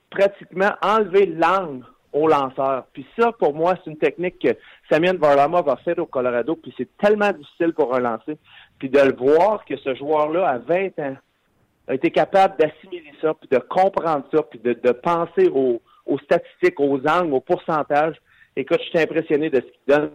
pratiquement 0.10 0.72
enlever 0.82 1.26
l'angle 1.26 1.86
au 2.14 2.28
lanceur. 2.28 2.86
Puis 2.94 3.06
ça, 3.18 3.32
pour 3.34 3.54
moi, 3.54 3.76
c'est 3.84 3.92
une 3.92 3.98
technique 3.98 4.40
que 4.40 4.56
Samuel 4.90 5.18
Varlamov 5.18 5.70
a 5.70 5.76
fait 5.78 6.00
au 6.00 6.06
Colorado, 6.06 6.56
puis 6.56 6.74
c'est 6.78 6.90
tellement 6.98 7.32
difficile 7.32 7.74
pour 7.74 7.94
un 7.96 8.00
lancer. 8.00 8.38
Puis 8.80 8.90
de 8.90 9.00
le 9.00 9.16
voir 9.16 9.66
que 9.66 9.78
ce 9.78 9.94
joueur-là, 9.96 10.48
à 10.48 10.58
20 10.58 11.00
ans, 11.00 11.16
a 11.88 11.94
été 11.94 12.12
capable 12.12 12.58
d'assimiler 12.58 13.14
ça, 13.22 13.34
puis 13.34 13.48
de 13.50 13.60
comprendre 13.60 14.26
ça, 14.34 14.44
puis 14.44 14.60
de, 14.60 14.92
penser 14.92 15.50
aux, 15.50 15.80
statistiques, 16.20 16.80
aux 16.80 17.00
angles, 17.08 17.34
aux 17.34 17.40
pourcentages. 17.40 18.16
Écoute, 18.56 18.80
je 18.84 18.90
suis 18.90 19.00
impressionné 19.00 19.50
de 19.50 19.58
ce 19.58 19.62
qu'il 19.62 19.80
donne. 19.88 20.12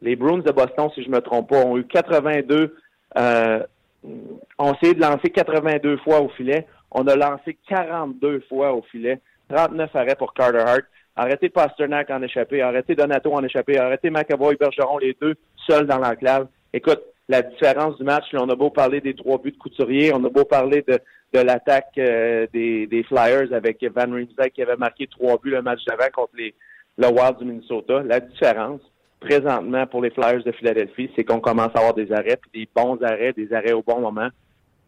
Les 0.00 0.16
Bruins 0.16 0.38
de 0.38 0.50
Boston, 0.50 0.90
si 0.94 1.02
je 1.04 1.08
ne 1.08 1.14
me 1.14 1.20
trompe 1.20 1.50
pas, 1.50 1.64
ont 1.64 1.78
eu 1.78 1.84
82, 1.84 2.76
euh, 3.18 3.62
essayé 4.04 4.94
de 4.94 5.00
lancer 5.00 5.30
82 5.30 5.96
fois 5.98 6.20
au 6.20 6.28
filet. 6.30 6.66
On 6.90 7.06
a 7.06 7.16
lancé 7.16 7.56
42 7.68 8.40
fois 8.48 8.72
au 8.72 8.82
filet. 8.82 9.20
39 9.48 9.94
arrêts 9.94 10.16
pour 10.16 10.34
Carter 10.34 10.58
Hart. 10.58 10.84
Arrêtez 11.14 11.50
Pasternak 11.50 12.08
en 12.10 12.22
échappé, 12.22 12.62
arrêtez 12.62 12.94
Donato 12.94 13.32
en 13.34 13.44
échappé, 13.44 13.76
arrêtez 13.76 14.08
McAvoy, 14.08 14.56
Bergeron, 14.56 14.96
les 14.96 15.14
deux 15.20 15.34
seuls 15.66 15.86
dans 15.86 15.98
l'enclave. 15.98 16.48
Écoute, 16.72 17.02
la 17.28 17.42
différence 17.42 17.98
du 17.98 18.04
match. 18.04 18.24
on 18.32 18.48
a 18.48 18.54
beau 18.54 18.70
parler 18.70 19.00
des 19.00 19.14
trois 19.14 19.38
buts 19.38 19.52
de 19.52 19.58
Couturier, 19.58 20.12
on 20.14 20.24
a 20.24 20.30
beau 20.30 20.44
parler 20.44 20.82
de, 20.88 20.98
de 21.34 21.40
l'attaque 21.40 21.92
euh, 21.98 22.46
des, 22.52 22.86
des, 22.86 23.02
Flyers 23.04 23.52
avec 23.52 23.84
Van 23.84 24.10
Riemsdyk 24.10 24.54
qui 24.54 24.62
avait 24.62 24.76
marqué 24.76 25.06
trois 25.06 25.38
buts 25.38 25.50
le 25.50 25.62
match 25.62 25.84
d'avant 25.86 26.10
contre 26.14 26.32
les, 26.36 26.54
le 26.96 27.08
Wild 27.08 27.38
du 27.38 27.44
Minnesota. 27.44 28.02
La 28.02 28.20
différence, 28.20 28.80
présentement, 29.22 29.86
pour 29.86 30.02
les 30.02 30.10
Flyers 30.10 30.42
de 30.42 30.52
Philadelphie, 30.52 31.10
c'est 31.16 31.24
qu'on 31.24 31.40
commence 31.40 31.70
à 31.74 31.78
avoir 31.78 31.94
des 31.94 32.12
arrêts, 32.12 32.36
puis 32.36 32.62
des 32.62 32.68
bons 32.74 33.00
arrêts, 33.02 33.32
des 33.32 33.52
arrêts 33.52 33.72
au 33.72 33.82
bon 33.82 34.00
moment. 34.00 34.28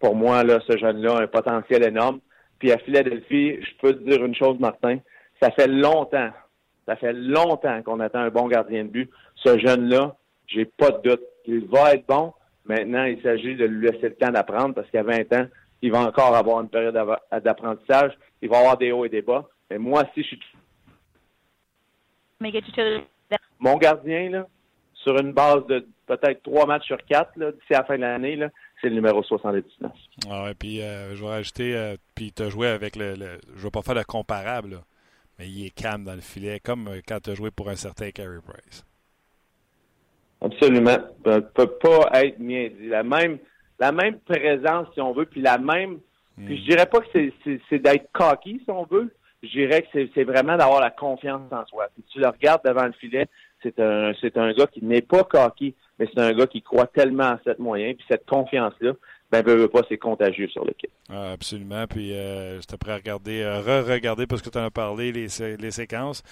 Pour 0.01 0.15
moi, 0.15 0.43
là, 0.45 0.61
ce 0.69 0.77
jeune-là 0.77 1.17
a 1.17 1.23
un 1.23 1.27
potentiel 1.27 1.85
énorme. 1.85 2.21
Puis 2.59 2.73
à 2.73 2.79
Philadelphie, 2.79 3.59
je 3.61 3.71
peux 3.81 3.95
te 3.95 4.09
dire 4.09 4.25
une 4.25 4.35
chose, 4.35 4.59
Martin, 4.59 4.99
ça 5.41 5.51
fait 5.51 5.69
longtemps, 5.69 6.31
ça 6.87 6.97
fait 6.97 7.13
longtemps 7.13 7.83
qu'on 7.83 8.01
attend 8.01 8.21
un 8.21 8.31
bon 8.31 8.49
gardien 8.49 8.85
de 8.85 8.89
but. 8.89 9.11
Ce 9.37 9.59
jeune-là, 9.59 10.17
j'ai 10.47 10.65
pas 10.65 10.91
de 10.91 11.11
doute. 11.11 11.23
Il 11.47 11.67
va 11.67 11.95
être 11.95 12.07
bon. 12.07 12.33
Maintenant, 12.65 13.05
il 13.05 13.21
s'agit 13.23 13.57
de 13.57 13.65
lui 13.65 13.91
laisser 13.91 14.09
le 14.09 14.15
temps 14.15 14.31
d'apprendre 14.31 14.75
parce 14.75 14.91
qu'à 14.91 15.03
20 15.03 15.33
ans, 15.35 15.47
il 15.83 15.93
va 15.93 16.01
encore 16.01 16.35
avoir 16.35 16.61
une 16.61 16.69
période 16.69 16.99
d'apprentissage. 17.43 18.13
Il 18.41 18.49
va 18.49 18.59
avoir 18.59 18.79
des 18.79 18.93
hauts 18.93 19.05
et 19.05 19.11
des 19.11 19.23
bas. 19.23 19.49
Mais 19.71 19.79
moi, 19.79 20.05
si 20.15 20.23
je 20.23 20.29
suis 20.29 20.41
mon 23.59 23.77
gardien, 23.77 24.31
là, 24.31 24.47
sur 24.95 25.19
une 25.19 25.33
base 25.33 25.67
de 25.67 25.87
peut-être 26.07 26.43
trois 26.43 26.67
matchs 26.67 26.87
sur 26.87 26.99
quatre 27.05 27.33
d'ici 27.37 27.75
à 27.75 27.79
la 27.79 27.85
fin 27.85 27.97
de 27.97 28.01
l'année, 28.03 28.39
c'est 28.81 28.89
le 28.89 28.97
numéro 28.97 29.23
79. 29.23 29.93
Ah 30.31 30.45
ouais, 30.45 30.55
puis 30.55 30.83
euh, 30.83 31.15
je 31.15 31.23
vais 31.23 31.31
rajouter, 31.31 31.77
euh, 31.77 31.97
puis 32.15 32.33
tu 32.33 32.43
as 32.43 32.49
joué 32.49 32.69
avec 32.69 32.97
le, 32.97 33.15
Je 33.15 33.23
ne 33.59 33.63
vais 33.63 33.71
pas 33.71 33.83
faire 33.83 33.95
le 33.95 34.05
comparable, 34.05 34.81
mais 35.39 35.49
il 35.49 35.67
est 35.67 35.71
calme 35.71 36.05
dans 36.05 36.15
le 36.15 36.21
filet, 36.21 36.61
comme 36.61 36.89
euh, 36.89 37.01
quand 37.07 37.21
tu 37.21 37.31
as 37.31 37.35
joué 37.35 37.51
pour 37.51 37.69
un 37.71 37.77
certain 37.77 38.11
Carey 38.11 38.41
Price. 38.47 38.85
Absolument. 40.41 40.99
ne 41.25 41.41
peut 41.41 41.73
pas 41.81 42.11
être 42.23 42.39
bien 42.39 42.69
dit. 42.69 42.89
La 42.89 43.03
même, 43.03 43.39
la 43.79 43.93
même 43.93 44.19
présence, 44.21 44.89
si 44.93 45.01
on 45.01 45.13
veut, 45.13 45.27
puis 45.27 45.41
la 45.41 45.59
même. 45.59 46.01
Puis 46.37 46.59
je 46.59 46.63
hmm. 46.63 46.67
dirais 46.67 46.87
pas 46.87 47.01
que 47.01 47.31
c'est 47.71 47.79
d'être 47.79 48.11
cocky, 48.13 48.61
si 48.65 48.71
on 48.71 48.85
veut. 48.85 49.15
Je 49.45 49.59
dirais 49.59 49.83
que 49.83 50.09
c'est 50.15 50.25
vraiment 50.25 50.57
d'avoir 50.57 50.81
la 50.81 50.91
confiance 50.91 51.53
en 51.53 51.67
soi. 51.67 51.89
Puis 51.95 52.05
tu 52.13 52.21
le 52.21 52.29
regardes 52.29 52.63
devant 52.65 52.87
le 52.87 52.93
filet, 52.93 53.27
c'est 53.63 53.79
un, 53.81 54.13
c'est 54.21 54.37
un 54.37 54.53
gars 54.53 54.67
qui 54.67 54.85
n'est 54.85 55.03
pas 55.03 55.25
cocky, 55.25 55.75
mais 55.99 56.09
c'est 56.13 56.21
un 56.21 56.33
gars 56.33 56.47
qui 56.47 56.63
croit 56.63 56.87
tellement 56.87 57.25
à 57.25 57.41
cette 57.45 57.59
moyen, 57.59 57.95
puis 57.95 58.05
cette 58.09 58.27
confiance-là, 58.27 58.93
ben, 59.31 59.43
veut, 59.45 59.69
pas, 59.69 59.83
c'est 59.89 59.99
contagieux 59.99 60.49
sur 60.49 60.65
l'équipe. 60.65 60.91
Ah, 61.11 61.33
absolument. 61.33 61.87
Puis, 61.89 62.13
euh, 62.13 62.61
j'étais 62.61 62.77
prêt 62.77 62.93
à 62.93 62.97
regarder, 62.97 63.43
euh, 63.43 63.61
re-regarder, 63.61 64.27
parce 64.27 64.43
que 64.43 64.51
tu 64.51 64.59
en 64.59 64.65
as 64.65 64.71
parlé, 64.71 65.11
les, 65.11 65.27
les 65.59 65.71
séquences. 65.71 66.23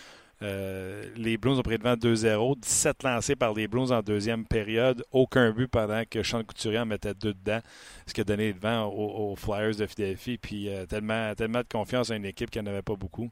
Euh, 0.42 1.04
les 1.16 1.36
Blues 1.36 1.58
ont 1.58 1.62
pris 1.62 1.78
devant 1.78 1.94
2-0. 1.94 2.58
17 2.60 3.02
lancés 3.04 3.36
par 3.36 3.54
les 3.54 3.68
Blues 3.68 3.92
en 3.92 4.00
deuxième 4.02 4.44
période. 4.44 5.04
Aucun 5.12 5.50
but 5.52 5.68
pendant 5.68 6.02
que 6.08 6.22
Sean 6.22 6.42
Couturier 6.42 6.80
en 6.80 6.86
mettait 6.86 7.14
deux 7.14 7.34
dedans. 7.34 7.60
Ce 8.06 8.14
qui 8.14 8.20
a 8.20 8.24
donné 8.24 8.52
le 8.52 8.58
vent 8.58 8.86
aux, 8.86 9.36
Flyers 9.36 9.76
de 9.76 9.86
Philadelphie. 9.86 10.38
Puis 10.38 10.68
euh, 10.68 10.86
tellement, 10.86 11.34
tellement 11.34 11.60
de 11.60 11.68
confiance 11.70 12.10
à 12.10 12.16
une 12.16 12.24
équipe 12.24 12.50
qui 12.50 12.60
n'en 12.60 12.66
avait 12.66 12.82
pas 12.82 12.96
beaucoup. 12.96 13.30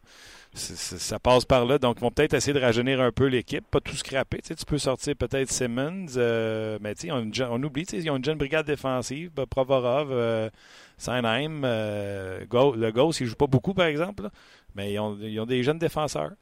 ça 0.54 1.18
passe 1.18 1.44
par 1.44 1.64
là. 1.66 1.78
Donc, 1.78 1.96
ils 1.98 2.02
vont 2.02 2.10
peut-être 2.10 2.34
essayer 2.34 2.52
de 2.52 2.60
rajeunir 2.60 3.00
un 3.00 3.12
peu 3.12 3.26
l'équipe. 3.26 3.64
Pas 3.70 3.80
tout 3.80 3.96
scraper. 3.96 4.40
Tu, 4.42 4.54
peux 4.64 4.78
sortir 4.78 5.16
peut-être 5.16 5.50
Simmons. 5.50 6.06
Euh, 6.16 6.78
mais 6.80 6.94
on, 7.10 7.62
oublie, 7.62 7.82
ils 7.92 8.10
ont 8.10 8.16
une 8.16 8.24
jeune 8.24 8.38
brigade 8.38 8.66
défensive. 8.66 9.30
Provorov, 9.50 10.50
Seinheim. 10.96 11.62
le 11.62 12.90
Ghost, 12.90 13.20
il 13.20 13.26
joue 13.26 13.34
pas 13.34 13.46
beaucoup, 13.46 13.74
par 13.74 13.86
exemple. 13.86 14.28
mais 14.74 14.92
ils 14.92 15.00
ont 15.00 15.46
des 15.46 15.62
jeunes 15.64 15.78
défenseurs. 15.78 16.32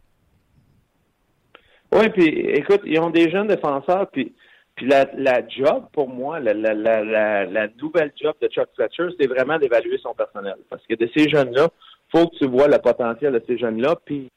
Oui, 1.93 2.09
puis 2.11 2.29
écoute, 2.29 2.83
ils 2.85 3.01
ont 3.01 3.11
des 3.11 3.31
jeunes 3.31 3.49
défenseurs, 3.49 4.09
puis 4.11 4.35
puis 4.79 4.87
la, 4.87 5.49
job, 5.49 5.87
pour 5.93 6.09
moi, 6.09 6.39
la, 6.39 6.55
la, 6.55 6.73
la, 6.73 7.45
la, 7.45 7.69
nouvelle 7.83 8.13
job 8.15 8.37
de 8.41 8.47
Chuck 8.47 8.69
Fletcher, 8.77 9.09
c'est 9.19 9.27
vraiment 9.27 9.59
d'évaluer 9.59 9.99
son 9.99 10.15
personnel. 10.15 10.55
Parce 10.71 10.87
que 10.87 10.95
de 10.95 11.11
ces 11.17 11.29
jeunes-là, 11.29 11.69
faut 12.13 12.29
que 12.29 12.37
tu 12.37 12.47
vois 12.47 12.69
le 12.69 12.79
potentiel 12.79 13.33
de 13.33 13.43
ces 13.45 13.59
jeunes-là, 13.59 13.97
puis 14.05 14.31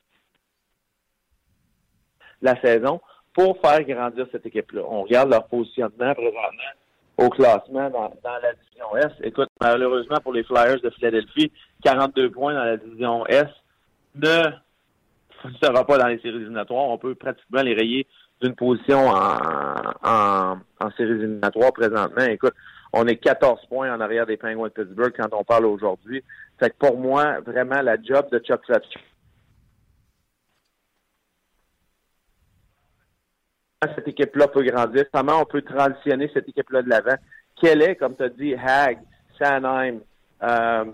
la 2.41 2.59
saison, 2.59 3.01
pour 3.33 3.61
faire 3.61 3.83
grandir 3.83 4.25
cette 4.31 4.45
équipe-là. 4.47 4.81
On 4.87 5.03
regarde 5.03 5.29
leur 5.29 5.45
positionnement 5.47 6.15
présentement 6.15 6.73
au 7.17 7.29
classement 7.29 7.89
dans, 7.91 8.11
dans 8.23 8.37
la 8.41 8.53
division 8.53 8.97
S. 8.97 9.11
Écoute, 9.21 9.49
malheureusement 9.61 10.17
pour 10.23 10.33
les 10.33 10.43
Flyers 10.43 10.81
de 10.81 10.89
Philadelphie, 10.89 11.51
42 11.83 12.31
points 12.31 12.55
dans 12.55 12.63
la 12.63 12.77
division 12.77 13.27
S 13.27 13.47
ne 14.15 14.49
ne 15.49 15.53
sera 15.61 15.85
pas 15.85 15.97
dans 15.97 16.07
les 16.07 16.19
séries 16.19 16.37
éliminatoires. 16.37 16.89
On 16.89 16.97
peut 16.97 17.15
pratiquement 17.15 17.61
les 17.61 17.73
rayer 17.73 18.07
d'une 18.41 18.55
position 18.55 19.07
en, 19.09 20.57
en, 20.79 20.91
séries 20.97 21.11
éliminatoires 21.11 21.73
présentement. 21.73 22.23
Écoute, 22.25 22.53
on 22.93 23.07
est 23.07 23.17
14 23.17 23.65
points 23.67 23.93
en 23.93 24.01
arrière 24.01 24.25
des 24.25 24.37
Penguins 24.37 24.67
de 24.67 24.69
Pittsburgh 24.69 25.13
quand 25.15 25.29
on 25.33 25.43
parle 25.43 25.65
aujourd'hui. 25.65 26.23
Fait 26.59 26.69
que 26.69 26.75
pour 26.77 26.97
moi, 26.97 27.39
vraiment, 27.41 27.81
la 27.81 28.01
job 28.01 28.29
de 28.31 28.39
Chuck 28.39 28.65
Fletcher, 28.65 28.99
cette 33.95 34.07
équipe-là 34.07 34.47
peut 34.47 34.63
grandir, 34.63 35.05
comment 35.11 35.41
on 35.41 35.45
peut 35.45 35.63
transitionner 35.63 36.29
cette 36.33 36.47
équipe-là 36.49 36.83
de 36.83 36.89
l'avant? 36.89 37.15
Quel 37.59 37.81
est, 37.81 37.95
comme 37.95 38.15
tu 38.15 38.23
as 38.23 38.29
dit, 38.29 38.53
Hag, 38.55 38.99
Sanheim, 39.39 40.01
euh, 40.43 40.85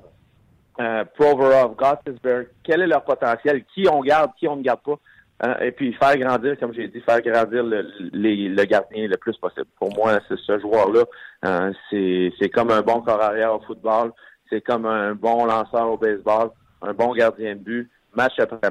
euh, 0.80 1.04
Provorov, 1.16 1.76
Gottisberg, 1.76 2.48
quel 2.64 2.82
est 2.82 2.88
leur 2.88 3.04
potentiel, 3.04 3.64
qui 3.74 3.88
on 3.92 4.02
garde, 4.02 4.32
qui 4.38 4.48
on 4.48 4.58
ne 4.58 4.62
garde 4.62 4.82
pas, 4.82 5.00
hein, 5.42 5.56
et 5.62 5.72
puis 5.72 5.94
faire 5.94 6.18
grandir, 6.18 6.58
comme 6.60 6.74
j'ai 6.74 6.88
dit, 6.88 7.02
faire 7.02 7.22
grandir 7.22 7.64
le, 7.64 7.90
le, 8.14 8.66
gardien 8.66 9.08
le 9.08 9.18
plus 9.18 9.36
possible. 9.38 9.68
Pour 9.78 9.94
moi, 9.96 10.20
ce 10.30 10.60
joueur-là, 10.60 11.04
hein, 11.44 11.72
c'est 11.90 12.50
comme 12.54 12.72
un 12.72 12.82
bon 12.82 13.02
corps 13.02 13.22
arrière 13.22 13.54
au 13.56 13.60
football, 13.62 14.12
c'est 14.50 14.62
comme 14.62 14.86
un 14.86 15.14
bon 15.16 15.46
lanceur 15.46 15.90
au 15.90 15.98
baseball, 15.98 16.52
un 16.82 16.94
bon 16.94 17.14
gardien 17.14 17.56
de 17.56 17.60
but, 17.60 17.90
match 18.16 18.40
après 18.40 18.70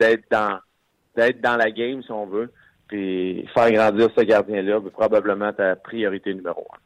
d'être 0.00 0.24
dans 0.30 0.58
d'être 1.14 1.40
dans 1.40 1.56
la 1.56 1.70
game 1.70 2.02
si 2.02 2.10
on 2.10 2.26
veut, 2.26 2.52
puis 2.88 3.46
faire 3.54 3.70
grandir 3.70 4.08
ce 4.16 4.22
gardien-là, 4.22 4.80
probablement 4.92 5.52
ta 5.52 5.76
priorité 5.76 6.34
numéro 6.34 6.66
un. 6.72 6.78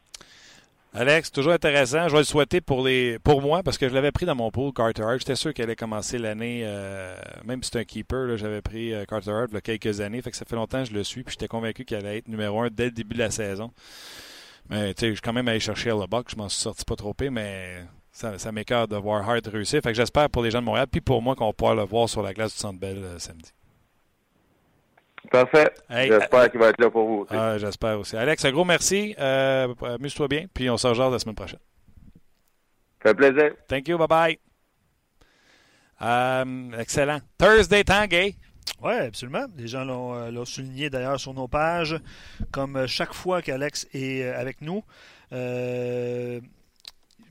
Alex, 0.99 1.31
toujours 1.31 1.53
intéressant. 1.53 2.09
Je 2.09 2.13
vais 2.13 2.19
le 2.19 2.25
souhaiter 2.25 2.61
pour 2.61 2.85
les 2.85 3.21
pour 3.21 3.41
moi 3.41 3.63
parce 3.63 3.79
que 3.79 3.89
je 3.89 3.95
l'avais 3.95 4.11
pris 4.11 4.27
dans 4.27 4.35
mon 4.35 4.51
pool 4.51 4.73
Carter 4.73 5.05
Hart. 5.05 5.21
J'étais 5.21 5.37
sûr 5.37 5.55
qu'elle 5.55 5.67
allait 5.67 5.77
commencer 5.77 6.19
l'année, 6.19 6.63
euh, 6.65 7.15
même 7.45 7.63
si 7.63 7.71
c'est 7.73 7.79
un 7.79 7.85
keeper, 7.85 8.37
j'avais 8.37 8.63
pris 8.63 8.93
euh, 8.93 9.05
Carter 9.05 9.31
Hart 9.31 9.47
il 9.53 9.55
y 9.55 9.59
a 9.59 9.61
quelques 9.61 10.01
années. 10.01 10.21
Fait 10.23 10.33
que 10.33 10.37
ça 10.37 10.45
fait 10.45 10.57
longtemps 10.57 10.83
que 10.83 10.89
je 10.89 10.95
le 10.95 11.05
suis. 11.05 11.23
Puis 11.23 11.35
j'étais 11.35 11.47
convaincu 11.47 11.85
qu'elle 11.85 12.05
allait 12.05 12.19
être 12.19 12.27
numéro 12.27 12.63
un 12.63 12.69
dès 12.69 12.87
le 12.87 12.91
début 12.91 13.15
de 13.15 13.21
la 13.21 13.31
saison. 13.31 13.71
Mais 14.71 14.93
tu 14.93 15.03
sais, 15.03 15.09
je 15.11 15.13
suis 15.13 15.23
quand 15.23 15.33
même 15.33 15.47
allé 15.47 15.61
chercher 15.61 15.91
le 15.91 16.09
box. 16.09 16.33
Je 16.33 16.37
m'en 16.37 16.49
suis 16.49 16.61
sorti 16.61 16.85
pas 16.85 16.97
trop 16.97 17.15
pire, 17.15 17.31
mais 17.31 17.77
ça, 18.11 18.37
ça 18.37 18.51
de 18.51 18.97
voir 18.97 19.31
Hart 19.31 19.47
réussir. 19.47 19.81
Fait 19.81 19.91
que 19.91 19.97
j'espère 19.97 20.29
pour 20.29 20.43
les 20.43 20.51
gens 20.51 20.59
de 20.59 20.65
Montréal, 20.65 20.89
puis 20.91 21.01
pour 21.01 21.23
moi 21.23 21.37
qu'on 21.37 21.53
pourra 21.53 21.77
le 21.77 21.85
voir 21.85 22.09
sur 22.09 22.25
la 22.25 22.35
glace 22.35 22.55
du 22.55 22.59
Centre 22.59 22.81
Bell 22.81 22.99
euh, 22.99 23.21
samedi. 23.21 23.53
Parfait. 25.31 25.71
j'espère 25.91 26.51
qu'il 26.51 26.61
va 26.61 26.69
être 26.69 26.81
là 26.81 26.91
pour 26.91 27.07
vous. 27.07 27.27
Ah, 27.31 27.59
j'espère 27.59 27.99
aussi. 27.99 28.17
Alex, 28.17 28.45
un 28.45 28.53
gros 28.53 28.65
merci. 28.65 29.15
Euh, 29.19 29.75
Amuse-toi 29.83 30.29
bien, 30.29 30.47
puis 30.53 30.71
on 30.71 30.77
se 30.77 30.87
rejoint 30.87 31.11
la 31.11 31.19
semaine 31.19 31.35
prochaine. 31.35 31.61
Ça 33.03 33.11
fait 33.11 33.15
plaisir. 33.15 33.53
Thank 33.69 33.89
you. 33.89 33.97
Bye-bye. 33.99 34.39
Euh, 36.03 36.71
excellent. 36.79 37.19
Thursday 37.39 37.85
Tanguay. 37.85 38.35
Oui, 38.83 38.93
absolument. 38.93 39.47
Les 39.57 39.67
gens 39.67 39.87
euh, 40.15 40.31
l'ont 40.31 40.45
souligné 40.45 40.91
d'ailleurs 40.91 41.19
sur 41.19 41.35
nos 41.35 41.49
pages. 41.49 41.97
Comme 42.53 42.77
euh, 42.77 42.87
chaque 42.87 43.13
fois 43.13 43.43
qu'Alex 43.43 43.87
est 43.93 44.23
avec 44.25 44.61
nous, 44.61 44.83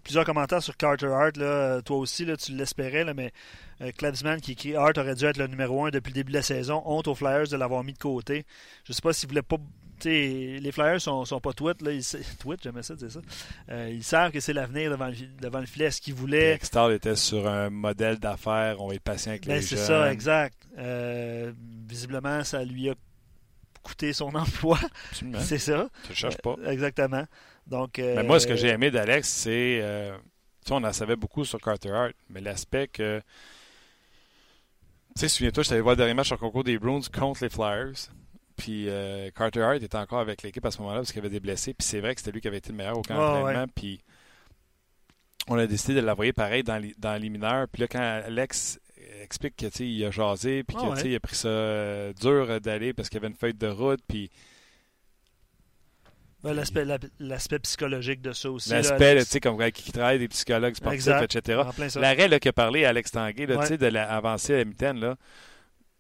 plusieurs 0.08 0.24
commentaires 0.24 0.64
sur 0.64 0.78
Carter 0.78 1.08
Hart. 1.08 1.36
Là. 1.36 1.82
Toi 1.82 1.98
aussi, 1.98 2.24
là, 2.24 2.38
tu 2.38 2.54
l'espérais, 2.54 3.14
mais 3.14 3.34
euh, 3.82 3.92
qui 4.42 4.52
écrit 4.54 4.76
Hart 4.76 4.98
aurait 4.98 5.16
dû 5.16 5.26
être 5.26 5.38
le 5.38 5.48
numéro 5.48 5.86
1 5.86 5.90
depuis 5.90 6.12
le 6.12 6.16
début 6.16 6.32
de 6.32 6.38
la 6.38 6.42
saison. 6.42 6.82
Honte 6.86 7.10
aux 7.10 7.16
Flyers 7.16 7.50
de 7.50 7.58
l'avoir 7.58 7.84
mis 7.84 7.92
de 7.92 7.98
côté. 7.98 8.46
Je 8.86 8.94
sais 8.94 9.02
pas 9.02 9.12
s'ils 9.12 9.28
voulaient 9.28 9.42
pas. 9.42 9.58
les 10.06 10.72
Flyers 10.72 11.02
sont, 11.02 11.26
sont 11.26 11.42
pas 11.42 11.52
tweet, 11.52 11.82
là. 11.82 11.92
Ils, 11.92 12.04
tweet, 12.40 12.62
j'aimais 12.64 12.84
ça, 12.84 12.96
c'est 12.98 13.12
ça. 13.12 13.20
Euh, 13.70 13.92
ils 13.94 14.04
savent 14.04 14.32
que 14.32 14.40
c'est 14.40 14.54
l'avenir 14.54 14.92
devant, 14.92 15.12
devant, 15.42 15.60
le 15.60 15.66
filet. 15.66 15.86
Est-ce 15.86 16.00
qu'ils 16.00 16.14
voulaient. 16.14 16.58
Était 16.94 17.16
sur 17.18 17.46
un 17.46 17.70
modèle 17.70 18.18
d'affaires. 18.18 18.80
On 18.80 18.92
est 18.94 19.00
patient 19.00 19.32
avec 19.32 19.46
ben, 19.46 19.56
les 19.56 19.62
C'est 19.62 19.76
ça, 19.76 20.10
exact. 20.10 20.56
Euh, 20.78 21.52
visiblement, 21.86 22.46
ça 22.46 22.64
lui 22.64 22.90
a 22.90 22.94
coûté 23.84 24.14
son 24.14 24.34
emploi. 24.36 24.80
c'est 25.40 25.58
ça. 25.58 25.90
Tu 26.04 26.10
le 26.10 26.16
cherches 26.16 26.38
pas. 26.38 26.56
Euh, 26.60 26.72
exactement. 26.72 27.26
Donc, 27.68 27.98
mais 27.98 28.24
moi, 28.24 28.40
ce 28.40 28.48
que 28.48 28.56
j'ai 28.56 28.70
aimé 28.70 28.92
d'Alex, 28.92 29.28
c'est. 29.28 29.82
tu 30.64 30.68
sais, 30.68 30.74
on 30.74 30.84
en 30.84 30.94
savait 30.94 31.16
beaucoup 31.16 31.46
sur 31.46 31.60
Carter 31.60 31.92
Hart, 31.92 32.14
mais 32.30 32.42
l'aspect 32.42 32.88
que 32.88 33.22
tu 35.18 35.22
sais, 35.22 35.30
souviens-toi, 35.30 35.64
je 35.64 35.70
t'avais 35.70 35.82
voir 35.82 35.94
le 35.94 35.98
dernier 35.98 36.14
match 36.14 36.32
en 36.32 36.38
concours 36.38 36.64
des 36.64 36.78
Bruins 36.78 37.00
contre 37.12 37.44
les 37.44 37.50
Flyers. 37.50 38.12
Puis 38.56 38.88
euh, 38.88 39.32
Carter 39.36 39.62
Hart 39.64 39.82
était 39.82 39.98
encore 39.98 40.20
avec 40.20 40.44
l'équipe 40.44 40.64
à 40.64 40.70
ce 40.70 40.78
moment-là 40.78 41.00
parce 41.00 41.12
qu'il 41.12 41.18
avait 41.18 41.32
des 41.32 41.40
blessés. 41.40 41.74
Puis 41.74 41.88
c'est 41.88 42.02
vrai 42.02 42.14
que 42.14 42.22
c'était 42.22 42.32
lui 42.32 42.40
qui 42.40 42.48
avait 42.48 42.58
été 42.58 42.70
le 42.70 42.76
meilleur 42.76 43.00
au 43.00 43.02
camp 43.02 43.16
d'entraînement. 43.16 43.66
Puis 43.74 44.00
on 45.48 45.58
a 45.58 45.66
décidé 45.66 45.96
de 45.96 46.06
l'envoyer 46.06 46.34
pareil 46.34 46.62
dans 46.62 46.78
les, 46.78 46.94
dans 47.00 47.20
les 47.20 47.30
mineurs. 47.30 47.68
Puis 47.68 47.82
là, 47.82 47.88
quand 47.88 48.00
Alex 48.00 48.80
explique 49.24 49.56
qu'il 49.56 50.06
a 50.06 50.12
jasé, 50.12 50.64
puis 50.64 50.78
qu'il 50.78 51.16
a 51.16 51.20
pris 51.20 51.36
ça 51.36 51.48
euh, 51.48 52.14
dur 52.14 52.62
d'aller 52.62 52.94
parce 52.94 53.10
qu'il 53.10 53.18
y 53.18 53.22
avait 53.22 53.32
une 53.32 53.40
feuille 53.40 53.56
de 53.56 53.68
route, 53.68 54.02
puis 54.08 54.30
L'aspect 56.44 57.60
psychologique 57.60 58.22
de 58.22 58.32
ça 58.32 58.52
aussi. 58.52 58.70
L'aspect, 58.70 59.20
tu 59.20 59.26
sais, 59.26 59.40
comme 59.40 59.60
qui 59.72 59.92
travaille 59.92 60.20
des 60.20 60.28
psychologues 60.28 60.76
sportifs, 60.76 61.08
etc. 61.08 61.64
L'arrêt 61.96 62.40
qui 62.40 62.50
a 62.50 62.54
parlé 62.54 62.86
Alex 62.86 63.12
Tanguay, 63.12 63.48
tu 63.48 63.66
sais, 63.66 63.78
de 63.78 63.88
l'avancer 63.88 64.54
à 64.54 64.58
la 64.58 64.66
mitaine, 64.66 65.16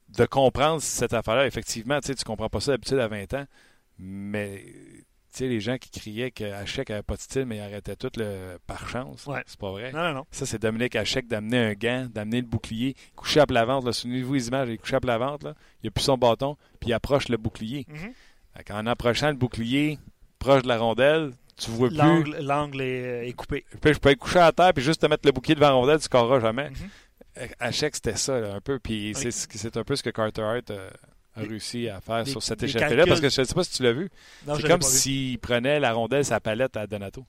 de 0.10 0.26
comprendre 0.26 0.82
cette 0.82 1.14
affaire-là. 1.14 1.48
Effectivement, 1.48 2.00
tu 2.00 2.12
ne 2.12 2.16
comprends 2.24 2.50
pas 2.50 2.60
ça 2.60 2.72
d'habitude 2.72 3.00
à 3.00 3.08
20 3.08 3.34
ans, 3.34 3.46
mais 4.00 4.64
tu 5.38 5.44
sais, 5.44 5.48
les 5.48 5.60
gens 5.60 5.78
qui 5.78 5.90
criaient 5.90 6.32
qu'Hachek 6.32 6.90
n'avait 6.90 7.04
pas 7.04 7.16
de 7.16 7.22
style, 7.22 7.46
mais 7.46 7.58
il 7.58 7.62
arrêtait 7.62 7.96
tout 7.96 8.12
le, 8.16 8.58
par 8.66 8.88
chance. 8.88 9.28
C'est 9.46 9.60
pas 9.60 9.72
vrai. 9.72 9.92
Non, 9.92 10.04
non, 10.04 10.14
non. 10.14 10.26
Ça, 10.32 10.46
c'est 10.46 10.62
Dominique 10.62 10.96
Hachek 10.96 11.28
d'amener 11.28 11.58
un 11.58 11.74
gant, 11.74 12.08
d'amener 12.10 12.42
le 12.42 12.48
bouclier, 12.48 12.96
coucher 13.16 13.42
à 13.42 13.46
plat 13.46 13.66
ventre. 13.66 13.92
Souvenez-vous 13.92 14.34
les 14.34 14.48
images, 14.48 14.70
il 14.70 14.76
est 14.76 14.78
couché 14.78 14.96
à 14.96 15.00
plat 15.00 15.18
ventre. 15.18 15.48
Là. 15.48 15.54
Il 15.84 15.88
a 15.88 15.92
plus 15.92 16.04
son 16.04 16.18
bâton, 16.18 16.58
puis 16.80 16.92
il 16.92 16.94
approche 16.94 17.28
le 17.28 17.38
bouclier. 17.38 17.86
Mm-hmm. 17.92 18.74
En 18.74 18.88
approchant 18.88 19.28
le 19.28 19.36
bouclier 19.36 20.00
proche 20.48 20.64
de 20.64 20.68
la 20.68 20.78
rondelle, 20.78 21.32
tu 21.58 21.72
vois 21.72 21.89
plus. 21.89 21.98
L'angle 22.41 22.82
est, 22.82 23.34
coupé. 23.36 23.66
Puis 23.82 23.93
je 23.93 24.00
peux 24.00 24.10
être 24.10 24.20
couché 24.20 24.39
à 24.39 24.52
terre, 24.52 24.74
puis 24.74 24.84
juste 24.84 25.02
te 25.02 25.08
mettre 25.08 25.26
le 25.26 25.32
bouclier 25.32 25.56
devant 25.56 25.68
la 25.68 25.74
rondelle, 25.74 25.98
tu 25.98 26.02
ne 26.02 26.06
scorreras 26.06 26.39
jamais. 26.39 26.70
Mm-hmm. 26.70 27.54
Hachek, 27.60 27.95
c'était 27.95 28.16
ça, 28.16 28.36
un 28.36 28.62
peu. 28.62 28.80
Puis 28.80 29.14
c'est 29.16 29.78
un 29.78 29.84
peu 29.84 29.95
ce 29.95 30.04
que 30.04 30.10
Carter 30.10 30.41
Hart. 30.41 30.72
Euh, 30.72 30.89
a 31.38 31.41
réussi 31.41 31.88
à 31.88 32.02
faire 32.02 32.28
sur 32.28 32.41
cette 32.41 32.64
échappée-là. 32.64 33.06
Parce 33.06 33.22
que 33.22 33.30
je 33.30 33.41
ne 33.41 33.45
sais 33.45 33.54
pas 33.54 33.64
si 33.64 33.72
tu 33.72 33.84
l'as 33.84 33.93
vu. 33.93 34.10
C'est 34.56 34.68
comme 34.68 34.82
s'il 34.82 35.39
prenait 35.39 35.80
la 35.80 35.93
rondelle, 35.93 36.26
sa 36.26 36.39
palette 36.39 36.76
à 36.78 36.88
Donato. 36.88 37.26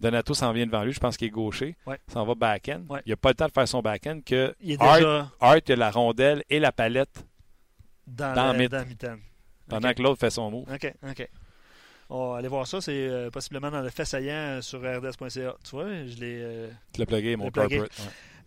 Donato 0.00 0.34
s'en 0.34 0.52
vient 0.52 0.66
devant 0.66 0.84
lui, 0.84 0.92
je 0.92 1.00
pense 1.00 1.16
qu'il 1.16 1.28
est 1.28 1.30
gaucher. 1.30 1.76
Ouais. 1.86 1.98
S'en 2.12 2.24
va 2.24 2.34
back-end. 2.34 2.82
Il 3.06 3.10
n'a 3.10 3.16
pas 3.16 3.30
le 3.30 3.34
temps 3.34 3.46
de 3.46 3.52
faire 3.52 3.66
son 3.66 3.80
back-end 3.80 4.20
que 4.24 4.54
il 4.60 4.76
Art, 4.80 5.32
a 5.40 5.76
la 5.76 5.90
rondelle 5.90 6.44
et 6.50 6.60
la 6.60 6.72
palette 6.72 7.24
dans, 8.06 8.34
dans, 8.34 8.52
le, 8.52 8.68
Pendant 9.68 9.92
que 9.92 10.02
l'autre 10.02 10.20
fait 10.20 10.30
son. 10.30 10.52
OK, 10.52 10.94
OK. 11.08 11.28
On 12.10 12.32
va 12.32 12.38
aller 12.38 12.48
voir 12.48 12.66
ça. 12.66 12.80
C'est 12.80 13.08
euh, 13.08 13.30
possiblement 13.30 13.70
dans 13.70 13.82
le 13.82 13.90
fait 13.90 14.04
saillant 14.04 14.60
sur 14.62 14.80
rds.ca. 14.80 15.56
Tu 15.64 15.70
vois, 15.70 15.88
je 16.06 16.16
l'ai. 16.16 16.40
Euh, 16.40 16.68
tu 16.92 17.00
l'as 17.00 17.06
plugué, 17.06 17.36
mon 17.36 17.50
corporate. 17.50 17.90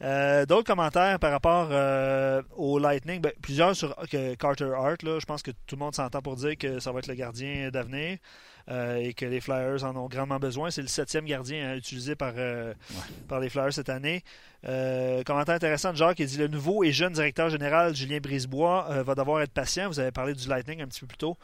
Euh, 0.04 0.48
d'autres 0.48 0.66
commentaires 0.66 1.20
par 1.20 1.30
rapport 1.30 1.70
au 2.58 2.80
Lightning, 2.80 3.22
ben, 3.22 3.32
plusieurs 3.40 3.76
sur 3.76 3.96
Carter 4.40 4.72
Hart. 4.76 5.04
Là, 5.04 5.20
je 5.20 5.26
pense 5.26 5.44
que 5.44 5.52
tout 5.52 5.76
le 5.76 5.80
monde 5.80 5.94
s'entend 5.94 6.24
pour 6.24 6.36
dire 6.38 6.58
que 6.58 6.80
ça 6.80 6.92
va 6.92 7.00
être 7.00 7.08
le 7.08 7.14
gardien 7.14 7.70
d'avenir 7.70 8.18
euh, 8.70 8.96
et 8.96 9.14
que 9.14 9.28
les 9.28 9.40
Flyers 9.40 9.84
en 9.84 9.96
ont 9.96 10.08
grandement 10.08 10.40
besoin. 10.40 10.72
C'est 10.72 10.82
le 10.82 10.88
septième 10.88 11.26
gardien 11.26 11.76
utilisé 11.76 12.16
par, 12.16 12.34
par 13.28 13.40
les 13.40 13.50
Flyers 13.50 13.74
cette 13.74 13.90
année. 13.90 14.24
commentaire 14.64 15.54
intéressant 15.54 15.92
de 15.92 15.98
Jacques 15.98 16.18
qui 16.18 16.26
dit 16.26 16.38
le 16.38 16.48
nouveau 16.48 16.84
et 16.84 16.92
jeune 16.92 17.14
directeur 17.14 17.52
général 17.52 17.96
Julien 17.96 18.18
Brisebois 18.18 19.04
va 19.04 19.14
devoir 19.14 19.44
être 19.44 19.54
patient. 19.54 19.88
Vous 19.88 20.00
avez 20.00 20.12
parlé 20.12 20.34
du 20.34 20.50
Lightning 20.50 20.82
un 20.82 20.88
petit 20.88 21.02
peu 21.02 21.08
plus 21.08 21.18
tôt. 21.20 21.38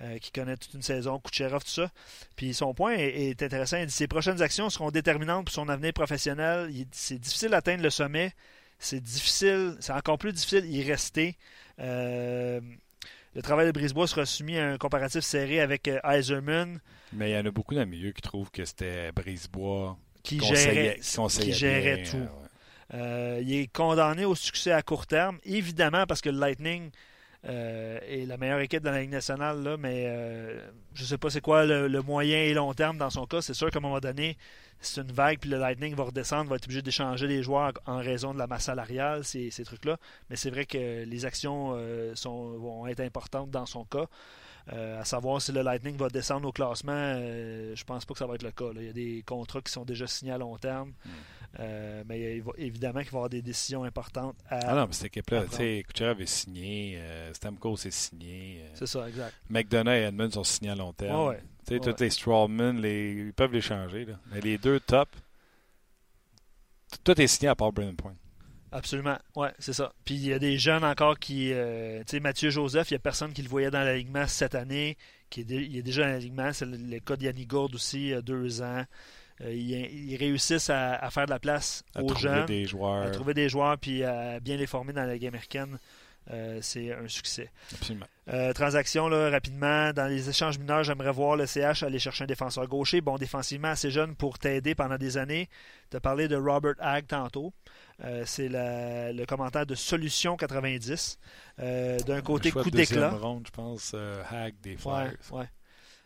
Euh, 0.00 0.18
qui 0.18 0.32
connaît 0.32 0.56
toute 0.56 0.74
une 0.74 0.82
saison, 0.82 1.20
Kucherov, 1.20 1.62
tout 1.62 1.70
ça. 1.70 1.88
Puis 2.34 2.52
son 2.52 2.74
point 2.74 2.94
est, 2.94 3.40
intéressant. 3.42 3.76
Il 3.76 3.86
dit 3.86 3.92
ses 3.92 4.08
prochaines 4.08 4.42
actions 4.42 4.68
seront 4.68 4.90
déterminantes 4.90 5.44
pour 5.44 5.54
son 5.54 5.68
avenir 5.68 5.92
professionnel. 5.92 6.68
C'est 6.90 7.18
difficile 7.18 7.50
d'atteindre 7.50 7.84
le 7.84 7.90
sommet. 7.90 8.32
C'est 8.80 9.00
difficile, 9.00 9.76
c'est 9.78 9.92
encore 9.92 10.18
plus 10.18 10.32
difficile 10.32 10.68
d'y 10.68 10.82
rester. 10.82 11.36
Euh, 11.78 12.60
le 13.36 13.42
travail 13.42 13.66
de 13.66 13.72
Brisebois 13.72 14.08
sera 14.08 14.26
soumis 14.26 14.58
à 14.58 14.70
un 14.70 14.78
comparatif 14.78 15.20
serré 15.20 15.60
avec 15.60 15.86
euh, 15.86 16.00
Eiserman. 16.02 16.80
Mais 17.12 17.30
il 17.30 17.34
y 17.34 17.38
en 17.38 17.46
a 17.46 17.52
beaucoup 17.52 17.74
dans 17.74 17.82
le 17.82 17.86
milieu 17.86 18.10
qui 18.10 18.22
trouvent 18.22 18.50
que 18.50 18.64
c'était 18.64 19.12
Brisebois 19.12 19.96
qui 20.24 20.40
gérait, 20.40 20.98
qui 21.40 21.52
gérait 21.52 22.02
tout. 22.02 22.26
il 22.92 23.52
est 23.52 23.72
condamné 23.72 24.24
au 24.24 24.34
succès 24.34 24.72
à 24.72 24.82
court 24.82 25.06
terme, 25.06 25.38
évidemment 25.44 26.04
parce 26.04 26.20
que 26.20 26.30
le 26.30 26.38
Lightning 26.40 26.90
euh, 27.46 27.98
et 28.06 28.24
la 28.24 28.36
meilleure 28.36 28.60
équipe 28.60 28.82
dans 28.82 28.90
la 28.90 29.00
Ligue 29.00 29.10
nationale, 29.10 29.62
là, 29.62 29.76
mais 29.76 30.04
euh, 30.06 30.58
je 30.94 31.02
ne 31.02 31.06
sais 31.06 31.18
pas 31.18 31.28
c'est 31.28 31.42
quoi 31.42 31.66
le, 31.66 32.02
moyen 32.02 32.38
et 32.38 32.54
long 32.54 32.72
terme 32.72 32.96
dans 32.96 33.10
son 33.10 33.26
cas. 33.26 33.42
C'est 33.42 33.54
sûr 33.54 33.70
qu'à 33.70 33.78
un 33.78 33.82
moment 33.82 34.00
donné, 34.00 34.38
c'est 34.80 35.02
une 35.02 35.12
vague, 35.12 35.38
puis 35.38 35.50
le 35.50 35.58
Lightning 35.58 35.94
va 35.94 36.04
redescendre, 36.04 36.48
va 36.48 36.56
être 36.56 36.64
obligé 36.64 36.80
d'échanger 36.80 37.26
les 37.26 37.42
joueurs 37.42 37.72
en 37.86 37.98
raison 37.98 38.32
de 38.32 38.38
la 38.38 38.46
masse 38.46 38.64
salariale, 38.64 39.24
ces, 39.24 39.50
trucs-là. 39.64 39.98
Mais 40.30 40.36
c'est 40.36 40.50
vrai 40.50 40.64
que 40.64 41.04
les 41.04 41.24
actions 41.26 41.74
euh, 41.76 42.14
vont 42.24 42.86
être 42.86 43.00
importantes 43.00 43.50
dans 43.50 43.66
son 43.66 43.84
cas. 43.84 44.06
à 44.68 45.04
savoir 45.04 45.42
si 45.42 45.52
le 45.52 45.60
Lightning 45.60 45.96
va 45.98 46.08
descendre 46.08 46.48
au 46.48 46.52
classement, 46.52 47.14
je 47.74 47.84
pense 47.84 48.06
pas 48.06 48.14
que 48.14 48.18
ça 48.18 48.26
va 48.26 48.36
être 48.36 48.42
le 48.42 48.52
cas. 48.52 48.70
Il 48.76 48.86
y 48.86 48.88
a 48.88 48.92
des 48.94 49.22
contrats 49.26 49.60
qui 49.60 49.70
sont 49.70 49.84
déjà 49.84 50.06
signés 50.06 50.32
à 50.32 50.38
long 50.38 50.56
terme. 50.56 50.92
Hmm. 51.04 51.10
Euh, 51.60 52.02
mais 52.08 52.42
évidemment 52.58 53.00
qu'il 53.00 53.10
va 53.10 53.16
y 53.16 53.18
avoir 53.18 53.30
des 53.30 53.42
décisions 53.42 53.84
importantes 53.84 54.36
à. 54.48 54.58
Ah 54.70 54.74
non, 54.74 54.86
mais 54.86 54.92
cette 54.92 55.06
équipe-là, 55.06 55.44
tu 55.50 55.56
sais, 55.56 55.84
Kucherov 55.86 56.20
est 56.20 56.26
signé, 56.26 56.96
euh, 56.98 57.32
Stamkos 57.32 57.76
est 57.86 57.90
signé. 57.90 58.60
Euh, 58.62 58.68
c'est 58.74 58.86
ça, 58.86 59.08
exact. 59.08 59.34
McDonough 59.48 59.92
et 59.92 60.02
Edmund 60.02 60.32
sont 60.32 60.44
signés 60.44 60.70
à 60.70 60.74
long 60.74 60.92
terme. 60.92 61.28
ouais. 61.28 61.42
Tu 61.66 61.74
sais, 61.74 61.80
tous 61.80 62.02
les 62.02 62.10
Strawman, 62.10 62.80
les, 62.80 63.12
ils 63.26 63.32
peuvent 63.32 63.52
les 63.52 63.60
changer. 63.60 64.04
Là. 64.04 64.14
Mais 64.32 64.40
les 64.40 64.58
deux 64.58 64.80
top, 64.80 65.08
tout 67.04 67.18
est 67.20 67.26
signé 67.26 67.48
à 67.48 67.54
part 67.54 67.72
Brennan 67.72 67.94
Point. 67.94 68.16
Absolument, 68.72 69.18
ouais, 69.36 69.52
c'est 69.60 69.72
ça. 69.72 69.92
Puis 70.04 70.16
il 70.16 70.26
y 70.26 70.32
a 70.32 70.40
des 70.40 70.58
jeunes 70.58 70.84
encore 70.84 71.18
qui. 71.20 71.50
tu 71.50 72.02
sais, 72.06 72.18
Mathieu 72.18 72.50
Joseph, 72.50 72.90
il 72.90 72.94
n'y 72.94 72.96
a 72.96 73.00
personne 73.00 73.32
qui 73.32 73.42
le 73.42 73.48
voyait 73.48 73.70
dans 73.70 73.84
l'alignement 73.84 74.26
cette 74.26 74.56
année, 74.56 74.98
qui 75.30 75.42
est, 75.42 75.44
il 75.48 75.76
est 75.76 75.82
déjà 75.82 76.02
dans 76.02 76.08
l'alignement. 76.08 76.52
C'est 76.52 76.66
le, 76.66 76.98
cas 76.98 77.14
d'Yanni 77.14 77.46
Gourde 77.46 77.76
aussi, 77.76 77.98
il 78.00 78.08
y 78.08 78.14
a 78.14 78.20
deux 78.20 78.60
ans. 78.62 78.84
Euh, 79.40 79.52
ils, 79.52 80.16
réussissent 80.16 80.70
à, 80.70 81.10
faire 81.10 81.26
de 81.26 81.30
la 81.30 81.40
place 81.40 81.84
aux 82.00 82.14
gens, 82.14 82.44
des 82.44 82.66
joueurs. 82.66 83.02
à 83.02 83.10
trouver 83.10 83.34
des 83.34 83.48
joueurs, 83.48 83.78
puis 83.78 84.04
à 84.04 84.38
bien 84.40 84.56
les 84.56 84.66
former 84.66 84.92
dans 84.92 85.04
la 85.04 85.14
Ligue 85.14 85.26
américaine. 85.26 85.78
Euh, 86.30 86.60
c'est 86.62 86.90
un 86.90 87.06
succès. 87.06 87.50
Absolument. 87.74 88.06
Euh, 88.32 88.52
transaction, 88.54 89.08
là, 89.08 89.28
rapidement. 89.28 89.92
Dans 89.92 90.06
les 90.06 90.30
échanges 90.30 90.58
mineurs, 90.58 90.82
j'aimerais 90.82 91.12
voir 91.12 91.36
le 91.36 91.44
CH 91.46 91.82
aller 91.82 91.98
chercher 91.98 92.24
un 92.24 92.26
défenseur 92.26 92.66
gaucher. 92.66 93.02
Bon, 93.02 93.18
défensivement, 93.18 93.68
assez 93.68 93.90
jeune 93.90 94.14
pour 94.14 94.38
t'aider 94.38 94.74
pendant 94.74 94.96
des 94.96 95.18
années. 95.18 95.50
Tu 95.90 95.96
as 95.98 96.00
parlé 96.00 96.28
de 96.28 96.36
Robert 96.36 96.76
Hagg 96.78 97.06
tantôt. 97.06 97.52
c'est 98.24 98.48
le 98.50 99.24
commentaire 99.26 99.66
de 99.66 99.74
Solution 99.74 100.36
90. 100.36 101.18
D'un 101.58 102.22
côté, 102.22 102.52
coup 102.52 102.70
d'éclat. 102.70 103.18
je 103.44 103.50
pense, 103.50 103.94
Hag 104.30 104.54
des 104.62 104.78
Flyers. 104.78 105.12
Ouais, 105.30 105.48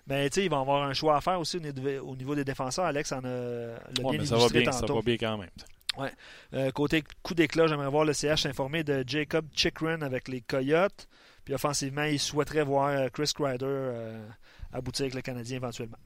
mais 0.08 0.30
ben, 0.30 0.42
ils 0.42 0.50
vont 0.50 0.60
avoir 0.60 0.84
un 0.84 0.94
choix 0.94 1.16
à 1.16 1.20
faire 1.20 1.38
aussi 1.38 1.58
au 1.58 2.16
niveau 2.16 2.34
des 2.34 2.44
défenseurs. 2.44 2.86
Alex 2.86 3.12
en 3.12 3.18
a 3.18 3.28
le 3.28 4.10
bien 4.10 4.24
ça 4.24 4.36
va 4.38 4.48
bien, 4.48 4.72
Ça 4.72 4.86
va 4.86 5.02
bien 5.02 5.16
quand 5.18 5.36
même. 5.36 5.50
Ouais. 5.98 6.12
Euh, 6.54 6.70
côté 6.70 7.04
coup 7.22 7.34
d'éclat, 7.34 7.66
j'aimerais 7.66 7.90
voir 7.90 8.04
le 8.04 8.14
CH 8.14 8.42
s'informer 8.42 8.84
de 8.84 9.04
Jacob 9.06 9.46
Chikrin 9.52 10.00
avec 10.00 10.28
les 10.28 10.40
Coyotes. 10.40 11.08
Puis 11.44 11.52
offensivement, 11.54 12.04
il 12.04 12.18
souhaiterait 12.18 12.62
voir 12.62 12.88
euh, 12.88 13.08
Chris 13.08 13.32
Kreider 13.34 13.66
euh, 13.66 14.26
aboutir 14.72 15.04
avec 15.04 15.14
le 15.14 15.22
Canadien 15.22 15.56
éventuellement. 15.56 15.98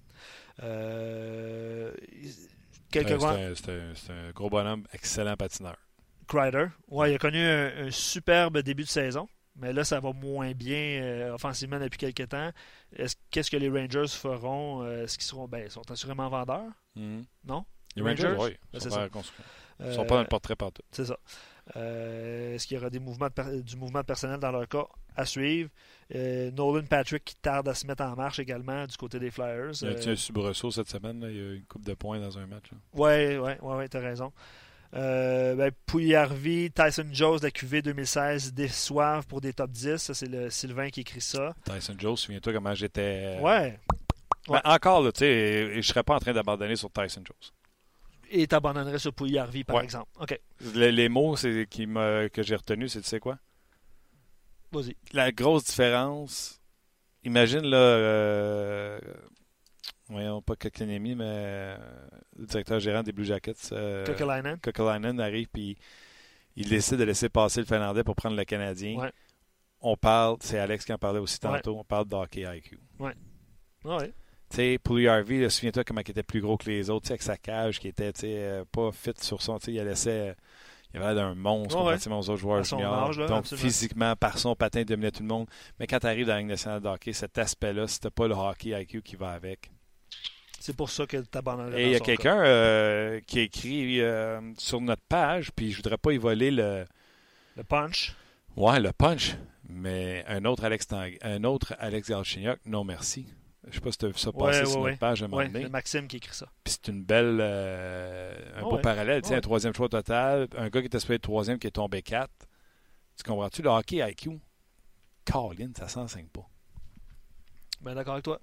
quelques 2.90 3.20
C'est 3.56 4.10
un, 4.10 4.30
gros 4.34 4.50
bonhomme, 4.50 4.84
excellent 4.92 5.36
patineur. 5.36 5.76
Kreider. 6.26 6.66
Ouais, 6.88 7.12
il 7.12 7.14
a 7.14 7.18
connu 7.18 7.40
un 7.40 7.90
superbe 7.90 8.58
début 8.62 8.84
de 8.84 8.88
saison. 8.88 9.28
Mais 9.56 9.72
là, 9.72 9.84
ça 9.84 10.00
va 10.00 10.12
moins 10.12 10.52
bien 10.52 11.02
euh, 11.02 11.34
offensivement 11.34 11.78
depuis 11.78 11.98
quelques 11.98 12.28
temps. 12.28 12.50
Qu'est-ce 13.30 13.50
que 13.50 13.56
les 13.56 13.68
Rangers 13.68 14.08
feront 14.08 14.82
euh, 14.82 15.04
Est-ce 15.04 15.18
qu'ils 15.18 15.26
seront. 15.26 15.46
Ben, 15.46 15.68
sont 15.68 15.90
assurément 15.90 16.28
vendeurs? 16.28 16.70
Mm-hmm. 16.96 17.24
Non? 17.44 17.64
Les 17.96 18.02
Rangers, 18.02 18.34
oui. 18.38 18.56
Ils 18.72 18.80
sont, 18.80 18.88
pas, 18.88 19.08
ils 19.80 19.92
sont 19.92 20.06
pas 20.06 20.14
dans 20.14 20.22
le 20.22 20.28
portrait 20.28 20.56
partout. 20.56 20.82
C'est 20.90 21.04
ça. 21.04 21.18
Euh, 21.76 22.54
est-ce 22.54 22.66
qu'il 22.66 22.76
y 22.76 22.80
aura 22.80 22.90
des 22.90 22.98
mouvements 22.98 23.28
du 23.62 23.76
mouvement 23.76 24.02
personnel 24.02 24.40
dans 24.40 24.50
leur 24.50 24.66
cas 24.66 24.86
à 25.14 25.26
suivre? 25.26 25.70
Nolan 26.10 26.84
Patrick 26.88 27.24
qui 27.24 27.36
tarde 27.36 27.68
à 27.68 27.74
se 27.74 27.86
mettre 27.86 28.02
en 28.02 28.16
marche 28.16 28.38
également 28.38 28.86
du 28.86 28.96
côté 28.96 29.18
des 29.18 29.30
Flyers. 29.30 29.72
Il 29.82 29.92
y 29.92 30.08
a 30.08 30.10
un 30.12 30.16
soubresaut 30.16 30.70
cette 30.70 30.88
semaine. 30.88 31.20
Là? 31.20 31.30
Il 31.30 31.36
y 31.36 31.40
a 31.40 31.54
une 31.54 31.64
coupe 31.64 31.84
de 31.84 31.94
points 31.94 32.18
dans 32.18 32.38
un 32.38 32.46
match. 32.46 32.70
Oui, 32.94 33.36
oui, 33.36 33.52
oui, 33.60 33.74
ouais, 33.76 33.88
tu 33.88 33.98
as 33.98 34.00
raison. 34.00 34.32
Euh, 34.94 35.54
ben, 35.54 35.72
Tyson 36.74 37.06
Jones 37.12 37.38
la 37.42 37.50
QV 37.50 37.80
2016 37.82 38.52
déçoivent 38.52 39.26
pour 39.26 39.40
des 39.40 39.52
top 39.52 39.70
10. 39.70 39.96
Ça, 39.96 40.14
c'est 40.14 40.26
le 40.26 40.50
Sylvain 40.50 40.90
qui 40.90 41.00
écrit 41.00 41.20
ça. 41.20 41.54
Tyson 41.64 41.94
Jones, 41.98 42.16
souviens-toi 42.16 42.52
comment 42.52 42.74
j'étais. 42.74 43.38
Euh, 43.38 43.40
ouais. 43.40 43.78
Ben, 44.48 44.60
encore, 44.64 45.10
tu 45.12 45.20
sais, 45.20 45.70
je 45.70 45.76
ne 45.76 45.82
serais 45.82 46.02
pas 46.02 46.16
en 46.16 46.18
train 46.18 46.32
d'abandonner 46.32 46.76
sur 46.76 46.90
Tyson 46.90 47.22
Jones. 47.24 47.52
Et 48.30 48.46
tu 48.46 48.54
abandonnerais 48.54 48.98
sur 48.98 49.12
Pouilly 49.12 49.64
par 49.64 49.80
exemple. 49.82 50.08
OK. 50.20 50.38
Les, 50.74 51.08
mots 51.08 51.36
qui 51.70 51.86
que 51.86 52.42
j'ai 52.42 52.56
retenus, 52.56 52.92
c'est 52.92 53.02
tu 53.02 53.08
sais 53.08 53.20
quoi? 53.20 53.38
Vas-y. 54.72 54.96
La 55.12 55.32
grosse 55.32 55.64
différence, 55.64 56.60
imagine 57.24 57.60
là, 57.60 57.76
euh, 57.76 58.98
voyons, 60.08 60.42
pas 60.42 60.56
Kokanemi, 60.56 61.14
mais 61.14 61.24
euh, 61.26 61.76
le 62.38 62.46
directeur 62.46 62.80
gérant 62.80 63.02
des 63.02 63.12
Blue 63.12 63.24
Jackets. 63.24 63.72
Euh, 63.72 64.04
Kokalainen. 64.62 65.20
arrive, 65.20 65.48
puis 65.48 65.76
il 66.56 66.68
décide 66.68 66.98
de 66.98 67.04
laisser 67.04 67.28
passer 67.28 67.60
le 67.60 67.66
Finlandais 67.66 68.04
pour 68.04 68.14
prendre 68.14 68.36
le 68.36 68.44
Canadien. 68.44 69.10
On 69.80 69.96
parle, 69.96 70.36
c'est 70.40 70.58
Alex 70.58 70.84
qui 70.84 70.92
en 70.92 70.98
parlait 70.98 71.18
aussi 71.18 71.40
tantôt, 71.40 71.76
on 71.76 71.84
parle 71.84 72.06
d'hockey 72.06 72.42
IQ. 72.42 72.78
Ouais. 73.00 73.14
Ouais. 73.84 74.12
Tu 74.48 74.56
sais, 74.56 74.78
Pouly 74.78 75.08
Harvey, 75.08 75.48
souviens-toi 75.48 75.82
comment 75.82 76.02
il 76.06 76.10
était 76.10 76.22
plus 76.22 76.40
gros 76.40 76.56
que 76.56 76.70
les 76.70 76.88
autres, 76.90 77.10
avec 77.10 77.22
sa 77.22 77.36
cage 77.36 77.80
qui 77.80 77.88
était 77.88 78.12
euh, 78.26 78.64
pas 78.70 78.92
fit 78.92 79.14
sur 79.18 79.42
son. 79.42 79.58
Il 79.66 79.82
laissait. 79.82 80.36
Il 80.92 81.00
avait 81.00 81.14
l'air 81.14 81.24
d'un 81.24 81.34
monstre 81.34 81.74
ouais. 81.74 81.80
comparativement 81.80 82.18
aux 82.20 82.28
autres 82.28 82.40
joueurs 82.40 82.62
juniors. 82.62 83.10
Donc, 83.26 83.46
physiquement, 83.46 84.14
par 84.14 84.36
son 84.36 84.54
patin, 84.54 84.80
il 84.80 84.84
dominait 84.84 85.10
tout 85.10 85.22
le 85.22 85.28
monde. 85.28 85.48
Mais 85.80 85.86
quand 85.86 85.98
tu 85.98 86.06
arrives 86.06 86.26
dans 86.26 86.34
la 86.34 86.40
Ligue 86.40 86.48
nationale 86.48 86.82
de 86.82 86.88
hockey, 86.88 87.14
cet 87.14 87.38
aspect-là, 87.38 87.88
c'était 87.88 88.10
pas 88.10 88.28
le 88.28 88.34
hockey 88.34 88.78
IQ 88.78 89.00
qui 89.00 89.16
va 89.16 89.30
avec. 89.30 89.71
C'est 90.62 90.76
pour 90.76 90.90
ça 90.90 91.06
que 91.06 91.16
tu 91.16 91.36
abandonnes 91.36 91.74
Et 91.76 91.86
il 91.86 91.90
y 91.90 91.96
a 91.96 91.98
quelqu'un 91.98 92.38
euh, 92.38 93.20
qui 93.26 93.40
a 93.40 93.42
écrit 93.42 94.00
euh, 94.00 94.40
sur 94.58 94.80
notre 94.80 95.02
page, 95.02 95.50
puis 95.50 95.72
je 95.72 95.76
voudrais 95.78 95.98
pas 95.98 96.12
y 96.12 96.18
voler 96.18 96.52
le. 96.52 96.84
Le 97.56 97.64
punch? 97.64 98.14
Ouais, 98.56 98.78
le 98.78 98.92
punch. 98.92 99.34
Mais 99.68 100.24
un 100.28 100.44
autre 100.44 100.64
Alex, 100.64 100.86
un 101.22 101.42
autre 101.42 101.74
Alex 101.80 102.08
Galchenyuk, 102.08 102.60
non 102.64 102.84
merci. 102.84 103.26
Je 103.66 103.74
sais 103.74 103.80
pas 103.80 103.90
si 103.90 103.98
tu 103.98 104.04
as 104.04 104.08
vu 104.10 104.18
ça 104.18 104.30
passer 104.30 104.64
sur 104.64 104.84
notre 104.84 105.00
page 105.00 105.22
à 105.22 105.24
un 105.24 105.28
moment 105.28 105.42
donné. 105.42 105.62
C'est 105.62 105.68
Maxime 105.68 106.06
qui 106.06 106.18
écrit 106.18 106.34
ça. 106.34 106.46
Puis 106.62 106.74
c'est 106.80 106.92
une 106.92 107.02
belle. 107.02 107.38
Euh, 107.40 108.32
un 108.56 108.62
beau 108.62 108.78
parallèle. 108.78 109.20
Tu 109.22 109.34
un 109.34 109.40
troisième 109.40 109.74
choix 109.74 109.88
total. 109.88 110.46
Un 110.56 110.68
gars 110.68 110.80
qui 110.80 110.86
était 110.86 111.00
supposé 111.00 111.16
être 111.16 111.22
troisième 111.22 111.58
qui 111.58 111.66
est 111.66 111.72
tombé 111.72 112.02
quatre. 112.02 112.46
Tu 113.16 113.24
comprends-tu? 113.24 113.62
Le 113.62 113.70
hockey 113.70 113.96
IQ, 113.96 114.38
Colin, 115.24 115.72
ça 115.76 115.88
s'enseigne 115.88 116.28
pas. 116.28 116.48
Ben 117.80 117.96
d'accord 117.96 118.14
avec 118.14 118.24
toi. 118.24 118.40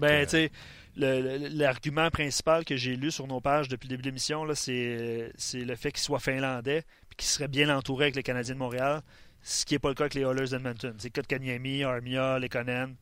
ben, 0.00 0.24
tu 0.24 0.30
sais, 0.30 0.52
l'argument 0.98 2.10
principal 2.10 2.64
que 2.64 2.76
j'ai 2.76 2.96
lu 2.96 3.10
sur 3.10 3.26
nos 3.26 3.40
pages 3.40 3.68
depuis 3.68 3.86
le 3.86 3.90
début 3.90 4.02
de 4.02 4.08
l'émission, 4.08 4.44
c'est 4.54 5.32
le 5.54 5.76
fait 5.76 5.92
qu'il 5.92 6.02
soit 6.02 6.18
finlandais 6.18 6.78
et 6.78 7.14
qu'il 7.16 7.28
serait 7.28 7.48
bien 7.48 7.74
entouré 7.74 8.06
avec 8.06 8.16
les 8.16 8.22
Canadiens 8.22 8.54
de 8.54 8.58
Montréal, 8.58 9.02
ce 9.42 9.64
qui 9.64 9.74
n'est 9.74 9.78
pas 9.78 9.88
le 9.88 9.94
cas 9.94 10.04
avec 10.04 10.14
les 10.14 10.22
Oilers 10.22 10.48
d'Edmonton. 10.48 10.94
C'est 10.98 11.10
Kotkaniemi, 11.10 11.84
Armia, 11.84 12.38
Lekonen. 12.38 12.96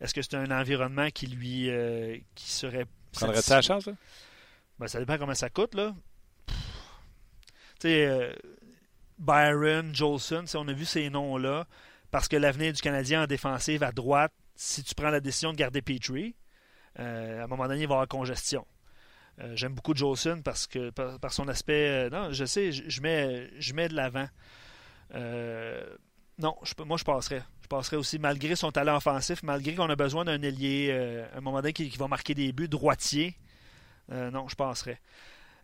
Est-ce 0.00 0.12
que 0.12 0.22
c'est 0.22 0.34
un 0.34 0.50
environnement 0.50 1.08
qui 1.10 1.26
lui 1.26 1.70
euh, 1.70 2.18
qui 2.34 2.50
serait. 2.50 2.86
Prendrait-tu 3.12 3.50
la 3.50 3.62
chance, 3.62 3.88
Ben, 4.78 4.88
ça 4.88 4.98
dépend 4.98 5.16
comment 5.16 5.34
ça 5.34 5.48
coûte, 5.48 5.74
là. 5.74 5.94
Tu 7.78 7.88
sais, 7.88 8.06
euh, 8.06 8.32
Byron, 9.18 9.94
Jolson, 9.94 10.44
on 10.54 10.68
a 10.68 10.72
vu 10.72 10.84
ces 10.84 11.08
noms-là, 11.08 11.66
parce 12.10 12.28
que 12.28 12.36
l'avenir 12.36 12.72
du 12.72 12.82
Canadien 12.82 13.22
en 13.22 13.26
défensive 13.26 13.82
à 13.82 13.92
droite, 13.92 14.32
si 14.54 14.82
tu 14.82 14.94
prends 14.94 15.10
la 15.10 15.20
décision 15.20 15.52
de 15.52 15.56
garder 15.56 15.80
Petrie, 15.80 16.34
à 16.98 17.44
un 17.44 17.46
moment 17.46 17.66
donné, 17.68 17.82
il 17.82 17.86
va 17.88 17.94
y 17.94 17.96
avoir 17.96 18.08
congestion. 18.08 18.66
J'aime 19.54 19.74
beaucoup 19.74 19.94
Jolson 19.94 20.40
parce 20.42 20.66
que 20.66 20.90
par, 20.90 21.32
son 21.32 21.48
aspect. 21.48 22.08
non, 22.10 22.32
je 22.32 22.44
sais, 22.44 22.72
je, 22.72 23.02
mets, 23.02 23.50
je 23.58 23.74
mets 23.74 23.88
de 23.88 23.94
l'avant. 23.94 24.28
non, 25.12 26.56
je, 26.62 26.84
moi 26.84 26.96
je 26.96 27.04
passerais. 27.04 27.42
Je 27.66 27.68
passerais 27.68 27.96
aussi, 27.96 28.20
malgré 28.20 28.54
son 28.54 28.70
talent 28.70 28.96
offensif, 28.96 29.42
malgré 29.42 29.74
qu'on 29.74 29.90
a 29.90 29.96
besoin 29.96 30.24
d'un 30.24 30.40
ailier, 30.40 30.90
euh, 30.92 31.26
un 31.34 31.40
moment 31.40 31.60
donné, 31.60 31.72
qui, 31.72 31.88
va 31.98 32.06
marquer 32.06 32.32
des 32.32 32.52
buts, 32.52 32.68
droitier, 32.68 33.34
euh, 34.12 34.30
non, 34.30 34.46
je 34.46 34.54
passerais. 34.54 35.00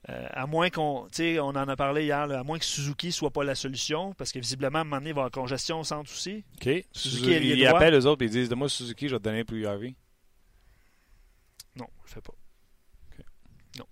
Euh, 0.09 0.27
à 0.33 0.49
moins 0.49 0.69
qu'on, 0.69 1.05
tu 1.05 1.19
sais, 1.19 1.39
on 1.39 1.51
en 1.51 1.69
a 1.69 1.77
parlé 1.77 2.07
hier, 2.07 2.29
à 2.29 2.43
moins 2.43 2.59
que 2.59 2.65
Suzuki 2.65 3.13
soit 3.13 3.31
pas 3.31 3.45
la 3.45 3.55
solution, 3.55 4.15
parce 4.15 4.33
que 4.33 4.41
visiblement, 4.41 4.79
à 4.79 4.81
un 4.81 4.85
moment 4.85 4.97
donné, 4.97 5.11
il 5.11 5.15
va 5.15 5.21
avoir 5.21 5.31
congestion 5.31 5.79
au 5.79 5.85
centre 5.85 6.11
aussi. 6.11 6.43
OK. 6.57 6.85
Suzuki, 6.91 7.37
ils 7.37 7.67
appellent 7.69 7.95
les 7.95 8.05
autres 8.05 8.23
et 8.23 8.25
ils 8.25 8.33
disent 8.33 8.49
de 8.49 8.57
moi 8.57 8.69
Suzuki, 8.69 9.07
je 9.07 9.15
vais 9.15 9.21
te 9.21 9.25
donner 9.25 9.45
plus 9.45 9.65
Harvey. 9.65 9.95
Non, 11.77 11.87
je 12.05 12.11
le 12.11 12.15
fais 12.15 12.21
pas. 12.21 12.35
Non, 13.79 13.87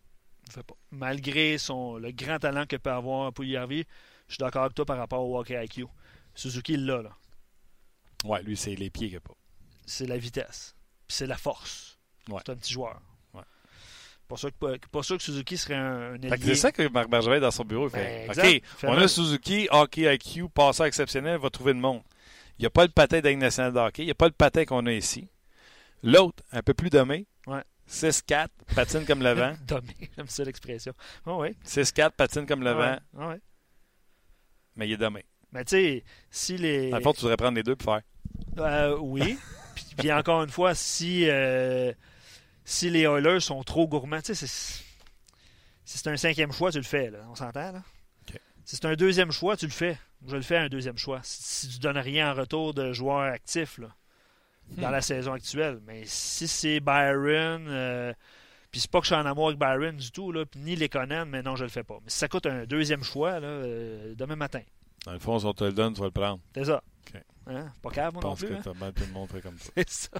fais 0.51 0.63
pas. 0.63 0.75
Malgré 0.91 1.59
son, 1.59 1.97
le 1.97 2.11
grand 2.13 2.39
talent 2.39 2.67
que 2.67 2.77
peut 2.77 2.91
avoir 2.91 3.33
Harvey, 3.57 3.87
je 4.29 4.35
suis 4.35 4.39
d'accord 4.39 4.65
avec 4.65 4.75
toi 4.75 4.85
par 4.85 4.99
rapport 4.99 5.27
au 5.27 5.39
hockey 5.39 5.63
IQ. 5.65 5.87
Suzuki 6.35 6.77
l'a, 6.77 7.03
là. 7.03 7.17
Ouais, 8.25 8.43
lui, 8.43 8.57
c'est 8.57 8.75
les 8.75 8.91
pieds 8.91 9.09
qu'il 9.09 9.17
a 9.17 9.21
pas. 9.21 9.35
C'est 9.87 10.07
la 10.07 10.19
vitesse. 10.19 10.75
Puis 11.07 11.17
c'est 11.17 11.27
la 11.27 11.37
force. 11.37 11.99
Ouais. 12.29 12.41
C'est 12.45 12.53
un 12.53 12.57
petit 12.57 12.73
joueur. 12.73 13.01
Ouais. 13.35 13.43
Pas 14.29 14.37
sûr, 14.37 14.51
que, 14.51 14.87
pas 14.89 15.03
sûr 15.03 15.17
que 15.17 15.23
Suzuki 15.23 15.57
serait 15.57 15.75
un, 15.75 16.15
un 16.15 16.37
C'est 16.41 16.55
ça 16.55 16.71
que 16.71 16.87
Marc 16.89 17.09
Bergevin 17.09 17.41
dans 17.41 17.51
son 17.51 17.65
bureau 17.65 17.89
il 17.89 17.91
fait. 17.91 18.29
Ben, 18.29 18.61
OK, 18.61 18.63
on 18.85 18.99
a 18.99 19.09
Suzuki, 19.09 19.69
hockey 19.71 20.15
IQ, 20.15 20.49
passeur 20.51 20.87
exceptionnel, 20.87 21.39
va 21.39 21.51
trouver 21.51 21.73
le 21.73 21.81
monde. 21.81 22.03
Il 22.59 22.63
n'y 22.63 22.67
a 22.67 22.71
pas 22.71 22.85
le 22.85 22.93
patin 22.93 23.21
d'Aigle 23.21 23.41
national 23.41 23.73
de 23.73 23.79
hockey. 23.79 24.03
Il 24.03 24.07
n'y 24.07 24.13
a 24.13 24.15
pas 24.15 24.27
le 24.27 24.33
patin 24.33 24.65
qu'on 24.65 24.85
a 24.87 24.93
ici. 24.93 25.29
L'autre, 26.03 26.43
un 26.53 26.63
peu 26.63 26.75
plus 26.75 26.91
domé. 26.91 27.27
Ouais. 27.47 27.63
6-4, 27.91 28.49
patine 28.75 29.05
comme 29.05 29.23
le 29.23 29.33
vent. 29.33 29.55
domé, 29.67 29.95
j'aime 30.17 30.29
ça 30.29 30.45
l'expression. 30.45 30.93
Oh, 31.27 31.39
ouais. 31.39 31.57
6-4, 31.67 32.13
patine 32.13 32.47
comme 32.47 32.63
le 32.63 32.71
vent. 32.71 32.99
Ouais. 33.15 33.41
Mais 34.77 34.89
il 34.89 34.93
est 34.93 34.97
domé. 34.97 35.25
Mais 35.53 35.65
tu 35.65 35.71
sais, 35.71 36.05
si 36.31 36.57
les. 36.57 36.91
Dans 36.91 36.99
le 36.99 37.03
fond, 37.03 37.13
tu 37.13 37.23
voudrais 37.23 37.37
prendre 37.37 37.57
les 37.57 37.65
deux 37.65 37.75
pour 37.75 37.93
faire. 37.93 38.03
Euh, 38.59 38.97
oui. 38.99 39.37
puis, 39.99 40.13
encore 40.13 40.45
une 40.45 40.51
fois, 40.51 40.75
si, 40.75 41.29
euh, 41.29 41.93
si 42.65 42.89
les 42.91 43.03
Oilers 43.03 43.41
sont 43.41 43.63
trop 43.65 43.89
gourmands, 43.89 44.23
tu 44.23 44.35
sais, 44.35 44.47
si 44.47 44.85
c'est 45.85 46.07
un 46.07 46.17
cinquième 46.17 46.53
choix, 46.53 46.71
tu 46.71 46.79
le 46.79 46.85
fais, 46.85 47.11
là. 47.11 47.19
On 47.29 47.35
s'entend, 47.35 47.73
là? 47.73 47.83
Si 48.65 48.77
c'est 48.77 48.85
un 48.85 48.95
deuxième 48.95 49.33
choix, 49.33 49.57
tu 49.57 49.67
le 49.67 49.73
fais. 49.73 49.99
Je 50.29 50.37
le 50.37 50.43
fais 50.43 50.57
un 50.57 50.69
deuxième 50.69 50.97
choix. 50.97 51.21
Si, 51.25 51.67
tu 51.67 51.75
tu 51.75 51.81
donnes 51.81 51.99
rien 51.99 52.31
en 52.31 52.35
retour 52.35 52.73
de 52.73 52.93
joueurs 52.93 53.33
actifs, 53.33 53.79
là, 53.79 53.89
dans 54.77 54.89
hmm. 54.89 54.93
la 54.93 55.01
saison 55.01 55.33
actuelle. 55.33 55.81
Mais 55.87 56.03
si 56.05 56.49
c'est 56.49 56.81
Byron. 56.81 57.67
Euh, 57.69 58.13
puis 58.71 58.81
c'est 58.81 58.91
pas 58.91 59.01
que 59.01 59.07
je 59.07 59.13
suis 59.13 59.21
en 59.21 59.27
amour 59.27 59.49
avec 59.49 59.59
Byron 59.59 59.97
du 59.97 60.13
tout, 60.13 60.31
là, 60.31 60.45
ni 60.55 60.77
les 60.77 60.89
Conan, 60.89 61.27
mais 61.27 61.43
non, 61.43 61.57
je 61.57 61.65
le 61.65 61.71
fais 61.71 61.83
pas. 61.83 61.99
Mais 62.05 62.11
si 62.11 62.19
ça 62.19 62.29
coûte 62.29 62.47
un 62.47 62.67
deuxième 62.67 63.03
choix, 63.03 63.41
là, 63.41 63.65
demain 64.15 64.37
matin. 64.37 64.61
Dans 65.05 65.13
le 65.13 65.19
fond, 65.19 65.41
si 65.41 65.47
on 65.47 65.53
te 65.53 65.65
le 65.65 65.73
donne, 65.73 65.93
tu 65.93 66.01
vas 66.01 66.07
le 66.07 66.13
prendre. 66.13 66.39
C'est 66.55 66.67
ça. 66.67 66.81
Hein? 67.47 67.73
Pas 67.83 67.91
cave, 67.91 68.13
moi 68.13 68.23
non 68.23 68.37
plus. 68.37 68.49
Je 68.49 68.55
pense 68.55 68.65
que 68.65 68.85
hein? 68.85 68.93
tout 68.95 69.05
le 69.05 69.13
monde 69.13 69.29
fait 69.29 69.41
comme 69.41 69.59
ça. 69.59 69.71
C'est 69.77 69.91
ça. 69.91 70.11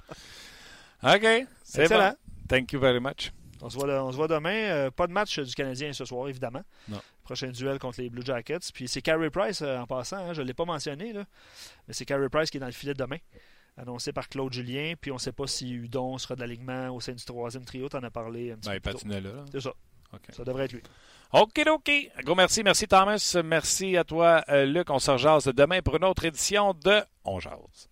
OK. 1.15 1.47
C'est 1.63 1.89
bon. 1.89 2.13
Thank 2.47 2.73
you 2.73 2.79
very 2.79 2.99
much. 2.99 3.31
On 3.61 3.69
se 3.69 3.77
voit, 3.77 4.03
on 4.03 4.11
se 4.11 4.17
voit 4.17 4.27
demain. 4.27 4.53
Euh, 4.53 4.91
pas 4.91 5.07
de 5.07 5.13
match 5.13 5.39
du 5.39 5.53
Canadien 5.53 5.93
ce 5.93 6.03
soir, 6.03 6.27
évidemment. 6.27 6.63
Non. 6.89 6.99
Prochain 7.23 7.49
duel 7.49 7.77
contre 7.79 8.01
les 8.01 8.09
Blue 8.09 8.25
Jackets. 8.25 8.71
Puis 8.73 8.87
c'est 8.87 9.01
Carey 9.01 9.29
Price 9.29 9.61
euh, 9.61 9.77
en 9.77 9.85
passant. 9.85 10.17
Hein, 10.17 10.33
je 10.33 10.41
ne 10.41 10.47
l'ai 10.47 10.53
pas 10.53 10.65
mentionné. 10.65 11.13
Là, 11.13 11.25
mais 11.87 11.93
c'est 11.93 12.05
Carey 12.05 12.27
Price 12.29 12.49
qui 12.49 12.57
est 12.57 12.59
dans 12.59 12.65
le 12.65 12.71
filet 12.71 12.93
demain. 12.93 13.17
Annoncé 13.77 14.11
par 14.13 14.29
Claude 14.29 14.53
Julien. 14.53 14.93
Puis 14.99 15.11
on 15.11 15.15
ne 15.15 15.19
sait 15.19 15.31
pas 15.31 15.47
si 15.47 15.71
Udon 15.71 16.17
sera 16.17 16.35
de 16.35 16.41
l'alignement 16.41 16.89
au 16.89 16.99
sein 16.99 17.13
du 17.13 17.23
troisième 17.23 17.65
trio. 17.65 17.89
Tu 17.89 17.97
en 17.97 18.03
as 18.03 18.11
parlé 18.11 18.51
un 18.51 18.55
petit 18.57 18.69
ben, 18.69 18.79
peu. 18.79 18.89
Il 18.89 18.93
patinait 18.93 19.21
là. 19.21 19.45
C'est 19.51 19.61
ça. 19.61 19.73
Ça 20.33 20.43
devrait 20.43 20.65
être 20.65 20.73
lui. 20.73 20.83
OK, 21.33 21.61
OK. 21.67 21.91
Gros 22.23 22.35
merci. 22.35 22.63
Merci, 22.63 22.87
Thomas. 22.87 23.37
Merci 23.43 23.95
à 23.95 24.03
toi, 24.03 24.43
euh, 24.49 24.65
Luc. 24.65 24.89
On 24.89 24.99
se 24.99 25.11
rejase 25.11 25.45
demain 25.45 25.81
pour 25.81 25.95
une 25.95 26.03
autre 26.03 26.25
édition 26.25 26.73
de 26.73 27.01
On 27.23 27.39
Jase. 27.39 27.90